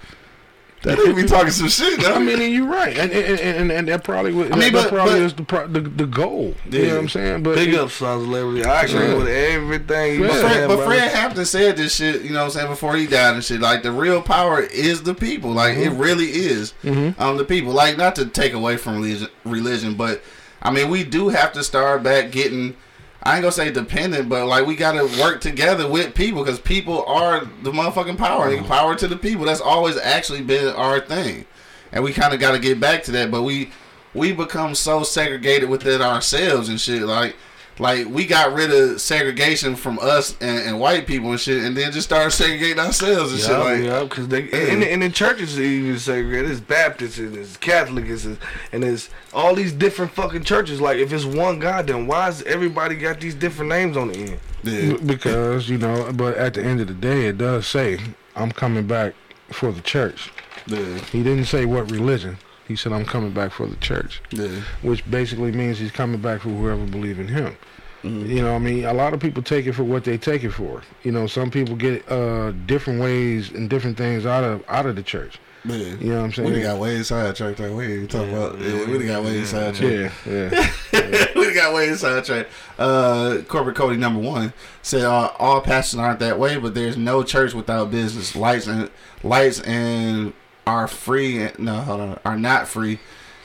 That 0.85 0.97
nigga 0.97 1.17
be 1.17 1.25
talking 1.25 1.51
some 1.51 1.69
shit, 1.69 1.99
dog. 1.99 2.13
I 2.13 2.19
mean, 2.21 2.41
and 2.41 2.53
you're 2.53 2.69
right, 2.69 2.97
and 2.97 3.11
and, 3.11 3.41
and, 3.41 3.73
and 3.73 3.89
that 3.89 4.05
probably 4.05 4.33
would, 4.33 4.53
I 4.53 4.57
mean, 4.57 4.73
that 4.73 4.85
but- 4.85 4.89
probably 4.93 5.15
but- 5.15 5.23
is 5.23 5.35
the, 5.35 5.43
pro- 5.43 5.67
the 5.67 5.81
the 5.81 6.07
goal. 6.07 6.55
You 6.71 6.83
know 6.87 6.89
what 6.95 6.99
I'm 7.01 7.09
saying? 7.09 7.43
But 7.43 7.57
Big 7.57 7.75
it- 7.75 7.81
up, 7.81 7.91
Sons 7.91 8.23
of 8.23 8.29
Liberty. 8.29 8.65
I 8.65 8.83
agree 8.83 9.01
Yeah. 9.09 9.15
with 9.17 9.27
everything. 9.29 10.21
But, 10.21 10.31
said, 10.31 10.41
Fred, 10.53 10.69
but. 10.69 10.87
Fred 10.87 11.11
Hampton 11.11 11.45
said 11.47 11.77
this 11.79 11.97
shit, 11.97 12.23
you 12.23 12.31
know 12.31 12.39
what 12.39 12.45
I'm 12.45 12.51
saying, 12.53 12.69
before 12.69 12.95
he 12.95 13.09
died 13.09 13.35
and 13.35 13.45
shit. 13.45 13.61
Like, 13.61 13.83
the 13.83 13.91
real 13.91 14.23
power 14.23 14.61
is 14.61 15.03
the 15.03 15.15
people. 15.15 15.51
Like, 15.51 15.77
it 15.77 15.91
really 15.91 16.27
is 16.27 16.75
um, 16.85 17.37
the 17.37 17.45
people. 17.45 17.73
Like, 17.73 17.97
not 17.99 18.15
to 18.15 18.27
take 18.27 18.53
away 18.53 18.77
from 18.77 18.99
religion, 19.03 19.29
religion, 19.45 19.95
but, 19.95 20.23
I 20.63 20.71
mean, 20.71 20.91
we 20.91 21.03
do 21.03 21.29
have 21.31 21.53
to 21.55 21.65
start 21.65 22.05
back 22.05 22.31
getting, 22.31 22.77
I 23.23 23.35
ain't 23.35 23.43
gonna 23.43 23.53
say 23.53 23.71
dependent, 23.71 24.29
but, 24.29 24.47
like, 24.47 24.67
we 24.67 24.77
gotta 24.77 25.05
work 25.21 25.41
together 25.41 25.89
with 25.89 26.15
people 26.15 26.45
because 26.45 26.61
people 26.61 27.05
are 27.07 27.45
the 27.63 27.73
motherfucking 27.73 28.17
power. 28.17 28.49
And 28.49 28.59
mm-hmm. 28.59 28.69
Power 28.69 28.95
to 28.95 29.09
the 29.09 29.17
people. 29.17 29.45
That's 29.45 29.61
always 29.61 29.97
actually 29.97 30.43
been 30.43 30.69
our 30.75 31.01
thing. 31.01 31.45
And 31.93 32.05
we 32.05 32.13
kind 32.13 32.33
of 32.33 32.41
gotta 32.41 32.59
get 32.59 32.79
back 32.79 33.03
to 33.05 33.13
that, 33.13 33.31
but 33.31 33.43
we 33.43 33.71
we 34.15 34.33
become 34.33 34.75
so 34.75 35.03
segregated 35.03 35.69
within 35.69 36.01
ourselves 36.01 36.69
and 36.69 36.81
shit. 36.81 37.03
Like, 37.03 37.37
like 37.79 38.07
we 38.09 38.27
got 38.27 38.53
rid 38.55 38.73
of 38.73 39.01
segregation 39.01 39.77
from 39.77 39.99
us 40.01 40.37
and, 40.41 40.67
and 40.69 40.81
white 40.81 41.07
people 41.07 41.31
and 41.31 41.41
shit, 41.41 41.63
and 41.65 41.77
then 41.77 41.93
just 41.93 42.09
started 42.09 42.31
segregating 42.33 42.79
ourselves 42.79 43.33
and 43.33 43.41
shit. 43.41 43.51
Like, 43.59 43.83
yeah, 43.83 44.03
because 44.05 44.29
they 44.29 44.43
in, 44.71 44.81
the, 44.81 44.93
in 44.93 45.01
the 45.01 45.11
churches 45.11 45.57
they 45.57 45.65
even 45.67 45.99
segregate. 45.99 46.51
It's 46.51 46.61
Baptist, 46.61 47.19
and 47.19 47.37
it's 47.37 47.57
Catholic, 47.57 48.07
it's, 48.07 48.25
and 48.25 48.39
it's 48.85 49.11
all 49.33 49.55
these 49.55 49.73
different 49.73 50.13
fucking 50.13 50.45
churches. 50.45 50.81
Like 50.81 50.99
if 50.99 51.13
it's 51.13 51.25
one 51.25 51.59
God, 51.59 51.87
then 51.87 52.07
why 52.07 52.29
is 52.29 52.43
everybody 52.43 52.97
got 52.97 53.21
these 53.21 53.35
different 53.35 53.69
names 53.71 53.97
on 53.97 54.09
the 54.09 54.19
end? 54.19 54.41
yeah, 54.65 54.93
b- 54.93 54.99
because 55.05 55.69
you 55.69 55.79
know, 55.79 56.13
but 56.13 56.37
at 56.37 56.55
the 56.55 56.63
end 56.65 56.81
of 56.81 56.89
the 56.89 56.95
day, 56.95 57.27
it 57.27 57.39
does 57.39 57.67
say 57.67 57.99
I'm 58.35 58.51
coming 58.51 58.87
back 58.87 59.15
for 59.51 59.71
the 59.73 59.81
church. 59.81 60.31
yeah, 60.67 60.99
He 61.13 61.23
didn't 61.23 61.47
say 61.47 61.65
what 61.65 61.91
religion. 61.91 62.39
He 62.69 62.77
said 62.77 62.93
I'm 62.93 63.07
coming 63.07 63.33
back 63.33 63.51
for 63.51 63.67
the 63.67 63.77
church. 63.77 64.21
yeah, 64.31 64.61
which 64.83 65.09
basically 65.11 65.51
means 65.53 65.79
he's 65.79 65.91
coming 65.91 66.21
back 66.21 66.43
for 66.43 66.51
whoever 66.51 66.85
believe 66.85 67.19
in 67.19 67.27
him. 67.29 67.57
Mm-hmm. 68.05 68.31
You 68.31 68.43
know, 68.43 68.55
I 68.55 68.59
mean, 68.59 68.85
a 68.85 68.95
lot 68.95 69.13
of 69.13 69.21
people 69.21 69.43
take 69.43 69.67
it 69.67 69.73
for 69.73 69.83
what 69.83 70.05
they 70.05 70.17
take 70.19 70.45
it 70.45 70.51
for. 70.51 70.83
You 71.03 71.11
know, 71.11 71.27
some 71.27 71.51
people 71.51 71.75
get 71.75 72.09
uh, 72.11 72.53
different 72.67 73.01
ways 73.01 73.51
and 73.51 73.69
different 73.69 73.97
things 73.97 74.25
out 74.25 74.45
of 74.45 74.63
out 74.69 74.87
of 74.87 74.95
the 74.95 75.03
church. 75.03 75.41
yeah. 75.65 75.77
You 75.77 76.11
know 76.11 76.19
what 76.19 76.25
I'm 76.25 76.33
saying? 76.33 76.53
We 76.53 76.61
got 76.61 76.79
way 76.79 77.03
sidetracked. 77.03 77.59
Like, 77.59 77.73
we 77.73 77.85
ain't 77.85 77.93
even 77.93 78.09
talking 78.09 78.33
about. 78.33 78.61
Yeah, 78.61 78.87
we 78.87 78.99
done 78.99 79.07
got 79.09 79.25
way 79.25 79.45
sidetracked. 79.45 80.15
yeah, 80.27 80.71
yeah. 80.93 81.27
we 81.35 81.53
got 81.53 81.75
way 81.75 81.93
sidetracked. 81.95 82.51
Uh, 82.79 83.39
corporate 83.49 83.75
Cody 83.75 83.97
number 83.97 84.21
one 84.21 84.53
said 84.83 85.03
uh, 85.03 85.33
all 85.39 85.61
pastors 85.61 85.99
aren't 85.99 86.21
that 86.21 86.39
way, 86.39 86.57
but 86.57 86.75
there's 86.75 86.97
no 86.97 87.25
church 87.25 87.53
without 87.53 87.91
business. 87.91 88.37
Lights 88.37 88.69
and 88.69 88.91
lights 89.25 89.61
and 89.63 90.33
are 90.69 90.87
free. 90.89 91.43
And, 91.43 91.59
no, 91.59 91.75
hold 91.81 92.01
on, 92.01 92.21
are 92.25 92.39
not 92.39 92.69
free. 92.69 92.99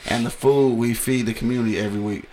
and 0.06 0.26
the 0.26 0.30
food 0.30 0.78
we 0.78 0.94
feed 0.94 1.26
the 1.26 1.34
community 1.34 1.80
every 1.80 2.00
week. 2.02 2.26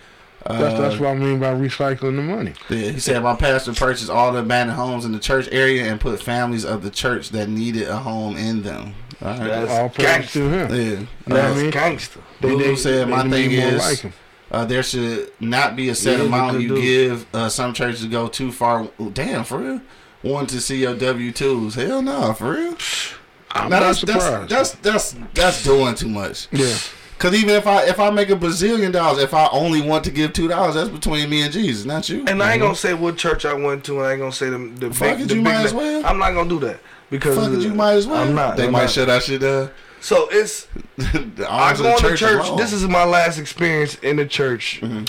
Uh, 0.45 0.57
That's, 0.59 0.79
that's 0.79 0.99
what 0.99 1.09
I 1.11 1.13
mean 1.15 1.39
by 1.39 1.53
recycling 1.53 2.15
the 2.15 2.23
money. 2.23 2.53
yeah, 2.69 2.89
he 2.91 2.99
said 2.99 3.21
my 3.21 3.35
pastor 3.35 3.73
purchased 3.73 4.09
all 4.09 4.31
the 4.31 4.39
abandoned 4.39 4.75
homes 4.77 5.05
in 5.05 5.11
the 5.11 5.19
church 5.19 5.47
area 5.51 5.83
and 5.85 6.01
put 6.01 6.21
families 6.21 6.65
of 6.65 6.81
the 6.81 6.89
church 6.89 7.29
that 7.29 7.47
needed 7.47 7.87
a 7.87 7.97
home 7.97 8.35
in 8.35 8.63
them. 8.63 8.95
All 9.21 9.37
right. 9.37 9.47
That's 9.47 9.71
All 9.71 9.89
praise 9.89 10.31
to 10.33 10.49
him. 10.49 10.69
yeah. 10.73 10.81
You 10.81 10.95
know 11.27 11.35
what 11.35 11.45
Uh, 11.45 11.47
I 11.47 11.53
mean? 11.61 11.69
gangster. 11.69 12.19
Lulu 12.41 12.75
said, 12.75 13.07
"My 13.07 13.21
need 13.21 13.29
thing 13.31 13.51
is- 13.51 14.03
like. 14.03 14.13
Uh, 14.49 14.65
there 14.65 14.81
should 14.83 15.31
not 15.39 15.75
be 15.77 15.87
a 15.89 15.95
set 15.95 16.17
Yeah, 16.19 16.25
amount 16.25 16.53
good 16.53 16.61
you 16.63 16.67
dude. 16.69 16.81
give. 16.81 17.25
Uh, 17.33 17.47
some 17.47 17.71
churches 17.73 18.03
go 18.07 18.27
too 18.27 18.51
far. 18.51 18.87
Damn, 19.13 19.43
for 19.45 19.59
real. 19.59 19.81
Want 20.23 20.49
to 20.49 20.59
see 20.59 20.77
your 20.81 20.95
W 20.95 21.31
twos? 21.31 21.75
Hell 21.75 22.01
no, 22.01 22.33
for 22.33 22.51
real. 22.53 22.75
I'm 23.53 23.69
Now, 23.69 23.79
not 23.79 23.85
that's, 23.85 23.99
surprised. 23.99 24.49
that's 24.49 24.71
that's 24.71 25.11
that's 25.13 25.15
that's 25.33 25.63
doing 25.63 25.95
too 25.95 26.09
much. 26.09 26.47
yeah. 26.51 26.75
Cause 27.19 27.35
even 27.35 27.51
if 27.53 27.67
I 27.67 27.83
if 27.85 27.99
I 27.99 28.09
make 28.09 28.31
a 28.31 28.35
bazillion 28.35 28.91
dollars, 28.91 29.21
if 29.21 29.35
I 29.35 29.47
only 29.51 29.79
want 29.81 30.03
to 30.05 30.11
give 30.11 30.33
two 30.33 30.47
dollars, 30.47 30.73
that's 30.73 30.89
between 30.89 31.29
me 31.29 31.43
and 31.43 31.53
Jesus, 31.53 31.85
not 31.85 32.09
you. 32.09 32.25
And 32.27 32.41
I 32.41 32.53
ain't 32.53 32.61
gonna 32.61 32.75
say 32.75 32.95
what 32.95 33.15
church 33.17 33.45
I 33.45 33.53
went 33.53 33.83
to, 33.85 33.97
and 33.99 34.07
I 34.07 34.11
ain't 34.13 34.19
gonna 34.21 34.31
say 34.31 34.49
the 34.49 34.57
the 34.57 34.91
Fuck 34.91 35.17
big. 35.17 35.21
it, 35.21 35.27
the 35.27 35.35
you 35.35 35.41
big 35.43 35.53
might 35.53 35.63
as 35.65 35.73
well. 35.73 36.03
I'm 36.03 36.17
not 36.17 36.31
gonna 36.33 36.49
do 36.49 36.59
that 36.61 36.79
because 37.11 37.37
Fuck 37.37 37.53
it, 37.53 37.59
you 37.61 37.75
might 37.75 37.93
as 37.93 38.07
well. 38.07 38.23
I'm 38.27 38.33
not. 38.33 38.57
They 38.57 38.65
I'm 38.65 38.71
might 38.71 38.81
not. 38.81 38.89
shut 38.89 39.07
that 39.07 39.21
shit 39.21 39.41
down. 39.41 39.69
So 39.99 40.29
it's 40.31 40.65
the 40.97 41.45
I 41.47 41.67
arms 41.67 41.79
of 41.81 41.85
go 41.85 41.99
to 42.09 42.17
church. 42.17 42.43
alone. 42.47 42.57
This 42.57 42.73
is 42.73 42.87
my 42.87 43.03
last 43.03 43.37
experience 43.37 43.95
in 43.99 44.15
the 44.15 44.25
church. 44.25 44.79
Mm-hmm. 44.81 45.03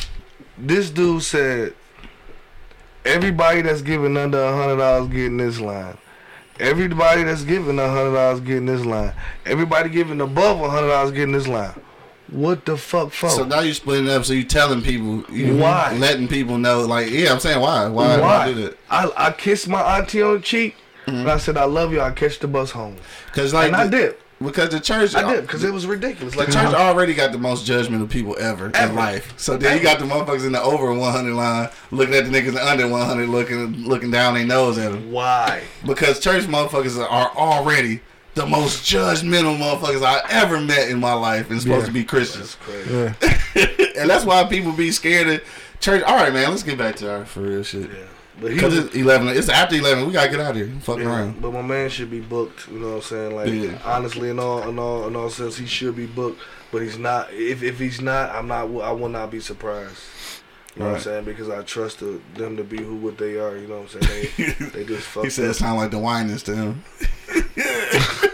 This 0.59 0.91
dude 0.91 1.23
said, 1.23 1.73
everybody 3.07 3.63
that's 3.63 3.81
giving 3.83 4.19
under 4.19 4.39
a 4.43 4.55
hundred 4.55 4.77
dollars 4.77 5.09
getting 5.09 5.39
this 5.39 5.59
line. 5.61 5.97
Everybody 6.63 7.25
that's 7.25 7.43
giving 7.43 7.79
a 7.81 7.89
hundred 7.89 8.15
dollars 8.15 8.41
getting 8.41 8.67
this 8.67 8.85
line. 8.85 9.13
Everybody 9.45 9.91
giving 9.91 10.21
above 10.21 10.61
a 10.61 10.71
hundred 10.71 10.89
dollars 10.89 11.11
getting 11.11 11.33
this 11.33 11.49
line. 11.49 11.75
What 12.31 12.65
the 12.65 12.77
fuck, 12.77 13.11
for? 13.11 13.29
So 13.29 13.45
now 13.45 13.61
you 13.61 13.75
splitting 13.75 14.09
up. 14.09 14.25
So 14.25 14.33
you 14.33 14.45
telling 14.45 14.81
people, 14.81 15.25
you 15.35 15.57
Why? 15.57 15.95
letting 15.99 16.29
people 16.29 16.59
know, 16.59 16.83
like, 16.83 17.11
yeah, 17.11 17.33
I'm 17.33 17.41
saying 17.41 17.61
why, 17.61 17.89
why, 17.89 18.19
why, 18.19 18.47
do 18.47 18.55
that? 18.63 18.79
I 18.89 19.11
I 19.17 19.33
kissed 19.33 19.69
my 19.69 19.99
auntie 19.99 20.23
on 20.23 20.35
the 20.35 20.41
cheek 20.41 20.77
mm-hmm. 21.07 21.19
and 21.19 21.31
I 21.31 21.39
said 21.39 21.57
I 21.57 21.65
love 21.65 21.93
you. 21.93 22.01
I 22.01 22.13
catch 22.13 22.39
the 22.39 22.47
bus 22.47 22.71
home, 22.71 22.97
Because 23.27 23.53
like, 23.53 23.67
and 23.67 23.77
I 23.77 23.89
did. 23.89 24.17
Because 24.43 24.71
the 24.71 24.81
church, 24.81 25.15
I 25.15 25.35
did 25.35 25.43
because 25.43 25.65
it 25.65 25.73
was 25.73 25.87
ridiculous. 25.87 26.35
The 26.35 26.41
Like 26.41 26.49
church 26.49 26.57
uh-huh. 26.67 26.77
already 26.77 27.15
got 27.15 27.33
the 27.33 27.39
most 27.39 27.65
judgment 27.67 28.03
of 28.03 28.09
people 28.11 28.37
ever, 28.39 28.71
in 28.71 28.95
life. 28.95 29.33
So 29.37 29.57
then 29.57 29.77
you 29.77 29.83
got 29.83 29.99
the 29.99 30.05
motherfuckers 30.05 30.45
in 30.47 30.53
the 30.53 30.63
over 30.63 30.93
100 30.93 31.35
line 31.35 31.69
looking 31.91 32.15
at 32.15 32.25
the 32.25 32.31
niggas 32.31 32.57
under 32.57 32.89
100 32.89 33.29
looking 33.29 33.85
looking 33.87 34.11
down 34.11 34.35
their 34.35 34.45
nose 34.47 34.79
at 34.79 34.93
them. 34.93 35.11
why? 35.13 35.63
Because 35.87 36.21
church 36.21 36.45
motherfuckers 36.45 36.99
are 36.99 37.31
already 37.37 38.01
the 38.35 38.47
most 38.47 38.85
judgmental 38.85 39.59
motherfuckers 39.59 40.03
I 40.03 40.23
ever 40.31 40.61
met 40.61 40.89
in 40.89 40.99
my 40.99 41.13
life 41.13 41.51
and 41.51 41.61
supposed 41.61 41.83
Yeah. 41.83 41.87
to 41.87 41.93
be 41.93 42.05
Christians. 42.05 42.57
Crazy. 42.63 42.91
Yeah. 42.95 43.15
and 44.01 44.09
that's 44.09 44.25
why 44.25 44.45
people 44.45 44.73
be 44.73 44.91
scared 44.91 45.29
of 45.29 45.43
church. 45.81 46.03
All 46.05 46.17
right, 46.17 46.33
man, 46.33 46.51
let's 46.51 46.63
get 46.63 46.79
back 46.79 46.97
to 46.97 47.13
our 47.13 47.25
for 47.27 47.41
real 47.41 47.63
shit. 47.63 47.91
Yeah. 47.91 47.97
But 48.41 48.51
he 48.51 48.55
Because 48.57 48.77
it's 48.79 48.95
11. 48.95 49.29
It's 49.29 49.49
after 49.49 49.77
11. 49.77 50.07
We 50.07 50.13
got 50.13 50.25
to 50.25 50.31
get 50.31 50.41
out 50.41 50.51
of 50.53 50.57
here. 50.57 50.73
Fucking 50.81 51.03
yeah, 51.03 51.09
around. 51.09 51.43
but 51.43 51.53
my 51.53 51.63
man 51.63 51.91
should 51.91 52.11
be 52.11 52.21
booked. 52.21 52.69
You 52.69 52.79
know 52.79 52.89
what 52.89 52.95
I'm 52.97 53.03
saying? 53.03 53.37
Like 53.37 53.49
Yeah. 53.49 53.79
honestly, 53.85 54.31
in 54.31 54.39
all 54.39 54.69
in 54.69 54.79
all 54.79 55.07
in 55.07 55.15
all 55.17 55.31
sense, 55.31 55.57
he 55.57 55.67
should 55.67 55.97
be 55.97 56.07
booked. 56.07 56.41
But 56.71 56.83
he's 56.83 56.99
not. 56.99 57.33
If 57.33 57.63
if 57.63 57.79
he's 57.79 58.01
not, 58.01 58.31
I'm 58.31 58.49
not. 58.49 58.65
I 58.81 58.93
will 58.93 59.09
not 59.11 59.31
be 59.31 59.41
surprised. 59.41 59.99
You 60.77 60.83
know 60.83 60.89
what 60.89 60.97
I'm 60.97 61.01
saying? 61.03 61.25
Because 61.25 61.51
I 61.51 61.63
trust 61.63 62.01
the, 62.01 62.19
them 62.35 62.57
to 62.57 62.65
be 62.65 62.79
who 62.79 62.97
what 62.97 63.19
they 63.19 63.39
are. 63.39 63.57
You 63.59 63.69
know 63.69 63.81
what 63.81 63.95
I'm 63.95 64.01
saying? 64.03 64.29
They 64.39 64.65
they 64.73 64.85
just 64.85 65.07
fuck. 65.07 65.25
He 65.25 65.31
said 65.31 65.51
it 65.51 65.55
sound 65.55 65.79
like 65.79 65.91
the 65.91 65.99
wineness 65.99 66.43
to 66.45 66.55
him. 66.57 66.83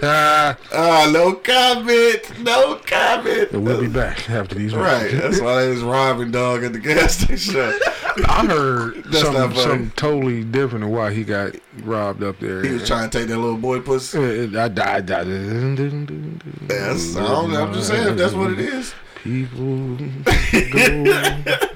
Ah, 0.02 0.56
Ah, 0.72 1.10
no 1.12 1.32
comment. 1.34 2.38
No 2.40 2.76
comment. 2.86 3.50
and 3.50 3.64
we'll 3.64 3.80
be 3.80 3.88
back 3.88 4.30
after 4.30 4.54
these. 4.54 4.72
Right. 4.72 5.02
messages. 5.02 5.20
That's 5.20 5.40
why 5.40 5.62
they 5.62 5.70
was 5.70 5.82
robbing 5.82 6.30
dog 6.30 6.62
at 6.62 6.72
the 6.72 6.78
gas 6.78 7.18
station. 7.18 7.56
I 8.26 8.46
heard 8.46 9.02
That's 9.06 9.20
something, 9.24 9.58
something 9.58 9.90
totally 9.96 10.44
different 10.44 10.84
of 10.84 10.90
why 10.90 11.12
he 11.12 11.24
got 11.24 11.56
robbed 11.82 12.22
up 12.22 12.38
there. 12.38 12.62
He 12.62 12.70
was 12.70 12.86
trying 12.86 13.10
to 13.10 13.18
take 13.18 13.28
that 13.28 13.38
little 13.38 13.58
boy 13.58 13.80
pussy. 13.80 14.18
Uh, 14.18 14.64
I 14.64 14.68
died. 14.68 15.06
died. 15.06 15.26
Yes, 15.26 17.16
I 17.16 17.26
don't 17.26 17.50
know. 17.52 17.64
I'm 17.64 17.74
just 17.74 17.88
saying 17.88 18.14
that's 18.14 18.34
what 18.34 18.52
it 18.52 18.60
is. 18.60 18.94
People 19.22 19.96
go. 19.96 20.04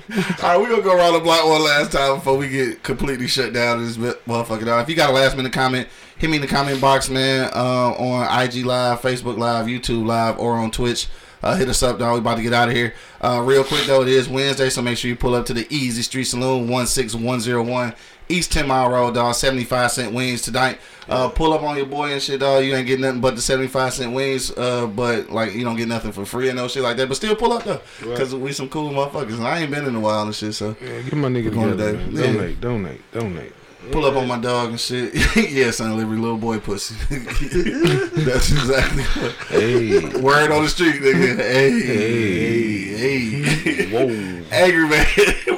All 0.43 0.49
right, 0.49 0.61
we're 0.61 0.69
gonna 0.69 0.83
go 0.83 0.97
around 0.97 1.15
the 1.15 1.21
block 1.21 1.45
one 1.47 1.63
last 1.65 1.93
time 1.93 2.17
before 2.17 2.37
we 2.37 2.49
get 2.49 2.83
completely 2.83 3.27
shut 3.27 3.53
down 3.53 3.83
this 3.83 3.97
motherfucker. 3.97 4.65
Dog. 4.67 4.83
If 4.83 4.89
you 4.89 4.95
got 4.95 5.11
a 5.11 5.13
last 5.13 5.37
minute 5.37 5.53
comment, 5.53 5.89
hit 6.19 6.29
me 6.31 6.37
in 6.37 6.43
the 6.43 6.49
comment 6.49 6.81
box, 6.81 7.09
man, 7.09 7.51
uh, 7.55 7.93
on 7.93 8.43
IG 8.43 8.65
Live, 8.65 9.01
Facebook 9.01 9.39
Live, 9.39 9.67
YouTube 9.67 10.07
Live, 10.07 10.39
or 10.39 10.55
on 10.55 10.71
Twitch. 10.71 11.09
Uh, 11.43 11.57
hit 11.57 11.69
us 11.69 11.83
up, 11.83 11.99
dog. 11.99 12.15
We 12.15 12.19
about 12.21 12.37
to 12.37 12.43
get 12.43 12.53
out 12.53 12.69
of 12.69 12.75
here. 12.75 12.95
Uh, 13.21 13.43
real 13.45 13.65
quick 13.65 13.85
though, 13.87 14.03
it 14.03 14.09
is 14.09 14.29
Wednesday, 14.29 14.71
so 14.71 14.81
make 14.81 14.97
sure 14.97 15.09
you 15.09 15.17
pull 15.17 15.35
up 15.35 15.47
to 15.47 15.55
the 15.55 15.67
Easy 15.75 16.03
Street 16.03 16.25
Saloon, 16.25 16.69
one 16.69 16.87
six 16.87 17.15
one 17.15 17.41
zero 17.41 17.63
one 17.65 17.95
East 18.29 18.53
Ten 18.53 18.69
Mile 18.69 18.91
Road, 18.91 19.15
dog. 19.15 19.35
Seventy 19.35 19.65
five 19.65 19.91
cent 19.93 20.13
wings 20.15 20.43
tonight. 20.43 20.79
Uh, 21.09 21.29
pull 21.29 21.53
up 21.53 21.63
on 21.63 21.77
your 21.77 21.87
boy 21.87 22.13
and 22.13 22.23
shit, 22.23 22.41
dog. 22.41 22.65
You 22.65 22.75
ain't 22.75 22.87
getting 22.87 23.03
nothing 23.03 23.21
but 23.21 23.35
the 23.35 23.43
seventy 23.43 23.69
five 23.69 23.93
cent 23.93 24.13
wings. 24.13 24.51
Uh, 24.57 24.87
but 24.87 25.31
like 25.31 25.53
you 25.55 25.65
don't 25.65 25.77
get 25.77 25.89
nothing 25.89 26.13
for 26.13 26.25
free 26.25 26.49
and 26.49 26.57
no 26.57 26.69
shit 26.69 26.83
like 26.83 26.97
that. 26.97 27.09
But 27.09 27.17
still 27.17 27.35
pull 27.37 27.53
up 27.53 27.65
though, 27.65 27.81
because 28.01 28.35
we 28.35 28.53
some 28.53 28.69
cool 28.69 28.91
motherfuckers. 28.91 29.35
And 29.35 29.47
I 29.47 29.61
ain't 29.61 29.71
been 29.71 29.87
in 29.87 29.95
a 29.95 30.01
while 30.01 30.23
and 30.23 30.35
shit, 30.35 30.55
so 30.55 30.77
Yeah, 30.81 31.01
get 31.03 31.15
my 31.15 31.29
nigga 31.29 31.53
Going 31.53 31.77
today. 31.77 31.99
Yeah. 32.11 32.33
Donate, 32.33 32.61
donate, 32.61 33.13
donate. 33.13 33.53
pull 33.91 34.05
up 34.07 34.15
on 34.17 34.29
my 34.29 34.39
dog 34.39 34.71
and 34.71 34.81
shit. 34.81 35.13
yeah, 35.51 35.71
son, 35.73 35.97
livery 35.97 36.19
little 36.19 36.39
boy 36.39 36.61
pussy. 36.61 36.95
That's 37.11 38.53
exactly 38.53 39.03
what. 39.03 39.33
Hey, 39.49 39.99
Word 40.21 40.53
on 40.53 40.63
the 40.63 40.69
street, 40.69 41.03
nigga. 41.03 41.37
Hey, 41.37 41.81
hey, 41.81 43.43
hey. 43.57 43.91
whoa, 43.91 44.09
Angry 44.53 44.89
man, 44.89 45.07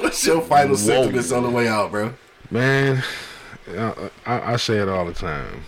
what's 0.03 0.25
your 0.27 0.41
final 0.41 0.77
sentiments 0.77 1.31
on 1.33 1.43
the 1.43 1.51
way 1.51 1.69
out, 1.69 1.91
bro? 1.91 2.15
Man. 2.55 3.03
I, 3.69 4.11
I, 4.27 4.53
I 4.53 4.57
say 4.57 4.79
it 4.79 4.89
all 4.89 5.05
the 5.05 5.13
time. 5.13 5.65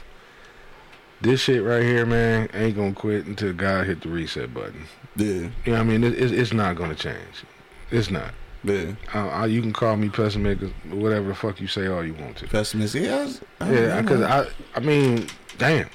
This 1.21 1.41
shit 1.41 1.63
right 1.63 1.83
here, 1.83 2.07
man, 2.07 2.49
ain't 2.55 2.77
gonna 2.77 2.93
quit 2.93 3.27
until 3.27 3.53
God 3.53 3.87
hit 3.87 4.03
the 4.03 4.09
reset 4.09 4.53
button. 4.55 4.85
Yeah, 5.17 5.27
You 5.27 5.43
know 5.67 5.73
what 5.73 5.81
I 5.81 5.83
mean? 5.85 6.05
It, 6.05 6.15
it's 6.15 6.31
it's 6.33 6.53
not 6.53 6.77
gonna 6.77 6.95
change. 6.95 7.45
It's 7.91 8.11
not. 8.11 8.33
yeah. 8.65 8.93
I, 9.15 9.19
I, 9.29 9.47
you 9.47 9.63
can 9.63 9.73
call 9.73 9.97
me 9.97 10.09
pessimistic, 10.11 10.71
whatever 10.91 11.29
the 11.29 11.35
fuck 11.35 11.61
you 11.61 11.67
say 11.67 11.87
all 11.87 12.05
you 12.05 12.15
want 12.15 12.37
to. 12.39 12.49
Pessimistic. 12.49 13.05
Yeah, 13.05 13.33
I 13.61 13.65
I 13.67 13.73
Yeah, 13.73 13.99
I 13.99 14.03
because. 14.03 14.23
I, 14.23 14.47
I 14.75 14.81
mean, 14.81 15.27
damn, 15.59 15.89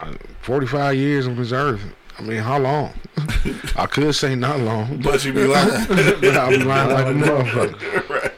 I- 0.00 0.16
45 0.40 0.96
years 0.96 1.26
on 1.28 1.36
this 1.36 1.52
earth. 1.52 1.82
I 2.18 2.22
mean, 2.22 2.38
how 2.38 2.58
long? 2.58 2.92
I 3.76 3.86
could 3.86 4.14
say 4.14 4.34
not 4.34 4.58
long, 4.60 4.96
but, 4.98 5.12
But 5.12 5.24
you 5.24 5.32
be 5.34 5.44
lying. 5.46 5.86
but 5.88 6.36
I'll 6.36 6.50
be 6.50 6.58
lying 6.58 6.90
like 6.90 7.06
a 7.06 7.10
motherfucker. 7.28 8.08
right. 8.08 8.32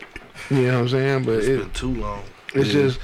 You 0.50 0.62
know 0.62 0.72
what 0.74 0.78
I'm 0.80 0.88
saying? 0.88 1.24
But 1.24 1.38
It's 1.38 1.46
it, 1.48 1.58
been 1.60 1.70
too 1.70 1.94
long. 1.94 2.22
it's 2.54 2.68
Yeah. 2.68 2.82
just 2.82 3.00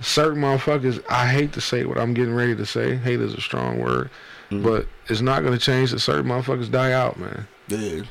certain 0.00 0.40
motherfuckers. 0.40 1.02
I 1.08 1.26
hate 1.28 1.52
to 1.54 1.60
say 1.60 1.84
what 1.84 1.98
I'm 1.98 2.14
getting 2.14 2.34
ready 2.34 2.54
to 2.56 2.66
say. 2.66 2.96
Hate 2.96 3.20
is 3.20 3.34
a 3.34 3.40
strong 3.40 3.78
word, 3.78 4.10
Mm. 4.50 4.62
but 4.62 4.86
it's 5.08 5.20
not 5.20 5.42
gonna 5.44 5.58
change 5.58 5.90
that 5.92 6.00
certain 6.00 6.26
motherfuckers 6.26 6.70
die 6.70 6.92
out, 6.92 7.18
man. 7.18 7.46
Yeah. 7.68 8.02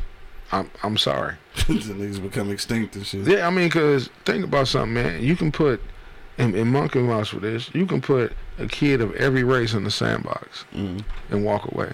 I'm 0.51 0.69
I'm 0.83 0.97
sorry. 0.97 1.35
the 1.67 1.73
niggas 1.73 2.21
become 2.21 2.49
extinct 2.51 2.95
and 2.95 3.05
shit. 3.05 3.25
Yeah, 3.27 3.47
I 3.47 3.49
mean, 3.51 3.69
cause 3.69 4.09
think 4.25 4.43
about 4.43 4.67
something, 4.67 4.93
man. 4.93 5.23
You 5.23 5.35
can 5.37 5.51
put, 5.51 5.81
and, 6.37 6.53
and 6.55 6.69
Monk 6.71 6.91
can 6.93 7.07
vouch 7.07 7.29
for 7.29 7.39
this. 7.39 7.69
You 7.73 7.85
can 7.85 8.01
put 8.01 8.33
a 8.59 8.65
kid 8.67 8.99
of 9.01 9.13
every 9.15 9.43
race 9.43 9.73
in 9.73 9.83
the 9.85 9.91
sandbox 9.91 10.65
Mm. 10.75 11.03
and 11.29 11.45
walk 11.45 11.71
away. 11.71 11.93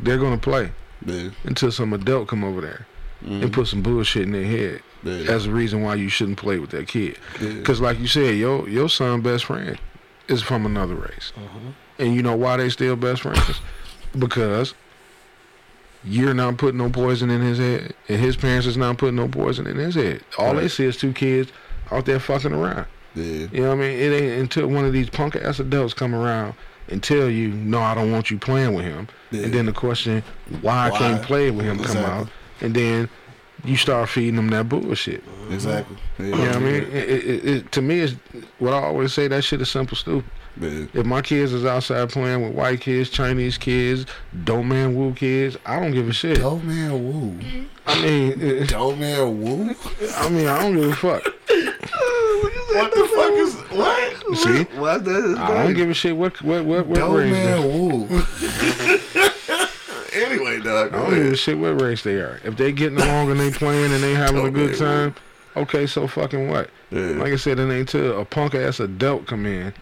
They're 0.00 0.18
gonna 0.18 0.38
play 0.38 0.72
Yeah. 1.06 1.28
until 1.44 1.70
some 1.70 1.92
adult 1.92 2.28
come 2.28 2.42
over 2.42 2.60
there 2.60 2.86
Mm. 3.24 3.42
and 3.42 3.52
put 3.52 3.68
some 3.68 3.82
bullshit 3.82 4.22
in 4.24 4.32
their 4.32 4.44
head. 4.44 4.80
Yeah. 5.04 5.22
That's 5.24 5.44
the 5.44 5.50
reason 5.52 5.82
why 5.82 5.94
you 5.96 6.08
shouldn't 6.08 6.38
play 6.38 6.58
with 6.58 6.70
that 6.70 6.88
kid. 6.88 7.18
yeah. 7.40 7.60
Cause 7.62 7.80
like 7.80 7.98
you 8.00 8.06
said, 8.06 8.36
your 8.36 8.68
your 8.68 8.88
son 8.88 9.20
best 9.20 9.44
friend 9.44 9.78
is 10.28 10.42
from 10.42 10.64
another 10.66 10.94
race, 10.94 11.32
Uh-huh. 11.36 11.58
and 11.98 12.14
you 12.14 12.22
know 12.22 12.36
why 12.36 12.56
they 12.56 12.70
still 12.70 12.96
best 12.96 13.22
friends? 13.22 13.60
because 14.18 14.74
you're 16.04 16.34
not 16.34 16.58
putting 16.58 16.78
no 16.78 16.90
poison 16.90 17.30
in 17.30 17.40
his 17.40 17.58
head, 17.58 17.94
and 18.08 18.20
his 18.20 18.36
parents 18.36 18.66
is 18.66 18.76
not 18.76 18.98
putting 18.98 19.16
no 19.16 19.28
poison 19.28 19.66
in 19.66 19.76
his 19.76 19.94
head. 19.94 20.22
All 20.38 20.54
they 20.54 20.68
see 20.68 20.84
is 20.84 20.96
two 20.96 21.12
kids 21.12 21.50
out 21.90 22.04
there 22.04 22.20
fucking 22.20 22.52
around. 22.52 22.86
yeah. 23.14 23.46
You 23.52 23.60
know 23.62 23.68
what 23.68 23.74
I 23.78 23.80
mean? 23.80 23.98
It 23.98 24.12
ain't 24.12 24.40
until 24.40 24.66
one 24.68 24.84
of 24.84 24.92
these 24.92 25.08
punk 25.08 25.36
ass 25.36 25.60
adults 25.60 25.94
come 25.94 26.14
around 26.14 26.54
and 26.88 27.02
tell 27.02 27.30
you, 27.30 27.48
"No, 27.48 27.80
I 27.80 27.94
don't 27.94 28.12
want 28.12 28.30
you 28.30 28.36
playing 28.38 28.74
with 28.74 28.84
him." 28.84 29.08
Yeah. 29.30 29.44
And 29.44 29.54
then 29.54 29.66
the 29.66 29.72
question, 29.72 30.22
why, 30.60 30.90
Why? 30.90 30.96
I 30.96 30.98
can't 30.98 31.22
play 31.22 31.50
with 31.50 31.64
him, 31.64 31.80
Exactly. 31.80 32.02
come 32.04 32.10
out, 32.20 32.28
and 32.60 32.74
then 32.74 33.08
you 33.64 33.76
start 33.76 34.08
feeding 34.08 34.36
them 34.36 34.48
that 34.48 34.68
bullshit. 34.68 35.22
Exactly. 35.50 35.96
Yeah. 36.18 36.24
You 36.26 36.30
know 36.32 36.38
what 36.46 36.56
I 36.56 36.58
mean? 36.60 36.74
It, 36.84 36.94
it, 36.94 37.44
it, 37.44 37.72
to 37.72 37.82
me, 37.82 38.00
it's 38.00 38.14
what 38.58 38.72
I 38.74 38.82
always 38.82 39.12
say. 39.12 39.28
That 39.28 39.42
shit 39.44 39.60
is 39.60 39.70
simple, 39.70 39.96
stupid. 39.96 40.30
Yeah. 40.60 40.86
If 40.94 41.04
my 41.06 41.20
kids 41.20 41.52
is 41.52 41.64
outside 41.64 42.10
playing 42.10 42.42
with 42.44 42.54
white 42.54 42.80
kids, 42.80 43.10
Chinese 43.10 43.58
kids, 43.58 44.06
dope 44.44 44.64
man 44.64 44.94
woo 44.94 45.12
kids, 45.12 45.56
I 45.66 45.80
don't 45.80 45.90
give 45.90 46.08
a 46.08 46.12
shit. 46.12 46.36
Dope 46.38 46.62
man 46.62 46.92
woo. 46.92 47.40
I 47.86 48.00
mean, 48.02 48.40
it- 48.40 48.68
Dope 48.68 48.96
man 48.98 49.40
woo. 49.42 49.74
I 50.16 50.28
mean, 50.28 50.46
I 50.46 50.62
don't 50.62 50.76
give 50.76 50.90
a 50.90 50.94
fuck. 50.94 51.24
What 51.24 52.90
the 52.92 53.08
fuck 53.14 53.32
is 53.32 53.54
what? 53.76 54.36
See, 54.38 54.64
What 54.78 55.04
the? 55.04 55.36
I 55.38 55.64
don't 55.64 55.74
give 55.74 55.90
a 55.90 55.94
shit 55.94 56.16
what 56.16 56.40
what 56.42 56.64
what 56.64 56.86
what 56.86 56.98
Dope 56.98 57.16
man 57.18 57.60
that- 57.60 57.68
woo. 57.68 58.06
dog. 60.64 60.92
I 60.94 60.96
don't 60.98 61.14
give 61.14 61.32
a 61.32 61.36
shit 61.36 61.58
what 61.58 61.80
race 61.80 62.02
they 62.02 62.14
are. 62.16 62.40
If 62.44 62.56
they 62.56 62.72
getting 62.72 63.00
along 63.00 63.30
and 63.30 63.38
they 63.38 63.50
playing 63.62 63.92
and 63.92 64.02
they 64.02 64.14
having 64.14 64.44
a 64.46 64.50
good 64.50 64.76
time, 64.76 65.14
okay, 65.56 65.86
so 65.86 66.06
fucking 66.08 66.48
what? 66.48 66.70
Yeah. 66.90 67.00
Like 67.12 67.32
I 67.32 67.36
said, 67.36 67.58
it 67.58 67.70
ain't 67.72 67.88
till 67.88 68.20
a 68.20 68.24
punk 68.24 68.54
ass 68.54 68.80
adult 68.80 69.26
come 69.26 69.46
in 69.46 69.72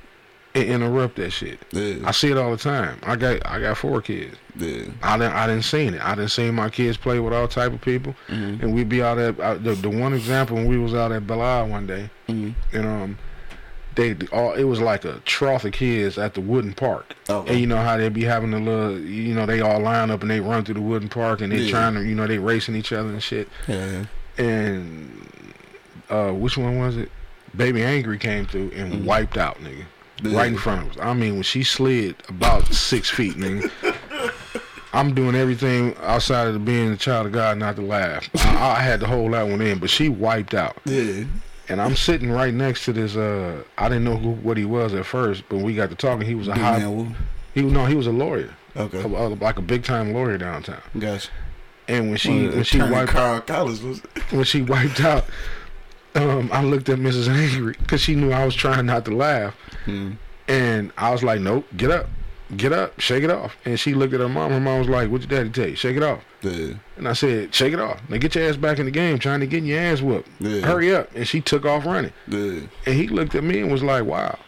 and 0.55 0.65
interrupt 0.65 1.17
that 1.17 1.31
shit. 1.31 1.59
Yeah. 1.73 1.97
I 2.07 2.11
see 2.11 2.31
it 2.31 2.37
all 2.37 2.51
the 2.51 2.57
time. 2.59 2.99
I 3.05 3.17
got 3.17 3.45
I 3.47 3.59
got 3.61 3.79
four 3.79 4.03
kids. 4.03 4.37
Yeah. 4.57 4.85
I 5.03 5.17
didn't 5.17 5.33
I 5.35 5.47
didn't 5.47 5.65
seen 5.65 5.95
it. 5.95 6.05
I 6.05 6.15
didn't 6.15 6.31
see 6.31 6.51
my 6.51 6.69
kids 6.69 6.97
play 6.99 7.19
with 7.21 7.33
all 7.33 7.49
type 7.49 7.73
of 7.73 7.81
people, 7.81 8.15
Mm-hmm. 8.29 8.63
and 8.63 8.75
we'd 8.75 8.89
be 8.91 9.03
out 9.03 9.19
at 9.19 9.41
out, 9.41 9.65
the 9.65 9.75
the 9.75 9.89
one 9.89 10.13
example 10.13 10.57
when 10.57 10.67
we 10.69 10.77
was 10.79 10.95
out 10.95 11.11
at 11.13 11.27
Belle 11.27 11.41
Isle 11.41 11.69
one 11.69 11.87
day, 11.87 12.11
Mhm. 12.29 12.55
and 12.75 12.87
um, 12.87 13.19
they 13.95 14.17
all 14.33 14.55
it 14.55 14.65
was 14.65 14.81
like 14.81 15.05
a 15.05 15.19
trough 15.25 15.65
of 15.65 15.73
kids 15.73 16.17
at 16.19 16.35
the 16.35 16.41
wooden 16.41 16.73
park, 16.73 17.15
and 17.29 17.59
you 17.59 17.67
know 17.67 17.77
how 17.77 17.97
they'd 17.97 18.13
be 18.15 18.25
having 18.25 18.53
a 18.55 18.59
little, 18.59 18.99
you 18.99 19.35
know, 19.35 19.47
they 19.47 19.61
all 19.61 19.81
line 19.81 20.11
up 20.11 20.23
and 20.23 20.31
they 20.31 20.41
run 20.41 20.65
through 20.65 20.75
the 20.75 20.81
wooden 20.81 21.09
park 21.09 21.41
and 21.41 21.53
they 21.53 21.59
Yeah. 21.59 21.71
trying 21.71 21.95
to, 21.95 22.05
you 22.05 22.15
know, 22.15 22.27
they 22.27 22.39
racing 22.39 22.75
each 22.77 22.93
other 22.93 23.09
and 23.11 23.23
shit, 23.23 23.49
Yeah. 23.69 24.05
and 24.39 25.27
uh, 26.11 26.31
which 26.33 26.57
one 26.57 26.79
was 26.79 26.97
it? 26.97 27.11
Baby 27.57 27.83
Angry 27.83 28.19
came 28.19 28.47
through 28.47 28.71
and 28.75 29.05
wiped 29.05 29.37
out, 29.37 29.59
nigga. 29.63 29.85
Yeah. 30.23 30.39
Right 30.39 30.49
in 30.49 30.57
front 30.59 30.83
of 30.87 30.91
us. 30.93 30.97
I 31.05 31.13
mean, 31.15 31.35
when 31.35 31.43
she 31.43 31.63
slid 31.65 32.15
about 32.29 32.67
six 32.73 33.11
feet, 33.11 33.35
nigga. 33.35 33.71
I'm 34.95 35.15
doing 35.15 35.35
everything 35.35 35.97
outside 36.03 36.49
of 36.49 36.65
being 36.67 36.93
a 36.93 36.97
child 36.99 37.27
of 37.27 37.33
God 37.33 37.57
not 37.59 37.77
to 37.77 37.83
laugh. 37.83 38.29
I, 38.37 38.77
I 38.77 38.81
had 38.81 39.01
to 39.01 39.07
hold 39.07 39.33
that 39.33 39.49
one 39.49 39.61
in, 39.63 39.79
but 39.79 39.89
she 39.89 40.09
wiped 40.11 40.53
out. 40.55 40.77
Yeah. 40.85 41.25
And 41.69 41.81
I'm 41.81 41.95
sitting 41.97 42.31
right 42.31 42.53
next 42.53 42.85
to 42.87 42.93
this. 42.93 43.17
Uh, 43.17 43.63
I 43.79 43.89
didn't 43.89 44.05
know 44.05 44.17
who 44.17 44.31
what 44.33 44.57
he 44.57 44.65
was 44.65 44.95
at 44.95 45.07
first, 45.07 45.45
but 45.49 45.57
when 45.57 45.65
we 45.65 45.75
got 45.75 45.91
to 45.91 45.97
talking. 45.97 46.27
He 46.27 46.35
was 46.35 46.49
a 46.49 46.53
Big 46.53 46.61
high. 46.63 46.79
man. 46.81 47.17
He 47.55 47.63
no, 47.63 47.87
he 47.87 47.95
was 47.95 48.07
a 48.07 48.13
lawyer, 48.13 48.51
Okay. 48.77 49.01
a- 49.01 49.07
a- 49.07 49.29
like 49.29 49.59
a 49.59 49.63
big 49.63 49.85
time 49.85 50.13
lawyer 50.13 50.39
downtown. 50.39 50.81
Gotcha. 50.99 51.29
And 51.89 52.09
when 52.09 52.17
she 52.17 52.49
when 52.49 52.65
she 52.65 52.79
wiped 52.81 53.11
Carl 53.13 53.41
Collins 53.43 53.83
was. 53.83 54.01
when 54.31 54.45
she 54.45 54.63
wiped 54.63 55.01
out, 55.01 55.25
um, 56.15 56.49
I 56.53 56.63
looked 56.65 56.89
at 56.89 56.99
Mrs. 56.99 57.29
Angry 57.29 57.75
because 57.79 58.01
she 58.01 58.15
knew 58.15 58.33
I 58.33 58.45
was 58.45 58.55
trying 58.55 58.87
not 58.87 59.05
to 59.07 59.15
laugh, 59.15 59.55
Hmm. 59.85 60.13
and 60.49 60.93
I 60.99 61.11
was 61.11 61.23
like, 61.23 61.41
"Nope, 61.41 61.67
get 61.77 61.91
up, 61.91 62.09
get 62.57 62.73
up, 62.73 62.99
shake 63.01 63.23
it 63.25 63.31
off." 63.31 63.57
And 63.65 63.79
she 63.79 63.95
looked 63.95 64.15
at 64.15 64.21
her 64.21 64.29
mom. 64.29 64.51
Her 64.53 64.61
mom 64.61 64.79
was 64.81 64.89
like, 64.89 65.11
"What's 65.11 65.27
your 65.27 65.39
daddy 65.39 65.51
tell 65.51 65.69
you? 65.69 65.77
Shake 65.77 65.97
it 65.97 66.03
off." 66.03 66.25
Yeah. 66.43 66.75
And 66.97 67.09
I 67.09 67.13
said, 67.13 67.55
"Shake 67.55 67.73
it 67.73 67.81
off. 67.81 68.01
Now 68.09 68.17
get 68.19 68.35
your 68.35 68.49
ass 68.49 68.57
back 68.57 68.79
in 68.79 68.85
the 68.87 68.91
game, 68.91 69.19
trying 69.19 69.41
to 69.41 69.47
get 69.47 69.63
your 69.63 69.79
ass 69.81 70.01
whooped. 70.03 70.29
Yeah. 70.41 70.61
Hurry 70.67 70.95
up!" 70.95 71.09
And 71.15 71.27
she 71.27 71.41
took 71.41 71.65
off 71.65 71.87
running. 71.87 72.13
Yeah. 72.27 72.61
And 72.87 72.95
he 72.97 73.09
looked 73.09 73.35
at 73.35 73.45
me 73.45 73.61
and 73.61 73.71
was 73.71 73.83
like, 73.83 74.05
"Wow, 74.05 74.39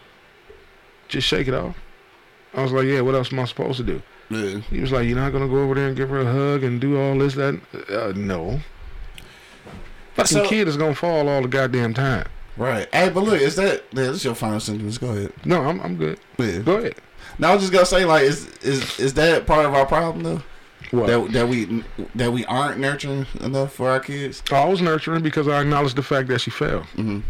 just 1.08 1.26
shake 1.28 1.48
it 1.48 1.54
off." 1.54 1.76
I 2.54 2.62
was 2.62 2.72
like, 2.72 2.86
"Yeah, 2.86 3.00
what 3.02 3.14
else 3.14 3.32
am 3.32 3.38
I 3.38 3.44
supposed 3.44 3.76
to 3.78 3.84
do?" 3.84 4.02
Yeah. 4.30 4.58
He 4.70 4.80
was 4.80 4.90
like, 4.92 5.06
"You're 5.06 5.16
not 5.16 5.32
gonna 5.32 5.48
go 5.48 5.58
over 5.62 5.74
there 5.74 5.86
and 5.88 5.96
give 5.96 6.08
her 6.10 6.20
a 6.20 6.32
hug 6.32 6.64
and 6.64 6.80
do 6.80 7.00
all 7.00 7.16
this 7.18 7.34
that." 7.34 7.60
Uh, 7.88 8.12
no. 8.16 8.60
Fucking 10.14 10.38
So- 10.38 10.46
kid 10.48 10.68
is 10.68 10.76
gonna 10.76 10.94
fall 10.94 11.28
all 11.28 11.42
the 11.42 11.48
goddamn 11.48 11.94
time. 11.94 12.26
Right. 12.56 12.88
Hey, 12.92 13.08
but 13.08 13.24
look, 13.24 13.40
is 13.40 13.56
that 13.56 13.82
yeah, 13.92 14.02
this 14.12 14.24
your 14.24 14.34
final 14.36 14.60
sentence? 14.60 14.96
Go 14.98 15.08
ahead. 15.10 15.32
No, 15.44 15.62
I'm 15.62 15.80
I'm 15.80 15.96
good. 15.96 16.18
Yeah. 16.38 16.58
Go 16.58 16.76
ahead. 16.76 16.94
Now 17.38 17.50
I 17.50 17.54
was 17.54 17.62
just 17.62 17.72
gonna 17.72 17.86
say, 17.86 18.04
like, 18.04 18.22
is 18.22 18.46
is 18.62 18.98
is 19.00 19.14
that 19.14 19.44
part 19.46 19.66
of 19.66 19.74
our 19.74 19.86
problem 19.86 20.22
though? 20.22 20.42
What? 20.94 21.06
That 21.08 21.32
that 21.32 21.48
we 21.48 21.84
that 22.14 22.32
we 22.32 22.44
aren't 22.46 22.78
nurturing 22.78 23.26
enough 23.40 23.72
for 23.74 23.90
our 23.90 24.00
kids. 24.00 24.42
I 24.50 24.64
was 24.66 24.80
nurturing 24.80 25.22
because 25.22 25.48
I 25.48 25.60
acknowledged 25.62 25.96
the 25.96 26.02
fact 26.02 26.28
that 26.28 26.40
she 26.40 26.50
fell. 26.50 26.86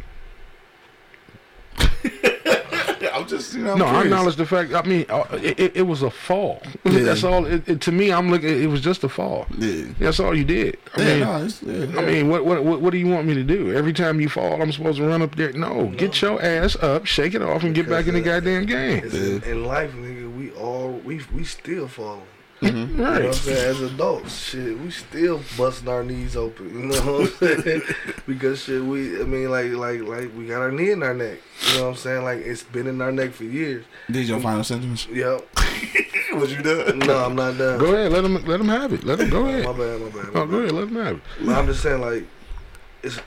I'm 3.12 3.28
just 3.28 3.54
you 3.54 3.62
know. 3.62 3.72
I'm 3.72 3.78
no, 3.78 3.84
I 3.84 3.88
curious. 3.90 4.04
acknowledge 4.06 4.36
the 4.36 4.46
fact. 4.46 4.72
I 4.74 4.82
mean, 4.82 5.06
uh, 5.08 5.24
it, 5.34 5.58
it, 5.60 5.76
it 5.76 5.82
was 5.82 6.02
a 6.02 6.10
fall. 6.10 6.60
Yeah. 6.84 7.00
That's 7.00 7.22
all. 7.22 7.46
It, 7.46 7.68
it, 7.68 7.80
to 7.82 7.92
me, 7.92 8.12
I'm 8.12 8.30
looking. 8.30 8.48
It 8.62 8.66
was 8.66 8.80
just 8.80 9.04
a 9.04 9.08
fall. 9.08 9.46
Yeah. 9.56 9.84
That's 10.00 10.18
all 10.18 10.36
you 10.36 10.44
did. 10.44 10.78
I 10.96 11.00
Yeah, 11.02 11.06
mean, 11.06 11.20
no, 11.20 11.44
it's, 11.44 11.62
yeah, 11.62 12.00
I 12.00 12.04
mean, 12.04 12.28
what, 12.28 12.44
what 12.44 12.64
what 12.64 12.80
what 12.80 12.90
do 12.90 12.98
you 12.98 13.06
want 13.06 13.26
me 13.26 13.34
to 13.34 13.44
do? 13.44 13.72
Every 13.72 13.92
time 13.92 14.20
you 14.20 14.28
fall, 14.28 14.60
I'm 14.60 14.72
supposed 14.72 14.98
to 14.98 15.06
run 15.06 15.22
up 15.22 15.36
there? 15.36 15.52
No, 15.52 15.86
get 15.96 16.20
your 16.22 16.42
ass 16.42 16.76
up, 16.76 17.06
shake 17.06 17.34
it 17.34 17.42
off, 17.42 17.62
and 17.62 17.74
get 17.74 17.88
back 17.88 18.06
in 18.08 18.14
the 18.14 18.20
goddamn 18.20 18.66
game. 18.66 19.04
It's 19.04 19.14
in, 19.14 19.42
in 19.44 19.64
life, 19.64 19.92
nigga, 19.92 20.34
we 20.36 20.50
all 20.52 20.90
we 21.04 21.20
we 21.34 21.44
still 21.44 21.86
falling. 21.88 22.22
Right. 22.64 22.72
You 22.72 22.96
know 22.96 23.12
what 23.12 23.24
I'm 23.24 23.32
saying? 23.32 23.70
As 23.70 23.80
adults, 23.80 24.34
shit, 24.36 24.78
we 24.78 24.90
still 24.90 25.42
busting 25.56 25.88
our 25.88 26.02
knees 26.02 26.36
open. 26.36 26.70
You 26.70 26.86
know 26.86 27.12
what 27.12 27.42
I'm 27.42 27.62
saying? 27.62 27.82
because 28.26 28.62
shit, 28.62 28.82
we, 28.82 29.20
I 29.20 29.24
mean, 29.24 29.50
like, 29.50 29.72
like, 29.72 30.00
like, 30.02 30.36
we 30.36 30.46
got 30.46 30.62
our 30.62 30.72
knee 30.72 30.90
in 30.90 31.02
our 31.02 31.14
neck. 31.14 31.38
You 31.68 31.76
know 31.76 31.82
what 31.84 31.88
I'm 31.90 31.96
saying? 31.96 32.24
Like, 32.24 32.38
it's 32.38 32.62
been 32.62 32.86
in 32.86 33.00
our 33.00 33.12
neck 33.12 33.32
for 33.32 33.44
years. 33.44 33.84
These 34.08 34.28
your 34.28 34.40
final 34.40 34.64
sentence? 34.64 35.06
Yep. 35.08 35.48
Was 36.34 36.52
you 36.52 36.62
done? 36.62 36.98
No, 37.00 37.24
I'm 37.24 37.36
not 37.36 37.58
done. 37.58 37.78
Go 37.78 37.94
ahead, 37.94 38.12
let 38.12 38.24
him 38.24 38.44
let 38.44 38.60
him 38.60 38.68
have 38.68 38.92
it. 38.92 39.04
Let 39.04 39.20
him 39.20 39.30
go 39.30 39.46
ahead. 39.46 39.64
My 39.64 39.70
ahead. 39.70 40.00
bad, 40.00 40.14
my 40.14 40.22
bad. 40.22 40.34
My 40.34 40.40
Oh, 40.40 40.46
go 40.46 40.58
ahead, 40.58 40.72
let 40.72 40.88
him 40.88 40.96
have 40.96 41.16
it. 41.16 41.22
But 41.44 41.56
I'm 41.56 41.66
just 41.66 41.82
saying, 41.82 42.00
like, 42.00 42.26
it's 43.02 43.20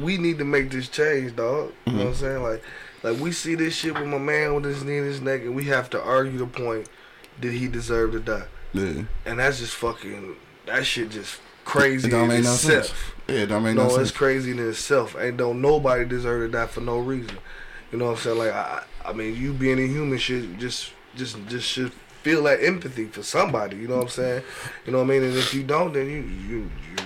we 0.00 0.16
need 0.16 0.38
to 0.38 0.44
make 0.44 0.70
this 0.70 0.88
change, 0.88 1.36
dog. 1.36 1.72
You 1.86 1.92
know 1.92 1.98
what 1.98 2.06
I'm 2.06 2.12
mm-hmm. 2.12 2.20
saying? 2.20 2.42
Like, 2.42 2.62
like 3.02 3.20
we 3.20 3.32
see 3.32 3.54
this 3.54 3.74
shit 3.74 3.94
with 3.94 4.06
my 4.06 4.18
man 4.18 4.54
with 4.54 4.64
his 4.64 4.84
knee 4.84 4.98
in 4.98 5.04
his 5.04 5.20
neck, 5.20 5.42
and 5.42 5.54
we 5.54 5.64
have 5.64 5.90
to 5.90 6.02
argue 6.02 6.38
the 6.38 6.46
point: 6.46 6.88
did 7.40 7.52
he 7.52 7.68
deserve 7.68 8.12
to 8.12 8.20
die? 8.20 8.46
Yeah. 8.72 9.02
And 9.26 9.38
that's 9.38 9.58
just 9.58 9.74
fucking. 9.74 10.36
That 10.66 10.84
shit 10.84 11.10
just 11.10 11.40
crazy 11.64 12.08
It 12.08 12.10
don't 12.10 12.22
in 12.24 12.28
make 12.28 12.44
no 12.44 12.52
itself. 12.52 12.86
sense. 12.86 12.94
Yeah, 13.28 13.34
it 13.42 13.46
don't 13.46 13.62
make 13.62 13.74
no, 13.74 13.82
no, 13.82 13.88
it's 13.88 13.96
sense. 13.96 14.10
crazy 14.10 14.50
in 14.52 14.58
itself. 14.58 15.16
Ain't 15.18 15.36
don't 15.36 15.60
nobody 15.60 16.04
deserve 16.04 16.50
to 16.50 16.56
die 16.56 16.66
for 16.66 16.80
no 16.80 16.98
reason. 16.98 17.38
You 17.92 17.98
know 17.98 18.06
what 18.06 18.10
I'm 18.12 18.16
saying? 18.18 18.38
Like 18.38 18.52
I, 18.52 18.82
I 19.04 19.12
mean, 19.12 19.36
you 19.36 19.52
being 19.52 19.78
a 19.78 19.86
human 19.86 20.18
should 20.18 20.58
just, 20.58 20.92
just, 21.16 21.36
just 21.48 21.66
should 21.66 21.92
feel 22.22 22.42
that 22.44 22.62
empathy 22.62 23.06
for 23.06 23.22
somebody. 23.22 23.76
You 23.76 23.88
know 23.88 23.96
what 23.96 24.02
I'm 24.04 24.08
saying? 24.10 24.42
You 24.84 24.92
know 24.92 24.98
what 24.98 25.04
I 25.04 25.08
mean? 25.08 25.22
And 25.24 25.36
if 25.36 25.54
you 25.54 25.62
don't, 25.62 25.92
then 25.94 26.06
you, 26.06 26.20
you, 26.22 26.58
you 26.58 26.96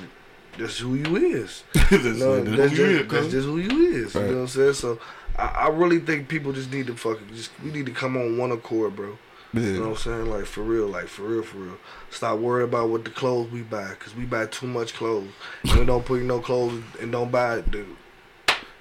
that's 0.59 0.79
who 0.79 0.95
you 0.97 1.17
is. 1.17 1.63
That's 1.75 1.93
You 2.05 2.13
know, 2.15 2.43
who 2.43 2.57
that's, 2.57 2.73
you 2.77 2.99
just, 2.99 3.11
that's 3.11 3.29
just 3.29 3.47
who 3.47 3.59
you 3.59 3.95
is. 3.95 4.15
Right. 4.15 4.23
You 4.27 4.31
know 4.33 4.35
what 4.35 4.43
I'm 4.43 4.49
saying? 4.49 4.75
So 4.75 4.99
I, 5.39 5.47
I 5.47 5.69
really 5.69 5.99
think 5.99 6.29
people 6.29 6.53
just 6.53 6.71
need 6.71 6.89
to 6.89 6.95
fucking 6.95 7.29
just 7.35 7.51
we 7.65 7.71
need 7.71 7.87
to 7.87 7.93
come 7.93 8.17
on 8.19 8.37
one 8.37 8.53
accord, 8.53 8.95
bro. 8.97 9.17
You 9.55 9.61
know 9.61 9.81
what 9.81 9.89
I'm 9.91 9.97
saying? 9.97 10.31
Like 10.31 10.47
for 10.47 10.63
real, 10.63 10.87
like 10.87 11.09
for 11.09 11.23
real, 11.23 11.43
for 11.43 11.59
real. 11.59 11.79
Stop 12.11 12.39
worrying 12.39 12.69
about 12.69 12.89
what 12.89 13.05
the 13.05 13.11
clothes 13.11 13.51
we 13.51 13.61
buy, 13.63 13.93
cause 13.99 14.15
we 14.17 14.25
buy 14.25 14.47
too 14.47 14.67
much 14.67 14.95
clothes. 14.95 15.31
And 15.65 15.81
we 15.81 15.85
don't 15.85 16.05
put 16.05 16.23
no 16.23 16.41
clothes 16.41 16.83
and 17.01 17.13
don't 17.13 17.31
buy 17.31 17.61
the. 17.61 17.85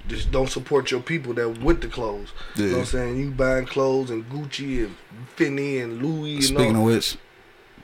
Just 0.07 0.31
don't 0.31 0.49
support 0.49 0.89
your 0.89 1.01
people 1.01 1.33
that 1.35 1.59
with 1.59 1.81
the 1.81 1.87
clothes. 1.87 2.33
You 2.55 2.65
know 2.65 2.71
what 2.71 2.79
I'm 2.79 2.85
saying? 2.85 3.17
You 3.17 3.31
buying 3.31 3.65
clothes 3.65 4.09
and 4.09 4.27
Gucci 4.29 4.85
and 4.85 4.95
Fendi 5.35 5.83
and 5.83 6.01
Louis 6.01 6.35
and 6.35 6.43
Speaking 6.43 6.75
all. 6.75 6.87
of 6.87 6.95
which, 6.95 7.17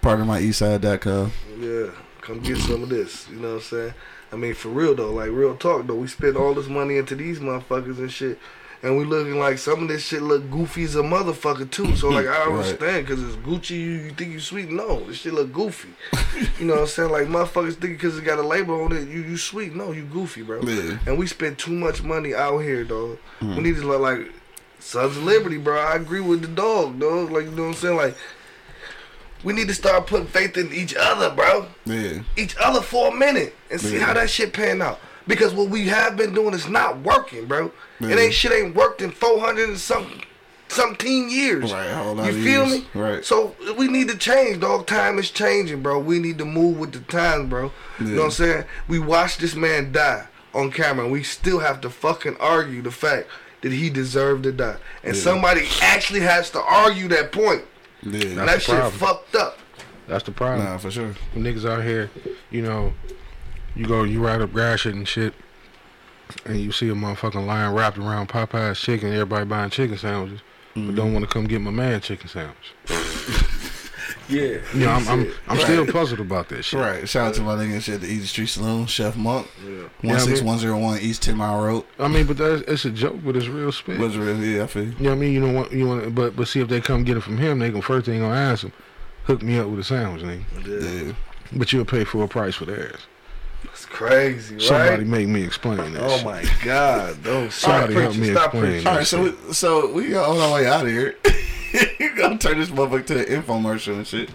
pardonmyeastside.com. 0.02 1.32
Yeah, 1.60 1.92
come 2.22 2.40
get 2.40 2.58
some 2.58 2.84
of 2.84 2.90
this. 2.90 3.30
You 3.30 3.36
know 3.38 3.50
what 3.50 3.56
I'm 3.56 3.62
saying? 3.62 3.94
I 4.32 4.36
mean, 4.36 4.54
for 4.56 4.70
real 4.70 4.96
though, 4.96 5.14
like 5.14 5.30
real 5.30 5.56
talk 5.56 5.88
though, 5.88 5.96
we 5.96 6.08
spend 6.08 6.38
all 6.38 6.54
this 6.54 6.68
money 6.68 6.98
into 6.98 7.16
these 7.16 7.40
motherfuckers 7.40 7.98
and 7.98 8.12
shit, 8.12 8.40
and 8.84 8.98
we 8.98 9.06
looking 9.06 9.40
like 9.40 9.58
some 9.58 9.84
of 9.84 9.88
this 9.88 10.04
shit 10.06 10.22
look 10.22 10.50
goofy 10.52 10.84
as 10.84 10.96
a 10.96 11.02
motherfucker 11.02 11.70
too. 11.70 11.96
So 11.96 12.10
like, 12.10 12.28
I 12.28 12.44
understand 12.44 13.08
because 13.08 13.24
it's 13.24 13.36
Gucci. 13.38 13.72
You, 13.72 13.92
you 13.92 14.12
think 14.12 14.32
you 14.32 14.40
sweet? 14.40 14.70
No, 14.70 15.00
this 15.02 15.18
shit 15.18 15.34
look 15.34 15.52
goofy. 15.52 15.90
you 16.60 16.66
know 16.66 16.76
what 16.76 16.82
I'm 16.82 16.88
saying? 16.88 17.12
Like 17.12 17.28
motherfuckers 17.28 17.76
think 17.76 17.94
because 17.94 18.18
it 18.18 18.24
got 18.24 18.38
a 18.38 18.44
label 18.44 18.82
on 18.82 18.92
it, 18.92 19.08
you 19.08 19.22
you 19.22 19.38
sweet? 19.38 19.76
No, 19.76 19.92
you 19.92 20.04
goofy, 20.04 20.44
bro. 20.44 20.62
Yeah. 20.62 21.00
And 21.08 21.18
we 21.18 21.26
spend 21.26 21.58
too 21.58 21.72
much 21.72 22.04
money 22.04 22.36
out 22.36 22.60
here, 22.60 22.84
dog. 22.84 23.18
We 23.42 23.48
hmm. 23.48 23.62
need 23.64 23.76
to 23.78 23.82
look 23.84 24.02
like 24.02 24.32
Sons 24.80 25.18
of 25.18 25.24
Liberty, 25.24 25.58
bro. 25.58 25.80
I 25.80 25.96
agree 25.96 26.22
with 26.22 26.42
the 26.42 26.48
dog, 26.48 27.00
dog. 27.00 27.32
Like 27.32 27.46
you 27.46 27.52
know 27.52 27.64
what 27.64 27.70
I'm 27.70 27.74
saying? 27.76 27.98
Like. 27.98 28.18
We 29.44 29.54
need 29.54 29.68
to 29.68 29.74
start 29.76 30.08
putting 30.08 30.26
faith 30.26 30.58
in 30.58 30.74
each 30.74 30.96
other, 30.96 31.30
bro 31.30 31.68
Yeah. 31.86 32.24
each 32.36 32.56
other 32.58 32.82
for 32.82 33.10
a 33.10 33.16
minute 33.16 33.56
and 33.70 33.80
see 33.80 33.98
Yeah. 33.98 34.06
how 34.06 34.14
that 34.16 34.32
shit 34.32 34.52
pan 34.52 34.82
out. 34.82 35.00
Because 35.28 35.54
what 35.54 35.70
we 35.70 35.88
have 35.90 36.18
been 36.18 36.34
doing 36.34 36.56
is 36.56 36.68
not 36.68 37.02
working, 37.02 37.46
bro. 37.46 37.72
It 38.00 38.10
Yeah. 38.10 38.16
ain't 38.18 38.34
shit 38.34 38.52
ain't 38.52 38.76
worked 38.76 39.02
in 39.02 39.12
four 39.12 39.40
hundred 39.40 39.70
and 39.70 39.78
some 39.80 40.22
something 40.70 41.30
years. 41.30 41.72
Right, 41.72 41.90
hold 41.92 42.20
on. 42.20 42.26
You 42.28 42.34
feel 42.44 42.68
years. 42.68 42.82
me? 42.82 42.88
Right. 42.94 43.24
So 43.26 43.56
we 43.78 43.88
need 43.88 44.10
to 44.10 44.18
change, 44.18 44.60
dog. 44.60 44.86
Time 44.86 45.18
is 45.18 45.32
changing, 45.32 45.82
bro. 45.82 45.98
We 46.00 46.20
need 46.20 46.38
to 46.40 46.46
move 46.46 46.78
with 46.78 46.92
the 46.92 47.00
times, 47.00 47.50
bro. 47.50 47.72
You 48.00 48.06
know 48.08 48.18
what 48.20 48.26
I'm 48.26 48.32
saying? 48.32 48.64
We 48.88 49.00
watched 49.00 49.40
this 49.40 49.56
man 49.56 49.92
die 49.92 50.28
on 50.54 50.72
camera 50.72 51.06
and 51.06 51.12
we 51.14 51.24
still 51.24 51.60
have 51.60 51.82
to 51.82 51.90
fucking 51.90 52.38
argue 52.40 52.82
the 52.82 52.92
fact 52.92 53.28
that 53.62 53.72
he 53.72 53.90
deserved 53.90 54.44
to 54.44 54.52
die. 54.52 54.76
And 55.04 55.16
Yeah. 55.16 55.22
somebody 55.22 55.68
actually 55.82 56.20
has 56.22 56.50
to 56.52 56.62
argue 56.62 57.08
that 57.10 57.32
point. 57.32 57.64
Yeah. 58.04 58.22
And 58.28 58.38
That's 58.38 58.38
that 58.38 58.54
the 58.56 58.60
shit 58.60 58.76
problem. 58.76 59.00
fucked 59.00 59.36
up. 59.36 59.60
That's 60.08 60.24
the 60.24 60.32
problem. 60.32 60.66
Nah, 60.66 60.78
for 60.78 60.92
sure. 60.92 61.16
When 61.34 61.44
niggas 61.44 61.68
out 61.70 61.84
here, 61.84 62.10
you 62.52 62.62
know, 62.62 62.94
you 63.76 63.86
go, 63.86 64.04
you 64.04 64.24
ride 64.24 64.42
up 64.42 64.54
Gratiot 64.54 64.94
and 64.96 65.08
shit, 65.08 65.34
and 66.46 66.60
you 66.60 66.72
see 66.72 66.90
a 66.90 66.94
motherfucking 66.94 67.46
line 67.46 67.74
wrapped 67.74 67.98
around 67.98 68.30
Popeye's 68.30 68.80
chicken, 68.80 69.12
everybody 69.12 69.46
buying 69.46 69.70
chicken 69.70 69.98
sandwiches, 69.98 70.42
but 70.74 70.82
don't 70.82 70.96
mm-hmm. 70.96 71.14
want 71.14 71.26
to 71.26 71.32
come 71.32 71.46
get 71.46 71.62
my 71.62 71.72
man 71.72 72.02
chicken 72.02 72.28
sandwich. 72.28 72.74
Yeah. 74.30 74.58
You 74.74 74.82
know, 74.82 74.90
I'm, 74.90 75.08
I'm, 75.08 75.34
I'm 75.48 75.58
still 75.60 75.86
puzzled 75.88 76.20
about 76.20 76.50
that 76.50 76.64
shit. 76.64 76.80
Right. 76.80 77.08
Shout 77.08 77.30
out 77.30 77.34
to 77.36 77.42
my 77.42 77.56
nigga 77.56 77.94
at 77.94 78.02
the 78.02 78.08
Easy 78.08 78.26
Street 78.26 78.48
Saloon, 78.48 78.86
Chef 78.86 79.16
Monk. 79.16 79.48
Yeah. 79.66 79.84
One 80.02 80.20
six 80.20 80.42
one 80.42 80.58
zero 80.58 80.78
one 80.78 81.00
East 81.00 81.24
Ten 81.24 81.38
Mile 81.38 81.62
Road. 81.62 81.86
I 81.98 82.08
mean, 82.08 82.26
but 82.26 82.38
that's, 82.38 82.62
it's 82.64 82.86
a 82.86 82.92
joke, 82.92 83.18
but 83.24 83.36
it's 83.36 83.48
real 83.48 83.72
spit. 83.72 84.00
Was 84.00 84.18
real, 84.18 84.38
yeah, 84.38 84.64
I 84.64 84.68
feel 84.68 84.84
you. 84.84 84.90
You 84.92 85.04
know 85.04 85.10
what 85.10 85.16
I 85.16 85.20
mean? 85.20 85.34
You 85.34 85.40
don't 85.42 85.54
want 85.54 85.72
you 85.72 85.88
want, 85.88 86.16
but 86.16 86.36
but 86.36 86.48
see 86.48 86.60
if 86.60 86.68
they 86.68 86.82
come 86.82 87.04
get 87.04 87.18
it 87.18 87.22
from 87.22 87.38
him, 87.38 87.60
they 87.60 87.70
gonna 87.70 87.82
first 87.82 88.06
thing 88.06 88.20
gonna 88.20 88.36
ask 88.36 88.64
him, 88.64 88.74
hook 89.24 89.42
me 89.42 89.60
up 89.60 89.68
with 89.68 89.80
a 89.80 89.84
sandwich, 89.84 90.24
nigga. 90.24 90.68
Yeah. 90.68 91.04
Yeah. 91.04 91.14
but 91.54 91.72
you'll 91.72 91.86
pay 91.86 92.04
full 92.04 92.28
price 92.28 92.56
for 92.56 92.66
theirs. 92.66 93.00
It's 93.98 94.14
crazy, 94.14 94.56
right? 94.56 94.64
Somebody 94.64 95.04
make 95.06 95.28
me 95.28 95.44
explain 95.44 95.94
that. 95.94 96.04
oh 96.04 96.18
shit. 96.18 96.26
my 96.26 96.46
God, 96.64 97.24
those 97.24 97.56
Somebody 97.56 97.94
Stop 97.94 98.04
help 98.04 98.14
me 98.14 98.20
preaching, 98.20 98.36
stop 98.36 98.46
explain 98.46 98.72
preaching. 98.72 98.88
All 98.88 98.96
right, 98.96 99.08
so 99.08 99.24
we, 99.24 99.54
so 99.54 99.92
we 99.92 100.10
got 100.10 100.30
on 100.30 100.38
our 100.38 100.54
way 100.54 100.68
out 100.68 100.86
of 100.86 100.92
here. 100.92 101.16
you 102.00 102.16
gonna 102.16 102.38
turn 102.38 102.60
this 102.60 102.70
motherfucker 102.70 103.06
to 103.08 103.20
an 103.20 103.42
infomercial 103.42 103.96
and 103.96 104.06
shit. 104.06 104.30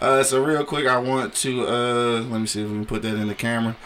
Uh, 0.00 0.22
so 0.22 0.42
real 0.44 0.64
quick, 0.64 0.86
I 0.86 0.98
want 0.98 1.34
to 1.34 1.66
uh, 1.66 2.20
let 2.22 2.40
me 2.40 2.46
see 2.46 2.62
if 2.62 2.68
we 2.68 2.74
can 2.74 2.86
put 2.86 3.02
that 3.02 3.16
in 3.16 3.26
the 3.26 3.34
camera. 3.34 3.76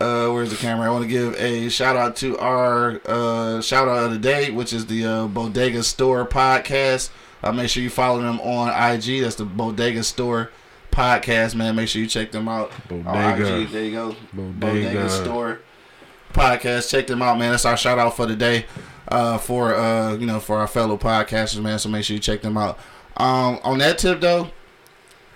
Uh, 0.00 0.28
where's 0.28 0.50
the 0.50 0.56
camera? 0.56 0.86
I 0.86 0.90
want 0.90 1.02
to 1.02 1.08
give 1.08 1.34
a 1.34 1.68
shout 1.68 1.96
out 1.96 2.14
to 2.16 2.38
our 2.38 3.00
uh, 3.06 3.60
shout 3.60 3.88
out 3.88 4.04
of 4.04 4.12
the 4.12 4.18
day, 4.18 4.52
which 4.52 4.72
is 4.72 4.86
the 4.86 5.04
uh, 5.04 5.26
Bodega 5.26 5.82
Store 5.82 6.24
podcast. 6.24 7.10
Uh, 7.42 7.52
make 7.52 7.68
sure 7.68 7.82
you 7.82 7.90
follow 7.90 8.22
them 8.22 8.40
on 8.40 8.68
IG. 8.68 9.22
That's 9.22 9.34
the 9.34 9.44
Bodega 9.44 10.04
Store 10.04 10.50
podcast, 10.94 11.54
man. 11.54 11.76
Make 11.76 11.88
sure 11.88 12.00
you 12.00 12.08
check 12.08 12.30
them 12.30 12.48
out 12.48 12.72
Bodega. 12.88 13.62
IG. 13.62 13.68
There 13.70 13.84
you 13.84 13.90
go. 13.90 14.16
Bodega. 14.32 15.08
Store 15.10 15.60
podcast. 16.32 16.90
Check 16.90 17.06
them 17.06 17.20
out, 17.22 17.38
man. 17.38 17.50
That's 17.50 17.64
our 17.64 17.76
shout 17.76 17.98
out 17.98 18.16
for 18.16 18.26
the 18.26 18.36
day. 18.36 18.66
Uh, 19.08 19.36
for 19.36 19.74
uh, 19.74 20.14
you 20.14 20.26
know, 20.26 20.40
for 20.40 20.58
our 20.58 20.66
fellow 20.66 20.96
podcasters, 20.96 21.60
man. 21.60 21.78
So 21.78 21.88
make 21.88 22.04
sure 22.04 22.14
you 22.14 22.20
check 22.20 22.42
them 22.42 22.56
out. 22.56 22.78
Um, 23.16 23.58
on 23.62 23.78
that 23.78 23.98
tip 23.98 24.20
though, 24.20 24.50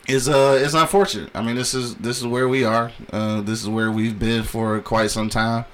is 0.06 0.28
uh, 0.28 0.59
it's 0.62 0.74
unfortunate. 0.74 1.30
I 1.34 1.42
mean, 1.42 1.56
this 1.56 1.74
is 1.74 1.96
this 1.96 2.18
is 2.18 2.26
where 2.26 2.48
we 2.48 2.64
are. 2.64 2.92
Uh, 3.12 3.40
this 3.42 3.61
is 3.61 3.68
where 3.68 3.92
we've 3.92 4.18
been 4.18 4.42
for 4.42 4.80
quite 4.80 5.11
some 5.11 5.28
time. 5.28 5.64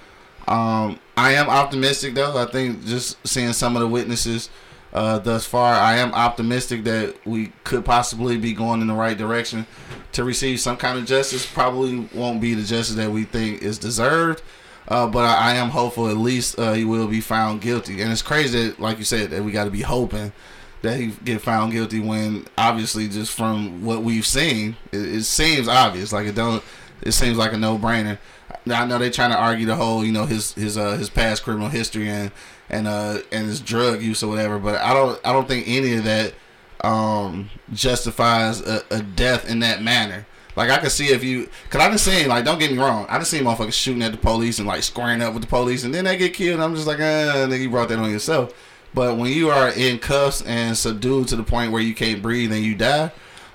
Um, 0.49 0.99
I 1.16 1.32
am 1.35 1.49
optimistic 1.49 2.14
though. 2.14 2.37
I 2.37 2.47
think 2.47 2.85
just 2.85 3.24
seeing 3.26 3.53
some 3.53 3.76
of 3.76 3.80
the 3.80 3.89
witnesses 3.89 4.51
uh, 4.95 5.19
thus 5.19 5.45
far, 5.45 5.75
I 5.75 5.97
am 5.97 6.15
optimistic 6.15 6.85
that 6.85 7.17
we 7.27 7.53
could 7.65 7.85
possibly 7.85 8.37
be 8.37 8.53
going 8.53 8.81
in 8.81 8.87
the 8.87 8.95
right 8.95 9.19
direction 9.19 9.67
to 10.13 10.23
receive 10.23 10.61
some 10.61 10.77
kind 10.77 10.99
of 10.99 11.05
justice. 11.05 11.45
Probably 11.45 12.09
won't 12.15 12.41
be 12.41 12.55
the 12.55 12.63
justice 12.63 12.97
that 12.97 13.11
we 13.11 13.25
think 13.25 13.63
is 13.63 13.77
deserved, 13.77 14.43
uh, 14.87 15.09
but 15.09 15.25
I, 15.25 15.51
I 15.51 15.55
am 15.57 15.71
hopeful 15.71 16.09
at 16.09 16.17
least 16.17 16.59
uh, 16.59 16.73
he 16.75 16.85
will 16.85 17.09
be 17.09 17.21
found 17.21 17.61
guilty. 17.61 18.01
And 18.01 18.13
it's 18.13 18.23
crazy, 18.23 18.69
that, 18.69 18.81
like 18.81 18.99
you 18.99 19.05
said, 19.05 19.31
that 19.31 19.43
we 19.43 19.51
got 19.51 19.65
to 19.65 19.71
be 19.71 19.83
hoping 19.83 20.33
that 20.85 21.01
he 21.01 21.09
get 21.25 21.41
found 21.41 21.73
guilty 21.73 21.99
when 21.99 22.47
obviously 22.57 23.09
just 23.09 23.33
from 23.33 23.85
what 23.85 24.03
we've 24.03 24.27
seen, 24.27 24.77
it, 24.93 24.99
it 24.99 25.25
seems 25.25 25.67
obvious. 25.67 26.13
Like 26.13 26.27
it 26.27 26.35
don't. 26.37 26.63
It 27.03 27.13
seems 27.13 27.37
like 27.37 27.53
a 27.53 27.59
no 27.59 27.77
brainer. 27.77 28.19
Now 28.65 28.83
I 28.83 28.87
know 28.87 28.99
they're 28.99 29.11
trying 29.11 29.33
to 29.33 29.39
argue 29.39 29.67
the 29.67 29.75
whole, 29.75 30.05
you 30.05 30.13
know, 30.13 30.27
his 30.27 30.53
his 30.55 30.79
uh 30.79 30.93
his 30.93 31.11
past 31.11 31.43
criminal 31.43 31.69
history 31.69 32.09
and 32.09 32.31
and 32.75 32.89
uh 32.89 33.18
and 33.31 33.47
his 33.47 33.61
drug 33.61 34.03
use 34.03 34.22
or 34.22 34.29
whatever, 34.29 34.59
but 34.59 34.81
I 34.81 34.93
don't 34.93 35.20
I 35.25 35.33
don't 35.33 35.47
think 35.47 35.66
any 35.68 35.95
of 35.95 36.05
that 36.05 36.35
um 36.83 37.49
justifies 37.72 38.61
a, 38.61 38.83
a 38.91 39.03
death 39.03 39.49
in 39.49 39.61
that 39.61 39.83
manner. 39.83 40.27
Like 40.57 40.70
I 40.70 40.79
could 40.79 40.93
see 40.93 41.07
if 41.07 41.25
you, 41.25 41.49
cause 41.70 41.81
I 41.81 41.91
just 41.91 42.05
seen 42.05 42.29
like 42.29 42.45
don't 42.45 42.59
get 42.59 42.72
me 42.72 42.79
wrong, 42.79 43.07
I 43.09 43.18
just 43.18 43.31
seen 43.31 43.45
motherfuckers 43.45 43.72
shooting 43.72 44.03
at 44.03 44.12
the 44.12 44.18
police 44.18 44.59
and 44.59 44.68
like 44.68 44.83
squaring 44.83 45.22
up 45.22 45.33
with 45.33 45.43
the 45.43 45.49
police, 45.49 45.85
and 45.85 45.95
then 45.95 46.05
they 46.05 46.16
get 46.16 46.35
killed. 46.35 46.61
I'm 46.61 46.75
just 46.75 46.87
like, 46.87 46.99
ah, 46.99 47.47
nigga, 47.49 47.62
you 47.62 47.70
brought 47.70 47.89
that 47.89 47.99
on 47.99 48.11
yourself. 48.11 48.53
But 48.93 49.16
when 49.16 49.33
you 49.33 49.51
are 49.51 49.70
in 49.70 49.99
cuffs 49.99 50.43
and 50.43 50.77
subdued 50.77 51.27
to 51.29 51.37
the 51.37 51.43
point 51.43 51.72
where 51.72 51.83
you 51.83 51.95
can't 51.95 52.22
breathe 52.22 52.53
and 52.53 52.64
you 52.64 52.77
die, 52.77 53.11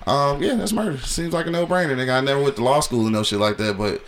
um, 0.05 0.43
yeah, 0.43 0.55
that's 0.55 0.74
murder. 0.74 0.97
Seems 0.97 1.34
like 1.34 1.45
a 1.45 1.51
no 1.51 1.65
brainer. 1.65 1.95
Nigga, 1.95 2.17
I 2.17 2.22
never 2.22 2.41
went 2.41 2.57
to 2.57 2.63
law 2.63 2.82
school 2.82 3.03
and 3.03 3.13
no 3.13 3.24
shit 3.24 3.39
like 3.39 3.57
that, 3.57 3.78
but 3.78 4.01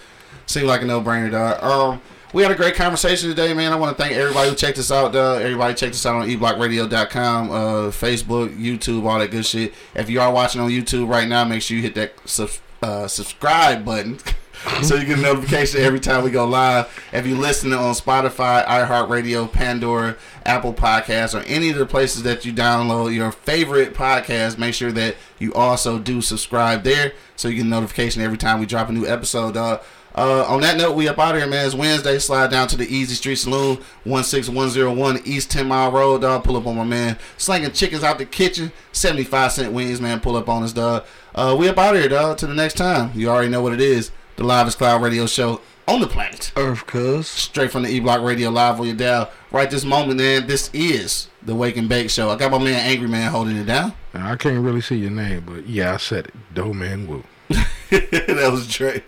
seemed 0.45 0.67
like 0.67 0.81
a 0.81 0.85
no 0.85 1.01
brainer, 1.01 1.31
dog. 1.31 1.63
Um, 1.63 2.01
we 2.33 2.43
had 2.43 2.51
a 2.51 2.55
great 2.55 2.75
conversation 2.75 3.29
today, 3.29 3.53
man. 3.53 3.73
I 3.73 3.75
want 3.75 3.97
to 3.97 4.01
thank 4.01 4.15
everybody 4.15 4.49
who 4.49 4.55
checked 4.55 4.77
us 4.77 4.91
out. 4.91 5.15
Everybody 5.15 5.73
checked 5.73 5.95
us 5.95 6.05
out 6.05 6.15
on 6.15 6.29
eblockradio.com, 6.29 7.51
uh, 7.51 7.55
Facebook, 7.91 8.57
YouTube, 8.57 9.05
all 9.05 9.19
that 9.19 9.31
good 9.31 9.45
shit. 9.45 9.73
If 9.95 10.09
you 10.09 10.21
are 10.21 10.31
watching 10.31 10.61
on 10.61 10.69
YouTube 10.69 11.09
right 11.09 11.27
now, 11.27 11.43
make 11.43 11.61
sure 11.61 11.75
you 11.75 11.83
hit 11.83 11.95
that 11.95 12.13
sub- 12.25 12.49
uh, 12.81 13.07
subscribe 13.07 13.83
button. 13.83 14.19
so 14.83 14.95
you 14.95 15.05
get 15.05 15.19
a 15.19 15.21
notification 15.21 15.81
every 15.81 15.99
time 15.99 16.23
we 16.23 16.31
go 16.31 16.45
live. 16.45 16.87
If 17.11 17.25
you're 17.25 17.37
listening 17.37 17.73
on 17.73 17.93
Spotify, 17.95 18.65
iHeartRadio, 18.65 19.51
Pandora, 19.51 20.15
Apple 20.45 20.73
Podcasts, 20.73 21.37
or 21.37 21.43
any 21.47 21.69
of 21.69 21.77
the 21.77 21.85
places 21.85 22.23
that 22.23 22.45
you 22.45 22.53
download 22.53 23.13
your 23.13 23.31
favorite 23.31 23.93
podcast, 23.93 24.57
make 24.57 24.73
sure 24.73 24.91
that 24.93 25.15
you 25.39 25.53
also 25.53 25.99
do 25.99 26.21
subscribe 26.21 26.83
there 26.83 27.13
so 27.35 27.47
you 27.47 27.55
get 27.57 27.65
a 27.65 27.69
notification 27.69 28.21
every 28.21 28.37
time 28.37 28.59
we 28.59 28.65
drop 28.65 28.87
a 28.87 28.91
new 28.91 29.05
episode, 29.05 29.55
dog. 29.55 29.79
Uh, 29.79 29.83
on 30.15 30.61
that 30.61 30.77
note, 30.77 30.95
we 30.95 31.07
up 31.07 31.19
out 31.19 31.35
of 31.35 31.41
here, 31.41 31.49
man. 31.49 31.65
It's 31.65 31.75
Wednesday. 31.75 32.19
Slide 32.19 32.51
down 32.51 32.67
to 32.69 32.77
the 32.77 32.87
Easy 32.87 33.15
Street 33.15 33.35
Saloon, 33.35 33.77
16101 34.05 35.21
East 35.25 35.51
10 35.51 35.67
Mile 35.67 35.91
Road, 35.91 36.21
dog. 36.21 36.43
Pull 36.43 36.57
up 36.57 36.67
on 36.67 36.75
my 36.75 36.83
man. 36.83 37.17
Slanging 37.37 37.71
chickens 37.71 38.03
out 38.03 38.17
the 38.17 38.25
kitchen. 38.25 38.71
75 38.91 39.51
cent 39.51 39.73
wings, 39.73 40.01
man. 40.01 40.19
Pull 40.19 40.35
up 40.35 40.49
on 40.49 40.63
us, 40.63 40.73
dog. 40.73 41.05
Uh, 41.33 41.55
we 41.57 41.69
up 41.69 41.77
out 41.77 41.95
of 41.95 42.01
here, 42.01 42.09
dog. 42.09 42.37
To 42.39 42.47
the 42.47 42.53
next 42.53 42.75
time. 42.75 43.11
You 43.15 43.29
already 43.29 43.49
know 43.49 43.61
what 43.61 43.73
it 43.73 43.81
is. 43.81 44.11
The 44.35 44.43
Livest 44.43 44.77
Cloud 44.77 45.01
Radio 45.01 45.25
Show 45.27 45.61
on 45.87 46.01
the 46.01 46.07
planet. 46.07 46.51
Earth, 46.55 46.85
cuz. 46.87 47.27
Straight 47.27 47.71
from 47.71 47.83
the 47.83 47.89
E 47.89 47.99
Block 47.99 48.21
Radio 48.21 48.49
Live 48.49 48.79
on 48.79 48.87
your 48.87 48.95
dial. 48.95 49.31
Right 49.51 49.69
this 49.69 49.85
moment, 49.85 50.19
man. 50.19 50.47
This 50.47 50.69
is 50.73 51.27
the 51.41 51.55
Wake 51.55 51.77
and 51.77 51.89
Bake 51.89 52.09
Show. 52.09 52.29
I 52.29 52.37
got 52.37 52.51
my 52.51 52.57
man 52.57 52.85
Angry 52.85 53.07
Man 53.07 53.31
holding 53.31 53.57
it 53.57 53.65
down. 53.65 53.93
I 54.13 54.35
can't 54.35 54.63
really 54.63 54.81
see 54.81 54.97
your 54.97 55.11
name, 55.11 55.43
but 55.45 55.67
yeah, 55.67 55.93
I 55.93 55.97
said 55.97 56.27
it. 56.27 56.33
Doe 56.53 56.73
Man 56.73 57.07
Woo. 57.07 57.23
that 57.89 58.49
was 58.51 58.67
Dre. 58.67 59.01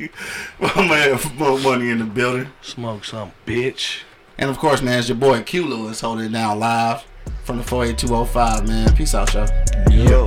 My 0.60 0.88
man, 0.88 1.20
Monk 1.38 1.64
Money 1.64 1.90
in 1.90 2.00
the 2.00 2.06
building. 2.06 2.50
Smoke 2.62 3.06
some, 3.06 3.32
bitch. 3.46 4.02
And 4.38 4.50
of 4.50 4.58
course, 4.58 4.82
man, 4.82 5.00
it's 5.00 5.10
your 5.10 5.18
boy 5.18 5.42
Q 5.44 5.66
Lewis 5.66 6.02
holding 6.02 6.26
it 6.26 6.32
down 6.32 6.60
live 6.60 7.04
from 7.44 7.58
the 7.58 7.64
48205, 7.64 8.68
man. 8.68 8.96
Peace 8.96 9.16
out, 9.16 9.34
y'all. 9.34 9.48
Yo. 9.92 10.26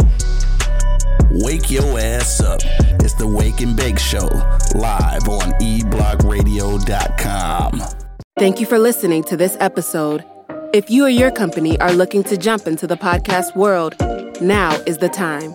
Wake 1.31 1.71
your 1.71 1.99
ass 1.99 2.41
up. 2.41 2.61
It's 3.01 3.15
the 3.15 3.27
Wake 3.27 3.61
and 3.61 3.77
Bake 3.77 3.99
Show, 3.99 4.27
live 4.75 5.29
on 5.29 5.53
eblockradio.com. 5.61 7.83
Thank 8.39 8.61
you 8.61 8.67
for 8.67 8.79
listening 8.79 9.25
to 9.25 9.37
this 9.37 9.57
episode. 9.61 10.25
If 10.73 10.91
you 10.91 11.05
or 11.05 11.11
your 11.11 11.31
company 11.31 11.79
are 11.81 11.93
looking 11.93 12.23
to 12.25 12.37
jump 12.37 12.67
into 12.67 12.87
the 12.87 12.97
podcast 12.97 13.57
world, 13.57 13.95
now 14.41 14.75
is 14.87 14.99
the 14.99 15.09
time. 15.09 15.55